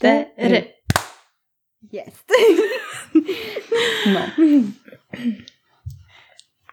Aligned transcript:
cztery. 0.00 0.72
Jest. 1.92 2.32
No. 4.06 4.20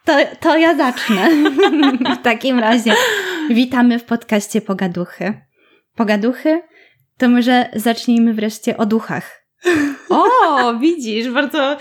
To, 0.06 0.14
to 0.40 0.58
ja 0.58 0.76
zacznę. 0.76 1.30
W 2.20 2.24
takim 2.24 2.60
razie 2.60 2.94
witamy 3.50 4.00
w 4.00 4.04
podcaście 4.04 4.62
Pogaduchy. 4.62 5.34
Pogaduchy 5.96 6.62
to 7.18 7.30
może 7.30 7.70
zacznijmy 7.76 8.34
wreszcie 8.34 8.78
o 8.78 8.86
duchach. 8.86 9.48
O, 10.10 10.74
widzisz, 10.80 11.30
bardzo 11.30 11.78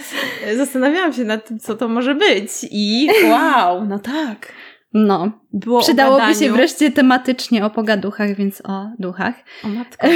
zastanawiałam 0.56 1.12
się 1.12 1.24
nad 1.24 1.48
tym, 1.48 1.58
co 1.58 1.74
to 1.74 1.88
może 1.88 2.14
być. 2.14 2.50
I 2.70 3.08
wow, 3.30 3.84
no 3.84 3.98
tak. 3.98 4.52
No, 4.92 5.30
Było 5.52 5.80
przydałoby 5.80 6.34
się 6.34 6.52
wreszcie 6.52 6.90
tematycznie 6.90 7.64
o 7.64 7.70
pogaduchach, 7.70 8.36
więc 8.36 8.62
o 8.64 8.91
duchach. 8.98 9.34
O 9.64 9.69
matko. 9.69 10.06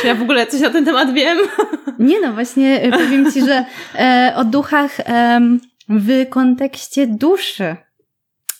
Czy 0.00 0.06
ja 0.06 0.14
w 0.14 0.22
ogóle 0.22 0.46
coś 0.46 0.60
na 0.60 0.70
ten 0.70 0.84
temat 0.84 1.12
wiem? 1.12 1.38
Nie 1.98 2.20
no, 2.20 2.32
właśnie 2.32 2.80
e, 2.82 2.90
powiem 2.90 3.32
Ci, 3.32 3.40
że 3.46 3.64
e, 3.94 4.32
o 4.36 4.44
duchach 4.44 4.90
em, 5.04 5.60
w 5.88 6.28
kontekście 6.30 7.06
duszy. 7.06 7.76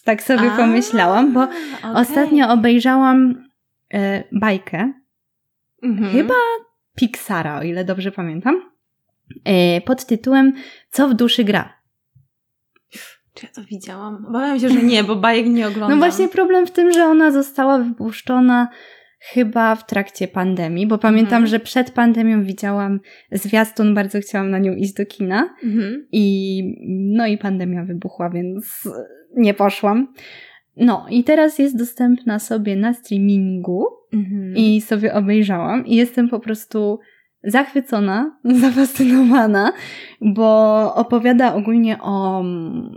Tak 0.04 0.22
sobie 0.22 0.52
A, 0.52 0.56
pomyślałam, 0.56 1.32
bo 1.32 1.42
okej. 1.42 1.54
ostatnio 1.94 2.48
obejrzałam 2.48 3.44
e, 3.94 4.24
bajkę, 4.32 4.92
Mhm. 5.82 6.12
chyba 6.12 6.34
Pixara, 6.96 7.58
o 7.58 7.62
ile 7.62 7.84
dobrze 7.84 8.12
pamiętam, 8.12 8.70
e, 9.44 9.80
pod 9.80 10.06
tytułem 10.06 10.52
Co 10.90 11.08
w 11.08 11.14
duszy 11.14 11.44
gra. 11.44 11.72
Czy 13.34 13.46
ja 13.46 13.52
to 13.52 13.64
widziałam? 13.64 14.26
Obawiam 14.28 14.60
się, 14.60 14.68
że 14.68 14.82
nie, 14.82 15.04
bo 15.04 15.16
bajek 15.16 15.46
nie 15.46 15.66
oglądam. 15.68 15.90
No 15.90 15.96
właśnie 15.96 16.28
problem 16.28 16.66
w 16.66 16.70
tym, 16.70 16.92
że 16.92 17.06
ona 17.06 17.30
została 17.30 17.78
wypuszczona 17.78 18.68
chyba 19.32 19.74
w 19.74 19.86
trakcie 19.86 20.28
pandemii, 20.28 20.86
bo 20.86 20.98
pamiętam, 20.98 21.32
Mhm. 21.42 21.46
że 21.46 21.60
przed 21.60 21.90
pandemią 21.90 22.44
widziałam 22.44 23.00
zwiastun, 23.32 23.94
bardzo 23.94 24.20
chciałam 24.20 24.50
na 24.50 24.58
nią 24.58 24.72
iść 24.74 24.92
do 24.94 25.06
kina. 25.06 25.54
Mhm. 25.64 26.06
I 26.12 26.62
no 26.88 27.26
i 27.26 27.38
pandemia 27.38 27.84
wybuchła, 27.84 28.30
więc 28.30 28.88
nie 29.36 29.54
poszłam. 29.54 30.12
No 30.76 31.06
i 31.10 31.24
teraz 31.24 31.58
jest 31.58 31.78
dostępna 31.78 32.38
sobie 32.38 32.76
na 32.76 32.92
streamingu 32.92 33.84
Mhm. 34.12 34.56
i 34.56 34.80
sobie 34.80 35.14
obejrzałam 35.14 35.86
i 35.86 35.96
jestem 35.96 36.28
po 36.28 36.40
prostu 36.40 36.98
zachwycona, 37.44 38.38
zafascynowana, 38.62 39.72
bo 40.20 40.94
opowiada 40.94 41.54
ogólnie 41.54 41.98
o 42.02 42.40
mm, 42.40 42.90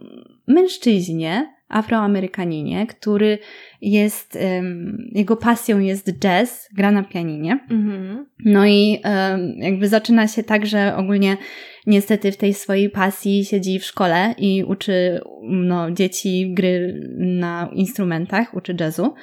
mężczyźnie, 0.48 1.59
afroamerykaninie, 1.70 2.88
który 2.88 3.38
jest, 3.82 4.36
em, 4.36 5.10
jego 5.12 5.38
pasją 5.38 5.80
jest 5.80 6.20
jazz, 6.20 6.70
gra 6.74 6.92
na 6.92 7.04
pianinie. 7.04 7.60
Mhm. 7.70 8.26
No 8.46 8.66
i 8.66 9.00
em, 9.04 9.54
jakby 9.58 9.88
zaczyna 9.88 10.28
się 10.28 10.44
tak, 10.44 10.66
że 10.66 10.96
ogólnie 10.96 11.38
niestety 11.88 12.32
w 12.32 12.38
tej 12.38 12.54
swojej 12.54 12.90
pasji 12.90 13.46
siedzi 13.46 13.80
w 13.80 13.86
szkole 13.86 14.36
i 14.38 14.64
uczy 14.64 15.22
no, 15.44 15.92
dzieci 15.92 16.54
gry 16.54 17.02
na 17.18 17.70
instrumentach, 17.74 18.54
uczy 18.54 18.76
jazzu, 18.80 19.14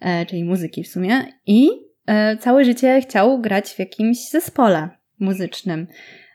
e, 0.00 0.26
czyli 0.26 0.44
muzyki 0.44 0.84
w 0.84 0.88
sumie. 0.88 1.24
I 1.46 1.70
e, 2.06 2.36
całe 2.36 2.64
życie 2.64 3.00
chciał 3.00 3.40
grać 3.40 3.68
w 3.68 3.78
jakimś 3.78 4.30
zespole 4.30 4.88
muzycznym. 5.20 5.86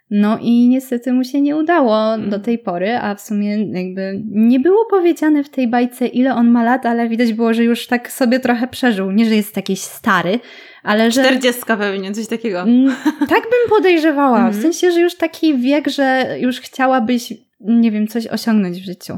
No 0.09 0.38
i 0.42 0.68
niestety 0.68 1.14
mu 1.14 1.23
się 1.23 1.42
nie 1.42 1.56
udało 1.56 2.18
do 2.18 2.40
tej 2.40 2.59
pory, 2.59 2.96
a 2.98 3.16
w 3.16 3.22
sumie 3.22 3.66
jakby 3.72 4.22
nie 4.32 4.60
było 4.60 4.86
powiedziane 4.86 5.44
w 5.44 5.50
tej 5.50 5.68
bajce, 5.68 6.08
ile 6.08 6.36
on 6.36 6.52
ma 6.52 6.64
lat, 6.64 6.86
ale 6.86 7.10
widać 7.10 7.34
było, 7.34 7.54
że 7.54 7.64
już 7.64 7.88
tak 7.88 8.12
sobie 8.12 8.40
trochę 8.40 8.68
przeżył. 8.68 9.12
Nie, 9.12 9.26
że 9.26 9.36
jest 9.36 9.56
jakiś 9.56 9.80
stary, 9.80 10.40
ale 10.84 11.12
że... 11.12 11.22
Czterdziestka 11.23 11.78
pewnie, 11.78 12.12
coś 12.12 12.28
takiego. 12.28 12.62
Mm, 12.62 12.95
Tak 13.20 13.42
bym 13.44 13.70
podejrzewała. 13.70 14.38
W 14.44 14.45
Mhm. 14.45 14.62
sensie, 14.62 14.92
że 14.92 15.00
już 15.02 15.16
taki 15.17 15.58
wiek, 15.58 15.88
że 15.88 16.36
już 16.39 16.60
chciałabyś, 16.61 17.33
nie 17.60 17.92
wiem, 17.92 18.08
coś 18.08 18.27
osiągnąć 18.27 18.82
w 18.82 18.86
życiu. 18.86 19.17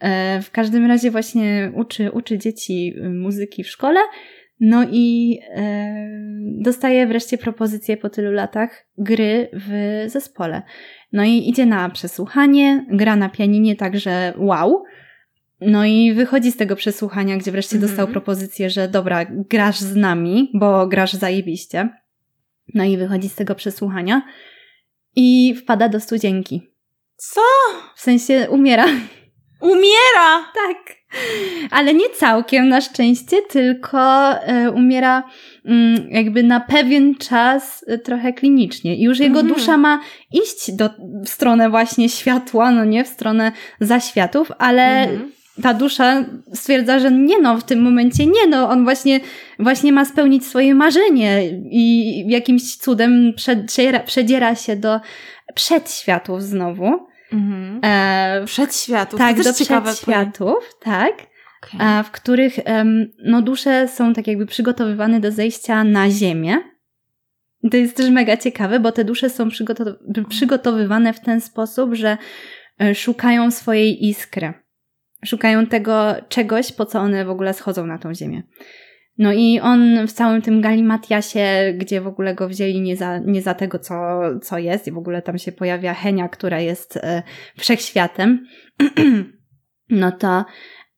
E, 0.00 0.42
W 0.42 0.50
każdym 0.50 0.86
razie 0.86 1.10
właśnie 1.10 1.72
uczy, 1.74 2.10
uczy 2.10 2.38
dzieci 2.38 2.94
muzyki 3.14 3.64
w 3.64 3.68
szkole. 3.68 4.00
No 4.60 4.84
i 4.90 5.38
e, 5.50 6.08
dostaje 6.60 7.06
wreszcie 7.06 7.38
propozycję 7.38 7.96
po 7.96 8.10
tylu 8.10 8.32
latach 8.32 8.86
gry 8.98 9.48
w 9.52 10.04
zespole. 10.10 10.62
No 11.12 11.24
i 11.24 11.48
idzie 11.48 11.66
na 11.66 11.90
przesłuchanie, 11.90 12.86
gra 12.90 13.16
na 13.16 13.28
pianinie, 13.28 13.76
także 13.76 14.32
wow. 14.36 14.84
No 15.60 15.84
i 15.84 16.12
wychodzi 16.12 16.52
z 16.52 16.56
tego 16.56 16.76
przesłuchania, 16.76 17.36
gdzie 17.36 17.52
wreszcie 17.52 17.76
Mhm. 17.76 17.90
dostał 17.90 18.08
propozycję, 18.08 18.70
że 18.70 18.88
dobra, 18.88 19.26
grasz 19.30 19.78
z 19.80 19.96
nami, 19.96 20.50
bo 20.54 20.86
grasz 20.86 21.12
zajebiście. 21.12 21.88
No 22.74 22.84
i 22.84 22.96
wychodzi 22.96 23.28
z 23.28 23.34
tego 23.34 23.54
przesłuchania 23.54 24.22
i 25.16 25.54
wpada 25.54 25.88
do 25.88 26.00
studzienki. 26.00 26.62
Co? 27.16 27.40
W 27.96 28.00
sensie 28.00 28.46
umiera. 28.50 28.84
Umiera! 29.60 30.44
Tak. 30.54 30.97
Ale 31.70 31.94
nie 31.94 32.10
całkiem 32.10 32.68
na 32.68 32.80
szczęście, 32.80 33.36
tylko 33.42 34.30
e, 34.40 34.70
umiera 34.70 35.22
mm, 35.64 36.10
jakby 36.10 36.42
na 36.42 36.60
pewien 36.60 37.14
czas 37.14 37.84
e, 37.88 37.98
trochę 37.98 38.32
klinicznie. 38.32 38.96
I 38.96 39.02
już 39.02 39.18
jego 39.18 39.40
Mhm. 39.40 39.54
dusza 39.54 39.76
ma 39.76 40.00
iść 40.32 40.72
do, 40.72 40.90
w 41.24 41.28
stronę 41.28 41.70
właśnie 41.70 42.08
światła, 42.08 42.70
no 42.70 42.84
nie, 42.84 43.04
w 43.04 43.08
stronę 43.08 43.52
zaświatów, 43.80 44.52
ale 44.58 45.02
Mhm. 45.02 45.32
ta 45.62 45.74
dusza 45.74 46.24
stwierdza, 46.54 46.98
że 46.98 47.10
nie 47.10 47.38
no, 47.38 47.58
w 47.58 47.64
tym 47.64 47.82
momencie 47.82 48.26
nie 48.26 48.46
no, 48.48 48.68
on 48.70 48.84
właśnie, 48.84 49.20
właśnie 49.58 49.92
ma 49.92 50.04
spełnić 50.04 50.46
swoje 50.46 50.74
marzenie 50.74 51.42
i 51.70 52.24
jakimś 52.28 52.76
cudem 52.76 53.32
przedziera, 53.36 54.00
przedziera 54.00 54.54
się 54.54 54.76
do 54.76 55.00
przedświatów 55.54 56.42
znowu. 56.42 57.07
Mhm. 57.32 57.80
E, 57.84 58.42
Przedświatów. 58.46 59.18
tak, 59.18 59.36
do 59.42 59.54
przedświatów, 59.54 60.74
tak, 60.80 61.12
Okej. 61.62 61.80
a 61.80 62.02
w 62.02 62.10
których 62.10 62.56
no, 63.24 63.42
dusze 63.42 63.88
są 63.88 64.14
tak 64.14 64.26
jakby 64.26 64.46
przygotowywane 64.46 65.20
do 65.20 65.32
zejścia 65.32 65.84
na 65.84 66.10
ziemię. 66.10 66.56
To 67.70 67.76
jest 67.76 67.96
też 67.96 68.10
mega 68.10 68.36
ciekawe, 68.36 68.80
bo 68.80 68.92
te 68.92 69.04
dusze 69.04 69.30
są 69.30 69.48
przygotow- 69.48 70.28
przygotowywane 70.28 71.12
w 71.12 71.20
ten 71.20 71.40
sposób, 71.40 71.94
że 71.94 72.16
e, 72.80 72.94
szukają 72.94 73.50
swojej 73.50 74.06
iskry. 74.06 74.52
Szukają 75.24 75.66
tego 75.66 76.14
czegoś, 76.28 76.72
po 76.72 76.86
co 76.86 77.00
one 77.00 77.24
w 77.24 77.30
ogóle 77.30 77.54
schodzą 77.54 77.86
na 77.86 77.98
tą 77.98 78.14
ziemię. 78.14 78.42
No 79.18 79.32
i 79.32 79.60
on 79.60 80.06
w 80.06 80.12
całym 80.12 80.42
tym 80.42 80.60
galimatiasie, 80.60 81.74
gdzie 81.76 82.00
w 82.00 82.06
ogóle 82.06 82.34
go 82.34 82.48
wzięli 82.48 82.80
nie 82.80 82.96
za, 82.96 83.18
nie 83.18 83.42
za 83.42 83.54
tego, 83.54 83.78
co, 83.78 84.20
co 84.42 84.58
jest, 84.58 84.86
i 84.86 84.92
w 84.92 84.98
ogóle 84.98 85.22
tam 85.22 85.38
się 85.38 85.52
pojawia 85.52 85.94
Henia, 85.94 86.28
która 86.28 86.60
jest 86.60 86.96
e, 86.96 87.22
wszechświatem, 87.58 88.46
no 89.90 90.12
to 90.12 90.44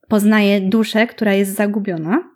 poznaje 0.09 0.61
duszę, 0.61 1.07
która 1.07 1.35
jest 1.35 1.55
zagubiona 1.55 2.30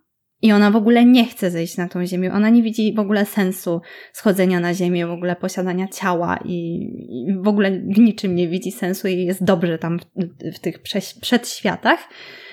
i 0.45 0.53
ona 0.53 0.71
w 0.71 0.77
ogóle 0.77 1.05
nie 1.05 1.25
chce 1.25 1.51
zejść 1.51 1.77
na 1.77 1.89
tą 1.89 2.07
ziemię. 2.07 2.33
Ona 2.33 2.51
nie 2.51 2.63
widzi 2.63 2.95
w 2.95 2.99
ogóle 2.99 3.27
sensu 3.27 3.81
schodzenia 4.13 4.61
na 4.61 4.75
ziemię, 4.75 5.07
w 5.07 5.11
ogóle 5.11 5.37
posiadania 5.37 5.89
ciała 5.89 6.39
i, 6.45 6.57
i 7.29 7.35
w 7.43 7.49
ogóle 7.49 7.71
w 7.71 7.99
niczym 7.99 8.35
nie 8.35 8.49
widzi 8.49 8.73
sensu 8.73 9.09
i 9.09 9.25
jest 9.25 9.45
dobrze 9.45 9.79
tam 9.79 9.99
w, 9.99 10.05
w 10.55 10.59
tych 10.59 10.83
prześ- 10.83 11.21
przedświatach. 11.21 11.99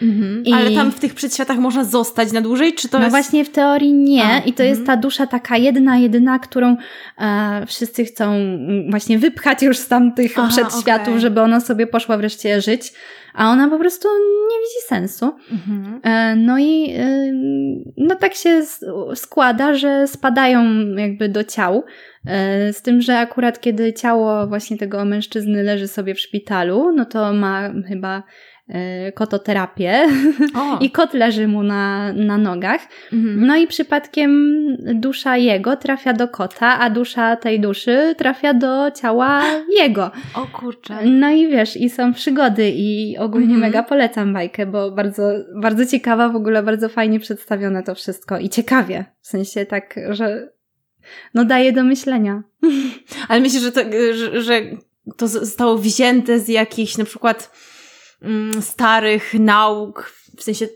Mhm. 0.02 0.44
I- 0.46 0.54
Ale 0.54 0.72
tam 0.72 0.92
w 0.92 1.00
tych 1.00 1.14
przedświatach 1.14 1.58
można 1.58 1.84
zostać 1.84 2.32
na 2.32 2.42
dłużej, 2.42 2.74
czy 2.74 2.90
to 2.90 2.98
no 2.98 3.04
jest... 3.04 3.14
właśnie 3.14 3.46
w 3.46 3.50
teorii 3.50 3.94
nie 3.94 4.24
A, 4.24 4.40
i 4.40 4.54
to 4.54 4.64
jest 4.64 4.82
mhm. 4.82 4.98
ta 4.98 5.02
dusza 5.02 5.28
taka 5.28 5.58
jedna, 5.58 5.98
jedyna, 5.98 6.40
którą 6.40 6.78
e, 7.18 7.66
wszyscy 7.66 8.06
chcą 8.06 8.34
właśnie 8.90 9.20
wypchać 9.20 9.62
już 9.62 9.78
z 9.78 9.88
tamtych 9.88 10.32
Aha, 10.38 10.48
przedświatów, 10.50 11.08
okej. 11.08 11.22
żeby 11.22 11.42
ona 11.42 11.60
sobie 11.60 11.88
poszła 11.88 12.18
wreszcie 12.18 12.62
żyć, 12.62 12.94
a 13.34 13.50
ona 13.52 13.70
po 13.70 13.80
prostu 13.80 14.08
nie 14.50 14.58
widzi 14.60 14.88
sensu. 14.88 15.32
Mhm. 15.52 16.00
E, 16.04 16.36
No 16.36 16.60
i 16.60 16.92
e, 16.98 17.32
no 17.98 18.16
tak 18.16 18.34
się 18.34 18.62
składa, 19.16 19.74
że 19.74 20.08
spadają 20.08 20.64
jakby 20.96 21.30
do 21.30 21.44
ciał. 21.44 21.84
E, 22.28 22.74
Z 22.74 22.82
tym, 22.82 23.02
że 23.02 23.18
akurat 23.18 23.62
kiedy 23.62 23.94
ciało 23.94 24.48
właśnie 24.48 24.78
tego 24.78 25.06
mężczyzny 25.06 25.64
leży 25.64 25.88
sobie 25.88 26.16
w 26.16 26.20
szpitalu, 26.20 26.92
no 26.96 27.06
to 27.06 27.34
ma 27.34 27.72
chyba 27.88 28.24
kototerapię 29.14 30.08
O. 30.56 30.78
i 30.86 30.92
kot 30.92 31.14
leży 31.14 31.48
mu 31.48 31.64
na, 31.64 32.14
na 32.14 32.38
nogach. 32.38 32.82
Mhm. 33.14 33.46
No 33.46 33.58
i 33.58 33.68
przypadkiem 33.68 34.32
dusza 34.80 35.38
jego 35.38 35.76
trafia 35.78 36.14
do 36.14 36.28
kota, 36.28 36.80
a 36.80 36.90
dusza 36.90 37.36
tej 37.36 37.60
duszy 37.60 38.16
trafia 38.18 38.54
do 38.54 38.92
ciała 38.92 39.44
jego. 39.82 40.12
O 40.36 40.48
kurczę. 40.48 41.06
No 41.06 41.30
i 41.30 41.48
wiesz, 41.48 41.78
i 41.78 41.90
są 41.90 42.14
przygody 42.14 42.72
i 42.76 43.18
ogólnie 43.18 43.46
Mhm. 43.54 43.62
mega 43.62 43.84
polecam 43.84 44.34
bajkę, 44.34 44.66
bo 44.66 44.92
bardzo, 44.92 45.24
bardzo 45.62 45.86
ciekawa, 45.86 46.30
w 46.30 46.36
ogóle 46.36 46.64
bardzo 46.64 46.90
fajnie 46.90 47.20
przedstawione 47.20 47.84
to 47.84 47.96
wszystko 47.96 48.40
i 48.40 48.50
ciekawie. 48.50 49.06
W 49.22 49.28
sensie 49.28 49.66
tak, 49.66 50.00
że 50.10 50.50
no 51.34 51.46
daje 51.46 51.74
do 51.74 51.84
myślenia. 51.84 52.44
Ale 53.30 53.42
myślę, 53.42 53.60
że 53.60 53.72
to, 53.72 53.82
że, 54.14 54.42
że 54.42 54.62
to 55.18 55.28
zostało 55.28 55.78
wzięte 55.78 56.40
z 56.40 56.48
jakichś 56.48 56.98
na 56.98 57.06
przykład 57.06 57.52
starych 58.62 59.34
nauk, 59.34 60.14
w 60.38 60.44
sensie 60.44 60.68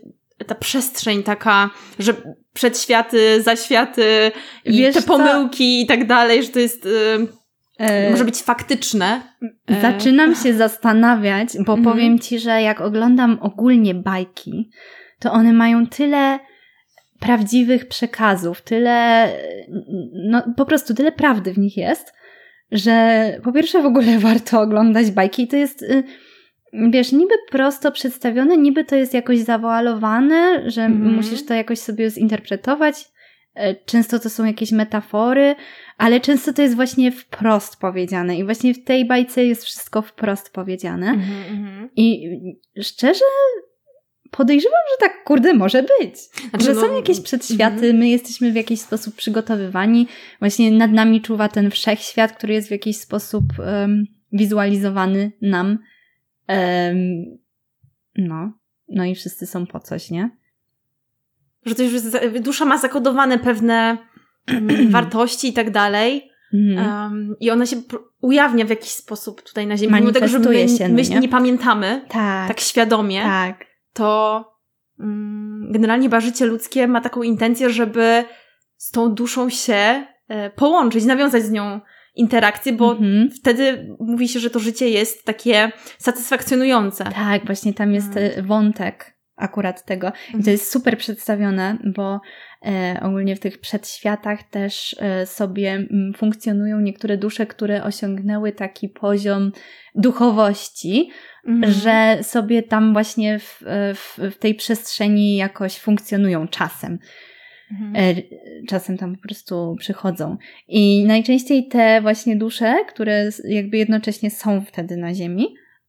ta 0.46 0.54
przestrzeń 0.54 1.22
taka, 1.22 1.70
że 1.98 2.14
przedświaty, 2.52 3.42
zaświaty 3.42 4.32
Wiesz 4.66 4.94
te 4.94 5.02
co? 5.02 5.08
pomyłki 5.08 5.82
i 5.82 5.86
tak 5.86 6.06
dalej, 6.06 6.42
że 6.42 6.48
to 6.48 6.58
jest, 6.58 6.86
y, 6.86 7.26
E, 7.78 8.10
może 8.10 8.24
być 8.24 8.42
faktyczne. 8.42 9.22
E, 9.66 9.80
Zaczynam 9.80 10.34
się 10.34 10.54
zastanawiać, 10.54 11.48
bo 11.66 11.72
Mhm. 11.72 11.82
powiem 11.84 12.18
ci, 12.18 12.38
że 12.38 12.62
jak 12.62 12.80
oglądam 12.80 13.38
ogólnie 13.40 13.94
bajki, 13.94 14.70
to 15.18 15.32
one 15.32 15.52
mają 15.52 15.86
tyle 15.86 16.38
prawdziwych 17.20 17.88
przekazów, 17.88 18.62
tyle, 18.62 19.28
no 20.12 20.42
po 20.56 20.64
prostu 20.66 20.94
tyle 20.94 21.12
prawdy 21.12 21.52
w 21.52 21.58
nich 21.58 21.76
jest, 21.76 22.12
że 22.72 23.24
po 23.44 23.52
pierwsze 23.52 23.82
w 23.82 23.86
ogóle 23.86 24.18
warto 24.28 24.60
oglądać 24.60 25.10
bajki 25.10 25.42
i 25.42 25.48
to 25.48 25.56
jest, 25.56 25.82
y, 25.82 26.04
wiesz, 26.72 27.12
niby 27.12 27.34
prosto 27.50 27.92
przedstawione, 27.92 28.56
niby 28.56 28.84
to 28.84 28.96
jest 28.96 29.14
jakoś 29.14 29.38
zawoalowane, 29.38 30.70
że 30.70 30.82
Mhm. 30.82 31.14
musisz 31.14 31.46
to 31.46 31.54
jakoś 31.54 31.78
sobie 31.78 32.10
zinterpretować. 32.10 33.08
E, 33.54 33.74
Często 33.74 34.18
to 34.18 34.30
są 34.30 34.44
jakieś 34.44 34.72
metafory, 34.72 35.54
ale 35.98 36.20
często 36.20 36.52
to 36.52 36.62
jest 36.62 36.74
właśnie 36.76 37.12
wprost 37.12 37.76
powiedziane 37.80 38.36
i 38.36 38.44
właśnie 38.44 38.74
w 38.74 38.84
tej 38.84 39.04
bajce 39.04 39.44
jest 39.44 39.64
wszystko 39.64 40.02
wprost 40.02 40.50
powiedziane. 40.52 41.10
Mhm, 41.10 41.58
mhm. 41.58 41.90
I 41.96 42.30
szczerze 42.80 43.24
podejrzewam, 44.30 44.80
że 44.90 45.08
tak 45.08 45.24
kurde 45.24 45.54
może 45.54 45.82
być. 45.82 46.18
Znaczy, 46.50 46.64
że 46.64 46.74
no, 46.74 46.80
są 46.80 46.96
jakieś 46.96 47.20
przedświaty, 47.20 47.74
mhm. 47.74 47.96
my 47.96 48.08
jesteśmy 48.08 48.52
w 48.52 48.56
jakiś 48.56 48.80
sposób 48.80 49.14
przygotowywani. 49.14 50.06
Właśnie 50.40 50.70
nad 50.70 50.92
nami 50.92 51.20
czuwa 51.20 51.48
ten 51.48 51.70
wszechświat, 51.70 52.32
który 52.32 52.54
jest 52.54 52.68
w 52.68 52.70
jakiś 52.70 52.96
sposób 52.96 53.44
em, 53.64 54.04
wizualizowany 54.32 55.32
nam. 55.42 55.78
Em, 56.46 56.98
no. 58.16 58.52
No 58.88 59.04
i 59.04 59.14
wszyscy 59.14 59.46
są 59.46 59.66
po 59.66 59.80
coś, 59.80 60.10
nie? 60.10 60.30
Że 61.66 61.74
to 61.74 61.82
już 61.82 61.92
jest, 61.92 62.06
za- 62.06 62.20
dusza 62.40 62.64
ma 62.64 62.78
zakodowane 62.78 63.38
pewne 63.38 63.98
wartości 64.90 65.48
i 65.48 65.52
tak 65.52 65.70
dalej. 65.70 66.30
Um, 66.52 67.36
I 67.40 67.50
ona 67.50 67.66
się 67.66 67.76
ujawnia 68.20 68.64
w 68.64 68.70
jakiś 68.70 68.90
sposób 68.90 69.42
tutaj 69.42 69.66
na 69.66 69.76
Ziemi. 69.76 69.94
Mimo 69.94 70.12
tego, 70.12 70.28
że 70.28 70.38
my, 70.38 70.68
się, 70.68 70.88
no 70.88 70.94
my 70.94 71.02
nie? 71.02 71.20
nie 71.20 71.28
pamiętamy 71.28 72.04
tak, 72.08 72.48
tak 72.48 72.60
świadomie, 72.60 73.22
tak. 73.22 73.64
to 73.92 74.44
mm, 75.00 75.72
generalnie 75.72 76.04
chyba 76.06 76.20
życie 76.20 76.46
ludzkie 76.46 76.88
ma 76.88 77.00
taką 77.00 77.22
intencję, 77.22 77.70
żeby 77.70 78.24
z 78.76 78.90
tą 78.90 79.14
duszą 79.14 79.50
się 79.50 80.06
e, 80.28 80.50
połączyć, 80.50 81.04
nawiązać 81.04 81.42
z 81.42 81.50
nią 81.50 81.80
interakcję, 82.16 82.72
bo 82.72 82.92
Mhm. 82.92 83.30
wtedy 83.30 83.96
mówi 84.00 84.28
się, 84.28 84.40
że 84.40 84.50
to 84.50 84.58
życie 84.58 84.88
jest 84.88 85.24
takie 85.24 85.72
satysfakcjonujące. 85.98 87.04
Tak, 87.04 87.46
właśnie 87.46 87.74
tam 87.74 87.92
jest 87.92 88.16
e, 88.16 88.42
wątek 88.42 89.16
akurat 89.36 89.84
tego. 89.84 90.12
I 90.40 90.44
to 90.44 90.50
jest 90.50 90.70
super 90.72 90.98
przedstawione, 90.98 91.78
bo 91.96 92.20
e, 92.66 93.00
ogólnie 93.02 93.36
w 93.36 93.40
tych 93.40 93.58
przedświatach 93.60 94.42
też 94.42 94.96
e, 95.00 95.26
sobie 95.26 95.86
funkcjonują 96.16 96.80
niektóre 96.80 97.16
dusze, 97.16 97.46
które 97.46 97.84
osiągnęły 97.84 98.52
taki 98.52 98.88
poziom 98.88 99.52
duchowości, 99.94 101.10
Mhm. 101.46 101.72
że 101.72 102.18
sobie 102.22 102.62
tam 102.62 102.92
właśnie 102.92 103.38
w, 103.38 103.62
e, 103.66 103.94
w, 103.94 104.18
w 104.34 104.38
tej 104.38 104.54
przestrzeni 104.54 105.36
jakoś 105.36 105.78
funkcjonują 105.78 106.48
czasem. 106.48 106.98
Mhm. 107.72 107.96
E, 107.96 108.22
czasem 108.68 108.96
tam 108.98 109.16
po 109.16 109.22
prostu 109.22 109.76
przychodzą. 109.78 110.36
I 110.68 111.04
najczęściej 111.04 111.68
te 111.68 112.00
właśnie 112.00 112.36
dusze, 112.36 112.76
które 112.88 113.30
jakby 113.44 113.76
jednocześnie 113.76 114.30
są 114.30 114.60
wtedy 114.60 114.96
na 114.96 115.14
Ziemi, 115.14 115.46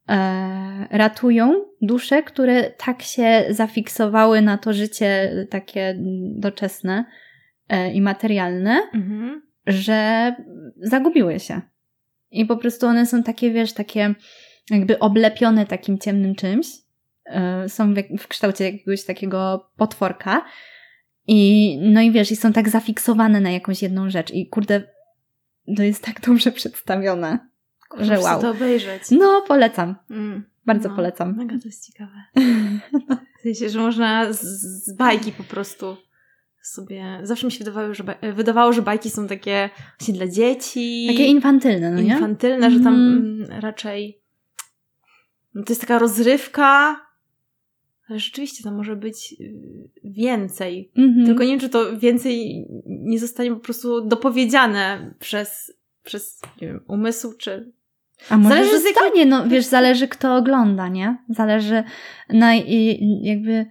e, 0.09 0.87
ratują 0.91 1.53
dusze, 1.81 2.23
które 2.23 2.71
tak 2.71 3.01
się 3.01 3.45
zafiksowały 3.49 4.41
na 4.41 4.57
to 4.57 4.73
życie 4.73 5.31
takie 5.49 5.95
doczesne 6.35 7.05
e, 7.69 7.91
i 7.93 8.01
materialne, 8.01 8.81
Mhm. 8.93 9.41
że 9.67 10.35
zagubiły 10.81 11.39
się. 11.39 11.61
I 12.31 12.45
po 12.45 12.57
prostu 12.57 12.87
one 12.87 13.05
są 13.05 13.23
takie, 13.23 13.51
wiesz, 13.51 13.73
takie 13.73 14.15
jakby 14.69 14.99
oblepione 14.99 15.65
takim 15.65 15.99
ciemnym 15.99 16.35
czymś. 16.35 16.67
Są 17.67 17.93
w, 17.93 17.97
w 18.19 18.27
kształcie 18.27 18.65
jakiegoś 18.65 19.03
takiego 19.05 19.69
potworka. 19.77 20.45
I 21.27 21.77
no 21.81 22.01
i 22.01 22.11
wiesz, 22.11 22.31
i 22.31 22.35
są 22.35 22.53
tak 22.53 22.69
zafiksowane 22.69 23.41
na 23.41 23.51
jakąś 23.51 23.81
jedną 23.81 24.09
rzecz. 24.09 24.31
I 24.31 24.47
kurde, 24.47 24.83
to 25.77 25.83
jest 25.83 26.03
tak 26.03 26.21
dobrze 26.21 26.51
przedstawione, 26.51 27.39
że 27.99 28.15
Muszę 28.15 28.19
wow. 28.19 28.41
to 28.41 28.49
obejrzeć. 28.49 29.03
No, 29.11 29.43
polecam. 29.47 29.95
Mm. 30.09 30.43
Bardzo 30.65 30.89
No, 30.89 30.95
polecam. 30.95 31.35
Mega 31.37 31.55
to 31.59 31.67
jest 31.67 31.87
ciekawe. 31.87 32.23
W 33.39 33.41
sensie, 33.41 33.69
że 33.69 33.79
można 33.79 34.33
z, 34.33 34.41
z 34.85 34.93
bajki 34.95 35.31
po 35.31 35.43
prostu 35.43 35.97
sobie... 36.61 37.19
Zawsze 37.23 37.45
mi 37.45 37.51
się 37.51 37.59
wydawało, 37.59 37.93
że, 37.93 38.03
baj- 38.03 38.33
wydawało, 38.33 38.73
że 38.73 38.81
bajki 38.81 39.09
są 39.09 39.27
takie 39.27 39.69
właśnie 39.99 40.13
dla 40.13 40.27
dzieci. 40.27 41.07
Takie 41.07 41.25
infantylne, 41.25 41.91
no 41.91 42.01
nie? 42.01 42.13
infantylne, 42.13 42.71
że 42.71 42.79
tam 42.79 42.95
Mhm. 42.95 43.45
mm, 43.49 43.61
raczej 43.61 44.21
no 45.55 45.63
to 45.63 45.71
jest 45.71 45.81
taka 45.81 45.99
rozrywka, 45.99 47.01
ale 48.09 48.19
rzeczywiście 48.19 48.63
tam 48.63 48.75
może 48.75 48.95
być 48.95 49.35
y, 49.41 49.53
więcej. 50.03 50.91
Mhm. 50.97 51.25
Tylko 51.25 51.43
nie 51.43 51.49
wiem, 51.49 51.59
czy 51.59 51.69
to 51.69 51.97
więcej 51.97 52.65
nie 52.85 53.19
zostanie 53.19 53.51
po 53.51 53.59
prostu 53.59 54.01
dopowiedziane 54.01 55.13
przez, 55.19 55.73
przez 56.03 56.41
nie 56.61 56.67
wiem, 56.67 56.79
umysł, 56.87 57.37
czy... 57.37 57.71
A 58.29 58.37
może 58.37 58.55
Zależy 58.55 58.79
zostanie, 58.79 59.25
no 59.25 59.47
wiesz, 59.47 59.65
zależy 59.65 60.07
kto 60.07 60.35
ogląda, 60.35 60.87
nie? 60.87 61.17
Zależy 61.29 61.83
na 62.29 62.55
i- 62.55 63.19
jakby 63.23 63.65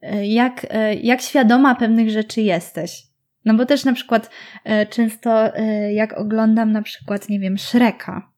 e, 0.00 0.26
jak, 0.26 0.66
e, 0.70 0.94
jak 0.94 1.20
świadoma 1.22 1.74
pewnych 1.74 2.10
rzeczy 2.10 2.40
jesteś. 2.40 3.02
No 3.44 3.54
bo 3.54 3.66
też 3.66 3.84
na 3.84 3.92
przykład 3.92 4.30
e, 4.64 4.86
często 4.86 5.52
jak 5.92 6.18
oglądam 6.18 6.72
na 6.72 6.82
przykład, 6.82 7.28
nie 7.28 7.40
wiem, 7.40 7.58
Shreka, 7.58 8.30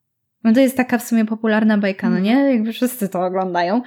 no 0.47 0.53
to 0.53 0.59
jest 0.59 0.77
taka 0.77 0.97
w 0.97 1.03
sumie 1.03 1.25
popularna 1.25 1.77
bajka, 1.77 2.09
no 2.09 2.19
nie? 2.19 2.33
Jakby 2.33 2.73
wszyscy 2.73 3.09
to 3.09 3.25
oglądają. 3.25 3.81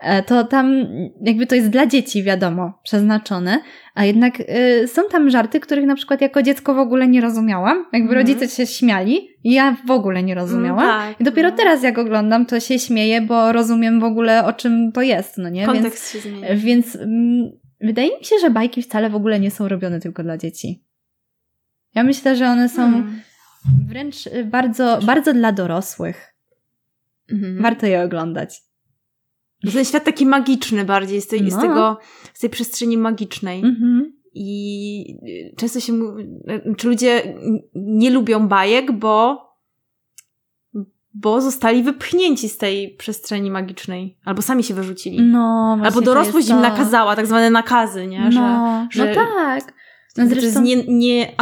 E, 0.00 0.22
To 0.22 0.44
tam 0.44 0.74
jakby 1.20 1.46
to 1.46 1.54
jest 1.54 1.70
dla 1.70 1.86
dzieci, 1.86 2.22
wiadomo, 2.22 2.78
przeznaczone, 2.84 3.58
a 3.94 4.04
jednak 4.04 4.40
y, 4.40 4.88
są 4.88 5.02
tam 5.10 5.30
żarty, 5.30 5.60
których 5.60 5.86
na 5.86 5.94
przykład 5.94 6.20
jako 6.20 6.42
dziecko 6.42 6.74
w 6.74 6.78
ogóle 6.78 7.08
nie 7.08 7.20
rozumiałam. 7.20 7.76
Jakby 7.92 8.08
Mhm. 8.14 8.18
rodzice 8.18 8.48
się 8.48 8.66
śmiali 8.66 9.28
i 9.44 9.52
ja 9.52 9.76
w 9.86 9.90
ogóle 9.90 10.22
nie 10.22 10.34
rozumiałam. 10.34 10.84
Mm, 10.84 11.08
tak, 11.08 11.20
I 11.20 11.24
dopiero 11.24 11.50
no. 11.50 11.56
teraz 11.56 11.82
jak 11.82 11.98
oglądam, 11.98 12.46
to 12.46 12.60
się 12.60 12.78
śmieję, 12.78 13.20
bo 13.20 13.52
rozumiem 13.52 14.00
w 14.00 14.04
ogóle 14.04 14.44
o 14.44 14.52
czym 14.52 14.92
to 14.92 15.02
jest, 15.02 15.38
no 15.38 15.48
nie? 15.48 15.66
Kontekst 15.66 16.12
się 16.12 16.18
zmienia. 16.18 16.48
Więc, 16.48 16.62
więc 16.64 16.96
mm, 16.96 17.50
wydaje 17.80 18.18
mi 18.18 18.24
się, 18.24 18.36
że 18.40 18.50
bajki 18.50 18.82
wcale 18.82 19.10
w 19.10 19.14
ogóle 19.14 19.40
nie 19.40 19.50
są 19.50 19.68
robione 19.68 20.00
tylko 20.00 20.22
dla 20.22 20.38
dzieci. 20.38 20.84
Ja 21.94 22.02
myślę, 22.04 22.36
że 22.36 22.46
one 22.46 22.68
są 22.68 22.82
Hmm. 22.82 23.20
Wręcz 23.88 24.26
y, 24.26 24.44
bardzo, 24.44 24.98
bardzo 25.06 25.32
dla 25.32 25.52
dorosłych. 25.52 26.34
Mhm. 27.30 27.62
Warto 27.62 27.86
je 27.86 28.02
oglądać. 28.02 28.62
Ten 29.72 29.84
świat 29.84 30.04
taki 30.04 30.26
magiczny 30.26 30.84
bardziej, 30.84 31.20
z 31.20 31.26
tej, 31.26 31.50
z 31.50 31.54
No. 31.54 31.60
tego, 31.60 31.98
z 32.34 32.40
tej 32.40 32.50
przestrzeni 32.50 32.96
magicznej. 32.98 33.60
Mhm. 33.60 34.12
I 34.34 35.16
y, 35.52 35.56
często 35.56 35.80
się 35.80 35.92
mówi, 35.92 36.28
czy 36.76 36.88
ludzie 36.88 37.34
nie 37.74 38.10
lubią 38.10 38.48
bajek, 38.48 38.92
bo, 38.92 39.48
bo 41.14 41.40
zostali 41.40 41.82
wypchnięci 41.82 42.48
z 42.48 42.58
tej 42.58 42.94
przestrzeni 42.96 43.50
magicznej. 43.50 44.18
Albo 44.24 44.42
sami 44.42 44.64
się 44.64 44.74
wyrzucili. 44.74 45.22
No, 45.22 45.78
Albo 45.84 46.00
dorosłość 46.00 46.48
jest 46.48 46.50
im 46.50 46.60
nakazała, 46.60 47.16
tak 47.16 47.26
zwane 47.26 47.50
nakazy, 47.50 48.06
nie? 48.06 48.30
No, 48.34 48.88
że, 48.90 49.04
no 49.08 49.14
tak. 49.14 49.74
No 50.16 50.24
że 50.24 50.28
to 50.28 50.34
jest 50.34 50.40
zresztą, 50.40 50.62
nie, 50.62 50.84
nie 50.84 51.36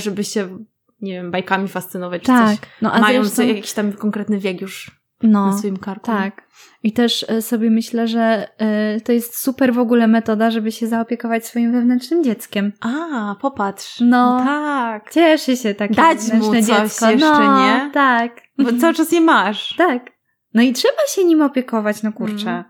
żeby 0.00 0.24
się, 0.24 0.64
nie 1.02 1.12
wiem, 1.12 1.30
bajkami 1.30 1.68
fascynować, 1.68 2.22
czy 2.22 2.26
tak. 2.26 2.48
coś. 2.48 2.58
No, 2.82 2.92
a 2.92 3.00
Mając 3.00 3.26
zresztą, 3.26 3.54
jakiś 3.54 3.72
tam 3.72 3.92
konkretny 3.92 4.38
wiek 4.38 4.60
już 4.60 5.00
no, 5.22 5.46
na 5.46 5.58
swoim 5.58 5.76
karku. 5.76 6.06
Tak. 6.06 6.42
I 6.82 6.92
też 6.92 7.26
e, 7.28 7.42
sobie 7.42 7.70
myślę, 7.70 8.08
że 8.08 8.48
e, 8.58 9.00
to 9.00 9.12
jest 9.12 9.38
super 9.38 9.74
w 9.74 9.78
ogóle 9.78 10.06
metoda, 10.06 10.50
żeby 10.50 10.72
się 10.72 10.86
zaopiekować 10.86 11.46
swoim 11.46 11.72
wewnętrznym 11.72 12.24
dzieckiem. 12.24 12.72
A, 12.80 13.36
popatrz. 13.40 14.00
No. 14.00 14.42
tak. 14.44 15.10
Cieszy 15.10 15.56
się 15.56 15.74
takie 15.74 15.94
Dać 15.94 16.32
mu 16.32 16.52
coś 16.52 16.64
dziecko. 16.64 17.10
jeszcze, 17.10 17.16
no, 17.18 17.66
nie? 17.66 17.90
Tak. 17.94 18.40
Bo 18.58 18.72
cały 18.80 18.94
czas 18.94 19.12
je 19.12 19.20
masz. 19.20 19.74
Tak. 19.76 20.10
No 20.54 20.62
i 20.62 20.72
trzeba 20.72 21.06
się 21.08 21.24
nim 21.24 21.42
opiekować, 21.42 22.02
no 22.02 22.12
kurczę. 22.12 22.50
Mhm. 22.50 22.64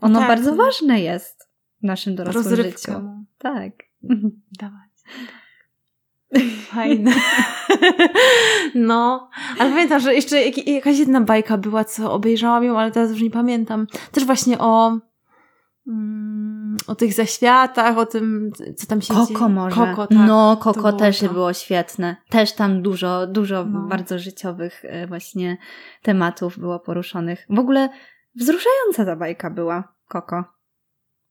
Ono 0.00 0.18
Tak. 0.18 0.28
bardzo 0.28 0.56
ważne 0.56 1.00
jest 1.00 1.48
w 1.82 1.86
naszym 1.86 2.16
dorosłym 2.16 2.44
Rozrywka. 2.44 2.92
życiu. 2.92 2.92
no. 2.92 3.24
Tak. 3.38 3.72
Dawać. 4.60 4.88
Fajne. 6.70 7.12
No, 8.74 9.30
ale 9.58 9.70
pamiętam, 9.70 10.00
że 10.00 10.14
jeszcze 10.14 10.42
jak, 10.42 10.66
jakaś 10.68 10.98
jedna 10.98 11.20
bajka 11.20 11.58
była, 11.58 11.84
co 11.84 12.12
obejrzałam 12.12 12.64
ją, 12.64 12.78
ale 12.78 12.90
teraz 12.90 13.10
już 13.10 13.22
nie 13.22 13.30
pamiętam. 13.30 13.86
Też 14.12 14.24
właśnie 14.24 14.58
o, 14.58 14.98
mm, 15.88 16.76
o 16.86 16.94
tych 16.94 17.12
zaświatach, 17.14 17.98
o 17.98 18.06
tym, 18.06 18.50
co 18.76 18.86
tam 18.86 19.00
się 19.02 19.14
dzieje. 19.14 19.26
Koko 19.26 19.48
może. 19.48 19.76
Koko, 19.76 20.06
tak. 20.06 20.18
No, 20.26 20.56
Koko 20.56 20.92
też 20.92 21.20
to. 21.20 21.28
było 21.28 21.52
świetne. 21.52 22.16
Też 22.28 22.52
tam 22.52 22.82
dużo, 22.82 23.26
dużo 23.26 23.64
No. 23.64 23.80
bardzo 23.80 24.18
życiowych 24.18 24.84
e, 24.84 25.06
właśnie 25.06 25.56
tematów 26.02 26.58
było 26.58 26.80
poruszonych. 26.80 27.46
W 27.50 27.58
ogóle 27.58 27.88
wzruszająca 28.34 29.04
ta 29.04 29.16
bajka 29.16 29.50
była, 29.50 29.94
Koko. 30.08 30.44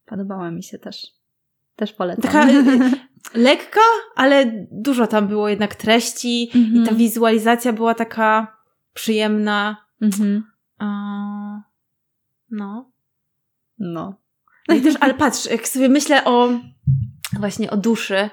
Podobała 0.05 0.51
mi 0.51 0.63
się 0.63 0.77
też. 0.79 1.07
Też 1.75 1.93
polecam. 1.93 2.23
Taka 2.31 2.47
lekka, 3.33 3.81
ale 4.15 4.67
dużo 4.71 5.07
tam 5.07 5.27
było 5.27 5.49
jednak 5.49 5.75
treści 5.75 6.51
Mhm. 6.55 6.83
i 6.83 6.87
ta 6.87 6.95
wizualizacja 6.95 7.73
była 7.73 7.95
taka 7.95 8.57
przyjemna. 8.93 9.77
Mhm. 10.01 10.43
A, 10.79 10.87
no. 12.51 12.91
No. 13.79 14.15
No 14.67 14.75
i 14.75 14.81
też, 14.81 14.95
ale 14.99 15.13
patrz, 15.13 15.45
jak 15.45 15.67
sobie 15.67 15.89
myślę 15.89 16.25
o 16.25 16.49
właśnie 17.39 17.71
o 17.71 17.77
duszy, 17.77 18.29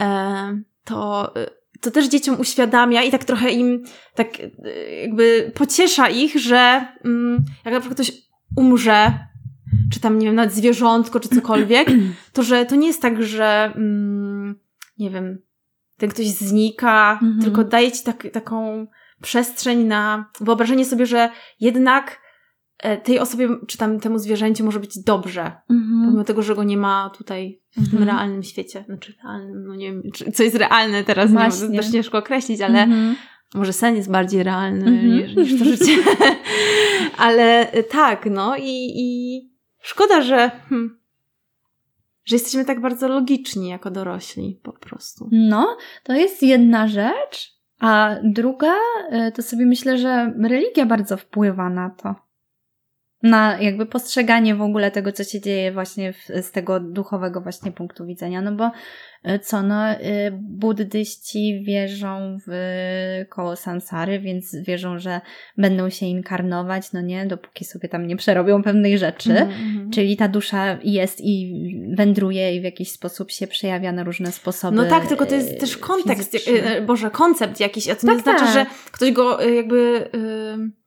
e, 0.00 0.62
to, 0.84 1.34
to 1.80 1.90
też 1.90 2.08
dzieciom 2.08 2.40
uświadamia 2.40 3.02
i 3.02 3.10
tak 3.10 3.24
trochę 3.24 3.50
im 3.50 3.84
tak 4.14 4.28
e, 4.40 4.50
jakby 5.00 5.52
pociesza 5.54 6.08
ich, 6.08 6.40
że 6.40 6.86
mm, 7.04 7.44
jak 7.64 7.74
na 7.74 7.80
przykład 7.80 7.94
ktoś 7.94 8.12
umrze, 8.56 9.12
czy 9.92 10.00
tam, 10.00 10.18
nie 10.18 10.26
wiem, 10.26 10.34
nawet 10.34 10.52
zwierzątko, 10.54 11.20
czy 11.20 11.28
cokolwiek, 11.28 11.88
to 12.32 12.42
że 12.42 12.66
to 12.66 12.76
nie 12.76 12.86
jest 12.86 13.02
tak, 13.02 13.22
że 13.22 13.72
mm, 13.76 14.54
nie 14.98 15.10
wiem, 15.10 15.38
ten 15.98 16.10
ktoś 16.10 16.26
znika, 16.26 17.12
Mhm. 17.22 17.42
tylko 17.42 17.64
daje 17.64 17.92
ci 17.92 18.04
tak, 18.04 18.26
taką 18.32 18.86
przestrzeń 19.22 19.84
na 19.84 20.30
wyobrażenie 20.40 20.84
sobie, 20.84 21.06
że 21.06 21.30
jednak 21.60 22.20
e, 22.78 22.96
tej 22.96 23.18
osobie, 23.18 23.48
czy 23.68 23.78
tam 23.78 24.00
temu 24.00 24.18
zwierzęciu 24.18 24.64
może 24.64 24.80
być 24.80 24.98
dobrze, 25.02 25.52
Mhm. 25.70 26.02
pomimo 26.04 26.24
tego, 26.24 26.42
że 26.42 26.54
go 26.54 26.64
nie 26.64 26.76
ma 26.76 27.10
tutaj 27.18 27.60
w 27.72 27.74
tym 27.90 27.98
Mhm. 27.98 28.04
realnym 28.04 28.42
świecie. 28.42 28.84
Znaczy 28.86 29.14
realnym, 29.24 29.66
no 29.66 29.74
nie 29.74 29.92
wiem, 29.92 30.02
czy, 30.14 30.32
co 30.32 30.42
jest 30.42 30.56
realne 30.56 31.04
teraz, 31.04 31.30
nie 31.30 31.36
Właśnie. 31.36 31.68
wiem, 31.68 31.76
też 31.76 31.90
ciężko 31.92 32.18
określić, 32.18 32.60
ale 32.60 32.82
Mhm. 32.82 33.16
może 33.54 33.72
sen 33.72 33.96
jest 33.96 34.10
bardziej 34.10 34.42
realny 34.42 34.86
Mhm. 34.86 35.08
niż, 35.10 35.36
niż 35.36 35.58
to 35.58 35.64
życie. 35.64 35.96
ale 37.26 37.70
e, 37.72 37.82
tak, 37.82 38.26
no 38.30 38.56
i, 38.56 38.92
i 38.96 39.49
szkoda, 39.80 40.22
że, 40.22 40.50
hmm, 40.68 40.98
że 42.24 42.36
jesteśmy 42.36 42.64
tak 42.64 42.80
bardzo 42.80 43.08
logiczni 43.08 43.68
jako 43.68 43.90
dorośli 43.90 44.60
po 44.62 44.72
prostu. 44.72 45.28
No, 45.32 45.76
to 46.02 46.12
jest 46.12 46.42
jedna 46.42 46.88
rzecz, 46.88 47.60
a 47.80 48.16
druga, 48.24 48.74
y, 49.28 49.32
to 49.32 49.42
sobie 49.42 49.66
myślę, 49.66 49.98
że 49.98 50.32
religia 50.42 50.86
bardzo 50.86 51.16
wpływa 51.16 51.70
na 51.70 51.90
to. 51.90 52.29
Na 53.22 53.58
jakby 53.60 53.86
postrzeganie 53.86 54.54
w 54.54 54.62
ogóle 54.62 54.90
tego, 54.90 55.12
co 55.12 55.24
się 55.24 55.40
dzieje 55.40 55.72
właśnie 55.72 56.12
w, 56.12 56.18
z 56.42 56.50
tego 56.50 56.80
duchowego 56.80 57.40
właśnie 57.40 57.72
punktu 57.72 58.06
widzenia. 58.06 58.42
No 58.42 58.52
bo 58.52 58.70
y, 59.30 59.38
co, 59.38 59.62
no, 59.62 59.92
y, 59.92 59.98
buddyści 60.40 61.64
wierzą 61.66 62.38
w 62.46 62.52
koło 63.28 63.56
sansary, 63.56 64.20
więc 64.20 64.56
wierzą, 64.56 64.98
że 64.98 65.20
będą 65.58 65.90
się 65.90 66.06
inkarnować, 66.06 66.92
no 66.92 67.00
nie, 67.00 67.26
dopóki 67.26 67.64
sobie 67.64 67.88
tam 67.88 68.06
nie 68.06 68.16
przerobią 68.16 68.62
pewnych 68.62 68.98
rzeczy. 68.98 69.30
Mhm, 69.30 69.50
mhm. 69.50 69.90
Czyli 69.90 70.16
ta 70.16 70.28
dusza 70.28 70.78
jest 70.84 71.20
i 71.20 71.54
wędruje 71.96 72.56
i 72.56 72.60
w 72.60 72.64
jakiś 72.64 72.92
sposób 72.92 73.30
się 73.30 73.46
przejawia 73.46 73.92
na 73.92 74.04
różne 74.04 74.32
sposoby. 74.32 74.76
No 74.76 74.84
tak, 74.84 75.06
tylko 75.06 75.26
to 75.26 75.34
jest 75.34 75.60
też 75.60 75.76
kontekst, 75.76 76.32
fizyczne. 76.32 76.70
e, 76.70 76.76
e, 76.76 76.82
Boże, 76.82 77.10
koncept 77.10 77.60
jakiś, 77.60 77.88
a 77.88 77.94
to 77.94 78.06
Tak, 78.06 78.16
nie 78.16 78.22
znaczy, 78.22 78.44
tak. 78.44 78.54
że 78.54 78.66
ktoś 78.92 79.12
go 79.12 79.42
e, 79.42 79.54
jakby 79.54 80.10
e, 80.14 80.18
e, 80.18 80.79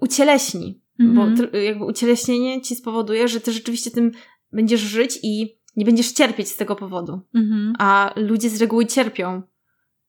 ucieleśni, 0.00 0.82
Mhm. 1.00 1.36
bo 1.52 1.58
jakby 1.58 1.84
ucieleśnienie 1.84 2.62
ci 2.62 2.76
spowoduje, 2.76 3.28
że 3.28 3.40
ty 3.40 3.52
rzeczywiście 3.52 3.90
tym 3.90 4.12
będziesz 4.52 4.80
żyć 4.80 5.18
i 5.22 5.58
nie 5.76 5.84
będziesz 5.84 6.12
cierpieć 6.12 6.48
z 6.48 6.56
tego 6.56 6.76
powodu. 6.76 7.20
Mhm. 7.34 7.72
A 7.78 8.12
ludzie 8.16 8.50
z 8.50 8.60
reguły 8.60 8.86
cierpią, 8.86 9.42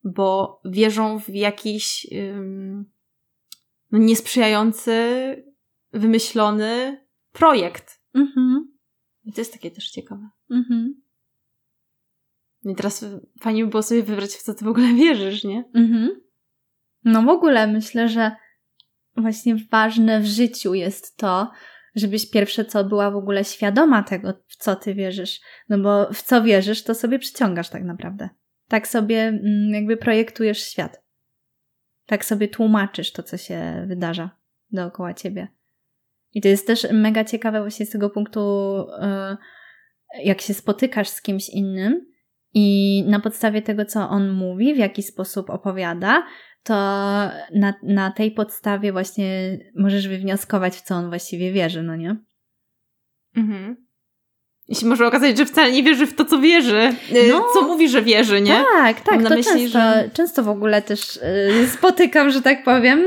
bo 0.03 0.61
wierzą 0.65 1.19
w 1.19 1.29
jakiś 1.29 2.07
ym, 2.11 2.85
no, 3.91 3.99
niesprzyjający, 3.99 4.93
wymyślony 5.93 7.01
projekt. 7.31 8.01
Mhm. 8.13 8.73
I 9.25 9.33
to 9.33 9.41
jest 9.41 9.53
takie 9.53 9.71
też 9.71 9.89
ciekawe. 9.89 10.29
Mhm. 10.51 11.01
I 12.65 12.75
teraz 12.75 13.05
fajnie 13.41 13.63
by 13.63 13.69
było 13.69 13.83
sobie 13.83 14.03
wybrać, 14.03 14.31
w 14.31 14.43
co 14.43 14.53
ty 14.53 14.65
w 14.65 14.67
ogóle 14.67 14.93
wierzysz, 14.93 15.43
nie? 15.43 15.63
Mhm. 15.73 16.09
No 17.03 17.23
w 17.23 17.29
ogóle 17.29 17.67
myślę, 17.67 18.09
że 18.09 18.31
właśnie 19.17 19.55
ważne 19.71 20.19
w 20.19 20.25
życiu 20.25 20.73
jest 20.73 21.17
to, 21.17 21.51
żebyś 21.95 22.29
pierwsze 22.29 22.65
co 22.65 22.83
była 22.83 23.11
w 23.11 23.15
ogóle 23.15 23.43
świadoma 23.43 24.03
tego, 24.03 24.33
w 24.47 24.55
co 24.55 24.75
ty 24.75 24.95
wierzysz. 24.95 25.39
No 25.69 25.77
bo 25.77 26.13
w 26.13 26.21
co 26.21 26.43
wierzysz, 26.43 26.83
to 26.83 26.95
sobie 26.95 27.19
przyciągasz 27.19 27.69
tak 27.69 27.83
naprawdę. 27.83 28.29
Tak 28.67 28.87
sobie 28.87 29.21
mm, 29.21 29.73
jakby 29.73 29.97
projektujesz 29.97 30.63
świat. 30.63 31.03
Tak 32.05 32.25
sobie 32.25 32.47
tłumaczysz 32.47 33.11
to, 33.11 33.23
co 33.23 33.37
się 33.37 33.85
wydarza 33.87 34.29
dookoła 34.71 35.13
ciebie. 35.13 35.47
I 36.33 36.41
to 36.41 36.47
jest 36.47 36.67
też 36.67 36.87
mega 36.91 37.23
ciekawe 37.23 37.61
właśnie 37.61 37.85
z 37.85 37.89
tego 37.89 38.09
punktu, 38.09 38.41
e, 39.01 39.37
jak 40.23 40.41
się 40.41 40.53
spotykasz 40.53 41.07
z 41.07 41.21
kimś 41.21 41.49
innym 41.49 42.05
i 42.53 43.03
na 43.07 43.19
podstawie 43.19 43.61
tego, 43.61 43.85
co 43.85 44.09
on 44.09 44.29
mówi, 44.31 44.73
w 44.73 44.77
jaki 44.77 45.03
sposób 45.03 45.49
opowiada, 45.49 46.23
to 46.63 46.73
na, 47.55 47.73
na 47.83 48.11
tej 48.11 48.31
podstawie 48.31 48.91
właśnie 48.91 49.57
możesz 49.75 50.07
wywnioskować, 50.07 50.75
w 50.75 50.81
co 50.81 50.95
on 50.95 51.09
właściwie 51.09 51.51
wierzy, 51.51 51.83
no 51.83 51.95
nie? 51.95 52.15
Mhm. 53.37 53.75
I 54.67 54.75
się 54.75 54.85
może 54.85 55.07
okazać, 55.07 55.37
że 55.37 55.45
wcale 55.45 55.71
nie 55.71 55.83
wierzy 55.83 56.07
w 56.07 56.15
to, 56.15 56.25
co 56.25 56.39
wierzy. 56.39 56.93
Y, 57.11 57.29
No. 57.31 57.45
Co 57.53 57.61
mówi, 57.61 57.89
że 57.89 58.01
wierzy, 58.01 58.41
nie? 58.41 58.63
Tak, 58.73 59.01
tak, 59.01 59.15
Mam 59.15 59.23
to 59.23 59.35
myśli, 59.35 59.51
często, 59.61 59.79
że- 59.79 60.09
często 60.13 60.43
w 60.43 60.49
ogóle 60.49 60.81
też 60.81 61.15
y, 61.17 61.67
spotykam, 61.73 62.29
że 62.29 62.41
tak 62.41 62.63
powiem. 62.63 63.03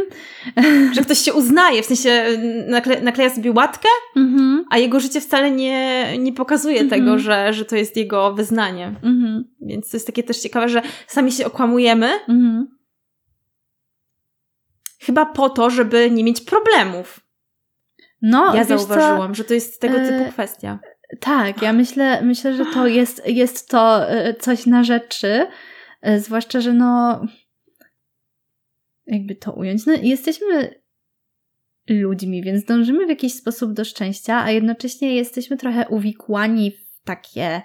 Że 0.95 1.01
ktoś 1.03 1.19
się 1.19 1.33
uznaje, 1.35 1.83
w 1.83 1.87
sensie 1.87 2.11
y, 2.11 2.67
nakle- 2.71 3.03
nakleja 3.03 3.31
sobie 3.31 3.53
łatkę, 3.53 3.89
Mhm, 4.17 4.65
a 4.71 4.79
jego 4.79 5.01
życie 5.01 5.21
wcale 5.21 5.51
nie, 5.51 6.05
nie 6.19 6.33
pokazuje 6.33 6.81
Mhm. 6.81 7.01
tego, 7.01 7.19
że, 7.19 7.53
że 7.53 7.65
to 7.65 7.77
jest 7.77 7.97
jego 7.97 8.35
wyznanie. 8.35 8.87
mhm, 8.87 9.45
Więc 9.61 9.91
to 9.91 9.97
jest 9.97 10.07
takie 10.07 10.23
też 10.23 10.39
ciekawe, 10.39 10.69
że 10.69 10.83
sami 11.07 11.33
się 11.33 11.47
okłamujemy, 11.47 12.07
mhm. 12.29 12.76
Chyba 15.07 15.27
po 15.27 15.51
to, 15.51 15.71
żeby 15.71 16.11
nie 16.11 16.25
mieć 16.25 16.41
problemów. 16.41 17.21
No, 18.23 18.55
ja 18.55 18.65
wiesz 18.65 18.81
co, 18.81 18.87
zauważyłam, 18.87 19.35
że 19.35 19.45
to 19.45 19.55
jest 19.55 19.81
tego 19.81 19.99
typu 19.99 20.33
kwestia. 20.33 20.79
Tak, 21.21 21.63
ja 21.63 21.73
myślę, 21.73 22.23
myślę, 22.23 22.57
że 22.57 22.65
to 22.65 22.87
jest, 22.87 23.29
jest 23.29 23.69
to 23.69 24.11
e, 24.11 24.35
coś 24.35 24.67
na 24.67 24.85
rzeczy, 24.85 25.47
e, 26.03 26.21
zwłaszcza, 26.21 26.61
że 26.61 26.73
no, 26.73 27.27
jakby 29.07 29.35
to 29.35 29.53
ująć, 29.53 29.87
no 29.87 29.93
jesteśmy 30.03 30.81
ludźmi, 31.89 32.43
więc 32.43 32.65
dążymy 32.65 33.07
w 33.07 33.09
jakiś 33.09 33.35
sposób 33.35 33.73
do 33.73 33.85
szczęścia, 33.85 34.43
a 34.43 34.51
jednocześnie 34.51 35.15
jesteśmy 35.15 35.57
trochę 35.57 35.89
uwikłani 35.89 36.71
w 36.71 37.05
takie 37.05 37.63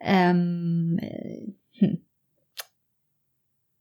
hmm, 0.00 0.96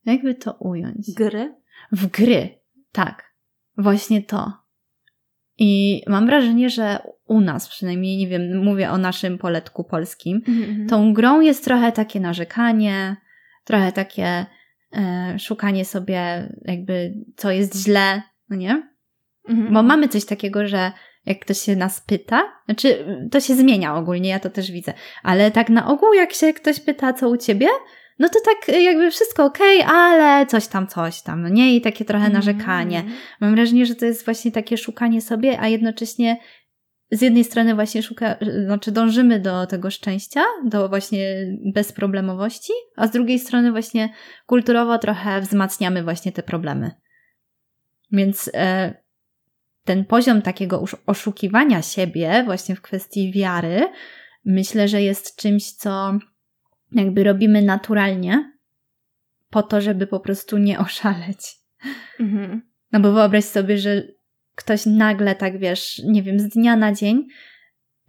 jakby 0.05 0.35
to 0.35 0.53
ująć? 0.59 1.11
Gry? 1.15 1.55
W 1.91 2.07
gry, 2.07 2.60
tak. 2.91 3.33
Właśnie 3.77 4.21
to. 4.21 4.53
I 5.57 6.01
mam 6.07 6.25
wrażenie, 6.25 6.69
że 6.69 6.99
u 7.25 7.41
nas, 7.41 7.69
przynajmniej 7.69 8.17
nie 8.17 8.27
wiem, 8.27 8.63
mówię 8.63 8.91
o 8.91 8.97
naszym 8.97 9.37
poletku 9.37 9.83
polskim, 9.83 10.41
Mhm. 10.47 10.87
tą 10.87 11.13
grą 11.13 11.41
jest 11.41 11.63
trochę 11.63 11.91
takie 11.91 12.19
narzekanie, 12.19 13.15
trochę 13.63 13.91
takie 13.91 14.45
e, 14.93 15.35
szukanie 15.39 15.85
sobie, 15.85 16.49
jakby, 16.65 17.13
co 17.35 17.51
jest 17.51 17.75
źle, 17.83 18.21
no 18.49 18.55
nie? 18.55 18.91
Mhm. 19.49 19.73
Bo 19.73 19.83
mamy 19.83 20.07
coś 20.07 20.25
takiego, 20.25 20.67
że 20.67 20.91
jak 21.25 21.39
ktoś 21.39 21.57
się 21.57 21.75
nas 21.75 22.01
pyta, 22.01 22.43
znaczy 22.65 23.05
to 23.31 23.39
się 23.39 23.55
zmienia 23.55 23.95
ogólnie, 23.95 24.29
ja 24.29 24.39
to 24.39 24.49
też 24.49 24.71
widzę, 24.71 24.93
ale 25.23 25.51
tak 25.51 25.69
na 25.69 25.87
ogół, 25.87 26.13
jak 26.13 26.33
się 26.33 26.53
ktoś 26.53 26.79
pyta, 26.79 27.13
co 27.13 27.29
u 27.29 27.37
ciebie, 27.37 27.67
no 28.19 28.29
to 28.29 28.39
tak 28.45 28.81
jakby 28.81 29.11
wszystko 29.11 29.45
okej, 29.45 29.81
ale 29.81 30.45
coś 30.45 30.67
tam, 30.67 30.87
coś 30.87 31.21
tam, 31.21 31.41
no 31.41 31.49
nie? 31.49 31.75
I 31.75 31.81
takie 31.81 32.05
trochę 32.05 32.29
narzekanie. 32.29 32.97
Mhm. 32.97 33.17
Mam 33.41 33.55
wrażenie, 33.55 33.85
że 33.85 33.95
to 33.95 34.05
jest 34.05 34.25
właśnie 34.25 34.51
takie 34.51 34.77
szukanie 34.77 35.21
sobie, 35.21 35.59
a 35.59 35.67
jednocześnie 35.67 36.37
z 37.11 37.21
jednej 37.21 37.43
strony 37.43 37.75
właśnie 37.75 38.03
szuka, 38.03 38.35
znaczy 38.65 38.91
dążymy 38.91 39.39
do 39.39 39.67
tego 39.67 39.91
szczęścia, 39.91 40.43
do 40.65 40.89
właśnie 40.89 41.57
bezproblemowości, 41.73 42.73
a 42.95 43.07
z 43.07 43.11
drugiej 43.11 43.39
strony 43.39 43.71
właśnie 43.71 44.09
kulturowo 44.45 44.97
trochę 44.97 45.41
wzmacniamy 45.41 46.03
właśnie 46.03 46.31
te 46.31 46.43
problemy. 46.43 46.91
Więc 48.11 48.51
e, 48.53 48.93
ten 49.85 50.05
poziom 50.05 50.41
takiego 50.41 50.83
oszukiwania 51.05 51.81
siebie 51.81 52.43
właśnie 52.45 52.75
w 52.75 52.81
kwestii 52.81 53.31
wiary, 53.31 53.87
myślę, 54.45 54.87
że 54.87 55.01
jest 55.01 55.35
czymś, 55.35 55.71
co 55.71 56.19
jakby 56.91 57.23
robimy 57.23 57.61
naturalnie 57.61 58.51
po 59.49 59.63
to, 59.63 59.81
żeby 59.81 60.07
po 60.07 60.19
prostu 60.19 60.57
nie 60.57 60.79
oszaleć. 60.79 61.39
Mhm. 62.19 62.61
No 62.91 62.99
bo 62.99 63.11
wyobraź 63.11 63.45
sobie, 63.45 63.77
że 63.77 64.03
ktoś 64.55 64.85
nagle, 64.85 65.35
tak 65.35 65.59
wiesz, 65.59 66.01
nie 66.05 66.23
wiem, 66.23 66.39
z 66.39 66.49
dnia 66.49 66.75
na 66.75 66.93
dzień 66.93 67.27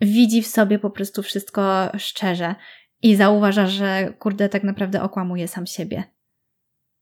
widzi 0.01 0.43
w 0.43 0.47
sobie 0.47 0.79
po 0.79 0.91
prostu 0.91 1.23
wszystko 1.23 1.91
szczerze 1.99 2.55
i 3.03 3.17
zauważa, 3.17 3.67
że 3.67 4.15
kurde, 4.19 4.49
tak 4.49 4.65
naprawdę 4.65 5.03
okłamuje 5.03 5.49
sam 5.49 5.67
siebie. 5.67 6.05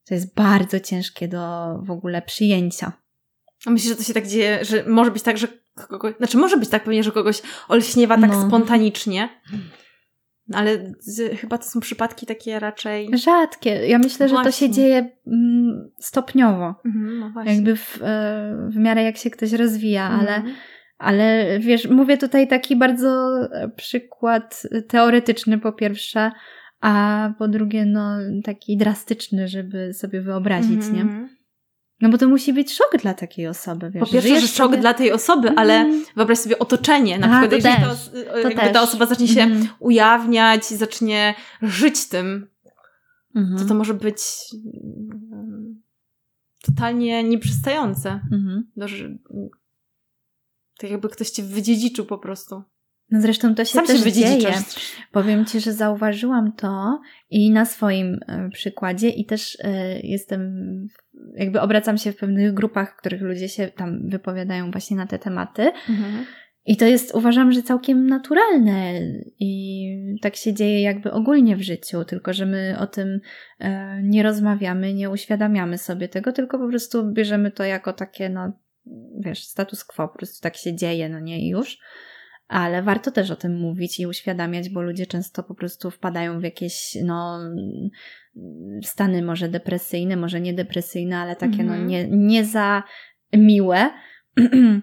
To 0.08 0.14
jest 0.14 0.34
bardzo 0.34 0.80
ciężkie 0.80 1.28
do 1.28 1.74
w 1.82 1.90
ogóle 1.90 2.22
przyjęcia. 2.22 2.92
A 3.66 3.70
myślisz, 3.70 3.90
że 3.90 3.96
to 3.96 4.02
się 4.02 4.14
tak 4.14 4.26
dzieje, 4.26 4.64
że 4.64 4.84
może 4.86 5.10
być 5.10 5.22
tak, 5.22 5.38
że 5.38 5.48
kogoś, 5.74 6.16
znaczy 6.16 6.38
może 6.38 6.56
być 6.56 6.68
tak 6.68 6.84
pewnie, 6.84 7.04
że 7.04 7.12
kogoś 7.12 7.42
olśniewa 7.68 8.18
tak 8.18 8.30
No. 8.30 8.46
spontanicznie, 8.48 9.28
ale 10.54 10.92
z, 10.98 11.40
chyba 11.40 11.58
to 11.58 11.64
są 11.64 11.80
przypadki 11.80 12.26
takie 12.26 12.58
raczej... 12.58 13.08
Rzadkie. 13.12 13.70
Ja 13.70 13.98
myślę, 13.98 14.28
że 14.28 14.34
to 14.34 14.50
się 14.50 14.70
dzieje 14.70 15.10
mm, 15.26 15.90
stopniowo. 15.98 16.74
Mhm, 16.84 17.18
no 17.18 17.30
właśnie. 17.30 17.54
Jakby 17.54 17.76
w, 17.76 18.02
e, 18.02 18.68
w 18.68 18.76
miarę 18.76 19.02
jak 19.02 19.16
się 19.16 19.30
ktoś 19.30 19.52
rozwija, 19.52 20.04
ale 20.04 20.36
Mhm. 20.36 20.54
Ale 20.98 21.46
wiesz, 21.58 21.88
mówię 21.88 22.16
tutaj 22.16 22.48
taki 22.48 22.76
bardzo 22.76 23.40
e, 23.52 23.68
przykład 23.68 24.62
teoretyczny 24.88 25.58
po 25.58 25.72
pierwsze, 25.72 26.30
a 26.80 27.32
po 27.38 27.48
drugie, 27.48 27.84
no 27.84 28.16
taki 28.44 28.76
drastyczny, 28.76 29.48
żeby 29.48 29.94
sobie 29.94 30.20
wyobrazić, 30.20 30.88
nie? 30.88 31.28
No 32.00 32.08
bo 32.08 32.18
to 32.18 32.28
musi 32.28 32.52
być 32.52 32.72
szok 32.74 32.96
dla 33.02 33.14
takiej 33.14 33.46
osoby, 33.46 33.90
wiesz. 33.90 34.00
Po 34.00 34.12
pierwsze, 34.12 34.40
że 34.40 34.48
szok 34.48 34.56
sobie- 34.70 34.78
dla 34.78 34.94
tej 34.94 35.12
osoby, 35.12 35.50
ale 35.56 35.74
Mhm. 35.80 36.04
wyobraź 36.16 36.38
sobie 36.38 36.58
otoczenie. 36.58 37.18
Na 37.18 37.26
A, 37.26 37.30
przykład, 37.30 37.50
to 37.50 37.68
jeżeli 37.68 37.88
też. 37.90 38.10
To 38.42 38.50
też. 38.60 38.72
ta 38.72 38.82
osoba 38.82 39.06
zacznie 39.06 39.28
się 39.28 39.40
Mhm. 39.42 39.68
ujawniać 39.78 40.72
i 40.72 40.76
zacznie 40.76 41.34
żyć 41.62 42.08
tym, 42.08 42.48
Mhm. 43.36 43.58
to 43.58 43.64
to 43.64 43.74
może 43.74 43.94
być 43.94 44.20
mm, 45.32 45.82
totalnie 46.62 47.24
nieprzystające. 47.24 48.10
Mhm. 48.32 48.70
Do, 48.76 48.88
że, 48.88 49.16
tak 50.78 50.90
jakby 50.90 51.08
ktoś 51.08 51.30
cię 51.30 51.42
wydziedziczył 51.42 52.04
po 52.06 52.18
prostu. 52.18 52.62
No 53.10 53.20
zresztą 53.20 53.54
to 53.54 53.64
się 53.64 53.72
Sam 53.72 53.86
się 53.86 53.92
też 53.92 54.02
dzieje. 54.02 54.26
wydziedziczasz. 54.26 54.64
Powiem 55.12 55.46
Ci, 55.46 55.60
że 55.60 55.72
zauważyłam 55.72 56.52
to 56.52 57.00
i 57.30 57.50
na 57.50 57.64
swoim 57.64 58.20
e, 58.28 58.48
przykładzie 58.52 59.08
i 59.08 59.24
też 59.24 59.58
e, 59.64 60.00
jestem, 60.00 60.50
jakby 61.34 61.60
obracam 61.60 61.98
się 61.98 62.12
w 62.12 62.16
pewnych 62.16 62.54
grupach, 62.54 62.92
w 62.92 62.96
których 62.96 63.22
ludzie 63.22 63.48
się 63.48 63.68
tam 63.68 64.08
wypowiadają 64.08 64.70
właśnie 64.70 64.96
na 64.96 65.06
te 65.06 65.18
tematy. 65.18 65.62
Mhm. 65.88 66.26
I 66.66 66.76
to 66.76 66.84
jest, 66.86 67.14
uważam, 67.14 67.52
że 67.52 67.62
całkiem 67.62 68.06
naturalne 68.06 69.00
i 69.38 70.18
tak 70.22 70.36
się 70.36 70.54
dzieje 70.54 70.82
jakby 70.82 71.12
ogólnie 71.12 71.56
w 71.56 71.62
życiu, 71.62 72.04
tylko 72.04 72.32
że 72.32 72.46
my 72.46 72.76
o 72.78 72.86
tym 72.86 73.20
e, 73.58 74.00
nie 74.02 74.22
rozmawiamy, 74.22 74.94
nie 74.94 75.10
uświadamiamy 75.10 75.78
sobie 75.78 76.08
tego, 76.08 76.32
tylko 76.32 76.58
po 76.58 76.68
prostu 76.68 77.12
bierzemy 77.12 77.50
to 77.50 77.64
jako 77.64 77.92
takie, 77.92 78.28
no 78.28 78.52
wiesz, 79.20 79.44
status 79.44 79.84
quo, 79.84 80.08
po 80.08 80.18
prostu 80.18 80.42
tak 80.42 80.56
się 80.56 80.74
dzieje, 80.74 81.08
no 81.08 81.20
nie 81.20 81.40
i 81.40 81.48
już. 81.48 81.78
Ale 82.50 82.82
warto 82.82 83.10
też 83.10 83.30
o 83.30 83.36
tym 83.36 83.58
mówić 83.60 84.00
i 84.00 84.06
uświadamiać, 84.06 84.68
bo 84.70 84.82
ludzie 84.82 85.06
często 85.06 85.42
po 85.42 85.54
prostu 85.54 85.90
wpadają 85.90 86.40
w 86.40 86.42
jakieś, 86.42 86.96
no, 87.04 87.40
stany 88.84 89.22
może 89.22 89.48
depresyjne, 89.48 90.16
może 90.16 90.40
nie 90.40 90.54
depresyjne, 90.54 91.18
ale 91.18 91.36
takie, 91.36 91.64
no, 91.64 91.72
Mhm. 91.74 91.86
nie, 91.86 92.08
nie 92.08 92.44
za 92.44 92.82
miłe. 93.32 93.90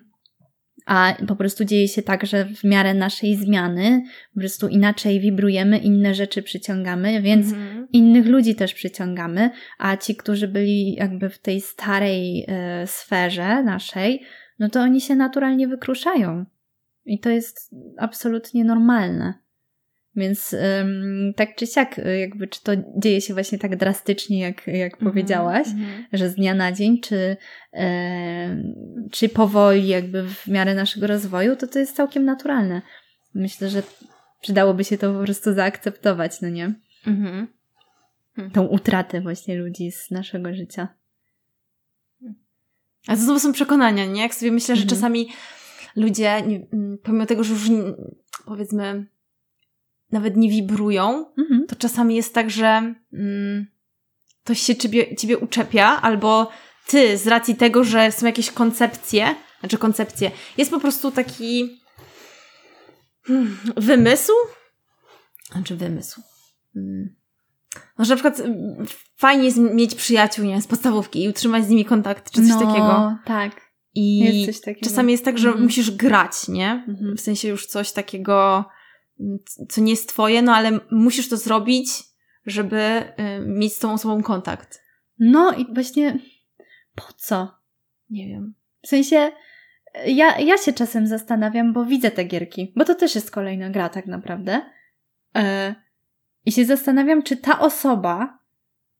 A 0.86 1.14
po 1.28 1.36
prostu 1.36 1.66
dzieje 1.66 1.88
się 1.88 2.02
tak, 2.02 2.26
że 2.26 2.46
w 2.46 2.64
miarę 2.64 2.94
naszej 2.94 3.36
zmiany 3.36 4.04
po 4.34 4.40
prostu 4.40 4.68
inaczej 4.68 5.20
wibrujemy, 5.20 5.78
inne 5.78 6.14
rzeczy 6.16 6.44
przyciągamy, 6.44 7.22
więc 7.22 7.52
Mhm. 7.52 7.88
innych 7.94 8.26
ludzi 8.28 8.56
też 8.56 8.74
przyciągamy, 8.74 9.50
a 9.78 9.98
ci, 9.98 10.16
którzy 10.16 10.48
byli 10.48 10.94
jakby 10.94 11.30
w 11.30 11.40
tej 11.40 11.62
starej 11.62 12.46
e, 12.48 12.88
sferze 12.88 13.64
naszej, 13.64 14.22
no 14.60 14.70
to 14.70 14.80
oni 14.82 15.02
się 15.02 15.16
naturalnie 15.16 15.68
wykruszają. 15.68 16.46
I 17.08 17.20
to 17.20 17.30
jest 17.30 17.76
absolutnie 17.98 18.64
normalne. 18.64 19.34
Więc 20.16 20.54
ym, 20.54 21.34
tak 21.36 21.56
czy 21.56 21.68
siak, 21.68 22.00
y, 22.00 22.18
jakby 22.18 22.48
czy 22.48 22.64
to 22.64 22.72
dzieje 22.98 23.22
się 23.22 23.34
właśnie 23.34 23.58
tak 23.60 23.76
drastycznie, 23.76 24.40
jak, 24.40 24.68
jak 24.68 24.94
Mhm. 24.94 25.12
powiedziałaś, 25.12 25.68
Mhm. 25.68 26.06
że 26.14 26.30
z 26.30 26.36
dnia 26.36 26.54
na 26.54 26.72
dzień, 26.72 27.00
czy, 27.02 27.38
e, 27.74 28.64
czy 29.12 29.30
powoli, 29.30 29.88
jakby 29.88 30.24
w 30.30 30.48
miarę 30.48 30.76
naszego 30.76 31.08
rozwoju, 31.08 31.56
to 31.56 31.68
to 31.68 31.80
jest 31.80 31.96
całkiem 31.96 32.26
naturalne. 32.26 32.82
Myślę, 33.34 33.70
że 33.70 33.84
przydałoby 34.42 34.84
się 34.84 34.98
to 34.98 35.14
po 35.14 35.24
prostu 35.24 35.54
zaakceptować, 35.54 36.42
no 36.42 36.50
nie? 36.50 36.74
Mhm. 37.08 37.48
Tą 38.54 38.66
utratę 38.68 39.22
właśnie 39.22 39.56
ludzi 39.58 39.92
z 39.92 40.12
naszego 40.12 40.54
życia. 40.54 40.88
A 43.08 43.16
to 43.16 43.22
znowu 43.22 43.40
są 43.40 43.54
przekonania, 43.54 44.06
nie? 44.06 44.22
Jak 44.22 44.36
sobie 44.36 44.52
myślę, 44.52 44.76
że 44.76 44.82
Mhm. 44.82 44.90
czasami 45.00 45.30
ludzie, 45.98 46.30
mm, 46.36 46.98
pomimo 47.04 47.26
tego, 47.26 47.44
że 47.44 47.54
już 47.54 47.70
powiedzmy 48.46 49.08
nawet 50.12 50.38
nie 50.38 50.50
wibrują, 50.50 51.26
Mhm. 51.38 51.66
to 51.68 51.76
czasami 51.76 52.16
jest 52.16 52.34
tak, 52.34 52.50
że 52.50 52.94
mm, 53.14 53.68
ktoś 54.44 54.60
się 54.60 54.76
ciebie, 54.76 55.16
ciebie 55.16 55.38
uczepia, 55.38 56.02
albo 56.02 56.50
ty 56.88 57.18
z 57.18 57.28
racji 57.28 57.56
tego, 57.56 57.84
że 57.84 58.12
są 58.12 58.26
jakieś 58.26 58.52
koncepcje, 58.52 59.36
znaczy 59.60 59.78
koncepcje, 59.78 60.32
jest 60.58 60.72
po 60.72 60.80
prostu 60.80 61.12
taki 61.12 61.80
hmm, 63.24 63.58
wymysł, 63.78 64.32
znaczy 65.52 65.76
wymysł. 65.76 66.22
Mm. 66.76 67.16
No, 67.98 68.06
że 68.06 68.16
na 68.16 68.16
przykład 68.16 68.40
mm, 68.40 68.86
fajnie 69.18 69.46
jest 69.46 69.58
mieć 69.58 69.96
przyjaciół, 69.96 70.46
nie 70.46 70.52
wiem, 70.52 70.62
z 70.62 70.68
podstawówki 70.68 71.24
i 71.24 71.30
utrzymać 71.30 71.66
z 71.66 71.70
nimi 71.70 71.86
kontakt, 71.86 72.32
czy 72.32 72.42
coś 72.42 72.50
no, 72.50 72.60
takiego. 72.60 73.18
tak. 73.26 73.67
I 74.00 74.48
czasami 74.84 75.12
jest 75.12 75.26
tak, 75.26 75.38
że 75.38 75.48
Mhm. 75.48 75.64
musisz 75.66 75.92
grać, 75.92 76.48
nie? 76.48 76.84
Mhm. 76.88 77.18
W 77.18 77.22
sensie 77.22 77.48
już 77.48 77.66
coś 77.66 77.92
takiego, 77.92 78.66
mm, 79.20 79.38
co 79.70 79.82
nie 79.82 79.92
jest 79.92 80.10
twoje, 80.10 80.42
no 80.42 80.56
ale 80.56 80.80
musisz 80.92 81.30
to 81.30 81.38
zrobić, 81.38 81.90
żeby 82.46 82.78
y, 82.78 83.48
mieć 83.48 83.74
z 83.74 83.80
tą 83.80 83.94
osobą 83.94 84.24
kontakt. 84.24 84.84
No 85.20 85.54
i 85.54 85.74
właśnie 85.74 86.20
po 86.96 87.04
co? 87.18 87.58
Nie 88.10 88.28
wiem. 88.28 88.54
W 88.82 88.88
sensie, 88.88 89.32
ja, 90.06 90.40
ja 90.40 90.58
się 90.58 90.74
czasem 90.74 91.08
zastanawiam, 91.08 91.74
bo 91.74 91.86
widzę 91.86 92.12
te 92.12 92.24
gierki, 92.24 92.74
bo 92.76 92.86
to 92.86 92.96
też 92.96 93.16
jest 93.16 93.32
kolejna 93.32 93.70
gra 93.70 93.90
tak 93.90 94.06
naprawdę. 94.06 94.62
E, 95.36 95.76
I 96.46 96.52
się 96.52 96.66
zastanawiam, 96.66 97.24
czy 97.24 97.38
ta 97.38 97.60
osoba 97.60 98.40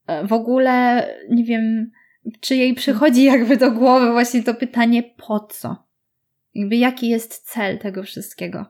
e, 0.06 0.26
w 0.26 0.32
ogóle, 0.32 1.06
nie 1.30 1.44
wiem, 1.44 1.90
czy 2.40 2.56
jej 2.56 2.74
przychodzi 2.74 3.24
jakby 3.24 3.56
do 3.56 3.70
głowy 3.70 4.12
właśnie 4.12 4.42
to 4.42 4.54
pytanie, 4.54 5.02
po 5.02 5.40
co? 5.40 5.86
Jakby 6.54 6.76
jaki 6.76 7.08
jest 7.08 7.50
cel 7.52 7.78
tego 7.78 8.02
wszystkiego? 8.02 8.66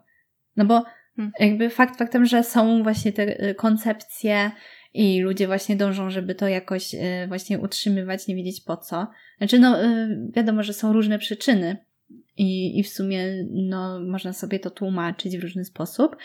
No 0.56 0.64
bo 0.64 0.84
Hmm. 1.18 1.32
jakby 1.40 1.70
fakt 1.70 1.98
faktem, 1.98 2.26
że 2.26 2.44
są 2.44 2.82
właśnie 2.82 3.12
te 3.12 3.22
e, 3.22 3.54
koncepcje 3.54 4.50
i 4.94 5.20
ludzie 5.20 5.46
właśnie 5.46 5.76
dążą, 5.76 6.10
żeby 6.10 6.34
to 6.34 6.48
jakoś 6.48 6.94
e, 6.94 7.26
właśnie 7.28 7.58
utrzymywać, 7.58 8.26
nie 8.28 8.34
wiedzieć 8.34 8.60
po 8.60 8.76
co. 8.76 9.06
Znaczy, 9.38 9.58
no, 9.58 9.84
y, 9.84 10.08
wiadomo, 10.36 10.62
że 10.62 10.72
są 10.72 10.92
różne 10.92 11.18
przyczyny 11.18 11.76
i, 12.36 12.78
i 12.78 12.82
w 12.82 12.88
sumie, 12.88 13.46
no, 13.50 14.00
można 14.00 14.32
sobie 14.32 14.60
to 14.60 14.70
tłumaczyć 14.70 15.38
w 15.38 15.42
różny 15.42 15.64
sposób. 15.64 16.16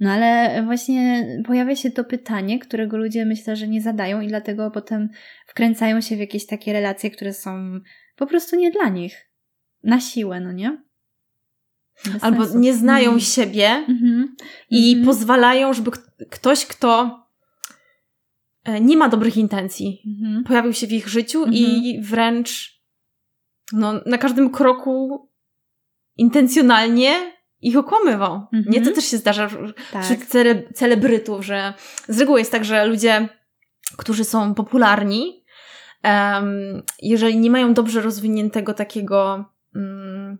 No, 0.00 0.10
ale 0.10 0.62
właśnie 0.64 1.26
pojawia 1.46 1.76
się 1.76 1.90
to 1.90 2.04
pytanie, 2.04 2.58
którego 2.58 2.96
ludzie 2.96 3.24
myślę, 3.24 3.56
że 3.56 3.68
nie 3.68 3.82
zadają 3.82 4.20
i 4.20 4.28
dlatego 4.28 4.70
potem 4.70 5.08
wkręcają 5.46 6.00
się 6.00 6.16
w 6.16 6.18
jakieś 6.18 6.46
takie 6.46 6.72
relacje, 6.72 7.10
które 7.10 7.32
są 7.32 7.80
po 8.16 8.26
prostu 8.26 8.56
nie 8.56 8.70
dla 8.70 8.88
nich. 8.88 9.30
Na 9.82 10.00
siłę, 10.00 10.40
no 10.40 10.52
nie? 10.52 10.82
Bez 12.12 12.24
Albo 12.24 12.42
sensu. 12.44 12.58
nie 12.58 12.74
znają 12.74 13.04
Mhm. 13.04 13.20
siebie 13.20 13.68
Mhm. 13.68 14.36
i 14.70 14.88
Mhm. 14.90 15.06
pozwalają, 15.06 15.72
żeby 15.72 15.90
ktoś, 16.30 16.66
kto 16.66 17.20
e, 18.64 18.80
nie 18.80 18.96
ma 18.96 19.08
dobrych 19.08 19.36
intencji, 19.36 20.02
pojawił 20.46 20.72
się 20.72 20.86
w 20.86 20.92
ich 20.92 21.08
życiu 21.08 21.46
i 21.52 21.98
wręcz 22.02 22.80
no, 23.72 23.92
na 24.06 24.18
każdym 24.18 24.50
kroku 24.50 25.28
intencjonalnie 26.16 27.35
ich 27.62 27.76
okłamywał. 27.76 28.32
Mhm. 28.52 28.64
Nie, 28.68 28.80
to 28.80 28.92
też 28.92 29.04
się 29.04 29.16
zdarza 29.16 29.48
wśród 29.48 29.76
Tak. 29.92 30.26
cele, 30.26 30.62
celebrytów, 30.74 31.44
że 31.44 31.74
z 32.08 32.20
reguły 32.20 32.38
jest 32.38 32.52
tak, 32.52 32.64
że 32.64 32.86
ludzie, 32.86 33.28
którzy 33.96 34.24
są 34.24 34.54
popularni, 34.54 35.44
em, 36.02 36.82
jeżeli 37.02 37.38
nie 37.38 37.50
mają 37.50 37.74
dobrze 37.74 38.00
rozwiniętego 38.00 38.74
takiego 38.74 39.44
e, 39.76 40.36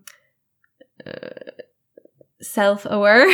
self-aware, 2.43 3.25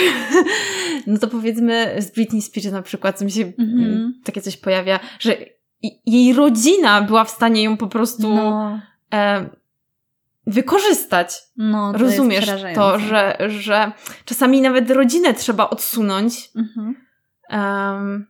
no 1.08 1.18
to 1.18 1.28
powiedzmy 1.28 1.96
z 2.02 2.12
Britney 2.12 2.42
Spears 2.42 2.72
na 2.72 2.82
przykład, 2.82 3.18
co 3.18 3.26
mi 3.26 3.32
się 3.32 3.42
Mhm. 3.42 3.84
mm, 3.84 4.22
takie 4.24 4.42
coś 4.42 4.58
pojawia, 4.58 5.00
że 5.20 5.36
jej 6.06 6.34
rodzina 6.34 7.02
była 7.02 7.24
w 7.24 7.30
stanie 7.30 7.64
ją 7.64 7.78
po 7.78 7.88
prostu 7.88 8.36
No, 8.36 8.80
e, 9.14 9.50
wykorzystać. 10.48 11.42
no 11.58 11.92
to 11.92 11.98
Rozumiesz 11.98 12.52
to, 12.76 13.00
że, 13.00 13.38
że 13.48 13.92
czasami 14.26 14.62
nawet 14.62 14.92
rodzinę 14.92 15.34
trzeba 15.34 15.70
odsunąć. 15.70 16.50
Mhm. 16.56 16.96
Um, 17.50 18.28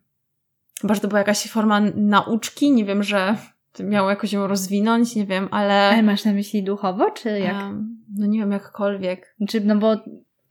chyba, 0.82 0.94
że 0.94 1.02
to 1.02 1.08
była 1.08 1.20
jakaś 1.20 1.52
forma 1.52 1.80
nauczki, 1.96 2.72
nie 2.72 2.86
wiem, 2.86 3.04
że 3.04 3.36
miało 3.80 4.10
jakoś 4.10 4.34
ją 4.34 4.48
rozwinąć, 4.48 5.16
nie 5.16 5.26
wiem, 5.26 5.48
ale... 5.52 5.90
Ale 5.90 6.04
masz 6.04 6.26
na 6.26 6.34
myśli 6.34 6.64
duchowo, 6.64 7.12
czy 7.12 7.30
jak? 7.40 7.56
em, 7.56 7.98
no 8.18 8.26
nie 8.26 8.40
wiem, 8.40 8.52
jakkolwiek. 8.52 9.36
Czy, 9.50 9.62
no 9.62 9.76
bo 9.76 9.96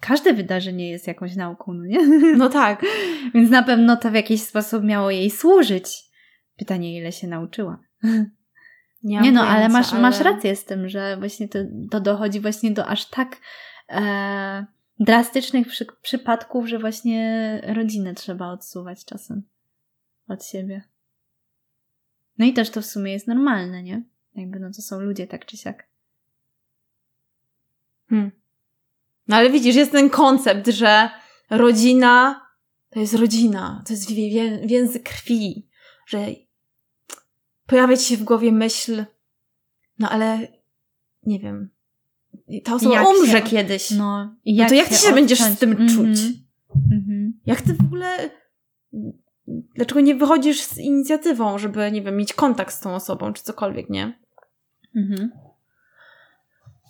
każde 0.01 0.35
wydarzenie 0.35 0.91
jest 0.91 1.07
jakąś 1.07 1.37
nauką, 1.37 1.75
no 1.75 1.85
nie? 1.85 1.99
No 2.39 2.49
tak. 2.49 2.85
Więc 3.35 3.51
na 3.51 3.63
pewno 3.63 3.97
to 3.97 4.11
w 4.11 4.15
jakiś 4.15 4.43
sposób 4.43 4.85
miało 4.85 5.11
jej 5.11 5.31
służyć. 5.31 5.99
Pytanie, 6.57 6.99
ile 6.99 7.13
się 7.13 7.27
nauczyła. 7.27 7.79
Nie, 9.03 9.21
Nie 9.21 9.33
no, 9.33 9.41
pojęcia, 9.41 9.59
ale 9.59 9.69
masz, 9.69 9.93
ale... 9.93 10.03
masz 10.03 10.21
rację 10.21 10.57
z 10.57 10.65
tym, 10.65 10.89
że 10.89 11.17
właśnie 11.17 11.49
to, 11.49 11.59
to 11.91 12.01
dochodzi 12.01 12.41
właśnie 12.41 12.71
do 12.71 12.87
aż 12.87 13.05
tak 13.07 13.37
e, 13.89 14.67
drastycznych 15.01 15.69
przy, 15.69 15.87
przypadków, 16.03 16.69
że 16.69 16.79
właśnie 16.79 17.61
rodzinę 17.75 18.15
trzeba 18.15 18.49
odsuwać 18.49 19.05
czasem 19.05 19.43
od 20.29 20.45
siebie. 20.45 20.83
No 22.39 22.47
i 22.47 22.53
też 22.53 22.71
to 22.71 22.83
w 22.83 22.87
sumie 22.87 23.13
jest 23.13 23.27
normalne, 23.27 23.83
nie? 23.83 24.03
Jakby 24.35 24.61
no 24.61 24.71
to 24.77 24.83
są 24.83 25.01
ludzie 25.01 25.27
tak 25.27 25.47
czy 25.47 25.57
siak. 25.57 25.87
Hmm. 28.09 28.31
No 29.29 29.37
ale 29.37 29.51
widzisz, 29.51 29.77
jest 29.77 29.93
ten 29.93 30.11
koncept, 30.11 30.69
że 30.69 31.11
rodzina 31.51 32.43
to 32.93 33.01
jest 33.01 33.15
rodzina, 33.15 33.83
to 33.87 33.93
jest 33.93 34.13
więzy 34.67 35.01
krwi, 35.01 35.69
że 36.07 36.27
pojawia 37.73 37.97
ci 37.97 38.05
się 38.05 38.17
w 38.17 38.25
głowie 38.25 38.53
myśl, 38.53 39.05
no 39.99 40.11
ale 40.11 40.49
nie 41.23 41.39
wiem, 41.41 41.71
ta 42.65 42.75
osoba 42.75 42.95
jak 42.95 43.09
umrze 43.09 43.39
się, 43.39 43.43
kiedyś. 43.43 43.91
No, 43.91 44.35
jak, 44.45 44.65
no 44.65 44.69
to 44.69 44.75
jak 44.75 44.89
ty 44.89 44.95
się 44.95 44.99
odciąć? 44.99 45.15
będziesz 45.15 45.41
z 45.41 45.59
tym 45.59 45.73
mm 45.73 45.87
-hmm. 45.87 45.95
czuć? 45.95 46.21
Mm 46.93 47.05
-hmm. 47.09 47.31
Jak 47.47 47.63
ty 47.63 47.75
w 47.75 47.81
ogóle. 47.81 48.31
Dlaczego 49.75 50.01
nie 50.01 50.15
wychodzisz 50.15 50.63
z 50.63 50.79
inicjatywą, 50.79 51.59
żeby, 51.59 51.93
nie 51.93 52.03
wiem, 52.03 52.17
mieć 52.17 52.33
kontakt 52.33 52.75
z 52.75 52.81
tą 52.81 52.95
osobą, 52.95 53.33
czy 53.33 53.43
cokolwiek, 53.43 53.91
nie? 53.91 54.19
Mhm. 54.97 55.31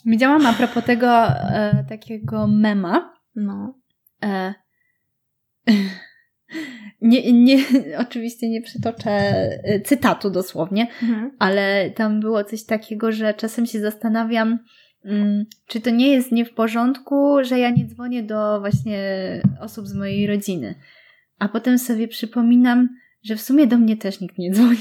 Widziałam 0.06 0.46
a 0.46 0.52
propos 0.52 0.84
tego 0.84 1.26
e, 1.26 1.84
takiego 1.88 2.46
mema. 2.46 3.14
No. 3.36 3.74
E, 4.22 4.54
nie, 7.00 7.32
nie, 7.32 7.58
oczywiście 8.06 8.48
nie 8.48 8.62
przytoczę 8.62 9.10
e, 9.10 9.80
cytatu 9.80 10.30
dosłownie, 10.30 10.86
mhm. 11.02 11.30
ale 11.38 11.90
tam 11.90 12.20
było 12.20 12.44
coś 12.44 12.64
takiego, 12.64 13.12
że 13.12 13.34
czasem 13.34 13.66
się 13.66 13.80
zastanawiam, 13.80 14.58
mm, 15.04 15.44
czy 15.66 15.80
to 15.80 15.90
nie 15.90 16.08
jest 16.08 16.32
nie 16.32 16.44
w 16.44 16.54
porządku, 16.54 17.36
że 17.44 17.58
ja 17.58 17.70
nie 17.70 17.86
dzwonię 17.86 18.22
do 18.22 18.60
właśnie 18.60 19.00
osób 19.60 19.86
z 19.86 19.94
mojej 19.94 20.26
rodziny. 20.26 20.74
A 21.38 21.48
potem 21.48 21.78
sobie 21.78 22.08
przypominam, 22.08 22.88
że 23.22 23.36
w 23.36 23.42
sumie 23.42 23.66
do 23.66 23.78
mnie 23.78 23.96
też 23.96 24.20
nikt 24.20 24.38
nie 24.38 24.50
dzwoni. 24.50 24.76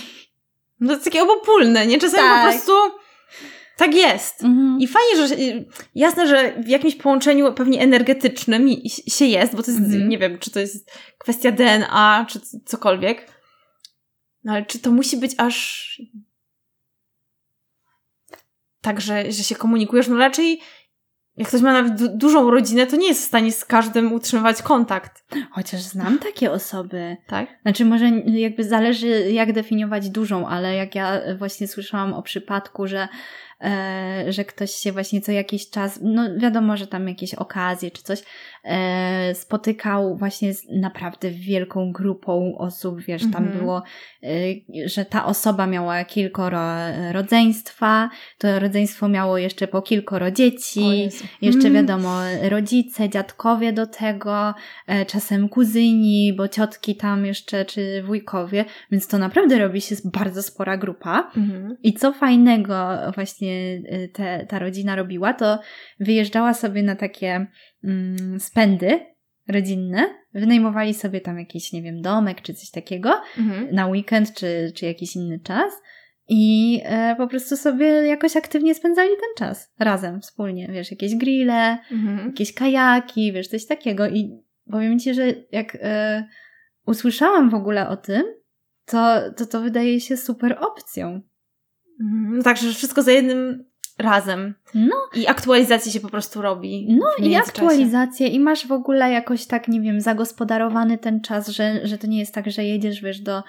No 0.80 0.88
to 0.88 0.94
jest 0.94 1.06
takie 1.06 1.24
obopólne, 1.24 1.88
nie? 1.88 1.98
Czasami 1.98 2.24
tak. 2.24 2.46
po 2.46 2.52
prostu 2.52 2.72
tak 3.82 3.96
jest. 3.96 4.44
Mhm. 4.44 4.80
I 4.80 4.88
fajnie, 4.88 5.28
że 5.28 5.36
jasne, 5.96 6.28
że 6.28 6.63
w 6.63 6.67
jakimś 6.67 6.96
połączeniu 6.96 7.54
pewnie 7.54 7.82
energetycznym 7.82 8.70
się 9.08 9.26
jest, 9.26 9.56
bo 9.56 9.63
to 9.63 9.72
jest, 9.72 9.84
mhm. 9.84 10.10
nie 10.10 10.17
wiem, 10.17 10.39
czy 10.39 10.52
to 10.52 10.60
jest 10.60 10.91
kwestia 11.17 11.52
DNA, 11.52 12.26
czy 12.30 12.39
cokolwiek. 12.65 13.32
No 14.44 14.54
ale 14.54 14.65
czy 14.65 14.80
to 14.80 14.91
musi 14.91 15.17
być 15.17 15.32
aż 15.38 16.02
tak, 18.82 19.02
że, 19.02 19.32
że 19.32 19.44
się 19.44 19.56
komunikujesz? 19.56 20.08
No 20.08 20.17
raczej 20.17 20.62
jak 21.38 21.48
ktoś 21.48 21.62
ma 21.62 21.74
nawet 21.74 21.96
du 21.96 22.17
dużą 22.17 22.52
rodzinę, 22.52 22.88
to 22.88 22.96
nie 22.96 23.08
jest 23.08 23.22
w 23.22 23.28
stanie 23.28 23.52
z 23.52 23.65
każdym 23.65 24.13
utrzymywać 24.13 24.62
kontakt. 24.62 25.24
Chociaż 25.52 25.82
znam 25.82 26.17
takie 26.20 26.52
osoby. 26.52 27.17
Tak? 27.28 27.50
Znaczy, 27.62 27.86
może 27.86 28.10
jakby 28.26 28.63
zależy, 28.63 29.08
jak 29.32 29.54
definiować 29.54 30.10
dużą, 30.10 30.48
ale 30.48 30.76
jak 30.76 30.96
ja 30.96 31.22
właśnie 31.38 31.67
słyszałam 31.67 32.13
o 32.13 32.22
przypadku, 32.22 32.88
że 32.88 33.08
że 34.30 34.45
ktoś 34.45 34.71
się 34.71 34.91
właśnie 34.91 35.21
co 35.21 35.32
jakiś 35.32 35.69
czas, 35.69 36.00
no 36.02 36.21
wiadomo, 36.38 36.78
że 36.78 36.88
tam 36.88 37.08
jakieś 37.08 37.34
okazje 37.34 37.91
czy 37.91 38.04
coś, 38.04 38.19
e, 38.19 38.24
spotykał 39.34 40.17
właśnie 40.17 40.54
z 40.54 40.67
naprawdę 40.69 41.32
wielką 41.32 41.91
grupą 41.91 42.58
osób, 42.58 43.02
wiesz, 43.02 43.21
tam 43.21 43.43
mhm. 43.43 43.60
było, 43.60 43.84
e, 44.24 44.28
że 44.86 45.06
ta 45.06 45.26
osoba 45.26 45.67
miała 45.67 46.06
kilkoro 46.06 46.62
rodzeństwa, 47.12 48.10
to 48.38 48.60
rodzeństwo 48.60 49.10
miało 49.10 49.38
jeszcze 49.38 49.67
po 49.67 49.82
kilkoro 49.82 50.32
dzieci, 50.32 51.10
jeszcze 51.41 51.67
mm. 51.67 51.74
wiadomo, 51.74 52.19
rodzice, 52.41 53.10
dziadkowie 53.10 53.74
do 53.74 53.88
tego, 53.88 54.54
czasem 55.08 55.50
kuzyni, 55.50 56.34
bo 56.38 56.47
ciotki 56.47 56.95
tam 56.95 57.26
jeszcze, 57.26 57.65
czy 57.65 58.04
wujkowie, 58.04 58.65
więc 58.91 59.08
to 59.08 59.17
naprawdę 59.17 59.60
robi 59.60 59.82
się 59.82 59.95
bardzo 60.06 60.43
spora 60.43 60.78
grupa. 60.78 61.32
Mhm. 61.38 61.78
I 61.84 61.93
co 61.93 62.13
fajnego 62.13 62.97
właśnie 63.15 63.82
te, 64.13 64.45
ta 64.50 64.60
rodzina 64.60 64.95
robiła, 64.95 65.34
to 65.34 65.60
wyjeżdżała 66.00 66.54
sobie 66.54 66.84
na 66.84 66.95
takie 66.95 67.47
mm, 67.84 68.39
spędy 68.39 69.00
rodzinne, 69.48 70.10
wynajmowali 70.34 70.94
sobie 70.94 71.22
tam 71.22 71.39
jakiś, 71.39 71.74
nie 71.74 71.82
wiem, 71.82 72.02
domek 72.02 72.41
czy 72.41 72.54
coś 72.54 72.72
takiego 72.72 73.22
mhm. 73.38 73.76
na 73.76 73.88
weekend 73.88 74.34
czy, 74.34 74.72
czy 74.76 74.86
jakiś 74.86 75.15
inny 75.15 75.39
czas. 75.39 75.74
I 76.30 76.82
e, 76.84 77.15
po 77.15 77.28
prostu 77.28 77.58
sobie 77.58 77.86
jakoś 77.86 78.38
aktywnie 78.38 78.76
spędzali 78.76 79.10
ten 79.10 79.48
czas 79.48 79.74
razem, 79.80 80.22
wspólnie. 80.22 80.67
Wiesz, 80.72 80.91
jakieś 80.91 81.15
grille, 81.15 81.78
mhm. 81.91 82.28
jakieś 82.28 82.54
kajaki, 82.54 83.34
wiesz, 83.34 83.48
coś 83.48 83.65
takiego. 83.65 84.08
I 84.08 84.39
powiem 84.72 85.00
ci, 85.00 85.13
że 85.13 85.34
jak 85.52 85.78
e, 85.82 86.28
usłyszałam 86.86 87.50
w 87.50 87.56
ogóle 87.56 87.89
o 87.89 87.98
tym, 87.98 88.24
to, 88.86 89.32
to 89.38 89.46
to 89.46 89.62
wydaje 89.62 90.02
się 90.02 90.17
super 90.17 90.58
opcją. 90.60 91.22
Mhm. 92.02 92.44
Także 92.44 92.67
że 92.67 92.74
wszystko 92.74 93.02
za 93.02 93.12
jednym 93.12 93.71
razem. 94.00 94.54
No. 94.76 94.96
I 95.16 95.28
aktualizację 95.28 95.92
się 95.92 96.00
po 96.00 96.10
prostu 96.10 96.42
robi. 96.42 96.88
No 96.90 97.26
i 97.28 97.36
aktualizację 97.36 98.28
i 98.28 98.40
masz 98.40 98.68
w 98.68 98.72
ogóle 98.72 99.12
jakoś 99.12 99.46
tak, 99.46 99.68
nie 99.68 99.82
wiem, 99.82 100.02
zagospodarowany 100.02 100.98
ten 100.98 101.22
czas, 101.22 101.48
że, 101.50 101.88
że 101.88 101.98
to 101.98 102.08
nie 102.08 102.20
jest 102.20 102.34
tak, 102.34 102.52
że 102.52 102.64
jedziesz, 102.64 103.02
wiesz, 103.02 103.20
do 103.20 103.44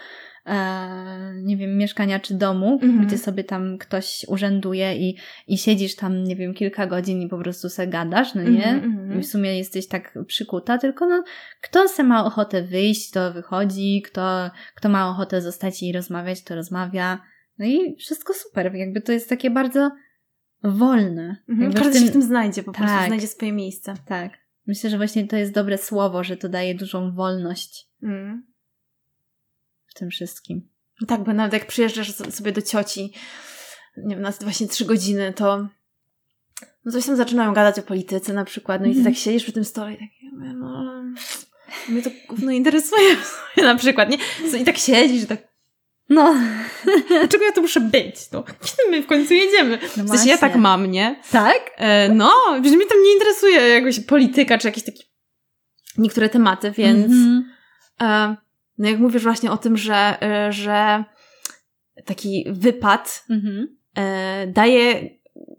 e, 0.47 1.35
nie 1.43 1.57
wiem, 1.57 1.77
mieszkania 1.77 2.21
czy 2.21 2.35
domu, 2.35 2.79
mhm. 2.83 3.07
gdzie 3.07 3.19
sobie 3.19 3.45
tam 3.45 3.79
ktoś 3.79 4.25
urzęduje 4.29 4.97
i, 4.97 5.17
i 5.47 5.59
siedzisz 5.59 5.97
tam, 5.97 6.25
nie 6.25 6.37
wiem, 6.37 6.55
kilka 6.55 6.87
godzin 6.87 7.23
i 7.23 7.29
po 7.29 7.39
prostu 7.39 7.69
se 7.69 7.87
gadasz, 7.87 8.35
no 8.35 8.43
nie? 8.43 8.67
Mhm, 8.67 9.19
I 9.19 9.23
w 9.23 9.27
sumie 9.27 9.59
jesteś 9.59 9.89
tak 9.89 10.19
przykuta, 10.27 10.79
tylko 10.79 11.07
no, 11.07 11.25
kto 11.61 11.89
se 11.89 12.05
ma 12.05 12.25
ochotę 12.25 12.63
wyjść, 12.63 13.11
to 13.11 13.33
wychodzi, 13.33 14.03
kto, 14.07 14.51
kto 14.75 14.89
ma 14.89 15.11
ochotę 15.11 15.41
zostać 15.41 15.83
i 15.83 15.93
rozmawiać, 15.93 16.45
to 16.45 16.55
rozmawia. 16.55 17.19
No 17.59 17.67
i 17.67 17.97
wszystko 17.99 18.35
super. 18.35 18.75
Jakby 18.75 19.01
to 19.01 19.13
jest 19.13 19.29
takie 19.29 19.51
bardzo 19.51 19.91
wolne. 20.63 21.37
Mhm, 21.49 21.73
każdy 21.73 21.93
tym... 21.93 22.03
się 22.03 22.09
w 22.09 22.13
tym 22.13 22.23
znajdzie, 22.23 22.63
po 22.63 22.73
tak, 22.73 22.83
prostu 22.83 23.07
znajdzie 23.07 23.27
swoje 23.27 23.53
miejsce. 23.53 23.95
Tak. 24.07 24.33
Myślę, 24.67 24.91
że 24.91 24.97
właśnie 24.97 25.27
to 25.27 25.37
jest 25.37 25.53
dobre 25.53 25.79
słowo, 25.79 26.25
że 26.25 26.37
to 26.37 26.49
daje 26.49 26.75
dużą 26.75 27.15
wolność 27.15 27.89
mm. 28.03 28.47
w 29.87 29.95
tym 29.95 30.11
wszystkim. 30.11 30.69
Tak, 31.07 31.25
bo 31.25 31.33
nawet 31.33 31.53
jak 31.53 31.67
przyjeżdżasz 31.67 32.15
sobie 32.15 32.53
do 32.53 32.63
cioci, 32.63 33.13
nie 33.97 34.15
wiem, 34.15 34.23
na 34.23 34.31
właśnie 34.31 34.69
trzy 34.69 34.85
godziny, 34.85 35.33
to 35.33 35.69
no 36.85 36.93
coś 36.93 37.07
tam 37.07 37.17
zaczynają 37.17 37.53
gadać 37.53 37.79
o 37.79 37.83
polityce 37.83 38.33
na 38.33 38.45
przykład, 38.45 38.81
no 38.81 38.87
i 38.87 38.93
ty 38.93 38.99
mhm. 38.99 39.15
tak 39.15 39.23
siedzisz 39.23 39.43
przy 39.43 39.53
tym 39.53 39.65
stole 39.65 39.93
i 39.93 39.99
tak, 39.99 40.09
no, 40.57 41.05
mnie 41.89 42.03
to 42.03 42.11
gówno 42.29 42.51
interesuje 42.51 43.17
na 43.57 43.75
przykład, 43.75 44.11
nie? 44.11 44.19
I 44.61 44.65
tak 44.65 44.79
siedzisz, 44.79 45.27
tak 45.27 45.52
no. 46.15 46.35
Dlaczego 47.09 47.45
ja 47.45 47.53
tu 47.53 47.63
muszę 47.63 47.81
być? 47.81 48.31
No, 48.33 48.43
kiedy 48.43 48.83
my 48.91 49.03
w 49.03 49.07
końcu 49.07 49.35
jedziemy? 49.35 49.79
No 49.97 50.05
w 50.05 50.09
sensie 50.09 50.29
ja 50.29 50.39
tak 50.39 50.57
mam, 50.57 50.87
nie? 50.87 51.21
Tak? 51.31 51.71
E, 51.77 52.09
no, 52.09 52.31
wiesz, 52.63 52.73
mnie 52.73 52.87
tam 52.87 53.03
nie 53.03 53.13
interesuje 53.13 53.69
jakoś 53.69 54.01
polityka, 54.01 54.59
czy 54.59 54.69
jakieś 54.69 54.85
takie 54.85 55.03
niektóre 55.99 56.29
tematy, 56.29 56.71
więc 56.71 57.13
mm-hmm. 57.13 57.43
e, 58.01 58.37
no 58.79 58.89
jak 58.89 58.99
mówisz 58.99 59.23
właśnie 59.23 59.51
o 59.51 59.57
tym, 59.57 59.77
że, 59.77 60.23
e, 60.23 60.53
że 60.53 61.05
taki 62.05 62.47
wypad 62.51 63.25
mm-hmm. 63.31 63.67
e, 63.95 64.47
daje 64.47 65.11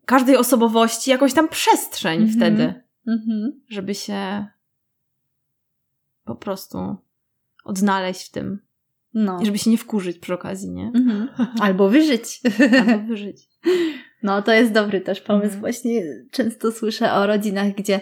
każdej 0.05 0.37
osobowości 0.37 1.11
jakąś 1.11 1.33
tam 1.33 1.49
przestrzeń 1.49 2.25
mm-hmm. 2.25 2.35
wtedy, 2.35 2.83
mhm. 3.07 3.61
żeby 3.69 3.95
się 3.95 4.45
po 6.23 6.35
prostu 6.35 6.97
odnaleźć 7.63 8.27
w 8.27 8.31
tym. 8.31 8.59
No. 9.13 9.39
I 9.41 9.45
żeby 9.45 9.57
się 9.57 9.69
nie 9.69 9.77
wkurzyć 9.77 10.19
przy 10.19 10.33
okazji, 10.33 10.71
nie? 10.71 10.91
Mhm. 10.95 11.29
Albo 11.61 11.89
wyżyć. 11.89 12.41
Albo 12.79 13.05
wyżyć. 13.09 13.47
No, 14.23 14.41
to 14.41 14.53
jest 14.53 14.71
dobry 14.71 15.01
też 15.01 15.21
pomysł. 15.21 15.45
Mhm. 15.45 15.61
Właśnie 15.61 16.01
często 16.31 16.71
słyszę 16.71 17.13
o 17.13 17.27
rodzinach, 17.27 17.71
gdzie 17.71 18.01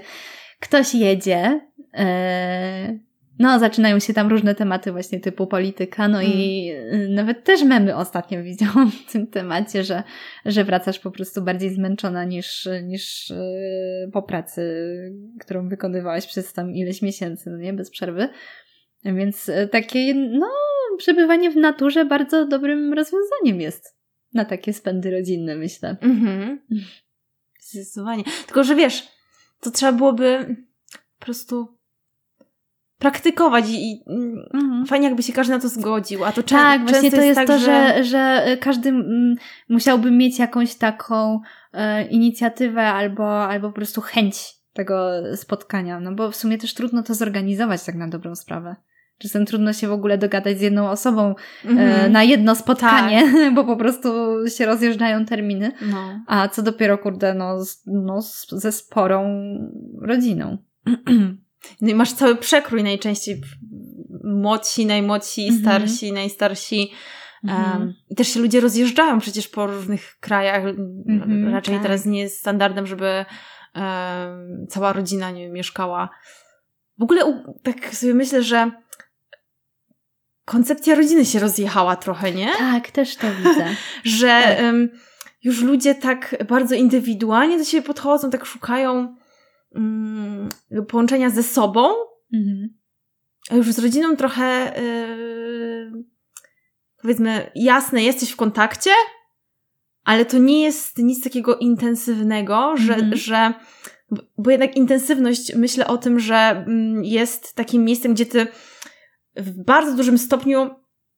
ktoś 0.60 0.95
jedzie, 0.95 1.62
e, 1.93 3.00
no, 3.39 3.60
zaczynają 3.60 4.00
się 4.00 4.13
tam 4.13 4.30
różne 4.30 4.56
tematy 4.56 4.91
właśnie 4.91 5.19
typu 5.19 5.47
polityka, 5.47 6.08
no 6.08 6.21
i 6.21 6.69
mhm. 6.71 7.13
nawet 7.13 7.43
też 7.43 7.63
memy 7.63 7.95
ostatnio 7.95 8.43
widziałam 8.43 8.91
w 8.91 9.12
tym 9.12 9.28
temacie, 9.28 9.84
że, 9.84 10.04
że 10.45 10.63
wracasz 10.63 11.00
po 11.00 11.12
prostu 11.12 11.41
bardziej 11.41 11.69
zmęczona 11.69 12.24
niż, 12.24 12.69
niż 12.84 13.32
e, 13.32 13.43
po 14.13 14.21
pracy, 14.21 14.62
którą 15.39 15.69
wykonywałaś 15.69 16.28
przez 16.28 16.54
tam 16.54 16.71
ileś 16.71 17.02
miesięcy, 17.02 17.50
no 17.50 17.58
nie, 17.58 17.74
bez 17.74 17.91
przerwy. 17.91 18.30
Więc 19.06 19.50
e, 19.50 19.67
takie, 19.67 20.13
no, 20.15 20.47
przebywanie 20.97 21.51
w 21.51 21.56
naturze 21.56 22.06
bardzo 22.06 22.45
dobrym 22.45 22.93
rozwiązaniem 22.93 23.62
jest 23.62 23.97
na 24.34 24.45
takie 24.45 24.73
spędy 24.73 25.12
rodzinne, 25.12 25.56
myślę. 25.56 25.97
Mhm. 26.01 26.60
Zdecydowanie. 27.62 28.23
Tylko, 28.45 28.63
że 28.63 28.75
wiesz, 28.75 29.08
to 29.60 29.71
trzeba 29.71 29.91
byłoby 29.91 30.56
po 31.19 31.25
prostu 31.25 31.77
praktykować 32.97 33.65
i, 33.69 34.04
mhm. 34.54 34.86
fajnie 34.86 35.08
jakby 35.08 35.23
się 35.23 35.34
każdy 35.34 35.54
na 35.54 35.60
to 35.60 35.69
zgodził, 35.69 36.25
a 36.25 36.32
to 36.32 36.43
Tak, 36.43 36.82
właśnie 36.82 37.12
to 37.12 37.21
jest, 37.21 37.27
jest 37.27 37.36
tak, 37.36 37.47
to, 37.47 37.60
że, 37.60 38.04
że 38.04 38.43
każdy 38.62 38.89
mm, 38.89 39.36
musiałby 39.69 40.12
mieć 40.12 40.39
jakąś 40.39 40.75
taką 40.75 41.39
e, 41.73 42.06
inicjatywę 42.08 42.88
albo, 42.88 43.47
albo 43.47 43.67
po 43.67 43.75
prostu 43.75 44.01
chęć 44.01 44.54
tego 44.73 45.12
spotkania, 45.36 45.99
no 45.99 46.15
bo 46.15 46.32
w 46.32 46.36
sumie 46.36 46.58
też 46.58 46.73
trudno 46.73 47.04
to 47.04 47.15
zorganizować 47.15 47.84
tak 47.84 47.95
na 47.95 48.08
dobrą 48.08 48.36
sprawę. 48.36 48.75
Czasem 49.21 49.45
trudno 49.45 49.73
się 49.73 49.88
w 49.88 49.91
ogóle 49.91 50.17
dogadać 50.17 50.57
z 50.57 50.62
jedną 50.62 50.89
osobą 50.89 51.36
e, 51.65 52.10
na 52.10 52.23
jedno 52.23 52.55
spotkanie, 52.55 53.21
Tak. 53.34 53.53
bo 53.55 53.63
po 53.63 53.75
prostu 53.77 54.10
się 54.57 54.65
rozjeżdżają 54.65 55.25
terminy. 55.25 55.71
No. 55.91 56.19
A 56.27 56.47
co 56.47 56.62
dopiero, 56.62 56.97
kurde, 56.97 57.34
no, 57.34 57.65
z- 57.65 57.84
no 57.86 58.21
ze 58.51 58.71
sporą 58.71 59.43
rodziną. 60.01 60.57
No 61.81 61.89
i 61.89 61.95
masz 61.95 62.13
cały 62.13 62.36
przekrój 62.36 62.84
najczęściej 62.84 63.41
młodsi, 64.23 64.86
najmłodsi, 64.86 65.47
Mhm. 65.47 65.62
starsi, 65.62 66.12
najstarsi. 66.13 66.91
Mhm. 67.43 67.81
Um, 67.81 67.93
I 68.10 68.15
też 68.15 68.27
się 68.27 68.39
ludzie 68.39 68.60
rozjeżdżają 68.62 69.19
przecież 69.19 69.47
po 69.47 69.67
różnych 69.67 70.17
krajach. 70.19 70.63
Mhm, 71.10 71.47
Raczej 71.53 71.73
tak. 71.75 71.84
teraz 71.84 72.05
nie 72.05 72.19
jest 72.19 72.39
standardem, 72.39 72.88
żeby 72.88 73.07
em, 73.73 74.65
cała 74.69 74.93
rodzina 74.93 75.31
nie 75.31 75.43
wiem, 75.45 75.53
mieszkała. 75.53 76.10
W 76.99 77.03
ogóle 77.03 77.25
u- 77.25 77.60
tak 77.63 77.95
sobie 77.95 78.13
myślę, 78.13 78.43
że 78.43 78.71
koncepcja 80.45 80.95
rodziny 80.95 81.25
się 81.25 81.39
rozjechała 81.39 81.95
trochę, 81.95 82.32
nie? 82.32 82.51
Tak, 82.58 82.91
też 82.91 83.15
to 83.15 83.27
widzę. 83.36 83.67
Że 84.04 84.27
Tak. 84.27 84.60
em, 84.60 84.89
już 85.43 85.62
ludzie 85.62 85.95
tak 85.95 86.36
bardzo 86.49 86.75
indywidualnie 86.75 87.58
do 87.58 87.63
siebie 87.63 87.84
podchodzą, 87.88 88.30
tak 88.30 88.45
szukają 88.45 89.15
mm, 89.75 90.49
połączenia 90.88 91.30
ze 91.30 91.43
sobą, 91.43 91.89
Mhm. 92.34 92.69
a 93.49 93.56
już 93.56 93.71
z 93.71 93.80
rodziną 93.80 94.15
trochę 94.15 94.73
yy, 94.82 96.04
powiedzmy 97.01 97.51
jasne, 97.56 98.04
jesteś 98.04 98.32
w 98.32 98.36
kontakcie, 98.36 98.91
ale 100.04 100.25
to 100.25 100.38
nie 100.38 100.62
jest 100.63 100.97
nic 100.97 101.23
takiego 101.23 101.56
intensywnego, 101.58 102.77
że, 102.77 102.93
Mhm. 102.93 103.15
że 103.15 103.54
bo 104.38 104.51
jednak 104.51 104.75
intensywność 104.75 105.56
myślę 105.56 105.88
o 105.88 105.97
tym, 105.97 106.19
że 106.19 106.36
mm, 106.36 107.04
jest 107.04 107.56
takim 107.56 107.84
miejscem, 107.86 108.13
gdzie 108.13 108.25
ty 108.25 108.47
w 109.36 109.63
bardzo 109.63 109.96
dużym 109.96 110.17
stopniu 110.17 110.70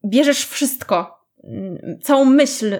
bierzesz 0.06 0.46
wszystko, 0.46 1.24
całą 2.02 2.26
myśl 2.26 2.74
y, 2.74 2.80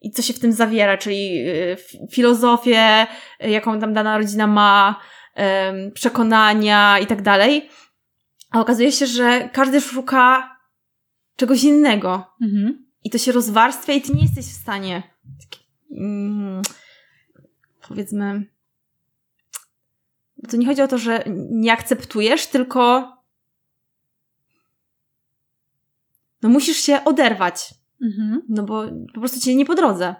i 0.00 0.10
co 0.10 0.22
się 0.22 0.32
w 0.32 0.38
tym 0.38 0.52
zawiera, 0.52 0.98
czyli 0.98 1.48
y, 1.48 1.76
filozofię, 2.10 3.06
y, 3.44 3.50
jaką 3.50 3.80
tam 3.80 3.92
dana 3.92 4.18
rodzina 4.18 4.46
ma, 4.46 5.00
przekonania 5.94 6.98
i 6.98 7.06
tak 7.06 7.22
dalej. 7.22 7.68
A 8.50 8.60
okazuje 8.60 8.92
się, 8.92 9.06
że 9.06 9.50
każdy 9.52 9.80
szuka 9.80 10.56
czegoś 11.36 11.64
innego. 11.64 12.26
Mhm. 12.42 12.86
I 13.04 13.10
to 13.10 13.18
się 13.18 13.32
rozwarstwia 13.32 13.92
i 13.92 14.02
ty 14.02 14.12
nie 14.12 14.22
jesteś 14.22 14.44
w 14.44 14.60
stanie 14.62 15.02
mm, 15.90 16.62
powiedzmy 17.88 18.46
to 20.48 20.56
nie 20.56 20.66
chodzi 20.66 20.82
o 20.82 20.88
to, 20.88 20.98
że 20.98 21.24
nie 21.50 21.72
akceptujesz, 21.72 22.46
tylko 22.46 23.13
no 26.44 26.50
musisz 26.50 26.76
się 26.76 27.04
oderwać, 27.04 27.74
Mhm. 28.02 28.42
no 28.48 28.62
bo 28.62 28.84
po 29.14 29.20
prostu 29.20 29.40
cię 29.40 29.54
nie 29.54 29.66
po 29.66 29.74
drodze. 29.74 30.14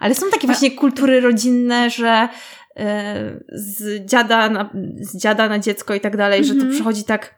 Ale 0.00 0.14
są 0.14 0.30
takie 0.30 0.46
właśnie 0.46 0.70
kultury 0.70 1.20
rodzinne, 1.20 1.90
że 1.90 2.28
e, 2.76 3.40
z 3.52 4.04
dziada 4.10 4.50
na, 4.50 4.70
z 5.00 5.16
dziada 5.18 5.48
na 5.48 5.58
dziecko 5.58 5.94
i 5.94 6.00
tak 6.00 6.16
dalej, 6.16 6.44
że 6.44 6.50
to 6.54 6.60
Mhm. 6.60 6.74
przychodzi 6.74 7.04
tak 7.04 7.34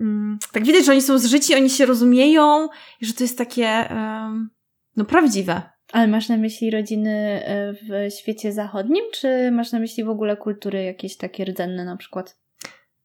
mm, 0.00 0.38
tak 0.52 0.64
widać, 0.64 0.84
że 0.86 0.92
oni 0.92 1.02
są 1.02 1.18
zżyci, 1.18 1.54
oni 1.54 1.70
się 1.70 1.86
rozumieją 1.86 2.68
i 3.00 3.06
że 3.06 3.12
to 3.12 3.24
jest 3.24 3.38
takie 3.38 3.66
em, 3.68 4.50
no 4.96 5.04
prawdziwe. 5.04 5.62
Ale 5.92 6.08
masz 6.08 6.28
na 6.28 6.36
myśli 6.36 6.70
rodziny 6.70 7.42
e, 7.44 7.72
w 7.72 8.12
świecie 8.14 8.52
zachodnim, 8.52 9.04
czy 9.14 9.50
masz 9.50 9.72
na 9.72 9.78
myśli 9.78 10.04
w 10.04 10.08
ogóle 10.08 10.36
kultury 10.36 10.82
jakieś 10.82 11.16
takie 11.16 11.44
rdzenne 11.44 11.84
na 11.84 11.96
przykład? 11.96 12.41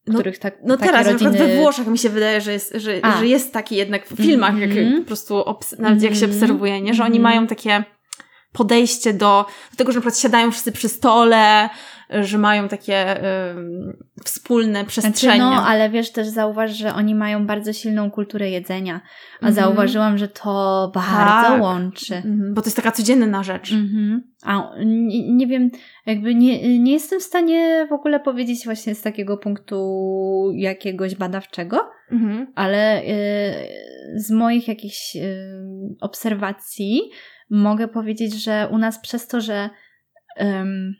No- 0.08 0.14
których 0.14 0.40
tak, 0.40 0.58
No 0.64 0.78
teraz, 0.78 1.06
na 1.06 1.12
rodziny... 1.12 1.32
przykład 1.32 1.50
we 1.52 1.56
Włoszech 1.58 1.88
mi 1.88 1.98
się 1.98 2.10
wydaje, 2.10 2.42
że 2.42 2.52
jest, 2.54 2.74
że, 2.76 3.00
A. 3.02 3.20
że 3.20 3.28
jest 3.28 3.54
taki 3.54 3.76
jednak 3.76 4.08
w 4.08 4.16
filmach, 4.16 4.58
jak 4.60 4.70
Mhm. 4.72 5.02
po 5.02 5.08
prostu, 5.08 5.36
obs- 5.36 5.80
nawet 5.80 6.02
jak 6.04 6.16
się 6.16 6.26
Mhm. 6.26 6.34
obserwuje, 6.44 6.82
nie? 6.82 6.94
Że 6.94 7.04
oni 7.04 7.18
Mhm. 7.18 7.24
mają 7.24 7.48
takie 7.48 7.84
podejście 8.58 9.14
do, 9.14 9.46
do 9.72 9.78
tego, 9.78 9.92
że 9.92 9.98
na 9.98 10.02
przykład 10.02 10.20
siadają 10.20 10.52
wszyscy 10.52 10.72
przy 10.72 10.90
stole, 10.90 11.70
że 12.10 12.38
mają 12.38 12.68
takie 12.68 13.16
ym, 13.52 13.98
wspólne 14.26 14.72
Znaczy, 14.72 14.88
przestrzenie. 14.88 15.40
no, 15.40 15.66
ale 15.68 15.90
wiesz 15.90 16.12
też 16.12 16.28
zauważ, 16.28 16.72
że 16.72 16.94
oni 16.94 17.16
mają 17.16 17.48
bardzo 17.48 17.74
silną 17.74 18.12
kulturę 18.12 18.50
jedzenia. 18.50 19.02
A 19.42 19.48
Mhm. 19.48 19.54
zauważyłam, 19.54 20.18
że 20.18 20.28
to 20.28 20.92
bardzo 20.96 21.48
Tak. 21.54 21.62
łączy. 21.62 22.16
Mhm, 22.16 22.54
bo 22.54 22.62
to 22.62 22.68
jest 22.68 22.76
taka 22.78 22.92
codzienna 22.92 23.44
rzecz. 23.44 23.72
Mhm. 23.72 24.24
A 24.44 24.70
nie, 24.86 25.32
nie 25.34 25.48
wiem, 25.48 25.70
jakby 26.06 26.36
nie, 26.36 26.80
nie 26.80 26.94
jestem 26.94 27.20
w 27.20 27.24
stanie 27.24 27.88
w 27.90 27.94
ogóle 27.94 28.20
powiedzieć 28.20 28.66
właśnie 28.66 28.96
z 28.96 29.02
takiego 29.02 29.38
punktu 29.38 30.52
jakiegoś 30.56 31.16
badawczego, 31.16 31.90
Mhm. 32.12 32.48
ale 32.56 33.02
y, 33.04 33.06
z 34.16 34.32
moich 34.32 34.68
jakichś 34.68 35.16
y, 35.16 35.48
obserwacji 36.02 37.02
mogę 37.50 37.88
powiedzieć, 37.88 38.34
że 38.44 38.68
u 38.72 38.78
nas 38.78 39.00
przez 39.00 39.28
to, 39.28 39.42
że, 39.42 39.70
ym, 40.42 40.96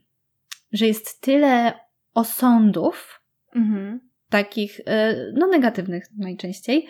że 0.72 0.88
jest 0.88 1.22
tyle 1.22 1.74
osądów, 2.14 3.22
Mhm. 3.56 4.00
takich, 4.30 4.80
y, 4.80 4.84
no 5.36 5.48
negatywnych 5.48 6.04
najczęściej, 6.18 6.88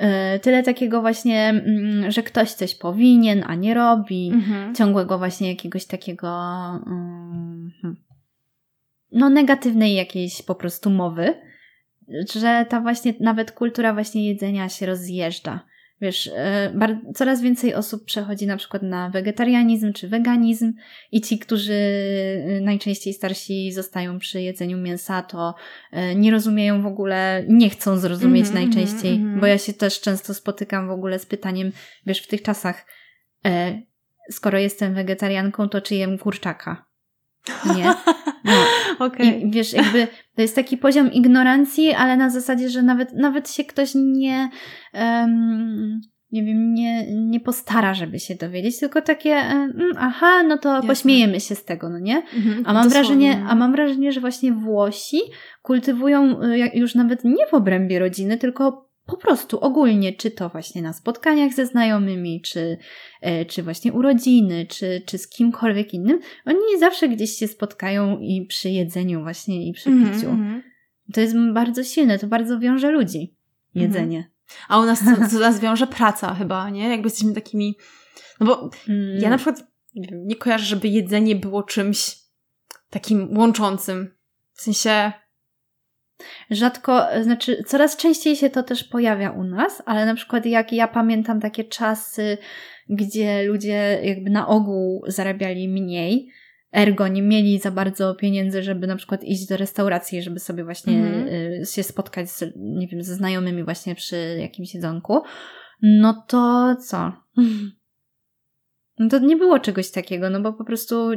y, 0.00 0.38
tyle 0.38 0.62
takiego 0.62 1.00
właśnie, 1.00 1.48
mm, 1.48 2.10
że 2.10 2.22
ktoś 2.22 2.52
coś 2.52 2.74
powinien, 2.74 3.44
a 3.46 3.54
nie 3.54 3.74
robi, 3.74 4.30
Mhm. 4.34 4.74
ciągłego 4.74 5.18
właśnie 5.18 5.48
jakiegoś 5.48 5.86
takiego 5.86 6.28
mm, 6.86 7.70
no 9.12 9.30
negatywnej 9.30 9.94
jakiejś 9.94 10.42
po 10.42 10.54
prostu 10.54 10.90
mowy, 10.90 11.34
że 12.34 12.66
ta 12.68 12.80
właśnie 12.80 13.14
nawet 13.20 13.52
kultura 13.52 13.92
właśnie 13.92 14.28
jedzenia 14.28 14.68
się 14.68 14.86
rozjeżdża. 14.86 15.60
Wiesz, 16.00 16.30
e, 16.36 17.00
coraz 17.14 17.40
więcej 17.40 17.74
osób 17.74 18.04
przechodzi 18.04 18.46
na 18.46 18.56
przykład 18.56 18.82
na 18.82 19.10
wegetarianizm 19.10 19.92
czy 19.92 20.08
weganizm 20.08 20.72
i 21.12 21.20
ci, 21.20 21.38
którzy 21.38 21.72
e, 21.72 22.60
najczęściej 22.60 23.14
starsi 23.14 23.72
zostają 23.72 24.18
przy 24.18 24.42
jedzeniu 24.42 24.78
mięsa, 24.78 25.22
to 25.22 25.54
e, 25.92 26.14
nie 26.14 26.30
rozumieją 26.30 26.82
w 26.82 26.86
ogóle, 26.86 27.44
nie 27.48 27.70
chcą 27.70 27.96
zrozumieć 27.96 28.46
Mhm, 28.46 28.64
najczęściej, 28.64 29.10
mhm, 29.10 29.22
mhm. 29.22 29.40
bo 29.40 29.46
ja 29.46 29.58
się 29.58 29.72
też 29.72 30.00
często 30.00 30.34
spotykam 30.34 30.88
w 30.88 30.90
ogóle 30.90 31.18
z 31.18 31.26
pytaniem, 31.26 31.72
wiesz, 32.06 32.22
w 32.22 32.26
tych 32.26 32.42
czasach, 32.42 32.86
e, 33.46 33.82
skoro 34.30 34.58
jestem 34.58 34.94
wegetarianką, 34.94 35.68
to 35.68 35.80
czy 35.80 35.94
jem 35.94 36.18
kurczaka? 36.18 36.86
Nie? 37.76 37.94
No. 38.44 39.06
Okej. 39.06 39.46
I 39.46 39.50
wiesz, 39.50 39.72
jakby 39.72 40.08
to 40.38 40.42
jest 40.42 40.54
taki 40.54 40.76
poziom 40.76 41.12
ignorancji, 41.12 41.92
ale 41.92 42.16
na 42.16 42.30
zasadzie, 42.30 42.68
że 42.68 42.82
nawet, 42.82 43.12
nawet 43.12 43.50
się 43.50 43.64
ktoś 43.64 43.90
nie, 43.94 44.50
em, 44.92 46.00
nie 46.32 46.44
wiem, 46.44 46.74
nie, 46.74 47.06
nie 47.14 47.40
postara, 47.40 47.94
żeby 47.94 48.18
się 48.18 48.34
dowiedzieć, 48.34 48.80
tylko 48.80 49.02
takie, 49.02 49.30
e, 49.30 49.50
mm, 49.50 49.90
aha, 49.98 50.42
no 50.42 50.58
to 50.58 50.68
Jasne. 50.74 50.88
pośmiejemy 50.88 51.40
się 51.40 51.54
z 51.54 51.64
tego, 51.64 51.88
no 51.88 51.98
nie? 51.98 52.16
Mhm. 52.36 52.62
A 52.66 52.72
mam, 52.72 52.84
Dosłownie. 52.84 52.90
wrażenie, 52.90 53.44
a 53.48 53.54
mam 53.54 53.72
wrażenie, 53.72 54.12
że 54.12 54.20
właśnie 54.20 54.52
Włosi 54.52 55.18
kultywują 55.62 56.42
jak- 56.52 56.74
już 56.74 56.94
nawet 56.94 57.24
nie 57.24 57.46
w 57.50 57.54
obrębie 57.54 57.98
rodziny, 57.98 58.36
tylko 58.38 58.87
po 59.08 59.16
prostu 59.16 59.60
ogólnie, 59.60 60.12
czy 60.12 60.30
to 60.30 60.48
właśnie 60.48 60.82
na 60.82 60.92
spotkaniach 60.92 61.54
ze 61.54 61.66
znajomymi, 61.66 62.40
czy, 62.42 62.78
e, 63.20 63.44
czy 63.44 63.62
właśnie 63.62 63.92
urodziny, 63.92 64.66
czy, 64.66 65.02
czy 65.06 65.18
z 65.18 65.28
kimkolwiek 65.28 65.94
innym. 65.94 66.20
Oni 66.46 66.78
zawsze 66.80 67.08
gdzieś 67.08 67.30
się 67.30 67.48
spotkają 67.48 68.18
i 68.18 68.46
przy 68.48 68.70
jedzeniu 68.70 69.22
właśnie 69.22 69.68
i 69.68 69.72
przy 69.72 69.90
Mhm, 69.90 70.14
piciu. 70.14 70.28
mhm. 70.30 70.62
To 71.14 71.20
jest 71.20 71.34
bardzo 71.52 71.84
silne, 71.84 72.18
to 72.18 72.26
bardzo 72.26 72.58
wiąże 72.58 72.90
ludzi. 72.90 73.34
Jedzenie. 73.74 74.30
A 74.68 74.80
u 74.80 74.84
nas 74.84 74.98
co, 75.04 75.28
co 75.30 75.38
nas 75.38 75.60
wiąże? 75.60 75.86
Praca 75.86 76.34
chyba, 76.34 76.70
nie? 76.70 76.88
Jakby 76.88 77.06
jesteśmy 77.06 77.32
takimi... 77.34 77.76
No 78.40 78.46
bo 78.46 78.70
Mm. 78.88 79.20
Ja 79.22 79.30
na 79.30 79.36
przykład 79.36 79.64
nie 80.26 80.36
kojarzę, 80.36 80.64
żeby 80.64 80.88
jedzenie 80.88 81.36
było 81.36 81.62
czymś 81.62 82.16
takim 82.90 83.38
łączącym. 83.38 84.14
W 84.52 84.62
sensie, 84.62 85.12
Rzadko, 86.50 87.06
znaczy 87.22 87.64
coraz 87.66 87.96
częściej 87.96 88.36
się 88.36 88.50
to 88.50 88.62
też 88.62 88.84
pojawia 88.84 89.30
u 89.30 89.44
nas, 89.44 89.82
ale 89.86 90.06
na 90.06 90.14
przykład 90.14 90.46
jak 90.46 90.72
ja 90.72 90.88
pamiętam 90.88 91.40
takie 91.40 91.64
czasy, 91.64 92.38
gdzie 92.88 93.42
ludzie 93.42 94.00
jakby 94.02 94.30
na 94.30 94.48
ogół 94.48 95.04
zarabiali 95.06 95.68
mniej, 95.68 96.28
ergo 96.72 97.08
nie 97.08 97.22
mieli 97.22 97.58
za 97.58 97.70
bardzo 97.70 98.14
pieniędzy, 98.14 98.62
żeby 98.62 98.86
na 98.86 98.96
przykład 98.96 99.24
iść 99.24 99.46
do 99.46 99.56
restauracji, 99.56 100.22
żeby 100.22 100.40
sobie 100.40 100.64
właśnie 100.64 100.92
Mhm. 100.92 101.28
y, 101.28 101.66
się 101.66 101.82
spotkać 101.82 102.30
z, 102.30 102.44
nie 102.56 102.86
wiem, 102.88 103.02
ze 103.02 103.14
znajomymi 103.14 103.64
właśnie 103.64 103.94
przy 103.94 104.36
jakimś 104.40 104.74
jedzonku, 104.74 105.22
no 105.82 106.24
to 106.28 106.76
co? 106.86 107.12
No 109.00 109.08
to 109.08 109.18
nie 109.18 109.36
było 109.36 109.58
czegoś 109.58 109.90
takiego, 109.90 110.30
no 110.30 110.40
bo 110.40 110.52
po 110.52 110.64
prostu 110.64 111.10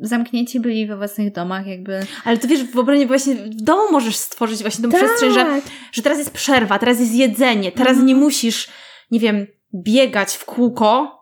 zamknięci 0.00 0.60
byli 0.60 0.86
we 0.86 0.96
własnych 0.96 1.32
domach, 1.32 1.66
jakby. 1.66 2.00
ale 2.24 2.38
to 2.38 2.48
wiesz, 2.48 2.64
w 2.64 2.78
obronie 2.78 3.06
właśnie 3.06 3.34
w 3.34 3.48
domu 3.62 3.82
możesz 3.92 4.16
stworzyć 4.16 4.60
właśnie 4.62 4.82
tą 4.84 4.96
przestrzeń, 4.98 5.32
że, 5.32 5.60
że 5.92 6.02
teraz 6.02 6.18
jest 6.18 6.30
przerwa, 6.30 6.78
teraz 6.78 7.00
jest 7.00 7.14
jedzenie, 7.14 7.72
teraz 7.72 7.88
Mhm. 7.90 8.06
nie 8.06 8.14
musisz, 8.14 8.68
nie 9.10 9.20
wiem, 9.20 9.46
biegać 9.74 10.34
w 10.36 10.44
kółko, 10.44 11.16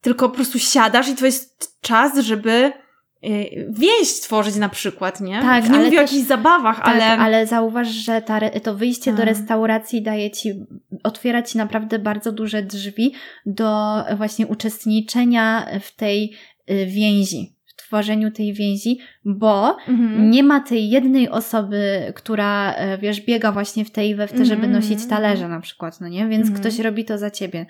tylko 0.00 0.28
po 0.28 0.34
prostu 0.34 0.58
siadasz 0.58 1.08
i 1.08 1.14
to 1.14 1.26
jest 1.26 1.78
czas, 1.80 2.18
żeby 2.18 2.72
y, 3.24 3.66
więź 3.70 4.20
tworzyć 4.20 4.56
na 4.56 4.68
przykład, 4.68 5.20
nie? 5.20 5.40
Tak, 5.40 5.64
nie 5.64 5.70
ale 5.74 5.84
mówię 5.84 5.98
o 5.98 6.02
też- 6.02 6.12
jakichś 6.12 6.28
zabawach, 6.28 6.76
Tak, 6.76 6.88
ale... 6.88 7.04
ale... 7.18 7.46
zauważ, 7.46 7.88
że 7.88 8.22
ta, 8.22 8.40
to 8.62 8.74
wyjście 8.74 9.12
do 9.12 9.24
restauracji 9.24 10.02
daje 10.02 10.30
ci, 10.30 10.52
otwiera 11.04 11.42
ci 11.42 11.58
naprawdę 11.58 11.98
bardzo 11.98 12.32
duże 12.32 12.62
drzwi 12.62 13.14
do 13.46 13.94
właśnie 14.16 14.46
uczestniczenia 14.46 15.66
w 15.80 15.96
tej 15.96 16.34
y, 16.70 16.86
więzi, 16.86 17.57
tworzeniu 17.88 18.30
tej 18.30 18.52
więzi, 18.52 18.98
bo 19.24 19.76
Mhm. 19.88 20.30
nie 20.30 20.42
ma 20.42 20.60
tej 20.60 20.90
jednej 20.90 21.28
osoby, 21.28 22.12
która, 22.14 22.72
e, 22.74 22.98
wiesz, 22.98 23.20
biega 23.20 23.52
właśnie 23.52 23.84
w 23.84 23.90
tej 23.90 24.10
i 24.10 24.14
we 24.14 24.26
w 24.26 24.32
te, 24.32 24.44
żeby 24.44 24.66
Mhm. 24.66 24.72
nosić 24.72 25.06
talerze 25.06 25.48
na 25.48 25.60
przykład, 25.60 26.00
no 26.00 26.08
nie? 26.08 26.28
Więc 26.28 26.46
Mhm. 26.46 26.60
ktoś 26.60 26.78
robi 26.78 27.04
to 27.04 27.18
za 27.18 27.30
ciebie. 27.30 27.66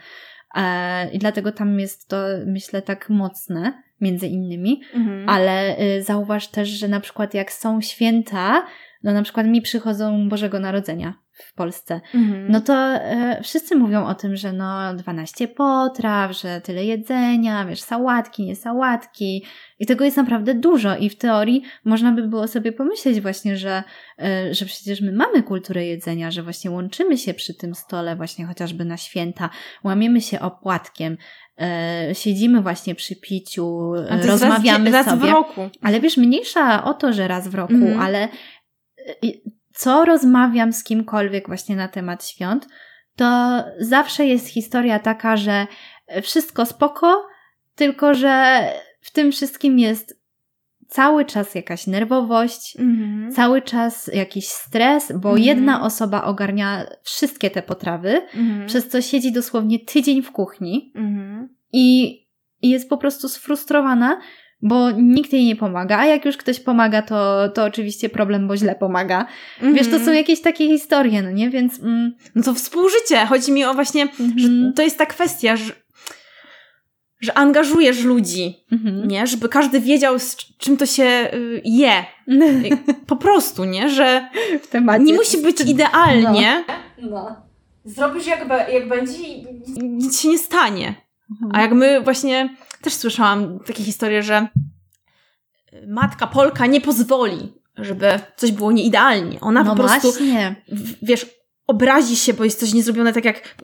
E, 0.57 1.11
I 1.11 1.19
dlatego 1.19 1.53
tam 1.53 1.81
jest 1.81 2.09
to, 2.09 2.17
myślę, 2.47 2.83
tak 2.83 3.11
mocne, 3.11 3.83
między 4.01 4.27
innymi. 4.27 4.81
Mhm. 4.95 5.29
Ale 5.29 5.81
y, 5.81 6.03
zauważ 6.03 6.49
też, 6.49 6.69
że 6.69 6.89
na 6.89 7.01
przykład 7.01 7.35
jak 7.35 7.53
są 7.53 7.81
święta, 7.81 8.63
no 9.03 9.13
na 9.13 9.23
przykład 9.23 9.47
mi 9.47 9.63
przychodzą 9.63 10.29
Bożego 10.29 10.61
Narodzenia 10.61 11.15
w 11.33 11.55
Polsce, 11.55 12.01
Mhm. 12.15 12.53
no 12.53 12.61
to 12.61 12.75
e, 12.75 13.41
wszyscy 13.43 13.77
mówią 13.77 14.07
o 14.07 14.15
tym, 14.15 14.37
że 14.37 14.53
no 14.53 14.95
12 14.95 15.49
potraw, 15.49 16.33
że 16.33 16.61
tyle 16.61 16.85
jedzenia, 16.85 17.65
wiesz, 17.67 17.81
sałatki, 17.81 18.45
nie 18.45 18.57
sałatki 18.57 19.45
i 19.79 19.87
tego 19.87 20.05
jest 20.05 20.17
naprawdę 20.17 20.55
dużo 20.55 20.97
i 20.97 21.11
w 21.11 21.17
teorii 21.19 21.63
można 21.85 22.13
by 22.13 22.23
było 22.29 22.49
sobie 22.49 22.73
pomyśleć 22.73 23.21
właśnie, 23.21 23.57
że, 23.57 23.83
e, 24.23 24.55
że 24.55 24.65
przecież 24.67 25.01
my 25.01 25.13
mamy 25.13 25.43
kulturę 25.43 25.85
jedzenia, 25.87 26.31
że 26.31 26.43
właśnie 26.43 26.71
łączymy 26.71 27.19
się 27.19 27.35
przy 27.35 27.55
tym 27.55 27.75
stole 27.75 28.17
właśnie 28.17 28.47
chociażby 28.47 28.85
na 28.85 28.97
święta, 28.97 29.51
łamiemy 29.85 30.21
się 30.21 30.41
opłatkiem, 30.41 31.17
e, 31.61 32.15
siedzimy 32.15 32.63
właśnie 32.63 32.95
przy 32.95 33.17
piciu, 33.17 33.93
rozmawiamy 34.27 34.91
raz, 34.91 35.07
raz 35.07 35.15
sobie. 35.15 35.31
w 35.31 35.33
roku. 35.33 35.69
Ale 35.83 36.01
wiesz, 36.01 36.17
mniejsza 36.17 36.85
o 36.85 36.95
to, 36.95 37.13
że 37.13 37.29
raz 37.29 37.49
w 37.49 37.55
roku, 37.55 37.75
Mhm. 37.75 38.01
ale 38.01 38.29
co 39.75 40.05
rozmawiam 40.05 40.73
z 40.73 40.85
kimkolwiek 40.85 41.47
właśnie 41.47 41.77
na 41.77 41.89
temat 41.89 42.27
świąt, 42.27 42.69
to 43.17 43.65
zawsze 43.81 44.27
jest 44.27 44.49
historia 44.49 44.99
taka, 44.99 45.37
że 45.37 45.67
wszystko 46.23 46.67
spoko, 46.67 47.27
tylko 47.75 48.15
że 48.15 48.65
w 49.01 49.11
tym 49.11 49.33
wszystkim 49.33 49.79
jest 49.79 50.19
cały 50.89 51.25
czas 51.25 51.55
jakaś 51.55 51.87
nerwowość, 51.87 52.77
Mhm. 52.79 53.33
cały 53.33 53.63
czas 53.63 54.11
jakiś 54.15 54.49
stres, 54.49 55.13
bo 55.13 55.29
Mhm. 55.29 55.43
jedna 55.47 55.83
osoba 55.83 56.25
ogarnia 56.25 56.87
wszystkie 57.03 57.51
te 57.51 57.63
potrawy, 57.63 58.11
Mhm. 58.35 58.67
przez 58.67 58.89
co 58.89 59.03
siedzi 59.03 59.33
dosłownie 59.33 59.79
tydzień 59.79 60.23
w 60.23 60.33
kuchni 60.33 60.93
Mhm. 60.97 61.49
i 61.73 62.19
i 62.63 62.71
jest 62.71 62.89
po 62.89 62.97
prostu 62.97 63.29
sfrustrowana, 63.29 64.21
bo 64.63 64.91
nikt 64.91 65.33
jej 65.33 65.45
nie 65.45 65.57
pomaga, 65.57 65.99
a 65.99 66.07
jak 66.07 66.25
już 66.25 66.37
ktoś 66.37 66.61
pomaga, 66.61 67.03
to, 67.03 67.49
to 67.49 67.65
oczywiście 67.65 68.09
problem, 68.09 68.49
bo 68.49 68.57
źle 68.57 68.75
pomaga. 68.75 69.27
Wiesz, 69.63 69.87
to 69.87 69.93
są 69.93 69.99
Mhm. 69.99 70.17
jakieś 70.17 70.41
takie 70.41 70.67
historie, 70.67 71.23
no 71.23 71.31
nie? 71.31 71.51
Więc... 71.51 71.81
Mm, 71.81 72.13
No 72.35 72.43
to 72.43 72.55
współżycie. 72.55 73.27
Chodzi 73.27 73.53
mi 73.53 73.65
o 73.65 73.75
właśnie, 73.75 74.09
że 74.37 74.49
mhm, 74.49 74.73
to 74.77 74.83
jest 74.83 74.99
ta 74.99 75.07
kwestia, 75.07 75.57
że, 75.57 75.73
że 77.21 77.39
angażujesz 77.39 78.05
ludzi, 78.05 78.57
mhm. 78.73 79.09
nie? 79.09 79.27
Żeby 79.27 79.49
każdy 79.49 79.81
wiedział, 79.81 80.19
z 80.19 80.37
czym 80.37 80.77
to 80.77 80.87
się 80.87 81.31
y, 81.35 81.63
je. 81.65 82.05
Po 83.07 83.17
prostu, 83.17 83.65
nie? 83.65 83.91
Że 83.91 84.29
w 84.63 84.67
temacie. 84.67 85.05
nie 85.05 85.15
musi 85.15 85.39
być 85.39 85.61
idealnie. 85.61 86.65
No. 87.03 87.37
Zrobisz 87.85 88.27
jak, 88.27 88.49
be, 88.49 88.67
jak 88.73 88.89
będzie 88.89 89.23
i 89.23 89.47
nic 89.83 90.21
się 90.21 90.29
nie 90.29 90.39
stanie. 90.39 90.95
Mhm. 91.31 91.51
A 91.55 91.61
jak 91.61 91.73
my 91.73 92.01
właśnie, 92.01 92.57
też 92.83 92.95
słyszałam 92.95 93.59
takie 93.67 93.85
historie, 93.85 94.23
że 94.23 94.49
matka 95.87 96.27
Polka 96.27 96.67
nie 96.67 96.81
pozwoli, 96.81 97.53
żeby 97.77 98.21
coś 98.37 98.53
było 98.53 98.73
nieidealnie. 98.73 99.41
Ona 99.41 99.63
no 99.63 99.71
po 99.71 99.77
prostu, 99.77 100.11
właśnie. 100.13 100.57
wiesz, 101.03 101.27
obrazi 101.67 102.17
się, 102.17 102.35
bo 102.35 102.45
jest 102.45 102.61
coś 102.61 102.73
niezrobione 102.75 103.13
tak 103.13 103.25
jak... 103.25 103.55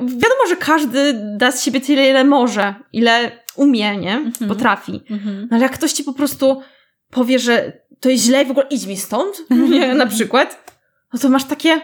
Wiadomo, 0.00 0.46
że 0.48 0.56
każdy 0.56 1.20
da 1.36 1.52
z 1.52 1.62
siebie 1.62 1.80
tyle, 1.80 2.10
ile 2.10 2.24
może, 2.24 2.74
ile 2.92 3.42
umie, 3.56 3.96
nie? 3.96 4.14
Mhm. 4.14 4.48
Potrafi. 4.48 5.02
Mhm. 5.10 5.48
No 5.50 5.56
ale 5.56 5.62
jak 5.62 5.72
ktoś 5.72 5.92
ci 5.92 6.04
po 6.04 6.12
prostu 6.12 6.62
powie, 7.10 7.38
że 7.38 7.82
to 8.00 8.08
jest 8.08 8.24
źle 8.24 8.42
i 8.42 8.46
w 8.46 8.50
ogóle 8.50 8.66
idź 8.70 8.86
mi 8.86 8.96
stąd, 8.96 9.36
nie, 9.70 9.94
na 9.94 10.06
przykład, 10.06 10.72
no 11.12 11.18
to 11.18 11.28
masz 11.28 11.44
takie... 11.44 11.80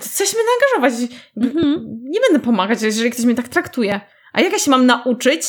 Coś 0.00 0.34
mnie 0.34 0.42
angażować. 0.54 1.10
Mhm. 1.36 1.86
Nie 2.02 2.20
będę 2.20 2.44
pomagać, 2.44 2.82
jeżeli 2.82 3.10
ktoś 3.10 3.24
mnie 3.24 3.34
tak 3.34 3.48
traktuje. 3.48 4.00
A 4.32 4.40
jak 4.40 4.52
ja 4.52 4.58
się 4.58 4.70
mam 4.70 4.86
nauczyć? 4.86 5.42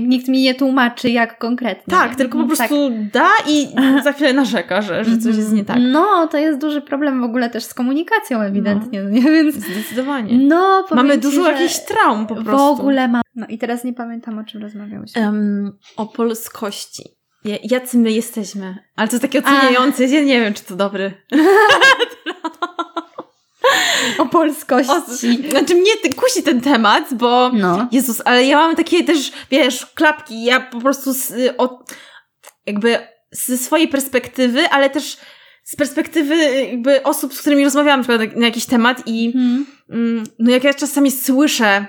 Jak 0.00 0.08
nikt 0.08 0.28
mi 0.28 0.42
nie 0.42 0.54
tłumaczy, 0.54 1.10
jak 1.10 1.38
konkretnie. 1.38 1.90
Tak, 1.90 2.14
tylko 2.16 2.32
po 2.38 2.42
Mhm, 2.42 2.56
prostu 2.56 2.90
da 3.12 3.28
i 3.48 3.66
za 4.04 4.12
chwilę 4.12 4.32
narzeka, 4.32 4.82
że, 4.82 5.04
że 5.04 5.18
coś 5.18 5.36
jest 5.36 5.52
nie 5.52 5.64
tak. 5.64 5.76
No, 5.80 6.26
to 6.30 6.38
jest 6.38 6.58
duży 6.60 6.80
problem 6.80 7.20
w 7.20 7.24
ogóle 7.24 7.50
też 7.50 7.64
z 7.64 7.74
komunikacją 7.74 8.40
ewidentnie, 8.40 9.02
no. 9.02 9.10
nie? 9.10 9.22
Więc... 9.42 9.54
Zdecydowanie. 9.54 10.38
No, 10.38 10.84
Mamy 10.90 11.18
dużo 11.18 11.50
jakichś 11.50 11.78
traum 11.78 12.26
po 12.26 12.34
prostu. 12.34 12.76
W 12.76 12.80
ogóle 12.80 13.08
mam. 13.08 13.22
No 13.34 13.46
i 13.48 13.58
teraz 13.58 13.84
nie 13.84 13.92
pamiętam, 13.92 14.38
o 14.38 14.44
czym 14.44 14.62
rozmawiałyśmy. 14.62 15.22
Em, 15.22 15.72
o 15.96 16.06
polskości. 16.06 17.02
Ja- 17.44 17.56
Jacy 17.70 17.98
my 17.98 18.12
jesteśmy. 18.12 18.76
Ale 18.96 19.08
to 19.08 19.14
jest 19.14 19.22
takie 19.22 19.38
oceniające. 19.38 20.04
Ja 20.04 20.22
nie 20.22 20.40
wiem, 20.40 20.54
czy 20.54 20.64
to 20.64 20.76
dobry. 20.76 21.12
O 24.18 24.26
polskości. 24.26 24.92
O, 25.46 25.50
znaczy 25.50 25.74
mnie 25.74 25.90
kusi 26.16 26.42
ten 26.42 26.60
temat, 26.60 27.14
bo 27.14 27.50
No. 27.54 27.88
Jezus, 27.92 28.22
ale 28.24 28.46
ja 28.46 28.56
mam 28.56 28.76
takie 28.76 29.04
też, 29.04 29.32
wiesz, 29.50 29.86
klapki. 29.86 30.44
Ja 30.44 30.60
po 30.60 30.80
prostu 30.80 31.12
z, 31.12 31.32
od, 31.58 31.92
jakby 32.66 32.98
ze 33.30 33.58
swojej 33.58 33.88
perspektywy, 33.88 34.68
ale 34.68 34.90
też 34.90 35.16
z 35.64 35.76
perspektywy 35.76 36.36
jakby 36.70 37.02
osób, 37.02 37.34
z 37.34 37.40
którymi 37.40 37.64
rozmawiałam 37.64 38.00
na, 38.00 38.04
przykład 38.04 38.36
na 38.36 38.46
jakiś 38.46 38.66
temat 38.66 39.02
i 39.06 39.26
Mhm. 39.26 39.66
mm, 39.90 40.24
no 40.38 40.50
jak 40.50 40.64
ja 40.64 40.74
czasami 40.74 41.10
słyszę 41.10 41.86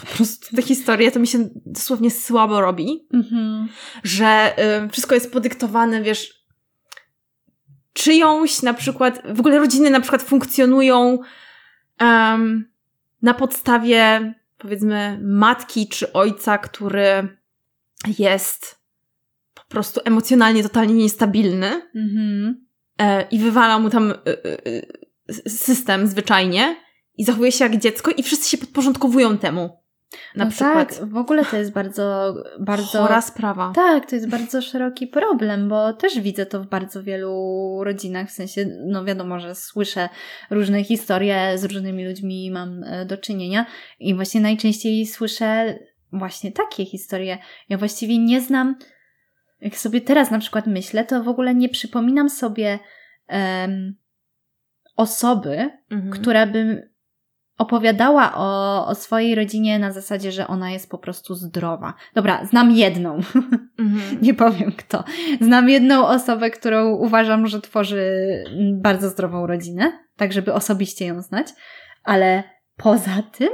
po 0.00 0.06
prostu 0.16 0.56
te 0.56 0.62
historie, 0.62 1.10
to 1.12 1.20
mi 1.20 1.26
się 1.26 1.48
dosłownie 1.66 2.10
słabo 2.10 2.60
robi, 2.60 3.06
Mhm. 3.14 3.68
że 4.04 4.52
y, 4.86 4.88
wszystko 4.90 5.14
jest 5.14 5.32
podyktowane, 5.32 6.02
wiesz, 6.02 6.35
czyjąś 7.96 8.62
na 8.62 8.74
przykład, 8.74 9.22
w 9.34 9.40
ogóle 9.40 9.58
rodziny 9.58 9.90
na 9.90 10.00
przykład 10.00 10.22
funkcjonują 10.22 11.18
em, 11.98 12.70
na 13.22 13.34
podstawie 13.34 14.34
powiedzmy 14.58 15.18
matki 15.22 15.88
czy 15.88 16.12
ojca, 16.12 16.58
który 16.58 17.38
jest 18.18 18.80
po 19.54 19.62
prostu 19.68 20.00
emocjonalnie 20.04 20.62
totalnie 20.62 20.94
niestabilny 20.94 21.82
Mhm. 21.94 22.66
e, 22.98 23.28
i 23.30 23.38
wywala 23.38 23.78
mu 23.78 23.90
tam 23.90 24.10
y, 24.10 24.14
y, 24.66 25.50
system 25.50 26.06
zwyczajnie 26.06 26.76
i 27.18 27.24
zachowuje 27.24 27.52
się 27.52 27.64
jak 27.64 27.76
dziecko 27.76 28.10
i 28.10 28.22
wszyscy 28.22 28.48
się 28.48 28.58
podporządkowują 28.58 29.38
temu. 29.38 29.85
Na 30.34 30.44
no 30.44 30.50
przykład. 30.50 30.98
Tak, 30.98 31.08
w 31.08 31.16
ogóle 31.16 31.44
to 31.44 31.56
jest 31.56 31.72
bardzo, 31.72 32.34
bardzo... 32.60 32.98
Chora 33.02 33.20
sprawa. 33.20 33.72
Tak, 33.74 34.10
to 34.10 34.14
jest 34.16 34.28
bardzo 34.28 34.62
szeroki 34.62 35.06
problem, 35.06 35.68
bo 35.68 35.92
też 35.92 36.20
widzę 36.20 36.46
to 36.46 36.62
w 36.62 36.66
bardzo 36.66 37.02
wielu 37.02 37.80
rodzinach, 37.84 38.28
w 38.28 38.32
sensie, 38.32 38.66
no 38.86 39.04
wiadomo, 39.04 39.40
że 39.40 39.54
słyszę 39.54 40.08
różne 40.50 40.84
historie, 40.84 41.58
z 41.58 41.64
różnymi 41.64 42.06
ludźmi 42.06 42.50
mam 42.50 42.84
e, 42.84 43.06
do 43.06 43.16
czynienia 43.16 43.66
i 44.00 44.14
właśnie 44.14 44.40
najczęściej 44.40 45.06
słyszę 45.06 45.78
właśnie 46.12 46.52
takie 46.52 46.84
historie. 46.84 47.38
Ja 47.68 47.78
właściwie 47.78 48.18
nie 48.18 48.40
znam, 48.40 48.76
jak 49.60 49.76
sobie 49.76 50.00
teraz 50.00 50.30
na 50.30 50.38
przykład 50.38 50.66
myślę, 50.66 51.04
to 51.04 51.22
w 51.22 51.28
ogóle 51.28 51.54
nie 51.54 51.68
przypominam 51.68 52.30
sobie 52.30 52.78
em, 53.28 53.96
osoby, 54.96 55.70
Mhm. 55.90 56.10
która 56.12 56.46
by 56.46 56.90
opowiadała 57.58 58.32
o, 58.34 58.86
o 58.86 58.94
swojej 58.94 59.34
rodzinie 59.34 59.78
na 59.78 59.92
zasadzie, 59.92 60.32
że 60.32 60.46
ona 60.46 60.70
jest 60.70 60.90
po 60.90 60.98
prostu 60.98 61.34
zdrowa. 61.34 61.94
Dobra, 62.14 62.44
znam 62.44 62.70
jedną, 62.70 63.18
Mhm. 63.78 64.18
nie 64.22 64.34
powiem 64.34 64.72
kto. 64.72 65.04
Znam 65.40 65.68
jedną 65.68 66.06
osobę, 66.06 66.50
którą 66.50 66.94
uważam, 66.94 67.46
że 67.46 67.60
tworzy 67.60 68.10
bardzo 68.72 69.08
zdrową 69.08 69.46
rodzinę, 69.46 69.92
tak 70.16 70.32
żeby 70.32 70.52
osobiście 70.52 71.06
ją 71.06 71.22
znać, 71.22 71.46
ale 72.04 72.42
poza 72.76 73.22
tym 73.32 73.48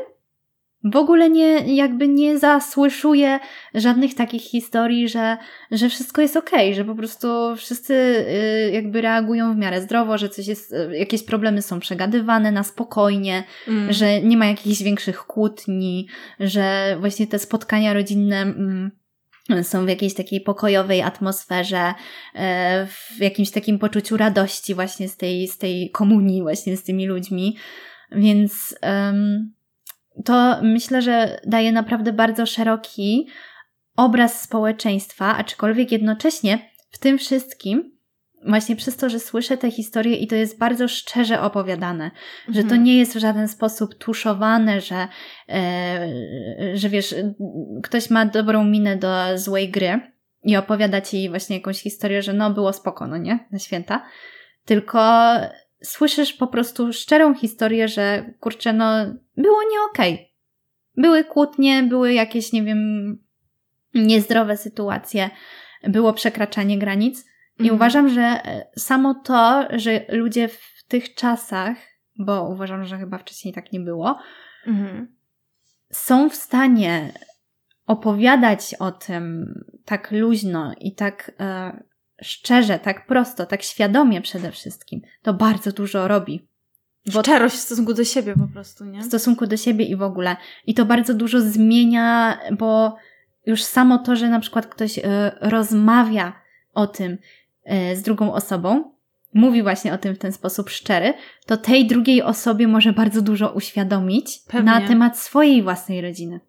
w 0.84 0.96
ogóle 0.96 1.30
nie, 1.30 1.76
jakby 1.76 2.08
nie 2.08 2.38
zasłyszuję 2.38 3.40
żadnych 3.74 4.14
takich 4.14 4.42
historii, 4.42 5.08
że, 5.08 5.36
że 5.70 5.88
wszystko 5.88 6.22
jest 6.22 6.36
okej, 6.36 6.74
że 6.74 6.84
po 6.84 6.94
prostu 6.94 7.28
wszyscy 7.56 7.94
y, 7.94 8.70
jakby 8.72 9.00
reagują 9.00 9.54
w 9.54 9.56
miarę 9.56 9.80
zdrowo, 9.80 10.18
że 10.18 10.28
coś 10.28 10.46
jest, 10.46 10.72
y, 10.72 10.98
jakieś 10.98 11.22
problemy 11.22 11.62
są 11.62 11.80
przegadywane 11.80 12.52
na 12.52 12.62
spokojnie, 12.62 13.44
Mm. 13.68 13.92
że 13.92 14.22
nie 14.22 14.36
ma 14.36 14.46
jakichś 14.46 14.82
większych 14.82 15.18
kłótni, 15.18 16.08
że 16.40 16.96
właśnie 17.00 17.26
te 17.26 17.38
spotkania 17.38 17.92
rodzinne 17.92 18.42
mm, 18.42 18.90
są 19.62 19.84
w 19.84 19.88
jakiejś 19.88 20.14
takiej 20.14 20.40
pokojowej 20.40 21.02
atmosferze, 21.02 21.94
e, 22.34 22.86
w 22.86 23.20
jakimś 23.20 23.50
takim 23.50 23.78
poczuciu 23.78 24.16
radości 24.16 24.74
właśnie 24.74 25.08
z 25.08 25.16
tej, 25.16 25.48
z 25.48 25.58
tej 25.58 25.90
komunii, 25.90 26.42
właśnie 26.42 26.76
z 26.76 26.82
tymi 26.82 27.06
ludźmi. 27.06 27.56
Więc 28.12 28.74
em, 28.80 29.52
to 30.24 30.58
myślę, 30.62 31.02
że 31.02 31.40
daje 31.46 31.72
naprawdę 31.72 32.12
bardzo 32.12 32.46
szeroki 32.46 33.26
obraz 33.96 34.42
społeczeństwa, 34.42 35.36
aczkolwiek 35.36 35.92
jednocześnie 35.92 36.70
w 36.90 36.98
tym 36.98 37.18
wszystkim 37.18 37.92
właśnie 38.46 38.76
przez 38.76 38.96
to, 38.96 39.08
że 39.08 39.20
słyszę 39.20 39.56
te 39.56 39.70
historie 39.70 40.16
i 40.16 40.26
to 40.26 40.34
jest 40.34 40.58
bardzo 40.58 40.88
szczerze 40.88 41.40
opowiadane, 41.40 42.04
mhm. 42.04 42.54
że 42.54 42.60
to 42.60 42.62
mhm. 42.62 42.84
nie 42.84 42.98
jest 42.98 43.14
w 43.14 43.20
żaden 43.20 43.48
sposób 43.48 43.94
tuszowane, 43.94 44.80
że, 44.80 45.08
e, 45.48 46.08
że 46.74 46.88
wiesz, 46.88 47.14
ktoś 47.82 48.10
ma 48.10 48.26
dobrą 48.26 48.64
minę 48.64 48.96
do 48.96 49.38
złej 49.38 49.70
gry 49.70 50.00
i 50.44 50.56
opowiada 50.56 51.00
ci 51.00 51.28
właśnie 51.28 51.56
jakąś 51.56 51.80
historię, 51.80 52.22
że 52.22 52.32
no 52.32 52.50
było 52.50 52.72
spoko, 52.72 53.06
no 53.06 53.16
nie, 53.16 53.48
na 53.52 53.58
święta, 53.58 54.04
tylko 54.64 55.30
słyszysz 55.84 56.32
po 56.32 56.46
prostu 56.46 56.92
szczerą 56.92 57.34
historię, 57.34 57.88
że 57.88 58.34
kurczę, 58.40 58.72
no 58.72 59.06
było 59.36 59.62
nie 59.62 59.80
okej. 59.90 60.14
Okay. 60.14 60.26
Były 60.96 61.24
kłótnie, 61.24 61.82
były 61.82 62.12
jakieś, 62.12 62.52
nie 62.52 62.62
wiem, 62.62 62.78
niezdrowe 63.94 64.56
sytuacje, 64.56 65.30
było 65.82 66.12
przekraczanie 66.12 66.78
granic, 66.78 67.24
i 67.58 67.62
mhm. 67.62 67.74
uważam, 67.74 68.08
że 68.08 68.22
e, 68.22 68.66
samo 68.76 69.14
to, 69.14 69.68
że 69.70 70.04
ludzie 70.08 70.48
w 70.48 70.84
tych 70.88 71.14
czasach, 71.14 71.76
bo 72.18 72.48
uważam, 72.48 72.84
że 72.84 72.98
chyba 72.98 73.18
wcześniej 73.18 73.54
tak 73.54 73.72
nie 73.72 73.80
było, 73.80 74.18
mhm. 74.66 75.16
są 75.90 76.30
w 76.30 76.34
stanie 76.34 77.12
opowiadać 77.86 78.74
o 78.78 78.92
tym 78.92 79.54
tak 79.84 80.10
luźno 80.12 80.74
i 80.80 80.94
tak 80.94 81.32
e, 81.40 81.82
szczerze, 82.22 82.78
tak 82.78 83.06
prosto, 83.06 83.46
tak 83.46 83.62
świadomie 83.62 84.20
przede 84.20 84.52
wszystkim, 84.52 85.00
to 85.22 85.34
bardzo 85.34 85.72
dużo 85.72 86.08
robi. 86.08 86.48
Bo 87.14 87.22
Szczerość 87.22 87.54
w 87.54 87.58
stosunku 87.58 87.94
do 87.94 88.04
siebie 88.04 88.34
po 88.34 88.48
prostu, 88.52 88.84
nie? 88.84 89.00
W 89.00 89.04
stosunku 89.04 89.46
do 89.46 89.56
siebie 89.56 89.84
i 89.84 89.96
w 89.96 90.02
ogóle. 90.02 90.36
I 90.66 90.74
to 90.74 90.84
bardzo 90.84 91.14
dużo 91.14 91.40
zmienia, 91.40 92.38
bo 92.58 92.96
już 93.46 93.62
samo 93.62 93.98
to, 93.98 94.16
że 94.16 94.28
na 94.28 94.40
przykład 94.40 94.66
ktoś 94.66 94.98
y, 94.98 95.02
rozmawia 95.40 96.32
o 96.74 96.86
tym, 96.86 97.18
E, 97.64 97.96
z 97.96 98.02
drugą 98.02 98.32
osobą, 98.32 98.92
mówi 99.34 99.62
właśnie 99.62 99.94
o 99.94 99.98
tym 99.98 100.14
w 100.14 100.18
ten 100.18 100.32
sposób 100.32 100.70
szczery, 100.70 101.14
to 101.46 101.56
tej 101.56 101.86
drugiej 101.86 102.22
osobie 102.22 102.68
może 102.68 102.92
bardzo 102.92 103.22
dużo 103.22 103.52
uświadomić 103.52 104.38
Pewnie. 104.48 104.72
na 104.72 104.80
temat 104.80 105.18
swojej 105.18 105.62
własnej 105.62 106.00
rodziny. 106.00 106.40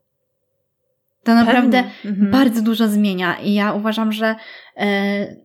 To 1.23 1.35
naprawdę 1.35 1.83
mhm. 2.05 2.31
bardzo 2.31 2.61
dużo 2.61 2.87
zmienia 2.87 3.39
i 3.39 3.53
ja 3.53 3.73
uważam, 3.73 4.11
że 4.11 4.35
e, 4.77 5.35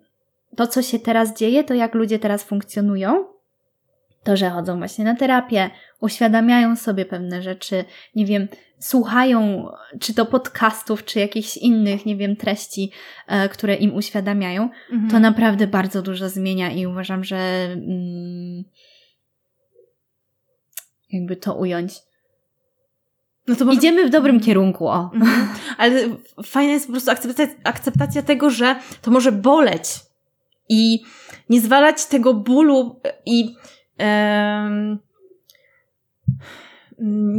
to, 0.57 0.66
co 0.66 0.82
się 0.82 0.99
teraz 0.99 1.38
dzieje, 1.38 1.64
to 1.64 1.74
jak 1.74 1.94
ludzie 1.94 2.18
teraz 2.18 2.42
funkcjonują, 2.42 3.24
to, 4.24 4.36
że 4.36 4.51
chodzą 4.51 4.78
właśnie 4.78 5.05
na 5.05 5.16
terapię, 5.16 5.70
uświadamiają 6.01 6.76
sobie 6.76 7.05
pewne 7.05 7.42
rzeczy, 7.42 7.84
nie 8.14 8.26
wiem, 8.26 8.49
słuchają 8.78 9.68
czy 10.01 10.14
to 10.14 10.26
podcastów, 10.26 11.05
czy 11.05 11.18
jakichś 11.18 11.57
innych, 11.57 12.07
nie 12.07 12.16
wiem, 12.16 12.36
treści, 12.36 12.90
e, 13.26 13.49
które 13.49 13.74
im 13.74 13.94
uświadamiają, 13.94 14.70
mhm. 14.92 15.11
to 15.11 15.20
naprawdę 15.20 15.66
bardzo 15.66 16.03
dużo 16.03 16.28
zmienia 16.28 16.70
i 16.70 16.86
uważam, 16.86 17.24
że 17.24 17.36
mm, 17.72 18.64
jakby 21.12 21.36
to 21.36 21.55
ująć. 21.55 21.94
No 23.46 23.57
to 23.57 23.64
może... 23.64 23.78
Idziemy 23.78 24.07
w 24.07 24.11
dobrym 24.11 24.34
mhm. 24.34 24.46
kierunku, 24.46 24.88
o. 24.88 25.11
Mhm. 25.14 25.49
Ale 25.78 26.09
fajna 26.44 26.72
jest 26.72 26.86
po 26.86 26.92
prostu 26.92 27.11
akceptacja, 27.11 27.55
akceptacja 27.64 28.22
tego, 28.22 28.51
że 28.51 28.76
to 29.03 29.11
może 29.11 29.32
boleć 29.32 30.07
i 30.68 31.02
nie 31.50 31.60
zwalać 31.60 32.06
tego 32.06 32.34
bólu 32.34 33.00
i 33.26 33.56
um, 33.98 34.98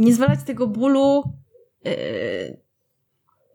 nie 0.00 0.14
zwalać 0.14 0.38
tego 0.46 0.66
bólu. 0.66 1.22
Yy, 1.84 2.60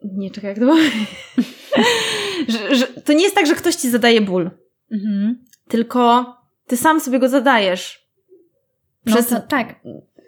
nie, 0.04 0.30
czekaj, 0.30 0.48
jak 0.48 0.58
to 0.58 0.64
było? 0.64 0.76
że, 2.48 2.74
że, 2.74 2.86
to 2.86 3.12
nie 3.12 3.22
jest 3.22 3.34
tak, 3.34 3.46
że 3.46 3.54
ktoś 3.54 3.74
ci 3.74 3.90
zadaje 3.90 4.20
ból. 4.20 4.50
Mhm. 4.92 5.44
Tylko 5.68 6.34
ty 6.66 6.76
sam 6.76 7.00
sobie 7.00 7.18
go 7.18 7.28
zadajesz. 7.28 8.06
No 9.06 9.12
Przez 9.12 9.30
no 9.30 9.40
to, 9.40 9.46
tak. 9.46 9.80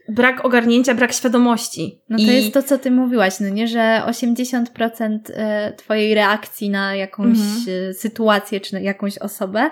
Brak 0.08 0.44
ogarnięcia, 0.44 0.94
brak 0.94 1.12
świadomości. 1.12 2.00
No 2.08 2.16
to 2.18 2.22
I... 2.22 2.26
jest 2.26 2.54
to, 2.54 2.62
co 2.62 2.78
ty 2.78 2.90
mówiłaś, 2.90 3.40
no 3.40 3.48
nie, 3.48 3.68
że 3.68 4.02
80% 4.06 5.18
e, 5.34 5.72
twojej 5.72 6.14
reakcji 6.14 6.70
na 6.70 6.94
jakąś 6.94 7.38
mhm. 7.38 7.90
E, 7.90 7.94
sytuację 7.94 8.60
czy 8.60 8.74
na 8.74 8.80
jakąś 8.80 9.18
osobę 9.18 9.70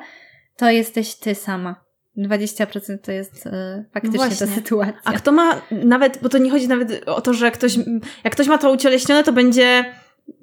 to 0.56 0.70
jesteś 0.70 1.14
ty 1.14 1.34
sama. 1.34 1.86
20% 2.18 2.98
to 2.98 3.12
jest 3.12 3.46
e, 3.46 3.84
faktycznie 3.94 4.18
Właśnie. 4.18 4.46
ta 4.46 4.52
sytuacja. 4.52 5.00
A 5.04 5.12
kto 5.12 5.32
ma 5.32 5.62
nawet, 5.70 6.18
bo 6.22 6.28
to 6.28 6.38
nie 6.38 6.50
chodzi 6.50 6.68
nawet 6.68 7.08
o 7.08 7.20
to, 7.20 7.34
że 7.34 7.50
ktoś, 7.50 7.78
jak 8.24 8.32
ktoś 8.32 8.46
ma 8.46 8.58
to 8.58 8.72
ucieleśnione, 8.72 9.24
to 9.24 9.32
będzie 9.32 9.84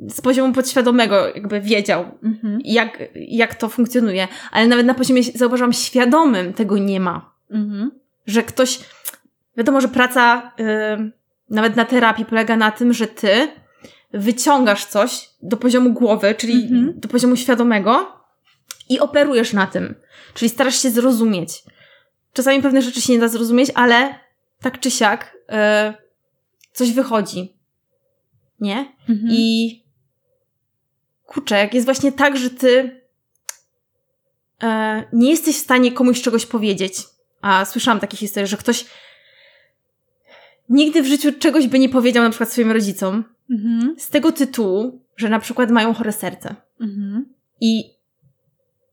z 0.10 0.22
poziomu 0.22 0.54
podświadomego 0.54 1.28
jakby 1.28 1.62
wiedział, 1.62 2.06
mhm. 2.24 2.60
jak, 2.66 3.04
jak 3.16 3.56
to 3.56 3.70
funkcjonuje. 3.70 4.28
Ale 4.52 4.68
nawet 4.68 4.86
na 4.86 4.94
poziomie, 4.94 5.24
zauważam, 5.24 5.74
świadomym 5.74 6.54
tego 6.54 6.78
nie 6.78 7.00
ma. 7.00 7.34
Mhm. 7.52 7.92
Że 8.26 8.44
ktoś, 8.44 8.80
wiadomo, 9.58 9.82
że 9.82 9.88
praca 9.88 10.52
y, 10.60 11.12
nawet 11.50 11.76
na 11.76 11.86
terapii 11.86 12.26
polega 12.26 12.58
na 12.58 12.72
tym, 12.72 12.94
że 12.94 13.08
ty 13.08 13.48
wyciągasz 14.14 14.86
coś 14.86 15.30
do 15.42 15.58
poziomu 15.58 15.94
głowy, 15.94 16.36
czyli 16.36 16.64
mhm. 16.64 17.00
do 17.00 17.08
poziomu 17.08 17.36
świadomego 17.36 18.20
i 18.90 19.00
operujesz 19.00 19.54
na 19.54 19.68
tym. 19.68 19.96
Czyli 20.34 20.50
starasz 20.50 20.82
się 20.82 20.90
zrozumieć. 20.90 21.64
Czasami 22.34 22.62
pewne 22.62 22.82
rzeczy 22.82 23.02
się 23.02 23.14
nie 23.14 23.20
da 23.20 23.28
zrozumieć, 23.28 23.72
ale 23.76 24.20
tak 24.62 24.80
czy 24.80 24.92
siak 24.92 25.38
yy, 25.50 25.58
coś 26.74 26.92
wychodzi. 26.92 27.54
Nie? 28.60 28.96
Mhm. 29.10 29.28
I 29.32 29.84
kurczę, 31.26 31.58
jak 31.58 31.74
jest 31.74 31.86
właśnie 31.86 32.12
tak, 32.12 32.38
że 32.38 32.50
ty 32.50 33.02
yy, 34.62 34.70
nie 35.14 35.30
jesteś 35.30 35.56
w 35.56 35.64
stanie 35.64 35.92
komuś 35.92 36.22
czegoś 36.22 36.46
powiedzieć, 36.46 36.98
a 37.42 37.66
słyszałam 37.66 38.00
takie 38.00 38.18
historie, 38.18 38.48
że 38.48 38.58
ktoś 38.58 38.86
nigdy 40.70 41.04
w 41.04 41.06
życiu 41.06 41.32
czegoś 41.40 41.68
by 41.68 41.80
nie 41.80 41.90
powiedział 41.90 42.24
na 42.24 42.30
przykład 42.30 42.52
swoim 42.52 42.72
rodzicom, 42.72 43.24
mhm. 43.52 43.96
z 43.98 44.10
tego 44.10 44.32
tytułu, 44.32 45.02
że 45.18 45.30
na 45.30 45.40
przykład 45.40 45.72
mają 45.72 45.94
chore 45.94 46.12
serce. 46.12 46.56
Mhm. 46.82 47.26
I 47.62 47.94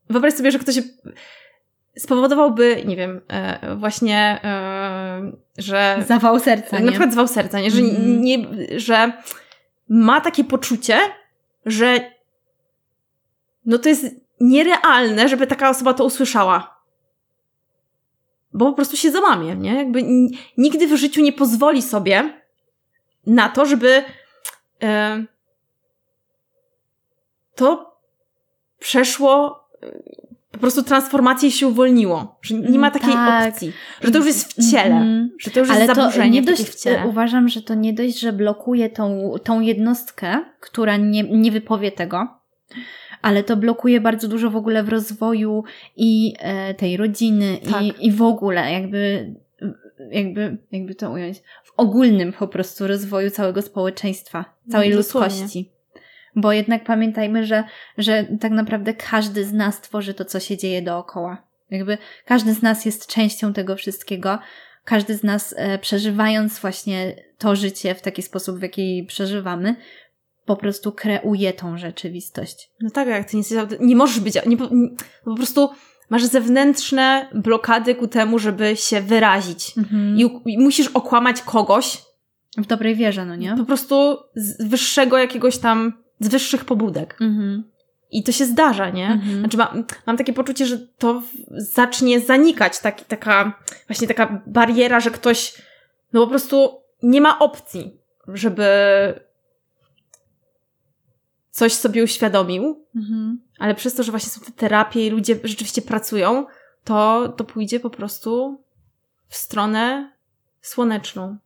wyobraź 0.09 0.33
sobie, 0.33 0.51
że 0.51 0.59
ktoś 0.59 0.75
spowodowałby, 1.97 2.83
nie 2.85 2.95
wiem, 2.95 3.21
e, 3.27 3.75
właśnie, 3.75 4.39
e, 4.43 5.31
że... 5.57 6.03
Zawał 6.07 6.39
serca, 6.39 6.79
Na 6.79 6.91
przykład 6.91 7.09
zawał 7.09 7.27
serca, 7.27 7.59
nie? 7.59 7.71
Że, 7.71 7.81
mm. 7.81 8.21
nie, 8.21 8.37
że 8.77 9.11
ma 9.89 10.21
takie 10.21 10.43
poczucie, 10.43 10.97
że 11.65 12.11
no 13.65 13.77
to 13.77 13.89
jest 13.89 14.05
nierealne, 14.39 15.29
żeby 15.29 15.47
taka 15.47 15.69
osoba 15.69 15.93
to 15.93 16.05
usłyszała. 16.05 16.80
Bo 18.53 18.65
po 18.65 18.73
prostu 18.73 18.97
się 18.97 19.11
załamie, 19.11 19.55
nie? 19.55 19.75
Jakby 19.75 20.03
nigdy 20.57 20.87
w 20.87 20.95
życiu 20.95 21.21
nie 21.21 21.33
pozwoli 21.33 21.81
sobie 21.81 22.41
na 23.27 23.49
to, 23.49 23.65
żeby 23.65 24.03
e, 24.83 25.23
to 27.55 27.97
przeszło 28.79 29.61
po 30.51 30.57
prostu 30.57 30.83
transformację 30.83 31.51
się 31.51 31.67
uwolniło. 31.67 32.39
Że 32.41 32.55
nie 32.55 32.79
ma 32.79 32.91
takiej 32.91 33.13
tak. 33.13 33.49
opcji. 33.49 33.73
Że 34.01 34.11
to 34.11 34.17
już 34.17 34.27
jest 34.27 34.53
w 34.53 34.71
ciele. 34.71 34.95
Mm. 34.95 35.29
Że 35.39 35.51
to 35.51 35.59
już 35.59 35.69
Ale 35.69 35.79
jest 35.85 35.95
zaburzenie 35.95 36.43
to 36.43 36.51
nie 36.51 36.57
dość, 36.57 36.69
w 36.69 36.83
ciele. 36.83 37.07
Uważam, 37.07 37.49
że 37.49 37.61
to 37.61 37.73
nie 37.73 37.93
dość, 37.93 38.19
że 38.19 38.33
blokuje 38.33 38.89
tą, 38.89 39.33
tą 39.43 39.59
jednostkę, 39.59 40.39
która 40.59 40.97
nie, 40.97 41.23
nie 41.23 41.51
wypowie 41.51 41.91
tego, 41.91 42.27
ale 43.21 43.43
to 43.43 43.57
blokuje 43.57 44.01
bardzo 44.01 44.27
dużo 44.27 44.49
w 44.49 44.55
ogóle 44.55 44.83
w 44.83 44.89
rozwoju 44.89 45.63
i 45.95 46.33
e, 46.39 46.73
tej 46.73 46.97
rodziny 46.97 47.57
tak. 47.71 47.83
i, 47.83 48.07
i 48.07 48.11
w 48.11 48.21
ogóle 48.21 48.71
jakby 48.71 49.33
jakby, 50.11 50.57
jakby 50.71 50.95
to 50.95 51.11
ująć, 51.11 51.37
w 51.63 51.73
ogólnym 51.77 52.33
po 52.33 52.47
prostu 52.47 52.87
rozwoju 52.87 53.29
całego 53.29 53.61
społeczeństwa, 53.61 54.45
całej 54.71 54.89
no, 54.89 54.95
ludzkości. 54.95 55.71
Bo 56.35 56.53
jednak 56.53 56.83
pamiętajmy, 56.83 57.45
że, 57.45 57.63
że 57.97 58.25
tak 58.39 58.51
naprawdę 58.51 58.93
każdy 58.93 59.45
z 59.45 59.53
nas 59.53 59.81
tworzy 59.81 60.13
to, 60.13 60.25
co 60.25 60.39
się 60.39 60.57
dzieje 60.57 60.81
dookoła. 60.81 61.43
Jakby 61.69 61.97
każdy 62.25 62.53
z 62.53 62.61
nas 62.61 62.85
jest 62.85 63.07
częścią 63.07 63.53
tego 63.53 63.75
wszystkiego. 63.75 64.39
Każdy 64.85 65.15
z 65.15 65.23
nas 65.23 65.55
e, 65.57 65.79
przeżywając 65.79 66.59
właśnie 66.59 67.15
to 67.37 67.55
życie 67.55 67.95
w 67.95 68.01
taki 68.01 68.21
sposób, 68.21 68.59
w 68.59 68.61
jaki 68.61 69.05
przeżywamy, 69.07 69.75
po 70.45 70.55
prostu 70.55 70.91
kreuje 70.91 71.53
tą 71.53 71.77
rzeczywistość. 71.77 72.69
No 72.81 72.89
tak, 72.89 73.07
jak 73.07 73.29
ty 73.29 73.37
nie, 73.37 73.43
nie 73.79 73.95
możesz 73.95 74.19
być, 74.19 74.35
nie, 74.45 74.57
po 75.23 75.35
prostu 75.35 75.69
masz 76.09 76.25
zewnętrzne 76.25 77.29
blokady 77.33 77.95
ku 77.95 78.07
temu, 78.07 78.39
żeby 78.39 78.75
się 78.75 79.01
wyrazić. 79.01 79.77
Mhm. 79.77 80.17
I, 80.17 80.41
I 80.45 80.57
musisz 80.57 80.87
okłamać 80.87 81.41
kogoś. 81.41 82.01
W 82.57 82.65
dobrej 82.65 82.95
wierze, 82.95 83.25
no 83.25 83.35
nie? 83.35 83.55
Po 83.57 83.65
prostu 83.65 84.17
z 84.35 84.67
wyższego 84.67 85.17
jakiegoś 85.17 85.57
tam 85.57 85.93
z 86.19 86.27
wyższych 86.27 86.65
pobudek. 86.65 87.17
Mhm. 87.21 87.63
I 88.11 88.23
to 88.23 88.31
się 88.31 88.45
zdarza, 88.45 88.89
nie? 88.89 89.07
Mhm. 89.07 89.39
Znaczy, 89.39 89.57
mam, 89.57 89.83
mam 90.05 90.17
takie 90.17 90.33
poczucie, 90.33 90.65
że 90.65 90.77
to 90.77 91.21
zacznie 91.51 92.19
zanikać, 92.19 92.79
taki, 92.79 93.05
taka, 93.05 93.59
właśnie 93.87 94.07
taka 94.07 94.43
bariera, 94.47 94.99
że 94.99 95.11
ktoś, 95.11 95.61
no 96.13 96.21
po 96.21 96.27
prostu 96.27 96.81
nie 97.03 97.21
ma 97.21 97.39
opcji, 97.39 97.97
żeby 98.27 98.65
coś 101.51 101.73
sobie 101.73 102.03
uświadomił, 102.03 102.85
Mhm. 102.95 103.41
ale 103.59 103.75
przez 103.75 103.93
to, 103.93 104.03
że 104.03 104.11
właśnie 104.11 104.29
są 104.31 104.41
te 104.41 104.51
terapie 104.51 105.07
i 105.07 105.09
ludzie 105.09 105.35
rzeczywiście 105.43 105.81
pracują, 105.81 106.45
to, 106.83 107.27
to 107.37 107.43
pójdzie 107.43 107.79
po 107.79 107.89
prostu 107.89 108.61
w 109.27 109.35
stronę 109.35 110.11
słoneczną. 110.61 111.37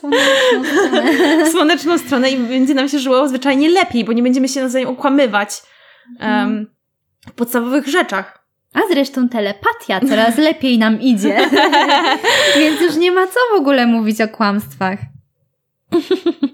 Słoneczną 0.00 0.64
stronę. 0.64 1.50
Słoneczną 1.52 1.98
stronę 1.98 2.30
i 2.30 2.36
będzie 2.36 2.74
nam 2.74 2.88
się 2.88 2.98
żyło 2.98 3.28
zwyczajnie 3.28 3.68
lepiej, 3.68 4.04
bo 4.04 4.12
nie 4.12 4.22
będziemy 4.22 4.48
się 4.48 4.60
nawzajem 4.60 4.88
okłamywać 4.88 5.62
em, 6.18 6.66
w 7.28 7.32
podstawowych 7.32 7.86
rzeczach. 7.86 8.46
A 8.74 8.80
zresztą 8.90 9.28
telepatia 9.28 10.00
coraz 10.08 10.38
lepiej 10.38 10.78
nam 10.78 11.00
idzie. 11.00 11.50
Więc 12.58 12.80
już 12.80 12.96
nie 12.96 13.12
ma 13.12 13.26
co 13.26 13.40
w 13.54 13.58
ogóle 13.60 13.86
mówić 13.86 14.20
o 14.20 14.28
kłamstwach. 14.28 14.98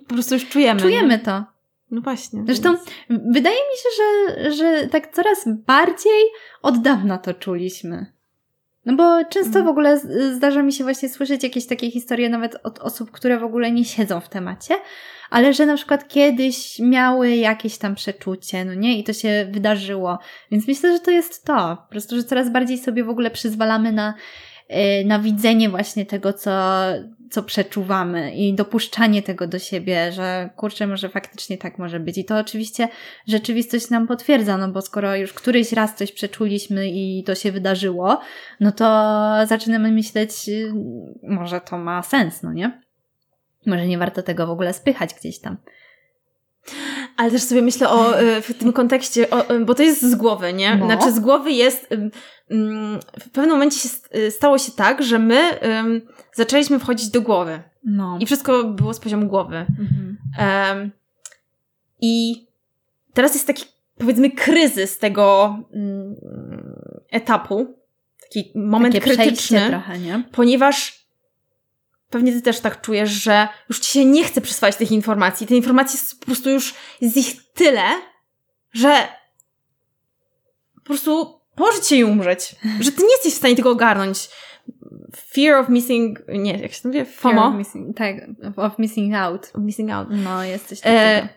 Po 0.08 0.14
prostu 0.14 0.34
już 0.34 0.48
czujemy. 0.48 0.80
Czujemy 0.80 1.08
nie? 1.08 1.18
to. 1.18 1.44
No 1.92 2.00
właśnie. 2.00 2.42
Zresztą 2.46 2.68
więc- 2.70 2.84
wydaje 3.32 3.56
mi 3.56 3.76
się, 3.78 3.88
że, 3.96 4.52
że 4.52 4.88
tak 4.88 5.14
coraz 5.14 5.44
bardziej 5.66 6.22
od 6.62 6.82
dawna 6.82 7.18
to 7.18 7.34
czuliśmy. 7.34 8.06
No 8.86 8.96
bo 8.96 9.24
często 9.24 9.58
Mhm. 9.58 9.64
w 9.64 9.68
ogóle 9.68 10.00
zdarza 10.36 10.62
mi 10.62 10.72
się 10.72 10.84
właśnie 10.84 11.08
słyszeć 11.08 11.42
jakieś 11.42 11.66
takie 11.66 11.90
historie 11.90 12.28
nawet 12.28 12.56
od 12.62 12.78
osób, 12.78 13.10
które 13.10 13.38
w 13.38 13.44
ogóle 13.44 13.72
nie 13.72 13.84
siedzą 13.84 14.20
w 14.20 14.28
temacie, 14.28 14.74
ale 15.30 15.52
że 15.54 15.66
na 15.66 15.76
przykład 15.76 16.08
kiedyś 16.08 16.78
miały 16.78 17.36
jakieś 17.36 17.78
tam 17.78 17.94
przeczucie, 17.94 18.64
no 18.64 18.74
nie? 18.74 18.98
I 18.98 19.04
to 19.04 19.12
się 19.12 19.48
wydarzyło. 19.52 20.18
Więc 20.50 20.68
myślę, 20.68 20.92
że 20.92 21.00
to 21.00 21.10
jest 21.10 21.44
to. 21.44 21.76
Po 21.86 21.90
prostu, 21.90 22.16
że 22.16 22.24
coraz 22.24 22.50
bardziej 22.50 22.78
sobie 22.78 23.04
w 23.04 23.10
ogóle 23.10 23.30
przyzwalamy 23.30 23.92
na, 23.92 24.14
na 25.04 25.18
widzenie 25.18 25.68
właśnie 25.68 26.06
tego, 26.06 26.32
co, 26.32 26.80
co 27.30 27.42
przeczuwamy 27.42 28.34
i 28.34 28.54
dopuszczanie 28.54 29.22
tego 29.22 29.46
do 29.46 29.58
siebie, 29.58 30.12
że 30.12 30.50
kurczę, 30.56 30.86
może 30.86 31.08
faktycznie 31.08 31.58
tak 31.58 31.78
może 31.78 32.00
być. 32.00 32.18
I 32.18 32.24
to 32.24 32.38
oczywiście 32.38 32.88
rzeczywistość 33.28 33.90
nam 33.90 34.06
potwierdza, 34.06 34.58
no 34.58 34.68
bo 34.68 34.82
skoro 34.82 35.16
już 35.16 35.32
któryś 35.32 35.72
raz 35.72 35.94
coś 35.96 36.12
przeczuliśmy 36.12 36.88
i 36.88 37.24
to 37.26 37.34
się 37.34 37.52
wydarzyło, 37.52 38.20
no 38.60 38.72
to 38.72 38.86
zaczynamy 39.46 39.92
myśleć, 39.92 40.48
y, 40.48 40.72
może 41.22 41.60
to 41.60 41.78
ma 41.78 42.02
sens, 42.02 42.42
no 42.42 42.52
nie? 42.52 42.82
Może 43.66 43.86
nie 43.86 43.98
warto 43.98 44.22
tego 44.22 44.46
w 44.46 44.50
ogóle 44.50 44.72
spychać 44.72 45.14
gdzieś 45.14 45.38
tam. 45.38 45.56
Ale 47.22 47.30
też 47.30 47.42
sobie 47.42 47.62
myślę 47.62 47.88
o 47.88 48.20
y, 48.22 48.42
w 48.42 48.54
tym 48.58 48.72
kontekście, 48.72 49.30
o, 49.30 49.54
y, 49.54 49.64
bo 49.64 49.74
to 49.74 49.82
jest 49.82 50.02
z 50.02 50.14
głowy, 50.14 50.52
nie? 50.52 50.76
No. 50.76 50.86
Znaczy 50.86 51.12
z 51.12 51.20
głowy 51.20 51.52
jest. 51.52 51.92
ym, 51.92 52.10
W 53.20 53.30
pewnym 53.30 53.50
momencie 53.50 53.78
się, 53.78 53.88
y, 54.16 54.30
stało 54.30 54.58
się 54.58 54.72
tak, 54.72 55.02
że 55.02 55.18
my 55.18 55.40
zaczęliśmy 56.34 56.78
wchodzić 56.78 57.10
do 57.10 57.20
głowy. 57.22 57.62
No. 57.84 58.18
I 58.20 58.26
wszystko 58.26 58.64
było 58.64 58.94
z 58.94 59.00
poziomu 59.00 59.26
głowy. 59.26 59.56
Mhm. 59.56 60.18
Em, 60.38 60.90
I 62.00 62.46
teraz 63.14 63.34
jest 63.34 63.46
taki, 63.46 63.64
powiedzmy, 63.98 64.30
kryzys 64.30 64.98
tego 64.98 65.56
mm, 65.74 66.16
etapu. 67.10 67.76
Taki 68.22 68.52
moment 68.54 68.94
Takie 68.94 69.14
krytyczny. 69.14 69.68
trochę, 69.68 69.98
nie? 69.98 70.22
ponieważ 70.32 71.01
pewnie 72.12 72.32
ty 72.32 72.42
też 72.42 72.60
tak 72.60 72.80
czujesz, 72.80 73.10
że 73.10 73.48
już 73.68 73.80
ci 73.80 73.90
się 73.90 74.04
nie 74.04 74.24
chce 74.24 74.40
przyswajać 74.40 74.76
tych 74.76 74.92
informacji. 74.92 75.46
Te 75.46 75.54
informacje 75.54 76.00
po 76.20 76.26
prostu 76.26 76.50
już 76.50 76.74
jest 77.00 77.16
ich 77.16 77.52
tyle, 77.52 77.82
że 78.72 79.08
po 80.74 80.80
prostu 80.84 81.40
położyć 81.54 81.86
się 81.86 81.96
i 81.96 82.04
umrzeć. 82.04 82.56
Że 82.80 82.92
ty 82.92 83.02
nie 83.02 83.12
jesteś 83.12 83.34
w 83.34 83.36
stanie 83.36 83.56
tego 83.56 83.70
ogarnąć. 83.70 84.28
Fear 85.16 85.54
of 85.54 85.68
missing, 85.68 86.18
nie, 86.28 86.58
jak 86.58 86.72
się 86.72 86.82
to 86.82 86.88
mówi? 86.88 87.04
Fear 87.04 87.14
FOMO? 87.14 87.46
Of 87.46 87.54
missing, 87.54 87.96
tak, 87.96 88.14
of 88.56 88.78
missing 88.78 89.14
out. 89.14 89.50
Of 89.54 89.62
missing 89.62 89.90
out. 89.90 90.08
No, 90.10 90.44
jest 90.44 90.68
coś 90.68 90.78
E. 90.84 91.28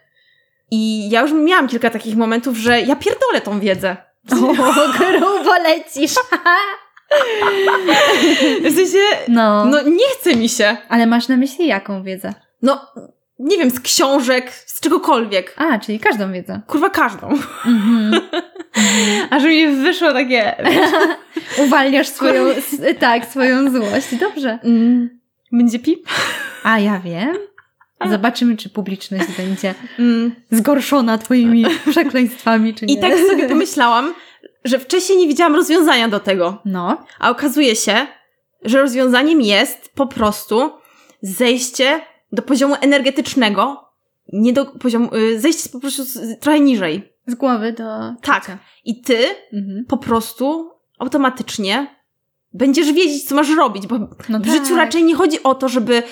I 0.71 1.09
ja 1.09 1.21
już 1.21 1.31
miałam 1.33 1.67
kilka 1.67 1.89
takich 1.89 2.15
momentów, 2.15 2.57
że 2.57 2.81
ja 2.81 2.95
pierdolę 2.95 3.41
tą 3.41 3.59
wiedzę. 3.59 3.97
O, 4.31 4.53
grubo 4.97 5.57
lecisz. 5.63 6.15
W 8.61 8.75
sensie, 8.75 8.97
No. 9.27 9.65
no 9.65 9.81
nie 9.81 10.05
chce 10.19 10.35
mi 10.35 10.49
się. 10.49 10.77
Ale 10.89 11.05
masz 11.07 11.27
na 11.27 11.37
myśli 11.37 11.67
jaką 11.67 12.03
wiedzę? 12.03 12.33
No, 12.61 12.81
nie 13.39 13.57
wiem, 13.57 13.69
z 13.69 13.79
książek, 13.79 14.51
z 14.65 14.79
czegokolwiek. 14.81 15.53
A, 15.57 15.79
czyli 15.79 15.99
każdą 15.99 16.31
wiedzę. 16.31 16.61
Kurwa 16.67 16.89
każdą. 16.89 17.29
Mhm. 17.65 18.21
A 19.29 19.39
że 19.39 19.47
mi 19.47 19.67
wyszło 19.67 20.13
takie... 20.13 20.55
Uwalniasz 21.65 22.07
swoją, 22.07 22.45
tak, 22.99 23.25
swoją 23.25 23.71
złość. 23.71 24.15
Dobrze. 24.19 24.59
Mm, 24.63 25.19
będzie 25.51 25.79
pip? 25.79 26.07
A 26.63 26.79
ja 26.79 26.99
wiem. 26.99 27.35
Zobaczymy, 28.09 28.57
czy 28.57 28.69
publiczność 28.69 29.25
będzie 29.37 29.73
Mm. 29.99 30.35
zgorszona 30.51 31.17
twoimi 31.17 31.65
przekleństwami, 31.89 32.73
czy 32.73 32.85
nie. 32.85 32.93
I 32.93 32.99
tak 32.99 33.19
sobie 33.19 33.49
pomyślałam, 33.49 34.13
że 34.65 34.79
wcześniej 34.79 35.17
nie 35.17 35.27
widziałam 35.27 35.55
rozwiązania 35.55 36.07
do 36.09 36.19
tego. 36.19 36.61
No. 36.65 37.05
A 37.19 37.29
okazuje 37.29 37.75
się, 37.75 38.07
że 38.61 38.81
rozwiązaniem 38.81 39.41
jest 39.41 39.89
po 39.95 40.07
prostu 40.07 40.71
zejście 41.21 42.01
do 42.31 42.41
poziomu 42.41 42.75
energetycznego, 42.81 43.89
nie 44.33 44.53
do 44.53 44.65
poziomu, 44.65 45.15
y, 45.15 45.39
zejście 45.39 45.69
po 45.69 45.79
prostu 45.79 46.03
trochę 46.39 46.59
niżej. 46.59 47.13
Z 47.27 47.35
głowy 47.35 47.73
do 47.73 47.83
Tak. 48.21 48.57
I 48.85 49.01
ty 49.01 49.17
Mhm. 49.53 49.85
po 49.87 49.97
prostu 49.97 50.71
automatycznie 50.99 51.95
będziesz 52.53 52.91
wiedzieć, 52.91 53.23
co 53.23 53.35
masz 53.35 53.49
robić, 53.55 53.87
bo 53.87 53.95
No 54.29 54.39
w 54.39 54.45
życiu 54.45 54.67
tak. 54.69 54.77
raczej 54.77 55.03
nie 55.03 55.15
chodzi 55.15 55.43
o 55.43 55.55
to, 55.55 55.69
żeby 55.69 56.03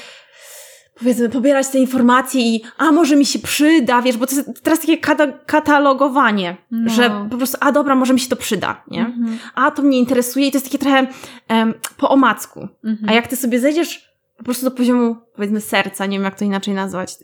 powiedzmy 1.00 1.30
pobierać 1.30 1.68
te 1.68 1.80
informacje 1.80 2.42
i 2.42 2.64
a 2.78 2.92
może 2.92 3.16
mi 3.16 3.26
się 3.26 3.40
przyda, 3.40 4.02
wiesz, 4.02 4.18
bo 4.18 4.28
to 4.28 4.36
jest 4.36 4.64
teraz 4.64 4.80
takie 4.80 4.98
kata 4.98 5.28
katalogowanie, 5.28 6.58
No. 6.72 6.90
że 6.94 7.28
po 7.32 7.38
prostu 7.38 7.58
a 7.62 7.72
dobra, 7.72 7.96
może 7.96 8.14
mi 8.14 8.20
się 8.20 8.30
to 8.30 8.36
przyda, 8.36 8.84
nie? 8.88 9.00
Mhm. 9.06 9.38
A 9.56 9.72
to 9.72 9.82
mnie 9.82 10.00
interesuje 10.00 10.48
i 10.48 10.52
to 10.52 10.56
jest 10.58 10.66
takie 10.66 10.78
trochę 10.78 11.08
em, 11.48 11.74
po 11.98 12.10
omacku. 12.10 12.68
Mhm. 12.84 13.10
A 13.10 13.14
jak 13.14 13.28
ty 13.28 13.36
sobie 13.36 13.60
zejdziesz 13.60 14.14
po 14.38 14.44
prostu 14.44 14.66
do 14.66 14.72
poziomu, 14.72 15.16
powiedzmy, 15.36 15.62
serca, 15.62 16.06
nie 16.06 16.18
wiem 16.18 16.24
jak 16.26 16.36
to 16.40 16.46
inaczej 16.46 16.74
nazwać, 16.74 17.16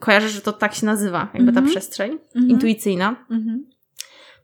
kojarzę, 0.00 0.28
że 0.28 0.40
to 0.40 0.52
tak 0.52 0.74
się 0.74 0.86
nazywa, 0.86 1.28
jakby 1.34 1.52
ta 1.52 1.58
Mhm. 1.60 1.66
przestrzeń 1.66 2.12
Mhm. 2.34 2.50
intuicyjna, 2.50 3.16
Mhm. 3.30 3.66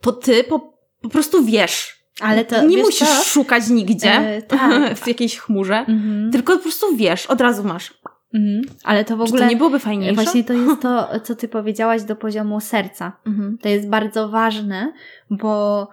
to 0.01 0.13
ty 0.13 0.45
po, 0.45 0.75
po 1.03 1.09
prostu 1.09 1.45
wiesz. 1.45 1.95
Ale 2.21 2.45
to 2.45 2.67
nie 2.67 2.77
musisz 2.79 3.09
szukać 3.09 3.69
nigdzie 3.69 4.13
E, 4.13 4.43
tak. 4.43 4.95
w 4.99 5.07
jakiejś 5.09 5.39
chmurze, 5.39 5.77
Mhm. 5.79 6.31
tylko 6.33 6.57
po 6.57 6.63
prostu 6.63 6.97
wiesz, 6.97 7.27
od 7.27 7.41
razu 7.41 7.65
masz. 7.65 7.95
Mhm. 8.35 8.63
Ale 8.85 9.05
to 9.05 9.17
w 9.17 9.19
Czy 9.21 9.25
ogóle 9.25 9.43
to 9.43 9.51
nie 9.51 9.57
byłoby 9.57 9.79
fajniejsze? 9.79 10.15
właśnie 10.15 10.45
to 10.45 10.53
jest 10.53 10.83
to, 10.83 11.21
co 11.21 11.35
ty 11.35 11.49
powiedziałaś 11.49 12.03
do 12.03 12.17
poziomu 12.17 12.61
serca. 12.61 13.13
Mhm. 13.27 13.59
To 13.59 13.69
jest 13.69 13.89
bardzo 13.89 14.29
ważne, 14.29 14.93
bo 15.31 15.89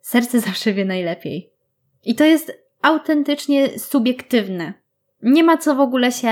serce 0.00 0.40
zawsze 0.48 0.72
wie 0.72 0.84
najlepiej. 0.84 1.50
I 2.04 2.14
to 2.14 2.24
jest 2.24 2.52
autentycznie 2.82 3.78
subiektywne. 3.78 4.72
Nie 5.22 5.44
ma 5.44 5.56
co 5.56 5.74
w 5.74 5.80
ogóle 5.80 6.12
się 6.12 6.28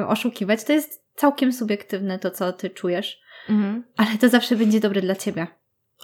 y, 0.00 0.06
oszukiwać. 0.06 0.64
To 0.64 0.72
jest 0.72 1.04
całkiem 1.14 1.52
subiektywne 1.52 2.18
to, 2.18 2.30
co 2.30 2.52
ty 2.52 2.70
czujesz. 2.70 3.20
Mhm. 3.48 3.84
Ale 3.96 4.08
to 4.20 4.28
zawsze 4.28 4.56
będzie 4.56 4.80
dobre 4.80 5.00
dla 5.00 5.14
ciebie. 5.16 5.46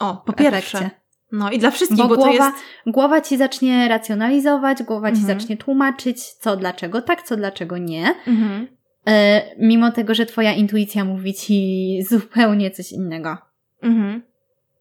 O, 0.00 0.16
po 0.26 0.32
pierwsze. 0.32 0.78
efekcie. 0.78 1.05
No 1.32 1.50
i 1.50 1.58
dla 1.58 1.70
wszystkich, 1.70 1.98
Bo 1.98 2.08
bo, 2.08 2.16
to 2.16 2.22
głowa, 2.22 2.46
jest... 2.46 2.58
głowa 2.86 3.20
ci 3.20 3.36
zacznie 3.36 3.88
racjonalizować, 3.88 4.82
głowa 4.82 5.12
ci 5.12 5.18
Mhm. 5.18 5.38
zacznie 5.38 5.56
tłumaczyć, 5.56 6.22
co 6.32 6.56
dlaczego 6.56 7.02
tak, 7.02 7.22
co 7.22 7.36
dlaczego 7.36 7.78
nie. 7.78 8.14
Mhm. 8.26 8.66
E, 9.06 9.42
mimo 9.58 9.92
tego, 9.92 10.14
że 10.14 10.26
twoja 10.26 10.52
intuicja 10.52 11.04
mówi 11.04 11.34
ci 11.34 11.98
zupełnie 12.10 12.70
coś 12.70 12.92
innego. 12.92 13.36
Mhm. 13.82 14.22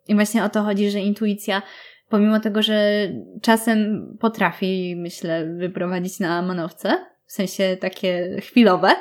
I 0.08 0.16
właśnie 0.16 0.44
o 0.44 0.50
to 0.50 0.64
chodzi, 0.64 0.90
że 0.90 1.00
intuicja, 1.00 1.62
pomimo 2.10 2.40
tego, 2.40 2.62
że 2.62 3.08
czasem 3.42 4.08
potrafi, 4.20 4.96
myślę, 4.98 5.46
wyprowadzić 5.46 6.20
na 6.20 6.42
manowce, 6.42 7.06
w 7.26 7.32
sensie 7.32 7.78
takie 7.82 8.38
chwilowe, 8.42 8.92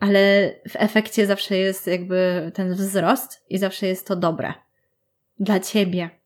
ale 0.00 0.50
w 0.68 0.76
efekcie 0.76 1.26
zawsze 1.26 1.56
jest 1.56 1.86
jakby 1.86 2.50
ten 2.54 2.74
wzrost 2.74 3.44
i 3.48 3.58
zawsze 3.58 3.86
jest 3.86 4.06
to 4.06 4.16
dobre. 4.16 4.52
Dla 5.38 5.60
ciebie. 5.60 6.19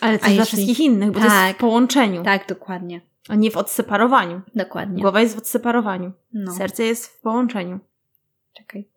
Ale 0.00 0.18
też 0.18 0.34
dla 0.34 0.44
wszystkich 0.44 0.80
innych, 0.80 1.10
bo 1.10 1.18
to 1.18 1.24
jest 1.24 1.36
Tak. 1.36 1.56
w 1.56 1.60
połączeniu, 1.60 2.22
Tak, 2.24 2.46
dokładnie. 2.48 3.00
a 3.28 3.34
nie 3.34 3.50
w 3.50 3.56
odseparowaniu. 3.56 4.40
Dokładnie. 4.54 5.02
Głowa 5.02 5.20
jest 5.20 5.34
w 5.34 5.38
odseparowaniu. 5.38 6.12
No. 6.32 6.52
Serce 6.54 6.84
jest 6.84 7.06
w 7.06 7.20
połączeniu. 7.20 7.80
Czekaj. 8.58 8.88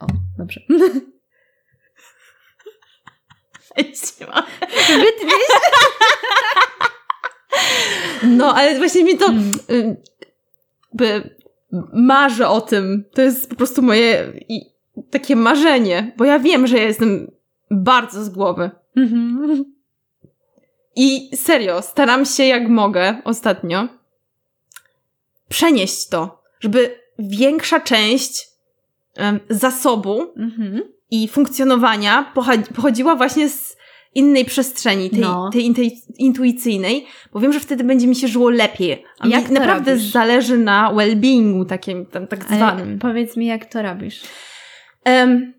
O, 0.00 0.06
dobrze. 0.38 0.60
Wytnie 3.76 5.30
No, 8.22 8.54
ale 8.54 8.78
właśnie 8.78 9.04
mi 9.04 9.18
to 9.18 9.26
Mm. 9.26 9.58
y, 9.70 9.96
by 10.92 11.36
marzę 11.92 12.48
o 12.48 12.60
tym. 12.60 13.04
To 13.14 13.22
jest 13.22 13.50
po 13.50 13.56
prostu 13.56 13.82
moje 13.82 14.32
i, 14.48 14.60
takie 15.10 15.36
marzenie, 15.36 16.12
bo 16.16 16.24
ja 16.24 16.38
wiem, 16.38 16.66
że 16.66 16.76
ja 16.76 16.82
jestem 16.82 17.30
bardzo 17.70 18.24
z 18.24 18.28
głowy. 18.28 18.70
Mhm. 18.96 19.64
I 20.96 21.36
serio, 21.36 21.82
staram 21.82 22.24
się 22.24 22.44
jak 22.44 22.68
mogę 22.68 23.16
ostatnio 23.24 23.88
przenieść 25.48 26.08
to, 26.08 26.42
żeby 26.60 26.98
większa 27.18 27.80
część 27.80 28.48
em, 29.16 29.40
zasobu 29.50 30.20
Mhm. 30.36 30.82
i 31.10 31.28
funkcjonowania 31.28 32.32
pochodziła 32.74 33.16
właśnie 33.16 33.48
z 33.48 33.76
innej 34.14 34.44
przestrzeni, 34.44 35.10
tej, 35.10 35.20
No. 35.20 35.50
tej 35.52 35.72
intui- 35.72 36.00
intuicyjnej, 36.18 37.06
bo 37.32 37.40
wiem, 37.40 37.52
że 37.52 37.60
wtedy 37.60 37.84
będzie 37.84 38.06
mi 38.06 38.16
się 38.16 38.28
żyło 38.28 38.50
lepiej. 38.50 39.04
A 39.18 39.26
Jak 39.28 39.50
naprawdę 39.50 39.90
robisz? 39.90 40.10
zależy 40.12 40.58
na 40.58 40.92
well-beingu 40.94 41.66
takim, 41.66 42.06
tam, 42.06 42.26
tak 42.26 42.44
Ale 42.48 42.56
zwanym. 42.56 42.98
powiedz 42.98 43.36
mi, 43.36 43.46
jak 43.46 43.64
to 43.66 43.82
robisz? 43.82 44.22
Em, 45.04 45.53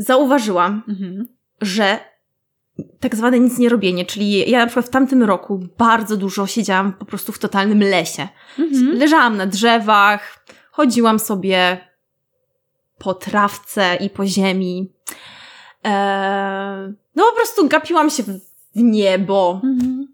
zauważyłam, 0.00 0.82
Mhm. 0.88 1.28
że 1.60 1.98
tak 3.00 3.16
zwane 3.16 3.40
nic 3.40 3.58
nie 3.58 3.68
robienie, 3.68 4.04
czyli 4.04 4.50
ja 4.50 4.58
na 4.58 4.66
przykład 4.66 4.86
w 4.86 4.90
tamtym 4.90 5.22
roku 5.22 5.60
bardzo 5.78 6.16
dużo 6.16 6.46
siedziałam 6.46 6.92
po 6.92 7.04
prostu 7.04 7.32
w 7.32 7.38
totalnym 7.38 7.80
lesie. 7.80 8.28
Mhm. 8.58 8.98
Leżałam 8.98 9.36
na 9.36 9.46
drzewach, 9.46 10.44
chodziłam 10.70 11.18
sobie 11.18 11.78
po 12.98 13.14
trawce 13.14 13.96
i 14.00 14.10
po 14.10 14.26
ziemi. 14.26 14.92
Eee, 15.84 16.92
no 17.14 17.24
po 17.30 17.36
prostu 17.36 17.68
gapiłam 17.68 18.10
się 18.10 18.22
w 18.22 18.38
niebo 18.74 19.60
Mhm. 19.64 20.08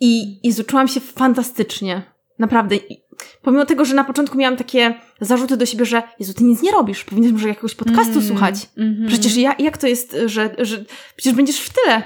i, 0.00 0.40
i 0.48 0.64
czułam 0.64 0.88
się 0.88 1.00
fantastycznie. 1.00 2.02
Naprawdę. 2.38 2.76
I 2.76 3.02
pomimo 3.42 3.66
tego, 3.66 3.84
że 3.84 3.94
na 3.94 4.04
początku 4.04 4.38
miałam 4.38 4.56
takie 4.56 4.94
zarzuty 5.20 5.56
do 5.56 5.66
siebie, 5.66 5.84
że 5.84 6.02
Jezu, 6.18 6.34
ty 6.34 6.44
nic 6.44 6.62
nie 6.62 6.70
robisz, 6.70 7.04
powinieneś 7.04 7.32
może 7.32 7.48
jakiegoś 7.48 7.74
podcastu 7.74 8.12
Mm, 8.18 8.28
słuchać. 8.28 8.54
mhm. 8.78 9.08
Przecież 9.08 9.36
ja, 9.36 9.54
jak 9.58 9.78
to 9.78 9.86
jest, 9.86 10.16
że, 10.26 10.54
że 10.58 10.84
przecież 11.16 11.34
będziesz 11.36 11.60
w 11.60 11.72
tyle. 11.72 12.02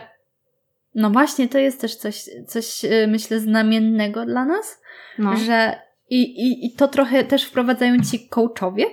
No 0.94 1.10
właśnie, 1.10 1.48
to 1.48 1.58
jest 1.58 1.80
też 1.80 1.96
coś, 1.96 2.24
coś 2.48 2.84
y, 2.84 3.06
myślę, 3.08 3.40
znamiennego 3.40 4.24
dla 4.26 4.44
nas, 4.44 4.80
No. 5.18 5.36
że 5.36 5.76
i, 6.10 6.22
i, 6.22 6.66
i 6.66 6.72
to 6.72 6.88
trochę 6.88 7.24
też 7.24 7.44
wprowadzają 7.44 8.02
ci 8.10 8.28
coachowie. 8.28 8.86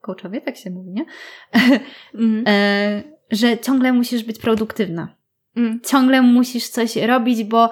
Coachowie, 0.00 0.40
tak 0.40 0.56
się 0.56 0.70
mówi, 0.70 0.90
nie? 0.90 1.04
Mm. 2.14 2.44
E, 2.46 3.02
że 3.30 3.58
ciągle 3.58 3.92
musisz 3.92 4.24
być 4.24 4.38
produktywna. 4.38 5.15
Mm. 5.56 5.80
Ciągle 5.84 6.22
musisz 6.22 6.68
coś 6.68 6.96
robić, 6.96 7.44
bo 7.44 7.70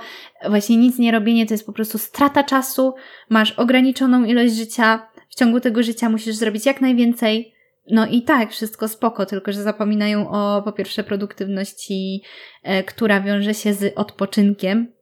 właśnie 0.49 0.77
nic 0.77 0.99
nie 0.99 1.13
robienie 1.13 1.47
to 1.47 1.55
jest 1.55 1.67
po 1.67 1.73
prostu 1.73 1.99
strata 1.99 2.45
czasu, 2.45 2.95
masz 3.31 3.53
ograniczoną 3.53 4.25
ilość 4.25 4.55
życia, 4.55 5.09
w 5.31 5.35
ciągu 5.35 5.61
tego 5.61 5.83
życia 5.83 6.09
musisz 6.09 6.35
zrobić 6.35 6.67
jak 6.67 6.81
najwięcej. 6.81 7.55
No 7.91 8.07
i 8.07 8.23
tak, 8.23 8.51
wszystko 8.51 8.89
spoko, 8.89 9.27
tylko 9.27 9.53
że 9.53 9.63
zapominają 9.63 10.31
o 10.31 10.63
po 10.63 10.73
pierwsze 10.73 11.05
produktywności, 11.05 12.23
e, 12.63 12.83
która 12.83 13.21
wiąże 13.21 13.55
się 13.55 13.75
z 13.75 13.99
odpoczynkiem, 13.99 14.93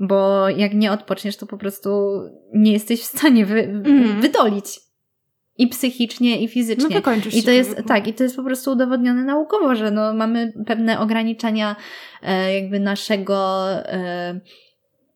bo 0.00 0.48
jak 0.48 0.74
nie 0.74 0.92
odpoczniesz, 0.92 1.36
to 1.36 1.46
po 1.46 1.58
prostu 1.58 2.20
nie 2.54 2.72
jesteś 2.72 3.00
w 3.00 3.18
stanie 3.18 3.46
wy, 3.46 3.60
Mhm. 3.62 4.20
wydolić. 4.20 4.80
I 5.58 5.68
psychicznie, 5.68 6.40
i 6.40 6.42
No 6.42 6.48
fizycznie. 6.52 6.96
wykończysz 6.96 7.34
I 7.34 7.42
to 7.42 7.50
jest, 7.50 7.82
tak, 7.86 8.06
i 8.08 8.14
to 8.14 8.22
jest 8.22 8.36
po 8.36 8.42
prostu 8.44 8.70
udowodnione 8.72 9.24
naukowo, 9.24 9.74
że 9.74 9.90
no, 9.90 10.14
mamy 10.14 10.52
pewne 10.66 11.00
ograniczenia 11.00 11.76
e, 12.22 12.60
jakby 12.60 12.80
naszego, 12.80 13.68
e, 13.70 14.40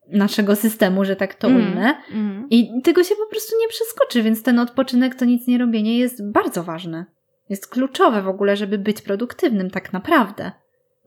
naszego 0.07 0.55
systemu, 0.55 1.05
że 1.05 1.15
tak 1.15 1.35
to 1.35 1.47
Mm. 1.47 1.61
ujmę. 1.67 1.93
Mm. 2.11 2.47
I 2.49 2.81
tego 2.83 3.03
się 3.03 3.15
po 3.15 3.29
prostu 3.31 3.55
nie 3.61 3.67
przeskoczy, 3.67 4.23
więc 4.23 4.43
ten 4.43 4.59
odpoczynek, 4.59 5.15
to 5.15 5.25
nic 5.25 5.47
nie 5.47 5.57
robienie 5.57 5.97
jest 5.97 6.31
bardzo 6.31 6.63
ważne. 6.63 7.05
Jest 7.49 7.67
kluczowe 7.67 8.21
w 8.21 8.27
ogóle, 8.27 8.57
żeby 8.57 8.77
być 8.77 9.01
produktywnym 9.01 9.69
tak 9.69 9.93
naprawdę. 9.93 10.51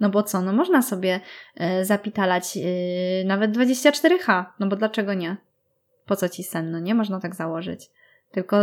No 0.01 0.11
bo 0.11 0.22
co, 0.22 0.43
no 0.43 0.53
można 0.53 0.83
sobie 0.83 1.20
e, 1.57 1.85
zapitalać 1.85 2.57
e, 2.57 3.24
nawet 3.24 3.57
24H, 3.57 4.45
no 4.61 4.66
bo 4.66 4.76
dlaczego 4.76 5.14
nie? 5.14 5.37
Po 6.07 6.16
co 6.16 6.28
ci 6.28 6.43
sen, 6.43 6.70
no 6.70 6.80
nie? 6.80 6.95
Można 6.95 7.20
tak 7.20 7.35
założyć. 7.35 7.91
Tylko 8.33 8.57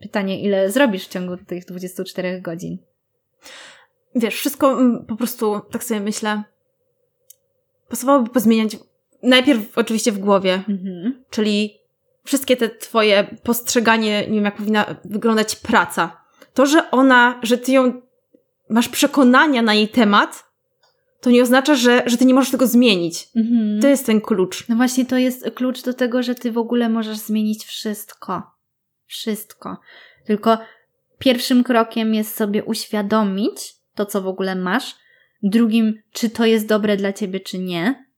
pytanie, 0.00 0.42
ile 0.42 0.70
zrobisz 0.70 1.04
w 1.04 1.08
ciągu 1.08 1.36
tych 1.36 1.64
24 1.64 2.40
godzin? 2.40 2.78
Wiesz, 4.14 4.34
wszystko 4.34 4.72
mm, 4.72 5.04
po 5.06 5.16
prostu, 5.16 5.60
tak 5.70 5.84
sobie 5.84 6.00
myślę, 6.00 6.42
pasowałoby 7.88 8.30
pozmieniać 8.30 8.76
najpierw 9.22 9.78
oczywiście 9.78 10.12
w 10.12 10.18
głowie, 10.18 10.62
Mhm. 10.68 11.24
czyli 11.30 11.78
wszystkie 12.24 12.56
te 12.56 12.68
twoje 12.68 13.36
postrzeganie, 13.42 14.26
nie 14.26 14.34
wiem 14.34 14.44
jak 14.44 14.56
powinna 14.56 14.96
wyglądać 15.04 15.56
praca. 15.56 16.20
To, 16.54 16.66
że 16.66 16.90
ona, 16.90 17.40
że 17.42 17.58
ty 17.58 17.72
ją 17.72 18.02
masz 18.70 18.88
przekonania 18.88 19.62
na 19.62 19.74
jej 19.74 19.88
temat, 19.88 20.44
to 21.20 21.30
nie 21.30 21.42
oznacza, 21.42 21.74
że, 21.74 22.02
że 22.06 22.16
ty 22.16 22.24
nie 22.24 22.34
możesz 22.34 22.50
tego 22.50 22.66
zmienić. 22.66 23.28
Mhm. 23.36 23.80
To 23.80 23.88
jest 23.88 24.06
ten 24.06 24.20
klucz. 24.20 24.68
No 24.68 24.76
właśnie 24.76 25.06
to 25.06 25.16
jest 25.16 25.50
klucz 25.54 25.82
do 25.82 25.94
tego, 25.94 26.22
że 26.22 26.34
ty 26.34 26.52
w 26.52 26.58
ogóle 26.58 26.88
możesz 26.88 27.18
zmienić 27.18 27.64
wszystko. 27.64 28.42
Wszystko. 29.08 29.80
Tylko 30.24 30.58
pierwszym 31.18 31.64
krokiem 31.64 32.14
jest 32.14 32.36
sobie 32.36 32.64
uświadomić 32.64 33.74
to, 33.94 34.06
co 34.06 34.22
w 34.22 34.26
ogóle 34.26 34.54
masz. 34.54 34.96
Drugim, 35.42 36.02
czy 36.12 36.30
to 36.30 36.46
jest 36.46 36.66
dobre 36.66 36.96
dla 36.96 37.12
ciebie, 37.12 37.40
czy 37.40 37.58
nie. 37.58 38.08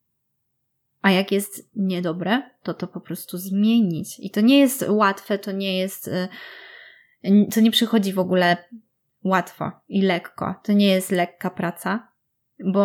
A 1.03 1.11
jak 1.11 1.33
jest 1.33 1.71
niedobre, 1.77 2.43
to 2.63 2.75
to 2.75 2.87
po 2.87 3.01
prostu 3.01 3.39
zmienić. 3.39 4.17
I 4.21 4.31
to 4.31 4.41
nie 4.41 4.59
jest 4.59 4.85
łatwe, 4.89 5.39
to 5.39 5.53
nie 5.53 5.79
jest. 5.79 6.09
y, 6.09 6.29
To 7.55 7.61
nie 7.61 7.71
przychodzi 7.71 8.13
w 8.13 8.19
ogóle 8.19 8.57
łatwo 9.25 9.71
i 9.89 10.03
lekko. 10.03 10.55
To 10.65 10.73
nie 10.73 10.87
jest 10.87 11.11
lekka 11.11 11.51
praca, 11.51 12.09
bo 12.65 12.85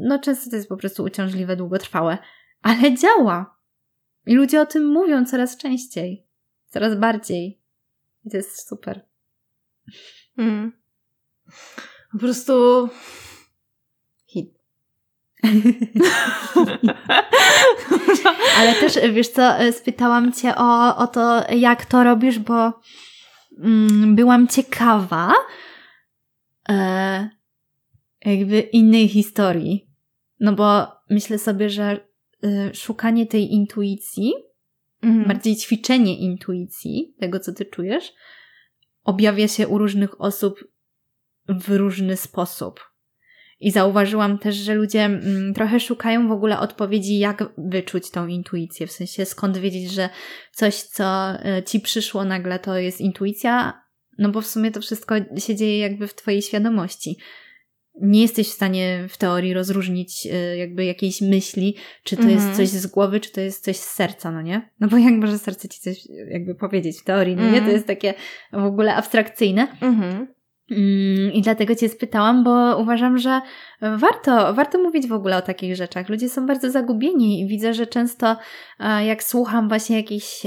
no 0.00 0.18
często 0.18 0.50
to 0.50 0.56
jest 0.56 0.68
po 0.68 0.76
prostu 0.76 1.02
uciążliwe, 1.02 1.56
długotrwałe, 1.56 2.18
ale 2.62 2.94
działa. 2.94 3.56
I 4.26 4.34
ludzie 4.34 4.60
o 4.60 4.66
tym 4.66 4.86
mówią 4.86 5.24
coraz 5.24 5.56
częściej, 5.56 6.23
coraz 6.74 6.98
bardziej. 6.98 7.60
I 8.24 8.30
to 8.30 8.36
jest 8.36 8.68
super. 8.68 9.06
Mm. 10.38 10.72
Po 12.12 12.18
prostu 12.18 12.88
hit. 14.26 14.58
Ale 18.58 18.74
też, 18.74 18.98
wiesz 19.12 19.28
co, 19.28 19.72
spytałam 19.72 20.32
cię 20.32 20.54
o, 20.56 20.96
o 20.96 21.06
to, 21.06 21.44
jak 21.52 21.84
to 21.84 22.04
robisz, 22.04 22.38
bo 22.38 22.80
mm, 23.58 24.16
byłam 24.16 24.48
ciekawa 24.48 25.32
e, 26.68 27.30
jakby 28.24 28.60
innej 28.60 29.08
historii. 29.08 29.90
No 30.40 30.52
bo 30.52 30.86
myślę 31.10 31.38
sobie, 31.38 31.70
że 31.70 32.06
e, 32.44 32.74
szukanie 32.74 33.26
tej 33.26 33.52
intuicji 33.52 34.32
Mm. 35.04 35.24
bardziej 35.24 35.56
ćwiczenie 35.56 36.18
intuicji, 36.18 37.14
tego 37.20 37.40
co 37.40 37.52
ty 37.52 37.64
czujesz, 37.64 38.12
objawia 39.04 39.48
się 39.48 39.68
u 39.68 39.78
różnych 39.78 40.20
osób 40.20 40.64
w 41.48 41.76
różny 41.76 42.16
sposób. 42.16 42.80
I 43.60 43.70
zauważyłam 43.70 44.38
też, 44.38 44.56
że 44.56 44.74
ludzie 44.74 45.04
mm, 45.04 45.54
trochę 45.54 45.80
szukają 45.80 46.28
w 46.28 46.32
ogóle 46.32 46.58
odpowiedzi, 46.58 47.18
jak 47.18 47.44
wyczuć 47.58 48.10
tą 48.10 48.26
intuicję, 48.26 48.86
w 48.86 48.92
sensie 48.92 49.24
skąd 49.24 49.58
wiedzieć, 49.58 49.90
że 49.90 50.08
coś, 50.52 50.74
co 50.74 51.30
e, 51.44 51.62
ci 51.62 51.80
przyszło 51.80 52.24
nagle, 52.24 52.58
to 52.58 52.78
jest 52.78 53.00
intuicja, 53.00 53.82
no 54.18 54.28
bo 54.28 54.40
w 54.40 54.46
sumie 54.46 54.70
to 54.70 54.80
wszystko 54.80 55.14
się 55.38 55.54
dzieje 55.54 55.78
jakby 55.78 56.08
w 56.08 56.14
twojej 56.14 56.42
świadomości. 56.42 57.16
Nie 58.00 58.22
jesteś 58.22 58.48
w 58.48 58.52
stanie 58.52 59.06
w 59.08 59.16
teorii 59.16 59.54
rozróżnić 59.54 60.26
e, 60.32 60.56
jakby 60.56 60.84
jakiejś 60.84 61.20
myśli, 61.20 61.76
czy 62.04 62.16
to 62.16 62.22
Mhm. 62.22 62.38
jest 62.40 62.56
coś 62.56 62.68
z 62.68 62.86
głowy, 62.86 63.20
czy 63.20 63.32
to 63.32 63.40
jest 63.40 63.64
coś 63.64 63.76
z 63.76 63.90
serca, 63.90 64.30
no 64.30 64.42
nie? 64.42 64.70
No 64.80 64.88
bo 64.88 64.96
jak 64.98 65.14
może 65.14 65.38
serce 65.38 65.68
ci 65.68 65.80
coś 65.80 65.98
jakby 66.30 66.54
powiedzieć 66.54 66.98
w 67.00 67.04
teorii, 67.04 67.36
no 67.36 67.42
nie? 67.42 67.50
To 67.50 67.56
Mhm. 67.56 67.72
jest 67.74 67.86
takie 67.86 68.14
w 68.52 68.64
ogóle 68.64 68.94
abstrakcyjne. 68.94 69.68
Mhm. 69.80 70.33
I 71.34 71.40
dlatego 71.42 71.74
Cię 71.74 71.88
spytałam, 71.88 72.44
bo 72.44 72.78
uważam, 72.78 73.18
że 73.18 73.40
warto, 73.80 74.54
warto 74.54 74.78
mówić 74.78 75.06
w 75.06 75.12
ogóle 75.12 75.36
o 75.36 75.42
takich 75.42 75.76
rzeczach. 75.76 76.08
Ludzie 76.08 76.28
są 76.28 76.46
bardzo 76.46 76.70
zagubieni 76.70 77.40
i 77.40 77.46
widzę, 77.46 77.74
że 77.74 77.86
często 77.86 78.36
e, 78.80 79.06
jak 79.06 79.22
słucham 79.22 79.68
właśnie 79.68 79.96
jakichś 79.96 80.42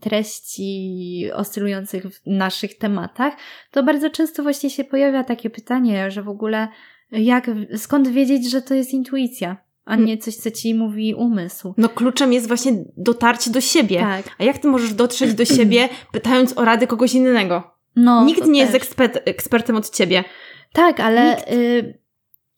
treści 0.00 1.30
oscylujących 1.34 2.06
w 2.06 2.20
naszych 2.26 2.78
tematach, 2.78 3.34
to 3.70 3.82
bardzo 3.82 4.10
często 4.10 4.42
właśnie 4.42 4.70
się 4.70 4.84
pojawia 4.84 5.24
takie 5.24 5.50
pytanie, 5.50 6.10
że 6.10 6.22
w 6.22 6.28
ogóle 6.28 6.68
jak, 7.12 7.50
skąd 7.76 8.08
wiedzieć, 8.08 8.50
że 8.50 8.62
to 8.62 8.74
jest 8.74 8.92
intuicja, 8.92 9.56
a 9.84 9.96
nie 9.96 10.18
coś, 10.18 10.34
co 10.34 10.50
Ci 10.50 10.74
mówi 10.74 11.14
umysł. 11.14 11.74
No 11.76 11.88
kluczem 11.88 12.32
jest 12.32 12.48
właśnie 12.48 12.72
dotarcie 12.96 13.50
do 13.50 13.60
siebie. 13.60 13.98
Tak. 13.98 14.24
A 14.38 14.44
jak 14.44 14.58
ty 14.58 14.68
możesz 14.68 14.94
dotrzeć 14.94 15.34
do 15.34 15.44
siebie, 15.44 15.88
pytając 16.12 16.58
o 16.58 16.64
rady 16.64 16.86
kogoś 16.86 17.14
innego? 17.14 17.81
No, 17.96 18.24
Nikt 18.24 18.46
nie 18.46 18.60
jest 18.60 18.72
też. 18.72 18.82
ekspert, 18.82 19.18
ekspertem 19.24 19.76
od 19.76 19.90
ciebie. 19.90 20.24
Tak, 20.72 21.00
ale, 21.00 21.48
y, 21.52 21.98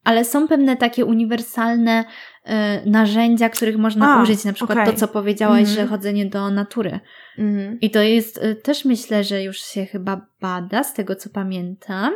ale 0.04 0.24
są 0.24 0.48
pewne 0.48 0.76
takie 0.76 1.04
uniwersalne 1.04 2.04
y, 2.04 2.50
narzędzia, 2.90 3.48
których 3.48 3.76
można 3.76 4.14
A, 4.14 4.22
użyć. 4.22 4.44
Na 4.44 4.52
przykład 4.52 4.78
okej. 4.78 4.92
to, 4.92 5.00
co 5.00 5.08
powiedziałaś, 5.08 5.60
Mhm. 5.60 5.76
że 5.76 5.86
chodzenie 5.86 6.26
do 6.26 6.50
natury. 6.50 7.00
Mhm. 7.38 7.80
I 7.80 7.90
to 7.90 8.02
jest 8.02 8.44
y, 8.44 8.54
też 8.54 8.84
myślę, 8.84 9.24
że 9.24 9.42
już 9.42 9.58
się 9.58 9.86
chyba 9.86 10.26
bada, 10.40 10.84
z 10.84 10.94
tego 10.94 11.16
co 11.16 11.30
pamiętam, 11.30 12.12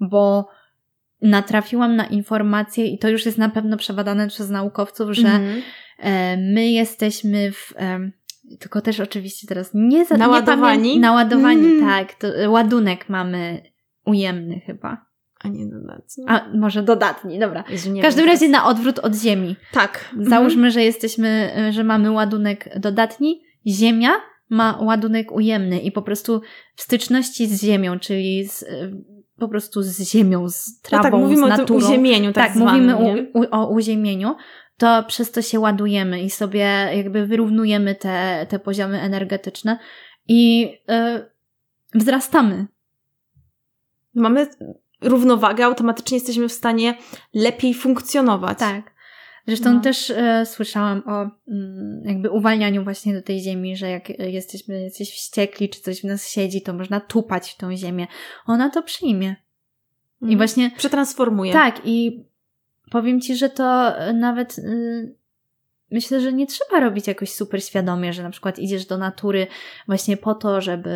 bo 0.00 0.48
natrafiłam 1.22 1.96
na 1.96 2.06
informację 2.06 2.86
i 2.86 2.98
to 2.98 3.08
już 3.08 3.26
jest 3.26 3.38
na 3.38 3.48
pewno 3.48 3.76
przebadane 3.76 4.28
przez 4.28 4.50
naukowców, 4.50 5.10
że 5.12 5.28
Mhm. 5.28 5.62
e, 5.98 6.36
my 6.36 6.70
jesteśmy 6.70 7.52
w, 7.52 7.72
Tylko 8.60 8.80
też 8.80 9.00
oczywiście 9.00 9.46
teraz 9.46 9.70
nie 9.74 10.04
za 10.04 10.16
Naładowani? 10.16 10.94
Nie 10.94 11.00
naładowani, 11.00 11.66
Mm. 11.66 11.80
tak. 11.80 12.14
To 12.14 12.42
y, 12.42 12.48
ładunek 12.48 13.08
mamy 13.08 13.62
ujemny 14.06 14.60
chyba. 14.66 15.06
A 15.44 15.48
nie 15.48 15.66
dodatni. 15.66 16.24
A 16.28 16.48
może 16.54 16.82
dodatni, 16.82 17.38
dobra. 17.38 17.64
Jezu, 17.70 17.90
W 17.98 18.00
każdym 18.02 18.24
wiem 18.24 18.32
razie 18.34 18.48
na 18.48 18.66
odwrót 18.66 18.98
od 18.98 19.14
Ziemi. 19.14 19.56
Tak. 19.72 20.14
Załóżmy, 20.20 20.70
że 20.70 20.82
jesteśmy, 20.82 21.50
y, 21.68 21.72
że 21.72 21.84
mamy 21.84 22.10
ładunek 22.10 22.78
dodatni. 22.80 23.42
Ziemia 23.66 24.10
ma 24.50 24.78
ładunek 24.82 25.32
ujemny 25.32 25.78
i 25.80 25.92
po 25.92 26.02
prostu 26.02 26.40
w 26.76 26.82
styczności 26.82 27.46
z 27.46 27.62
Ziemią, 27.62 27.98
czyli 27.98 28.48
z, 28.48 28.62
y, 28.62 28.92
po 29.38 29.48
prostu 29.48 29.82
z 29.82 30.00
Ziemią, 30.10 30.48
z 30.48 30.68
No 30.82 30.88
trawą, 30.88 31.02
tak, 31.02 31.12
mówimy 31.12 31.40
z 31.40 31.44
o 31.44 31.48
tym 31.48 31.56
naturą. 31.58 31.78
uziemieniu, 31.78 32.32
tak, 32.32 32.46
tak, 32.46 32.56
zwanym, 32.56 32.90
mówimy 32.90 33.14
nie? 33.14 33.30
u, 33.34 33.38
u, 33.40 33.44
o 33.50 33.70
uziemieniu, 33.70 34.34
to 34.76 35.04
przez 35.08 35.30
to 35.30 35.42
się 35.42 35.60
ładujemy 35.60 36.22
i 36.22 36.30
sobie 36.30 36.66
jakby 36.96 37.26
wyrównujemy 37.26 37.94
te, 37.94 38.46
te 38.48 38.58
poziomy 38.58 39.00
energetyczne 39.00 39.78
i 40.28 40.68
y, 40.90 41.98
wzrastamy. 41.98 42.66
Mamy 44.14 44.46
równowagę, 45.00 45.64
automatycznie 45.64 46.16
jesteśmy 46.16 46.48
w 46.48 46.52
stanie 46.52 46.94
lepiej 47.34 47.74
funkcjonować. 47.74 48.58
Tak. 48.58 48.94
Zresztą 49.46 49.74
No. 49.74 49.80
też 49.80 50.10
e, 50.10 50.46
słyszałam 50.46 51.02
o 51.06 51.20
mm, 51.48 52.02
jakby 52.04 52.30
uwalnianiu 52.30 52.84
właśnie 52.84 53.14
do 53.14 53.22
tej 53.22 53.40
ziemi, 53.40 53.76
że 53.76 53.90
jak 53.90 54.08
jesteśmy 54.18 54.82
jacyś 54.82 55.10
wściekli, 55.10 55.68
czy 55.68 55.80
coś 55.80 56.00
w 56.00 56.04
nas 56.04 56.28
siedzi, 56.28 56.62
to 56.62 56.72
można 56.74 57.00
tupać 57.00 57.50
w 57.52 57.56
tą 57.56 57.76
ziemię. 57.76 58.06
Ona 58.46 58.70
to 58.70 58.82
przyjmie. 58.82 59.36
I 60.20 60.24
Mhm. 60.24 60.38
właśnie 60.38 60.70
Przetransformuje. 60.76 61.52
tak, 61.52 61.80
i 61.84 62.24
powiem 62.90 63.20
ci, 63.20 63.36
że 63.36 63.50
to 63.50 63.98
e, 63.98 64.12
nawet 64.12 64.58
y, 64.58 65.14
myślę, 65.90 66.20
że 66.20 66.32
nie 66.32 66.46
trzeba 66.46 66.80
robić 66.80 67.06
jakoś 67.06 67.32
super 67.32 67.64
świadomie, 67.64 68.12
że 68.12 68.22
na 68.22 68.30
przykład 68.30 68.58
idziesz 68.58 68.86
do 68.86 68.98
natury 68.98 69.46
właśnie 69.86 70.16
po 70.16 70.34
to, 70.34 70.60
żeby 70.60 70.90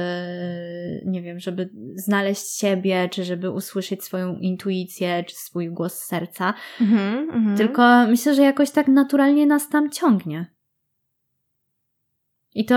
nie 1.05 1.23
wiem, 1.23 1.41
żeby 1.41 1.71
znaleźć 1.95 2.59
siebie, 2.59 3.09
czy 3.13 3.25
żeby 3.25 3.51
usłyszeć 3.51 4.05
swoją 4.05 4.37
intuicję, 4.37 5.25
czy 5.25 5.37
swój 5.37 5.71
głos 5.71 5.95
serca. 5.95 6.55
Mhm, 6.81 7.31
mhm. 7.31 7.57
Tylko 7.57 8.07
myślę, 8.07 8.35
że 8.35 8.43
jakoś 8.43 8.71
tak 8.71 8.89
naturalnie 8.89 9.47
nas 9.47 9.69
tam 9.69 9.91
ciągnie. 9.91 10.47
I 12.55 12.65
to 12.65 12.75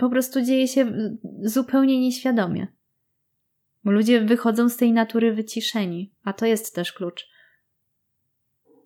po 0.00 0.10
prostu 0.10 0.42
dzieje 0.42 0.68
się 0.68 0.92
zupełnie 1.42 2.00
nieświadomie. 2.00 2.66
Bo 3.84 3.90
ludzie 3.90 4.20
wychodzą 4.20 4.68
z 4.68 4.76
tej 4.76 4.92
natury 4.92 5.34
wyciszeni, 5.34 6.12
a 6.24 6.32
to 6.32 6.46
jest 6.46 6.74
też 6.74 6.92
klucz. 6.92 7.28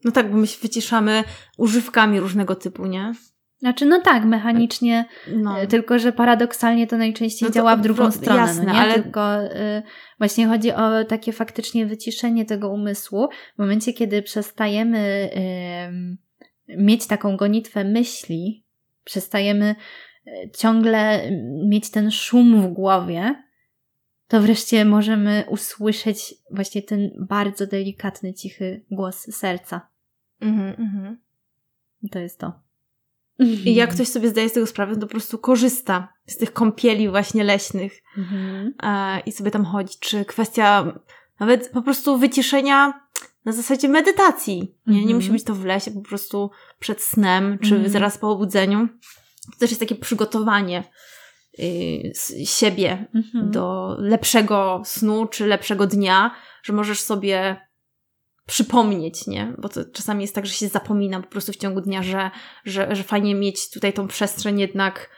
No 0.05 0.11
tak, 0.11 0.31
bo 0.31 0.37
my 0.37 0.47
się 0.47 0.59
wyciszamy 0.63 1.25
używkami 1.59 2.21
różnego 2.21 2.55
typu, 2.57 2.87
nie? 2.87 3.13
Znaczy, 3.59 3.87
no 3.87 4.01
tak, 4.01 4.25
mechanicznie, 4.25 5.05
No. 5.37 5.59
e, 5.61 5.67
tylko 5.67 5.99
że 5.99 6.13
paradoksalnie 6.13 6.87
to 6.87 6.97
najczęściej 6.97 7.47
No 7.47 7.51
to 7.51 7.55
działa 7.55 7.77
w 7.77 7.81
drugą 7.81 8.03
pro- 8.03 8.13
stronę, 8.13 8.41
jasne, 8.41 8.65
no 8.65 8.73
nie? 8.73 8.79
ale- 8.79 8.95
Tylko 8.95 9.43
y, 9.45 9.83
właśnie 10.19 10.47
chodzi 10.47 10.73
o 10.73 11.05
takie 11.05 11.33
faktycznie 11.33 11.87
wyciszenie 11.87 12.45
tego 12.45 12.71
umysłu 12.71 13.29
w 13.55 13.59
momencie, 13.59 13.93
kiedy 13.93 14.23
przestajemy 14.23 15.31
y, 16.69 16.77
mieć 16.77 17.07
taką 17.07 17.37
gonitwę 17.37 17.85
myśli, 17.85 18.65
przestajemy 19.05 19.75
y, 20.27 20.51
ciągle 20.57 21.21
mieć 21.69 21.91
ten 21.91 22.11
szum 22.11 22.63
w 22.63 22.67
głowie, 22.67 23.35
to 24.31 24.41
wreszcie 24.41 24.85
możemy 24.85 25.45
usłyszeć 25.49 26.35
właśnie 26.51 26.83
ten 26.83 27.11
bardzo 27.21 27.67
delikatny, 27.67 28.35
cichy 28.35 28.85
głos 28.91 29.17
serca. 29.31 29.89
Mhm, 30.41 30.75
mhm. 30.79 31.19
To 32.11 32.19
jest 32.19 32.39
to. 32.39 32.53
I 33.39 33.75
jak 33.75 33.95
ktoś 33.95 34.09
sobie 34.09 34.29
zdaje 34.29 34.49
z 34.49 34.53
tego 34.53 34.67
sprawę, 34.67 34.95
to 34.95 35.01
po 35.01 35.07
prostu 35.07 35.39
korzysta 35.39 36.09
z 36.27 36.37
tych 36.37 36.53
kąpieli 36.53 37.09
właśnie 37.09 37.45
leśnych 37.45 38.03
Mhm. 38.19 38.75
e, 38.83 39.21
i 39.21 39.33
sobie 39.33 39.51
tam 39.51 39.65
chodzi. 39.65 39.95
Czy 40.01 40.25
kwestia 40.25 40.93
nawet 41.41 41.69
po 41.69 41.83
prostu 41.83 42.19
wyciszenia 42.19 43.01
na 43.45 43.53
zasadzie 43.53 43.89
medytacji. 43.89 44.75
Nie, 44.87 44.95
nie 44.95 45.01
Mhm. 45.01 45.17
musi 45.17 45.31
być 45.31 45.45
to 45.45 45.55
w 45.55 45.65
lesie, 45.65 45.91
po 45.91 46.01
prostu 46.01 46.51
przed 46.79 47.03
snem, 47.03 47.59
czy 47.59 47.75
Mhm. 47.75 47.93
zaraz 47.93 48.19
po 48.19 48.31
obudzeniu. 48.31 48.89
To 49.53 49.59
też 49.59 49.71
jest 49.71 49.81
takie 49.81 49.95
przygotowanie 49.95 50.85
siebie 52.45 53.07
Mhm. 53.15 53.51
do 53.51 53.97
lepszego 53.99 54.83
snu 54.85 55.27
czy 55.27 55.47
lepszego 55.47 55.87
dnia, 55.87 56.35
że 56.63 56.73
możesz 56.73 57.01
sobie 57.01 57.57
przypomnieć, 58.47 59.27
nie? 59.27 59.53
Bo 59.59 59.69
to 59.69 59.85
czasami 59.85 60.23
jest 60.23 60.35
tak, 60.35 60.47
że 60.47 60.53
się 60.53 60.69
zapomina 60.69 61.21
po 61.21 61.29
prostu 61.29 61.53
w 61.53 61.57
ciągu 61.57 61.81
dnia, 61.81 62.03
że, 62.03 62.31
że, 62.65 62.97
że 62.97 63.03
fajnie 63.03 63.35
mieć 63.35 63.71
tutaj 63.71 63.93
tą 63.93 64.09
przestrzeń 64.09 64.61
jednak 64.61 65.11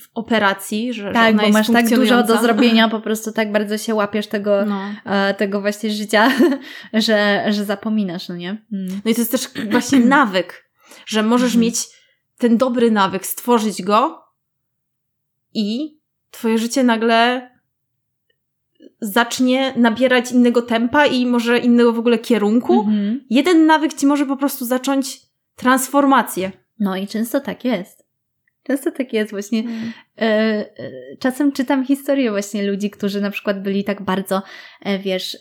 w 0.00 0.08
operacji, 0.14 0.92
że, 0.94 1.02
że 1.02 1.12
Tak, 1.12 1.28
ona 1.34 1.42
bo 1.42 1.46
jest 1.48 1.58
masz 1.58 1.70
tak 1.70 1.88
dużo 1.88 2.22
do 2.22 2.38
zrobienia, 2.38 2.88
po 2.88 3.00
prostu 3.00 3.32
tak 3.32 3.52
bardzo 3.52 3.78
się 3.78 3.94
łapiesz 3.94 4.26
tego, 4.26 4.64
No. 4.66 4.80
e, 5.04 5.34
tego 5.34 5.60
właśnie 5.60 5.90
życia, 5.90 6.32
że, 7.06 7.44
że 7.48 7.64
zapominasz, 7.64 8.28
no 8.28 8.36
nie? 8.36 8.50
Mm. 8.72 9.00
no 9.04 9.10
i 9.10 9.14
to 9.14 9.20
jest 9.20 9.30
też 9.30 9.48
właśnie 9.70 10.00
nawyk, 10.00 10.70
że 11.06 11.22
możesz 11.22 11.54
Mhm. 11.54 11.60
mieć 11.60 11.76
ten 12.38 12.56
dobry 12.56 12.90
nawyk, 12.90 13.26
stworzyć 13.26 13.82
go 13.82 14.25
i 15.56 15.98
twoje 16.30 16.58
życie 16.58 16.84
nagle 16.84 17.50
zacznie 19.00 19.72
nabierać 19.76 20.32
innego 20.32 20.62
tempa 20.62 21.06
i 21.06 21.26
może 21.26 21.58
innego 21.58 21.92
w 21.92 21.98
ogóle 21.98 22.18
kierunku. 22.18 22.80
Mhm. 22.80 23.24
Jeden 23.30 23.66
nawyk 23.66 23.94
ci 23.94 24.06
może 24.06 24.26
po 24.26 24.36
prostu 24.36 24.64
zacząć 24.64 25.20
transformację. 25.56 26.52
No 26.78 26.96
i 26.96 27.06
często 27.06 27.40
tak 27.40 27.64
jest. 27.64 28.06
Często 28.62 28.90
tak 28.90 29.12
jest 29.12 29.30
właśnie. 29.30 29.64
E, 30.18 30.22
e, 30.22 30.66
czasem 31.18 31.52
czytam 31.52 31.84
historie 31.84 32.30
właśnie 32.30 32.70
ludzi, 32.70 32.90
którzy 32.90 33.20
na 33.20 33.30
przykład 33.30 33.62
byli 33.62 33.84
tak 33.84 34.02
bardzo, 34.02 34.42
e, 34.82 34.98
wiesz, 34.98 35.38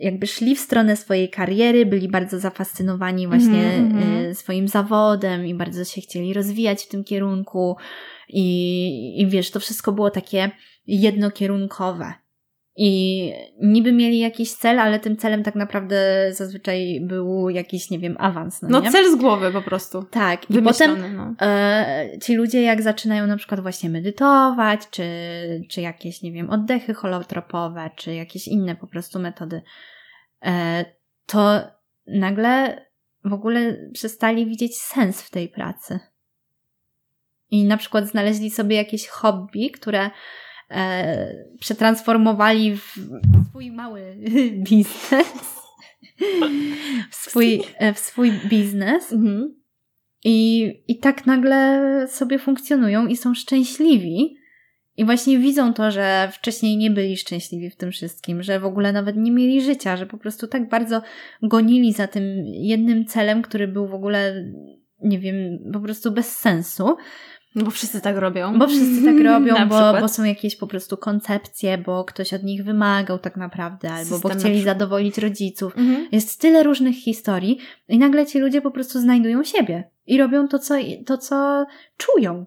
jakby 0.00 0.26
szli 0.26 0.56
w 0.56 0.60
stronę 0.60 0.96
swojej 0.96 1.30
kariery, 1.30 1.86
byli 1.86 2.08
bardzo 2.08 2.38
zafascynowani 2.38 3.28
właśnie 3.28 3.62
mhm. 3.62 4.26
e, 4.30 4.34
swoim 4.34 4.68
zawodem 4.68 5.46
i 5.46 5.54
bardzo 5.54 5.84
się 5.84 6.00
chcieli 6.00 6.34
rozwijać 6.34 6.82
w 6.82 6.88
tym 6.88 7.04
kierunku 7.04 7.76
i, 8.28 9.22
i 9.22 9.26
wiesz, 9.26 9.50
to 9.50 9.60
wszystko 9.60 9.92
było 9.92 10.10
takie 10.10 10.50
jednokierunkowe. 10.86 12.12
I 12.76 13.32
niby 13.62 13.92
mieli 13.92 14.18
jakiś 14.18 14.52
cel, 14.52 14.78
ale 14.78 14.98
tym 14.98 15.16
celem 15.16 15.42
tak 15.42 15.54
naprawdę 15.54 16.26
zazwyczaj 16.32 17.00
był 17.02 17.50
jakiś, 17.50 17.90
nie 17.90 17.98
wiem, 17.98 18.16
awans. 18.18 18.62
No, 18.62 18.68
No 18.68 18.80
nie? 18.80 18.90
cel 18.90 19.12
z 19.12 19.16
głowy 19.16 19.52
po 19.52 19.62
prostu. 19.62 20.02
Tak, 20.02 20.50
i 20.50 20.54
Wymyślony, 20.54 20.94
potem 20.96 21.16
no. 21.16 21.34
e, 21.46 22.18
ci 22.22 22.34
ludzie, 22.34 22.62
jak 22.62 22.82
zaczynają 22.82 23.26
na 23.26 23.36
przykład 23.36 23.60
właśnie 23.60 23.90
medytować, 23.90 24.80
czy, 24.90 25.04
czy 25.70 25.80
jakieś, 25.80 26.22
nie 26.22 26.32
wiem, 26.32 26.50
oddechy 26.50 26.94
holotropowe, 26.94 27.90
czy 27.96 28.14
jakieś 28.14 28.48
inne 28.48 28.76
po 28.76 28.86
prostu 28.86 29.18
metody, 29.18 29.62
e, 30.44 30.84
to 31.26 31.60
nagle 32.06 32.84
w 33.24 33.32
ogóle 33.32 33.76
przestali 33.92 34.46
widzieć 34.46 34.76
sens 34.76 35.22
w 35.22 35.30
tej 35.30 35.48
pracy. 35.48 36.00
I 37.50 37.64
na 37.64 37.76
przykład 37.76 38.06
znaleźli 38.08 38.50
sobie 38.50 38.76
jakieś 38.76 39.08
hobby, 39.08 39.70
które 39.70 40.10
e, 40.70 41.44
przetransformowali 41.60 42.76
w 42.76 42.96
swój 43.48 43.70
mały 43.70 44.16
biznes. 44.70 45.60
W 47.10 47.14
swój, 47.16 47.62
e, 47.78 47.94
w 47.94 47.98
swój 47.98 48.32
biznes. 48.32 49.12
Mhm. 49.12 49.54
I, 50.24 50.68
I 50.88 50.98
tak 50.98 51.26
nagle 51.26 52.06
sobie 52.08 52.38
funkcjonują 52.38 53.06
i 53.06 53.16
są 53.16 53.34
szczęśliwi. 53.34 54.36
I 54.96 55.04
właśnie 55.04 55.38
widzą 55.38 55.74
to, 55.74 55.90
że 55.90 56.28
wcześniej 56.32 56.76
nie 56.76 56.90
byli 56.90 57.16
szczęśliwi 57.16 57.70
w 57.70 57.76
tym 57.76 57.92
wszystkim, 57.92 58.42
że 58.42 58.60
w 58.60 58.64
ogóle 58.64 58.92
nawet 58.92 59.16
nie 59.16 59.32
mieli 59.32 59.62
życia, 59.62 59.96
że 59.96 60.06
po 60.06 60.18
prostu 60.18 60.46
tak 60.46 60.68
bardzo 60.68 61.02
gonili 61.42 61.92
za 61.92 62.06
tym 62.06 62.24
jednym 62.46 63.04
celem, 63.04 63.42
który 63.42 63.68
był 63.68 63.88
w 63.88 63.94
ogóle, 63.94 64.44
nie 65.02 65.18
wiem, 65.18 65.58
po 65.72 65.80
prostu 65.80 66.12
bez 66.12 66.38
sensu. 66.38 66.96
No 67.54 67.64
bo 67.64 67.70
wszyscy 67.70 68.00
tak 68.00 68.16
robią. 68.16 68.58
Bo 68.58 68.66
wszyscy 68.66 69.04
tak 69.04 69.24
robią, 69.24 69.54
Na 69.54 69.66
bo, 69.66 70.00
bo 70.00 70.08
są 70.08 70.24
jakieś 70.24 70.56
po 70.56 70.66
prostu 70.66 70.96
koncepcje, 70.96 71.78
bo 71.78 72.04
ktoś 72.04 72.34
od 72.34 72.42
nich 72.42 72.64
wymagał 72.64 73.18
tak 73.18 73.36
naprawdę, 73.36 73.92
albo 73.92 74.10
System 74.14 74.30
bo 74.30 74.38
chcieli 74.38 74.62
zadowolić 74.62 75.18
rodziców. 75.18 75.78
Mhm. 75.78 76.08
Jest 76.12 76.40
tyle 76.40 76.62
różnych 76.62 76.96
historii 76.96 77.58
i 77.88 77.98
nagle 77.98 78.26
ci 78.26 78.38
ludzie 78.38 78.60
po 78.60 78.70
prostu 78.70 79.00
znajdują 79.00 79.44
siebie 79.44 79.90
i 80.06 80.18
robią 80.18 80.48
to, 80.48 80.58
co, 80.58 80.74
to, 81.06 81.18
co 81.18 81.66
czują. 81.96 82.46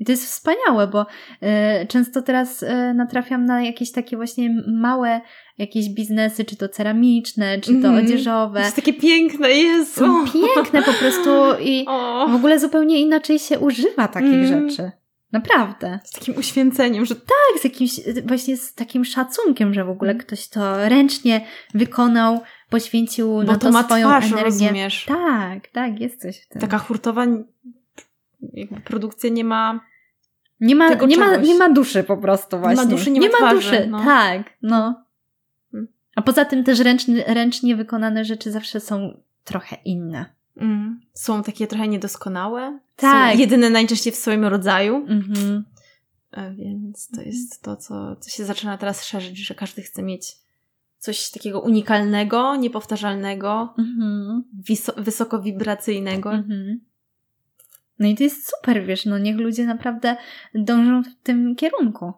I 0.00 0.04
to 0.04 0.12
jest 0.12 0.24
wspaniałe, 0.24 0.86
bo 0.86 1.06
e, 1.40 1.86
często 1.86 2.22
teraz 2.22 2.62
e, 2.62 2.94
natrafiam 2.94 3.44
na 3.44 3.62
jakieś 3.62 3.92
takie 3.92 4.16
właśnie 4.16 4.62
małe 4.66 5.20
jakieś 5.58 5.88
biznesy, 5.88 6.44
czy 6.44 6.56
to 6.56 6.68
ceramiczne, 6.68 7.60
czy 7.60 7.70
to 7.70 7.88
Mhm. 7.88 8.04
odzieżowe. 8.04 8.58
To 8.60 8.64
jest 8.64 8.76
takie 8.76 8.92
piękne, 8.92 9.50
Jezu. 9.50 10.00
Są 10.00 10.24
piękne 10.54 10.82
po 10.82 10.92
prostu 10.92 11.30
i 11.62 11.84
O, 11.88 12.28
w 12.28 12.34
ogóle 12.34 12.58
zupełnie 12.58 13.00
inaczej 13.00 13.38
się 13.38 13.58
używa 13.58 14.08
takich 14.08 14.28
Mm. 14.34 14.70
rzeczy. 14.70 14.90
Naprawdę. 15.32 15.98
z 16.04 16.10
takim 16.12 16.36
uświęceniem, 16.36 17.04
że 17.04 17.14
Tak, 17.14 17.60
z 17.60 17.64
jakimś, 17.64 18.00
właśnie 18.26 18.56
z 18.56 18.74
takim 18.74 19.04
szacunkiem, 19.04 19.74
że 19.74 19.84
w 19.84 19.90
ogóle 19.90 20.14
ktoś 20.14 20.48
to 20.48 20.88
ręcznie 20.88 21.40
wykonał, 21.74 22.40
poświęcił 22.70 23.28
bo 23.34 23.42
na 23.42 23.52
to 23.54 23.58
to 23.66 23.70
ma 23.72 23.82
swoją 23.82 24.08
twarz, 24.08 24.24
energię. 24.24 24.44
rozumiesz. 24.44 25.04
Tak, 25.08 25.68
tak, 25.68 26.00
jest 26.00 26.20
coś 26.22 26.40
w 26.44 26.48
tym. 26.48 26.60
Taka 26.60 26.78
hurtowa 26.78 27.26
produkcja 28.84 29.30
nie 29.30 29.44
ma 29.44 29.80
Nie 30.60 30.74
ma, 30.74 30.94
nie 30.94 31.16
ma, 31.18 31.36
nie 31.36 31.54
ma 31.54 31.70
duszy 31.70 32.02
po 32.04 32.16
prostu 32.16 32.58
właśnie. 32.58 32.86
duszy, 32.86 33.10
nie 33.10 33.20
ma 33.20 33.26
ma 33.26 33.36
twarzy, 33.36 33.54
duszy, 33.56 33.86
no. 33.86 34.04
tak, 34.04 34.50
no. 34.62 35.04
Hmm. 35.72 35.88
A 36.16 36.22
poza 36.22 36.44
tym 36.44 36.64
też 36.64 36.78
ręczny, 36.80 37.24
ręcznie 37.26 37.76
wykonane 37.76 38.24
rzeczy 38.24 38.50
zawsze 38.52 38.80
są 38.80 39.20
trochę 39.44 39.76
inne. 39.84 40.26
mm, 40.56 41.00
są 41.14 41.42
takie 41.42 41.66
trochę 41.66 41.88
niedoskonałe. 41.88 42.78
Tak. 42.96 43.32
Są 43.32 43.38
jedyne 43.38 43.70
najczęściej 43.70 44.12
w 44.12 44.16
swoim 44.16 44.44
rodzaju. 44.44 44.96
Mhm. 44.96 45.64
Więc 46.56 47.08
to 47.08 47.22
jest 47.22 47.62
to, 47.62 47.76
co, 47.76 48.16
co 48.16 48.30
się 48.30 48.44
zaczyna 48.44 48.78
teraz 48.78 49.04
szerzyć, 49.04 49.38
że 49.46 49.54
każdy 49.54 49.82
chce 49.82 50.02
mieć 50.02 50.36
coś 50.98 51.30
takiego 51.30 51.60
unikalnego, 51.60 52.56
niepowtarzalnego, 52.56 53.74
Mhm. 53.78 54.44
wiso- 54.68 55.02
wysokowibracyjnego. 55.02 56.32
Mhm. 56.32 56.80
No 57.98 58.08
i 58.08 58.14
to 58.14 58.24
jest 58.24 58.50
super, 58.50 58.84
wiesz, 58.84 59.06
no 59.06 59.18
niech 59.18 59.36
ludzie 59.36 59.66
naprawdę 59.66 60.16
dążą 60.54 61.02
w 61.02 61.22
tym 61.22 61.56
kierunku. 61.56 62.12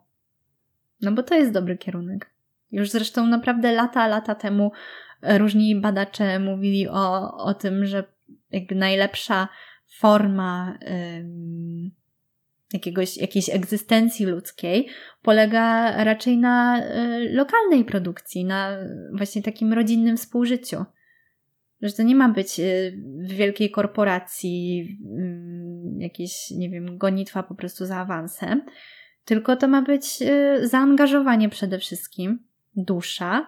No 1.02 1.12
bo 1.12 1.22
to 1.22 1.34
jest 1.34 1.52
dobry 1.52 1.78
kierunek. 1.78 2.30
Już 2.72 2.90
zresztą 2.90 3.26
naprawdę 3.26 3.72
lata, 3.72 4.06
lata 4.06 4.34
temu 4.34 4.72
e, 5.22 5.38
różni 5.38 5.80
badacze 5.80 6.38
mówili 6.38 6.88
o, 6.88 7.36
o 7.36 7.54
tym, 7.54 7.86
że 7.86 8.04
jakby 8.50 8.74
najlepsza 8.74 9.48
forma 9.98 10.78
jakiegoś, 12.72 13.16
jakiejś 13.16 13.50
egzystencji 13.50 14.26
ludzkiej 14.26 14.88
polega 15.22 15.92
raczej 16.04 16.38
na 16.38 16.80
y, 16.80 17.30
lokalnej 17.32 17.84
produkcji, 17.84 18.44
na 18.44 18.76
właśnie 19.12 19.42
takim 19.42 19.72
rodzinnym 19.72 20.16
współżyciu. 20.16 20.84
Że 21.82 21.92
to 21.92 22.02
nie 22.02 22.14
ma 22.14 22.28
być 22.28 22.60
y, 22.60 23.02
w 23.22 23.32
wielkiej 23.32 23.70
korporacji 23.70 24.80
y, 25.98 26.02
jakieś, 26.02 26.50
nie 26.50 26.70
wiem, 26.70 26.98
gonitwa 26.98 27.42
po 27.42 27.54
prostu 27.54 27.86
za 27.86 27.96
awansem, 27.96 28.62
tylko 29.24 29.56
to 29.56 29.68
ma 29.68 29.82
być 29.82 30.22
y, 30.22 30.68
zaangażowanie 30.68 31.48
przede 31.48 31.78
wszystkim, 31.78 32.38
dusza 32.76 33.46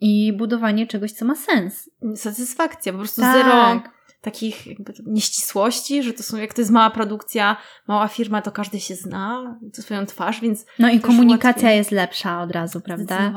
i 0.00 0.32
budowanie 0.32 0.86
czegoś, 0.86 1.12
co 1.12 1.24
ma 1.24 1.34
sens. 1.34 1.90
Satysfakcja, 2.16 2.92
po 2.92 2.98
prostu 2.98 3.20
Tak. 3.20 3.36
zero 3.36 3.82
takich 4.20 4.66
nieścisłości, 5.06 6.02
że 6.02 6.12
to 6.12 6.22
są, 6.22 6.36
jak 6.36 6.54
to 6.54 6.60
jest 6.60 6.70
mała 6.70 6.90
produkcja, 6.90 7.56
mała 7.88 8.08
firma, 8.08 8.42
to 8.42 8.52
każdy 8.52 8.80
się 8.80 8.94
zna, 8.94 9.58
to 9.76 9.82
swoją 9.82 10.06
twarz, 10.06 10.40
więc 10.40 10.66
No 10.78 10.90
i 10.90 11.00
komunikacja 11.00 11.48
łatwiej. 11.62 11.76
jest 11.76 11.90
lepsza 11.90 12.42
od 12.42 12.50
razu, 12.52 12.80
prawda? 12.80 13.32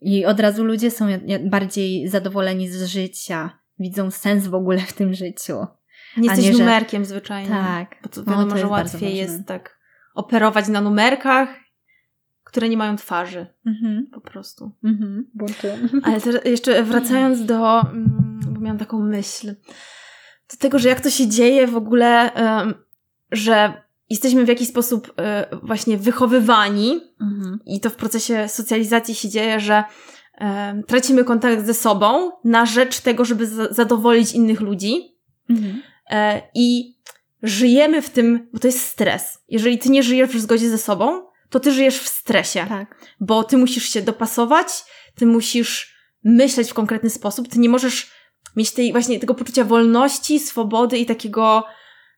I 0.00 0.24
od 0.26 0.40
razu 0.40 0.64
ludzie 0.64 0.90
są 0.90 1.06
bardziej 1.44 2.08
zadowoleni 2.08 2.68
z 2.68 2.84
życia, 2.84 3.58
widzą 3.80 4.10
sens 4.10 4.46
w 4.46 4.54
ogóle 4.54 4.78
w 4.80 4.92
tym 4.92 5.14
życiu. 5.14 5.66
Nie 6.16 6.28
jesteś 6.28 6.44
nie, 6.44 6.52
że- 6.52 6.58
numerkiem 6.58 7.04
zwyczajnie. 7.04 7.48
Tak. 7.50 7.96
Bo 8.02 8.08
to 8.08 8.20
No, 8.26 8.32
wiadomo, 8.32 8.50
to 8.50 8.56
że 8.56 8.58
jest 8.60 8.70
łatwiej 8.70 9.16
jest 9.16 9.46
tak 9.46 9.78
operować 10.14 10.68
na 10.68 10.80
numerkach, 10.80 11.48
które 12.44 12.68
nie 12.68 12.76
mają 12.76 12.96
twarzy, 12.96 13.46
Mhm. 13.66 14.06
po 14.12 14.20
prostu. 14.20 14.72
Mhm. 14.84 15.26
Ale 16.04 16.18
jeszcze 16.44 16.82
wracając 16.82 17.44
do, 17.44 17.80
mm, 17.80 18.40
bo 18.48 18.60
miałam 18.60 18.78
taką 18.78 19.00
myśl, 19.02 19.54
do 20.50 20.56
tego, 20.58 20.78
że 20.78 20.88
jak 20.88 21.00
to 21.00 21.10
się 21.10 21.28
dzieje 21.28 21.66
w 21.66 21.76
ogóle, 21.76 22.30
że 23.32 23.82
jesteśmy 24.10 24.44
w 24.44 24.48
jakiś 24.48 24.68
sposób 24.68 25.12
e, 25.16 25.46
właśnie 25.62 25.98
wychowywani 25.98 27.00
Mhm. 27.20 27.58
i 27.66 27.80
to 27.80 27.90
w 27.90 27.94
procesie 27.96 28.48
socjalizacji 28.48 29.14
się 29.14 29.28
dzieje, 29.28 29.60
że 29.60 29.84
tracimy 30.86 31.24
kontakt 31.24 31.66
ze 31.66 31.74
sobą 31.74 32.30
na 32.44 32.66
rzecz 32.66 33.00
tego, 33.00 33.24
żeby 33.24 33.46
za- 33.46 33.72
zadowolić 33.72 34.32
innych 34.32 34.60
ludzi 34.60 35.18
Mhm. 35.50 35.82
e, 36.10 36.42
i 36.54 36.94
żyjemy 37.42 38.02
w 38.02 38.10
tym, 38.10 38.48
bo 38.52 38.58
to 38.58 38.68
jest 38.68 38.80
stres. 38.86 39.38
Jeżeli 39.48 39.78
ty 39.78 39.90
nie 39.90 40.02
żyjesz 40.02 40.30
w 40.30 40.40
zgodzie 40.40 40.70
ze 40.70 40.78
sobą, 40.78 41.22
to 41.50 41.60
ty 41.60 41.72
żyjesz 41.72 41.98
w 41.98 42.08
stresie 42.08 42.66
Tak. 42.68 42.96
bo 43.20 43.44
ty 43.44 43.58
musisz 43.58 43.88
się 43.88 44.02
dopasować, 44.02 44.66
ty 45.14 45.26
musisz 45.26 45.94
myśleć 46.24 46.70
w 46.70 46.74
konkretny 46.74 47.10
sposób, 47.10 47.48
ty 47.48 47.58
nie 47.58 47.68
możesz 47.68 48.10
mieć 48.56 48.70
tej 48.70 48.92
właśnie 48.92 49.18
tego 49.18 49.34
poczucia 49.34 49.64
wolności, 49.64 50.38
swobody 50.40 50.98
i 50.98 51.06
takiego 51.06 51.64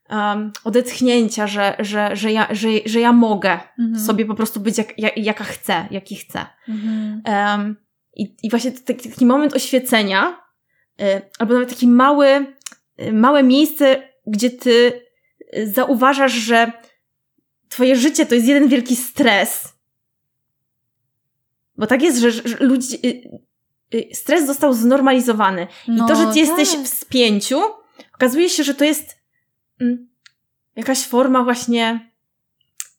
um, 0.09 0.51
odetchnięcia, 0.63 1.47
że, 1.47 1.75
że, 1.79 2.15
że, 2.15 2.31
ja, 2.31 2.47
że, 2.51 2.67
że 2.85 2.99
ja 2.99 3.11
mogę 3.13 3.59
Mhm. 3.79 4.05
sobie 4.05 4.25
po 4.25 4.35
prostu 4.35 4.59
być 4.59 4.77
jak, 4.77 4.99
jak, 4.99 5.17
jaka 5.17 5.43
chcę, 5.43 5.87
jaki 5.91 6.15
chcę. 6.15 6.45
Mhm. 6.69 7.21
Um, 7.25 7.75
i, 8.13 8.35
I 8.43 8.49
właśnie 8.49 8.71
taki, 8.71 9.09
taki 9.09 9.25
moment 9.25 9.55
oświecenia, 9.55 10.41
y, 11.01 11.21
albo 11.39 11.53
nawet 11.53 11.69
taki 11.69 11.87
mały, 11.87 12.27
y, 13.01 13.13
małe 13.13 13.43
miejsce, 13.43 14.03
gdzie 14.27 14.49
ty 14.49 15.01
y, 15.57 15.67
zauważasz, 15.67 16.33
że 16.33 16.71
twoje 17.69 17.95
życie 17.95 18.25
to 18.25 18.35
jest 18.35 18.47
jeden 18.47 18.67
wielki 18.67 18.95
stres. 18.95 19.73
Bo 21.77 21.87
tak 21.87 22.01
jest, 22.01 22.19
że, 22.19 22.31
że 22.31 22.57
ludzie, 22.59 22.97
stres 24.13 24.45
został 24.45 24.73
znormalizowany. 24.73 25.67
No, 25.87 26.05
I 26.05 26.07
to, 26.07 26.15
że 26.15 26.33
ty 26.33 26.39
jesteś 26.39 26.71
tak. 26.71 26.81
w 26.81 26.87
spięciu, 26.87 27.61
okazuje 28.15 28.49
się, 28.49 28.63
że 28.63 28.73
to 28.73 28.83
jest 28.83 29.17
mm, 29.81 30.09
jakaś 30.75 30.99
forma 31.07 31.43
właśnie 31.43 32.10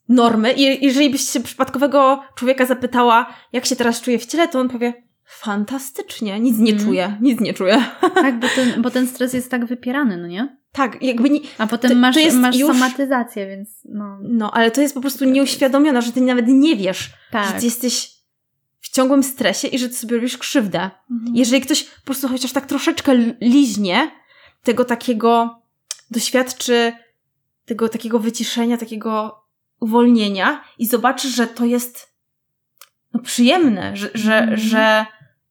normy. 0.09 0.53
I 0.53 0.85
jeżeli 0.85 1.09
byś 1.09 1.29
się 1.29 1.39
przypadkowego 1.39 2.23
człowieka 2.35 2.65
zapytała, 2.65 3.33
jak 3.53 3.65
się 3.65 3.75
teraz 3.75 4.01
czuje 4.01 4.19
w 4.19 4.25
ciele, 4.25 4.47
to 4.47 4.59
on 4.59 4.69
powie, 4.69 4.93
fantastycznie, 5.25 6.39
nic 6.39 6.57
nie 6.59 6.71
Mm. 6.71 6.85
czuję, 6.85 7.17
nic 7.21 7.39
nie 7.39 7.53
czuję. 7.53 7.85
Tak, 8.15 8.39
bo 8.39 8.47
ten, 8.55 8.81
bo 8.81 8.91
ten 8.91 9.07
stres 9.07 9.33
jest 9.33 9.51
tak 9.51 9.65
wypierany, 9.65 10.17
no 10.17 10.27
nie? 10.27 10.57
tak, 10.71 11.01
jakby 11.03 11.29
nie, 11.29 11.39
A 11.57 11.67
potem 11.67 11.89
To- 11.89 11.95
to 11.95 12.01
masz, 12.01 12.15
jest 12.15 12.37
masz 12.37 12.55
już- 12.55 12.67
somatyzację, 12.73 13.47
więc 13.47 13.69
no. 13.85 14.17
no, 14.21 14.51
ale 14.53 14.71
to 14.71 14.81
jest 14.81 14.93
po 14.93 15.01
prostu 15.01 15.25
nieuświadomione, 15.25 16.01
że 16.01 16.11
ty 16.11 16.21
nawet 16.21 16.45
nie 16.47 16.75
wiesz, 16.75 16.99
że 16.99 17.09
Tak. 17.31 17.59
ty 17.59 17.65
jesteś 17.65 18.11
w 18.79 18.89
ciągłym 18.89 19.23
stresie 19.23 19.67
i 19.67 19.79
że 19.79 19.89
ty 19.89 19.95
sobie 19.95 20.15
robisz 20.15 20.37
krzywdę. 20.37 20.89
Mhm. 21.11 21.35
Jeżeli 21.35 21.61
ktoś 21.61 21.83
po 21.83 22.05
prostu 22.05 22.27
chociaż 22.27 22.51
tak 22.51 22.65
troszeczkę 22.65 23.15
liźnie 23.41 24.11
tego 24.63 24.85
takiego, 24.85 25.61
doświadczy 26.11 26.93
tego 27.65 27.89
takiego 27.89 28.19
wyciszenia, 28.19 28.77
takiego 28.77 29.42
uwolnienia 29.83 30.61
i 30.79 30.87
zobaczy, 30.87 31.29
że 31.29 31.47
to 31.47 31.65
jest 31.65 32.13
no, 33.13 33.19
przyjemne, 33.19 33.97
że, 33.97 34.09
że, 34.13 34.37
Mhm. 34.39 34.57
że, 34.59 35.05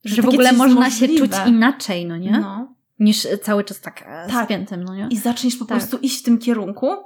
Że 0.05 0.23
w 0.23 0.25
takie 0.25 0.29
ogóle 0.29 0.53
można 0.53 0.91
się 0.91 1.07
możliwe. 1.07 1.29
czuć 1.29 1.37
inaczej, 1.47 2.07
no 2.07 2.17
nie? 2.17 2.31
No. 2.31 2.75
Niż 2.99 3.27
cały 3.43 3.65
czas 3.65 3.81
tak, 3.81 4.03
e, 4.07 4.27
Tak. 4.31 4.45
spiętym, 4.45 4.85
no 4.85 4.95
nie? 4.95 5.09
I 5.11 5.17
zaczniesz 5.17 5.57
po 5.57 5.65
Tak. 5.65 5.79
prostu 5.79 5.99
iść 5.99 6.21
w 6.21 6.23
tym 6.23 6.39
kierunku, 6.39 6.97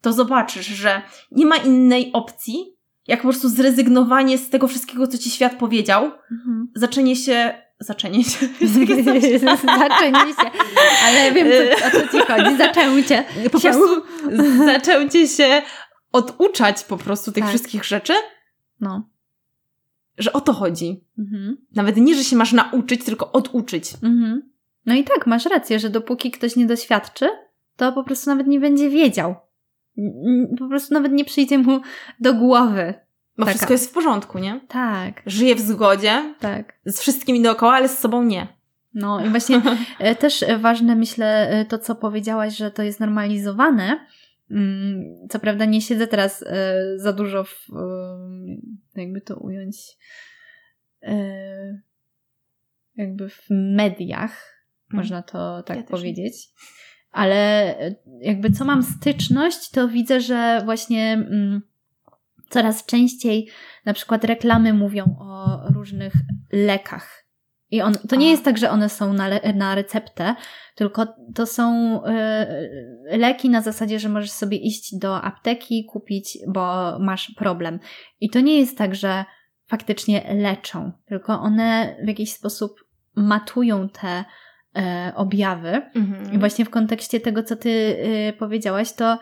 to 0.00 0.12
zobaczysz, 0.12 0.66
że 0.66 1.02
nie 1.32 1.46
ma 1.46 1.56
innej 1.56 2.10
opcji, 2.12 2.76
jak 3.06 3.18
po 3.22 3.28
prostu 3.28 3.48
zrezygnowanie 3.48 4.38
z 4.38 4.50
tego 4.50 4.68
wszystkiego, 4.68 5.06
co 5.06 5.18
ci 5.18 5.30
świat 5.30 5.54
powiedział, 5.58 6.04
Mhm. 6.32 6.68
zaczęcie 6.74 7.16
się, 7.16 7.54
zaczęcie 7.80 8.30
się, 8.30 8.46
Zaczęcie 9.78 10.34
się. 10.42 10.50
Ale 11.06 11.32
wiem, 11.32 11.48
co, 11.78 11.86
o 11.86 11.90
co 11.90 12.08
ci 12.08 12.24
chodzi. 12.26 12.56
Zaczęcie. 12.56 13.24
po 13.52 13.60
się. 13.60 13.70
prostu 13.70 14.02
zaczęcie 14.66 15.28
się 15.28 15.62
oduczać 16.12 16.84
po 16.84 16.96
prostu 16.96 17.32
tych 17.32 17.42
Tak. 17.44 17.48
wszystkich 17.50 17.84
rzeczy, 17.84 18.12
No. 18.80 19.08
że 20.18 20.32
o 20.32 20.40
to 20.40 20.52
chodzi. 20.52 21.04
Mhm. 21.18 21.56
Nawet 21.74 21.96
nie, 21.96 22.14
że 22.14 22.24
się 22.24 22.36
masz 22.36 22.52
nauczyć, 22.52 23.04
tylko 23.04 23.32
oduczyć. 23.32 23.92
Mhm. 23.94 24.42
No 24.86 24.94
i 24.94 25.04
tak, 25.04 25.26
masz 25.26 25.46
rację, 25.46 25.78
że 25.78 25.90
dopóki 25.90 26.30
ktoś 26.30 26.56
nie 26.56 26.66
doświadczy, 26.66 27.28
to 27.76 27.92
po 27.92 28.04
prostu 28.04 28.30
nawet 28.30 28.46
nie 28.46 28.60
będzie 28.60 28.90
wiedział. 28.90 29.34
Po 30.58 30.68
prostu 30.68 30.94
nawet 30.94 31.12
nie 31.12 31.24
przyjdzie 31.24 31.58
mu 31.58 31.80
do 32.20 32.34
głowy. 32.34 32.94
Bo 33.38 33.44
Taka. 33.44 33.50
wszystko 33.50 33.72
jest 33.72 33.90
w 33.90 33.92
porządku, 33.92 34.38
nie? 34.38 34.60
Tak, 34.68 35.22
Żyje 35.26 35.54
w 35.54 35.60
zgodzie 35.60 36.34
tak. 36.40 36.72
z 36.84 37.00
wszystkimi 37.00 37.42
dookoła, 37.42 37.74
ale 37.74 37.88
z 37.88 37.98
sobą 37.98 38.22
nie. 38.22 38.48
No 38.94 39.24
i 39.26 39.28
właśnie 39.28 39.62
e, 39.98 40.14
też 40.14 40.44
ważne, 40.60 40.96
myślę, 40.96 41.48
e, 41.50 41.64
to 41.64 41.78
co 41.78 41.94
powiedziałaś, 41.94 42.56
że 42.56 42.70
to 42.70 42.82
jest 42.82 43.00
normalizowane. 43.00 44.06
Mm, 44.50 45.28
Co 45.30 45.38
prawda 45.38 45.64
nie 45.64 45.80
siedzę 45.80 46.06
teraz 46.06 46.44
e, 46.46 46.82
za 46.98 47.12
dużo 47.12 47.44
w, 47.44 47.66
e, 47.76 49.00
jakby 49.00 49.20
to 49.20 49.36
ująć, 49.36 49.76
e, 51.02 51.82
jakby 52.96 53.28
w 53.28 53.46
mediach, 53.50 54.64
można 54.92 55.22
to 55.22 55.62
tak 55.62 55.76
Ja 55.76 55.82
powiedzieć. 55.82 56.48
Ale 57.10 57.74
jakby 58.20 58.50
co 58.50 58.64
mam 58.64 58.82
styczność, 58.82 59.70
to 59.70 59.88
widzę, 59.88 60.20
że 60.20 60.62
właśnie 60.64 61.12
mm, 61.12 61.62
coraz 62.50 62.86
częściej 62.86 63.48
na 63.84 63.92
przykład 63.94 64.24
reklamy 64.24 64.72
mówią 64.72 65.16
o 65.20 65.60
różnych 65.74 66.12
lekach. 66.52 67.25
I 67.70 67.82
on, 67.82 67.94
to 68.08 68.16
nie 68.16 68.26
A. 68.26 68.30
jest 68.30 68.44
tak, 68.44 68.58
że 68.58 68.70
one 68.70 68.88
są 68.88 69.12
na, 69.12 69.28
na 69.54 69.74
receptę, 69.74 70.34
tylko 70.74 71.06
to 71.34 71.46
są 71.46 71.96
y, 72.04 73.18
leki 73.18 73.50
na 73.50 73.60
zasadzie, 73.60 73.98
że 73.98 74.08
możesz 74.08 74.30
sobie 74.30 74.56
iść 74.56 74.98
do 74.98 75.22
apteki, 75.22 75.84
kupić, 75.84 76.38
bo 76.48 76.96
masz 76.98 77.32
problem. 77.36 77.78
I 78.20 78.30
to 78.30 78.40
nie 78.40 78.60
jest 78.60 78.78
tak, 78.78 78.94
że 78.94 79.24
faktycznie 79.66 80.34
leczą, 80.34 80.92
tylko 81.08 81.40
one 81.40 81.96
w 82.04 82.08
jakiś 82.08 82.32
sposób 82.32 82.72
matują 83.16 83.88
te 83.88 84.24
e, 84.76 85.12
objawy. 85.16 85.82
Mhm. 85.94 86.32
I 86.34 86.38
właśnie 86.38 86.64
w 86.64 86.70
kontekście 86.70 87.20
tego, 87.20 87.42
co 87.42 87.56
ty 87.56 87.70
y, 87.70 88.32
powiedziałaś, 88.38 88.92
to 88.92 89.18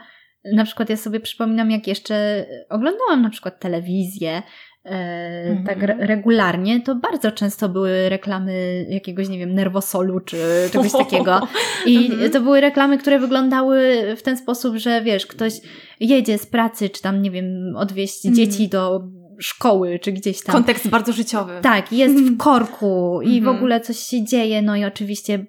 na 0.53 0.65
przykład 0.65 0.91
ja 0.91 0.97
sobie 0.97 1.21
przypominam, 1.21 1.71
jak 1.71 1.87
jeszcze 1.87 2.47
oglądałam 2.71 3.23
na 3.23 3.31
przykład 3.31 3.61
telewizję, 3.61 4.43
Mhm. 4.85 5.65
tak 5.67 5.83
re- 5.83 5.97
regularnie, 6.07 6.81
to 6.81 6.95
bardzo 6.95 7.33
często 7.33 7.69
były 7.69 8.09
reklamy 8.09 8.87
jakiegoś, 8.91 9.29
nie 9.29 9.39
wiem, 9.39 9.55
nerwosolu 9.55 10.21
czy 10.21 10.37
czegoś 10.73 10.93
takiego. 10.93 11.41
I 11.87 11.97
Mhm. 12.13 12.31
to 12.31 12.41
były 12.41 12.61
reklamy, 12.61 12.99
które 12.99 13.19
wyglądały 13.19 14.03
w 14.17 14.23
ten 14.23 14.37
sposób, 14.37 14.77
że 14.77 15.03
wiesz, 15.03 15.27
ktoś 15.27 15.53
jedzie 16.01 16.39
z 16.39 16.47
pracy, 16.47 16.91
czy 16.91 17.03
tam, 17.03 17.23
nie 17.23 17.31
wiem, 17.31 17.77
odwieźć 17.77 18.27
Mhm. 18.27 18.35
dzieci 18.35 18.69
do 18.69 19.01
szkoły, 19.39 19.99
czy 19.99 20.13
gdzieś 20.13 20.43
tam. 20.43 20.53
Kontekst 20.53 20.89
bardzo 20.89 21.13
życiowy. 21.13 21.53
Tak, 21.63 21.93
jest 21.93 22.15
w 22.15 22.37
korku 22.37 23.21
i 23.23 23.35
w 23.35 23.39
Mhm. 23.39 23.57
ogóle 23.57 23.81
coś 23.81 23.99
się 23.99 24.25
dzieje, 24.25 24.63
no 24.63 24.77
i 24.77 24.85
oczywiście 24.85 25.45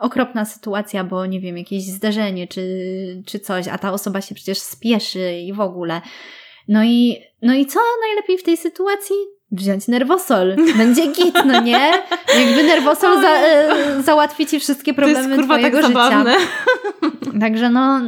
okropna 0.00 0.44
sytuacja, 0.44 1.04
bo 1.04 1.26
nie 1.26 1.40
wiem, 1.40 1.58
jakieś 1.58 1.84
zdarzenie 1.84 2.46
czy, 2.46 2.62
czy 3.26 3.38
coś, 3.40 3.68
a 3.68 3.78
ta 3.78 3.92
osoba 3.92 4.20
się 4.20 4.34
przecież 4.34 4.58
spieszy 4.58 5.32
i 5.32 5.52
w 5.52 5.60
ogóle. 5.60 6.00
No 6.68 6.84
i, 6.84 7.16
no 7.42 7.54
i 7.54 7.66
co 7.66 7.80
najlepiej 8.06 8.38
w 8.38 8.42
tej 8.42 8.56
sytuacji? 8.56 9.16
Wziąć 9.52 9.88
nerwosol. 9.88 10.56
Będzie 10.76 11.06
git, 11.12 11.34
no 11.46 11.60
nie? 11.60 11.92
Jakby 12.38 12.62
nerwosol 12.62 13.20
za, 13.20 13.28
e, 13.28 14.02
załatwi 14.02 14.46
ci 14.46 14.60
wszystkie 14.60 14.94
To 14.94 15.00
jest 15.00 15.14
problemy 15.14 15.36
kurwa 15.36 15.54
tak 15.58 15.72
twojego 15.72 15.88
życia. 15.88 16.08
zabawne. 16.08 16.36
Także 17.40 17.70
no, 17.70 18.00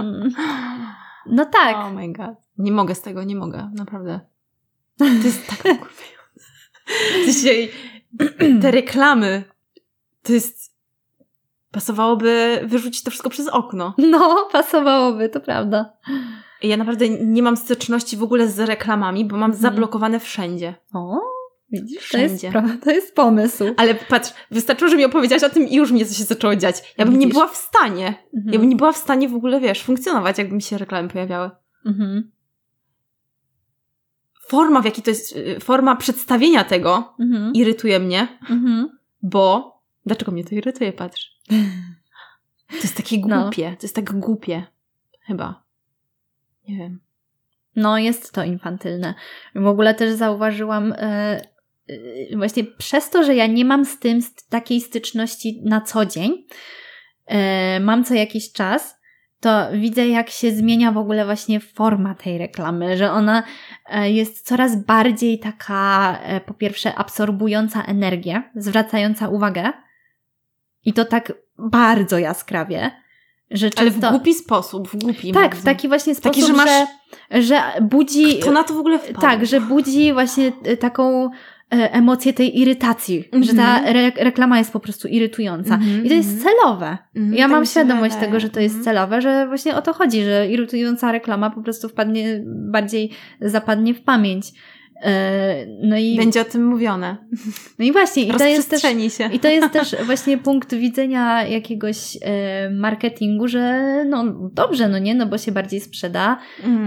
no 1.26 1.44
tak. 1.44 1.76
Oh 1.76 1.90
my 1.90 2.12
god. 2.12 2.34
Nie 2.58 2.72
mogę 2.72 2.94
z 2.94 3.00
tego, 3.02 3.22
nie 3.24 3.36
mogę, 3.36 3.70
naprawdę. 3.74 4.20
To 4.98 5.04
jest 5.04 5.46
tak 5.46 5.58
kurwiające. 5.62 6.50
Dzisiaj 7.26 7.70
te 8.62 8.70
reklamy, 8.70 9.44
to 10.22 10.32
jest... 10.32 10.70
Pasowałoby 11.72 12.60
wyrzucić 12.64 13.02
to 13.02 13.10
wszystko 13.10 13.30
przez 13.30 13.48
okno. 13.48 13.94
No, 13.98 14.48
pasowałoby, 14.52 15.28
to 15.28 15.40
prawda. 15.40 15.92
Ja 16.62 16.76
naprawdę 16.76 17.08
nie 17.08 17.42
mam 17.42 17.56
styczności 17.56 18.16
w 18.16 18.22
ogóle 18.22 18.48
z 18.48 18.58
reklamami, 18.60 19.24
bo 19.24 19.36
mam 19.36 19.50
Mhm. 19.50 19.62
zablokowane 19.62 20.20
wszędzie. 20.20 20.74
O, 20.94 21.20
widzisz, 21.72 22.08
to 22.10 22.18
jest, 22.18 22.38
Wszędzie. 22.38 22.62
to 22.84 22.90
jest 22.90 23.14
pomysł. 23.14 23.64
Ale 23.76 23.94
patrz, 23.94 24.30
wystarczyło, 24.50 24.90
że 24.90 24.96
mi 24.96 25.04
opowiedziałaś 25.04 25.42
o 25.44 25.50
tym 25.50 25.68
i 25.68 25.74
już 25.76 25.92
mnie 25.92 26.06
coś 26.06 26.16
się 26.16 26.24
zaczęło 26.24 26.56
dziać. 26.56 26.94
Ja 26.98 27.04
bym 27.04 27.14
nie 27.14 27.18
Widzisz? 27.26 27.32
była 27.32 27.48
w 27.48 27.56
stanie. 27.56 28.14
Mhm. 28.34 28.52
Ja 28.54 28.58
bym 28.60 28.68
nie 28.68 28.76
była 28.76 28.92
w 28.92 28.96
stanie 28.96 29.28
w 29.28 29.34
ogóle, 29.34 29.60
wiesz, 29.60 29.82
funkcjonować, 29.82 30.38
jakby 30.38 30.54
mi 30.54 30.62
się 30.62 30.78
reklamy 30.78 31.08
pojawiały. 31.08 31.50
Mhm. 31.86 32.30
Forma, 34.48 34.80
w 34.80 34.84
jakiej 34.84 35.04
to 35.04 35.10
jest, 35.10 35.36
y, 35.36 35.60
forma 35.60 35.96
przedstawienia 35.96 36.64
tego 36.64 37.14
Mhm. 37.20 37.54
irytuje 37.54 38.00
mnie, 38.00 38.38
Mhm. 38.50 38.98
bo... 39.22 39.70
Dlaczego 40.06 40.32
mnie 40.32 40.44
to 40.44 40.54
irytuje, 40.54 40.92
patrz? 40.92 41.38
To 42.68 42.76
jest 42.76 42.96
takie 42.96 43.20
No. 43.26 43.42
głupie. 43.42 43.76
To 43.80 43.84
jest 43.86 43.94
tak 43.94 44.18
głupie. 44.18 44.66
Chyba. 45.26 45.62
Nie 46.68 46.76
wiem. 46.76 47.00
No, 47.76 47.98
jest 47.98 48.32
to 48.32 48.44
infantylne. 48.44 49.14
W 49.54 49.66
ogóle 49.66 49.94
też 49.94 50.14
zauważyłam, 50.14 50.92
e, 50.92 50.96
e, 50.98 52.36
właśnie 52.36 52.64
przez 52.64 53.10
to, 53.10 53.24
że 53.24 53.34
ja 53.34 53.46
nie 53.46 53.64
mam 53.64 53.84
z 53.84 53.98
tym 53.98 54.20
takiej 54.48 54.80
styczności 54.80 55.62
na 55.64 55.80
co 55.80 56.06
dzień, 56.06 56.46
e, 57.26 57.80
mam 57.80 58.04
co 58.04 58.14
jakiś 58.14 58.52
czas, 58.52 59.00
to 59.40 59.68
widzę, 59.72 60.08
jak 60.08 60.30
się 60.30 60.52
zmienia 60.52 60.92
w 60.92 60.98
ogóle 60.98 61.24
właśnie 61.24 61.60
forma 61.60 62.14
tej 62.14 62.38
reklamy, 62.38 62.96
że 62.96 63.12
ona 63.12 63.42
jest 64.02 64.46
coraz 64.46 64.84
bardziej 64.84 65.38
taka, 65.38 66.18
po 66.46 66.54
pierwsze, 66.54 66.94
absorbująca 66.94 67.82
energię, 67.82 68.42
zwracająca 68.54 69.28
uwagę. 69.28 69.72
I 70.84 70.92
to 70.92 71.04
tak 71.04 71.32
bardzo 71.58 72.18
jaskrawie, 72.18 72.90
że 73.50 73.70
Ale 73.76 73.90
w 73.90 73.94
często... 73.94 74.10
głupi 74.10 74.34
sposób, 74.34 74.88
w 74.88 74.96
głupi 74.96 75.32
Tak, 75.32 75.42
bardzo. 75.42 75.60
w 75.60 75.64
taki 75.64 75.88
właśnie 75.88 76.14
sposób, 76.14 76.34
Taki, 76.34 76.46
że 76.46 76.52
masz- 76.52 76.86
że, 77.30 77.42
że 77.42 77.62
budzi... 77.82 78.38
Kto 78.38 78.52
na 78.52 78.64
to 78.64 78.74
w 78.74 78.78
ogóle 78.78 78.98
wpadł? 78.98 79.20
Tak, 79.20 79.46
że 79.46 79.60
budzi 79.60 80.12
właśnie 80.12 80.52
y, 80.66 80.76
taką 80.76 81.30
e, 81.72 81.92
emocję 81.92 82.32
tej 82.32 82.60
irytacji, 82.60 83.24
Mhm. 83.32 83.44
że 83.44 83.54
ta 83.54 83.82
re 83.88 84.12
reklama 84.16 84.58
jest 84.58 84.72
po 84.72 84.80
prostu 84.80 85.08
irytująca. 85.08 85.74
Mhm, 85.74 86.04
I 86.04 86.08
to 86.08 86.14
jest 86.14 86.32
mhm. 86.38 86.54
celowe. 86.56 86.98
Mhm, 87.16 87.34
Ja 87.34 87.44
tak 87.44 87.50
mam 87.50 87.66
świadomość 87.66 88.14
wydaje. 88.14 88.26
tego, 88.26 88.40
że 88.40 88.50
to 88.50 88.60
jest 88.60 88.76
Mhm. 88.76 88.84
celowe, 88.84 89.20
że 89.22 89.46
właśnie 89.48 89.76
o 89.76 89.82
to 89.82 89.92
chodzi, 89.92 90.24
że 90.24 90.48
irytująca 90.50 91.12
reklama 91.12 91.50
po 91.50 91.62
prostu 91.62 91.88
wpadnie, 91.88 92.42
bardziej 92.46 93.10
zapadnie 93.40 93.94
w 93.94 94.02
pamięć. 94.02 94.46
E, 95.02 95.66
No 95.82 95.96
i, 95.96 96.16
Będzie 96.16 96.40
o 96.40 96.44
tym 96.44 96.64
mówione. 96.66 97.16
no 97.78 97.84
i 97.84 97.92
właśnie, 97.92 98.22
i 98.24 98.30
to 98.34 98.44
jest 98.44 98.70
też 98.70 98.82
się. 98.82 99.28
i 99.32 99.40
to 99.40 99.48
jest 99.48 99.72
też 99.72 99.96
właśnie 100.06 100.38
punkt 100.38 100.74
widzenia 100.74 101.46
jakiegoś 101.46 102.18
e, 102.22 102.70
marketingu, 102.70 103.48
że 103.48 104.04
no 104.08 104.24
dobrze, 104.52 104.88
no 104.88 104.98
nie, 104.98 105.14
no 105.14 105.26
bo 105.26 105.38
się 105.38 105.52
bardziej 105.52 105.80
sprzeda 105.80 106.38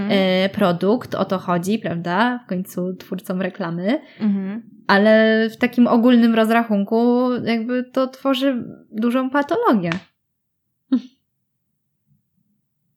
e, 0.09 0.49
produkt, 0.49 1.16
o 1.16 1.26
to 1.26 1.38
chodzi, 1.39 1.80
prawda? 1.80 2.39
W 2.45 2.49
końcu 2.49 2.93
twórcom 2.95 3.41
reklamy, 3.41 4.01
Mhm. 4.20 4.64
ale 4.88 5.47
w 5.49 5.57
takim 5.57 5.88
ogólnym 5.88 6.36
rozrachunku 6.36 7.30
jakby 7.45 7.84
to 7.84 8.07
tworzy 8.07 8.64
dużą 8.91 9.30
patologię. 9.30 9.89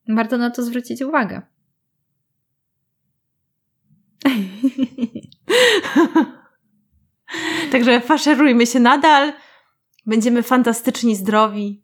Warto 0.09 0.37
na 0.37 0.49
to 0.49 0.63
zwrócić 0.63 1.01
uwagę. 1.01 1.41
Także 7.71 8.01
faszerujmy 8.01 8.65
się 8.65 8.79
nadal. 8.79 9.33
Będziemy 10.05 10.43
fantastyczni, 10.43 11.15
zdrowi. 11.15 11.83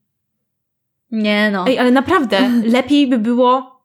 Nie 1.11 1.51
no. 1.51 1.67
Ej, 1.67 1.79
ale 1.79 1.91
naprawdę, 1.91 2.49
lepiej 2.77 3.07
by 3.07 3.17
było 3.17 3.83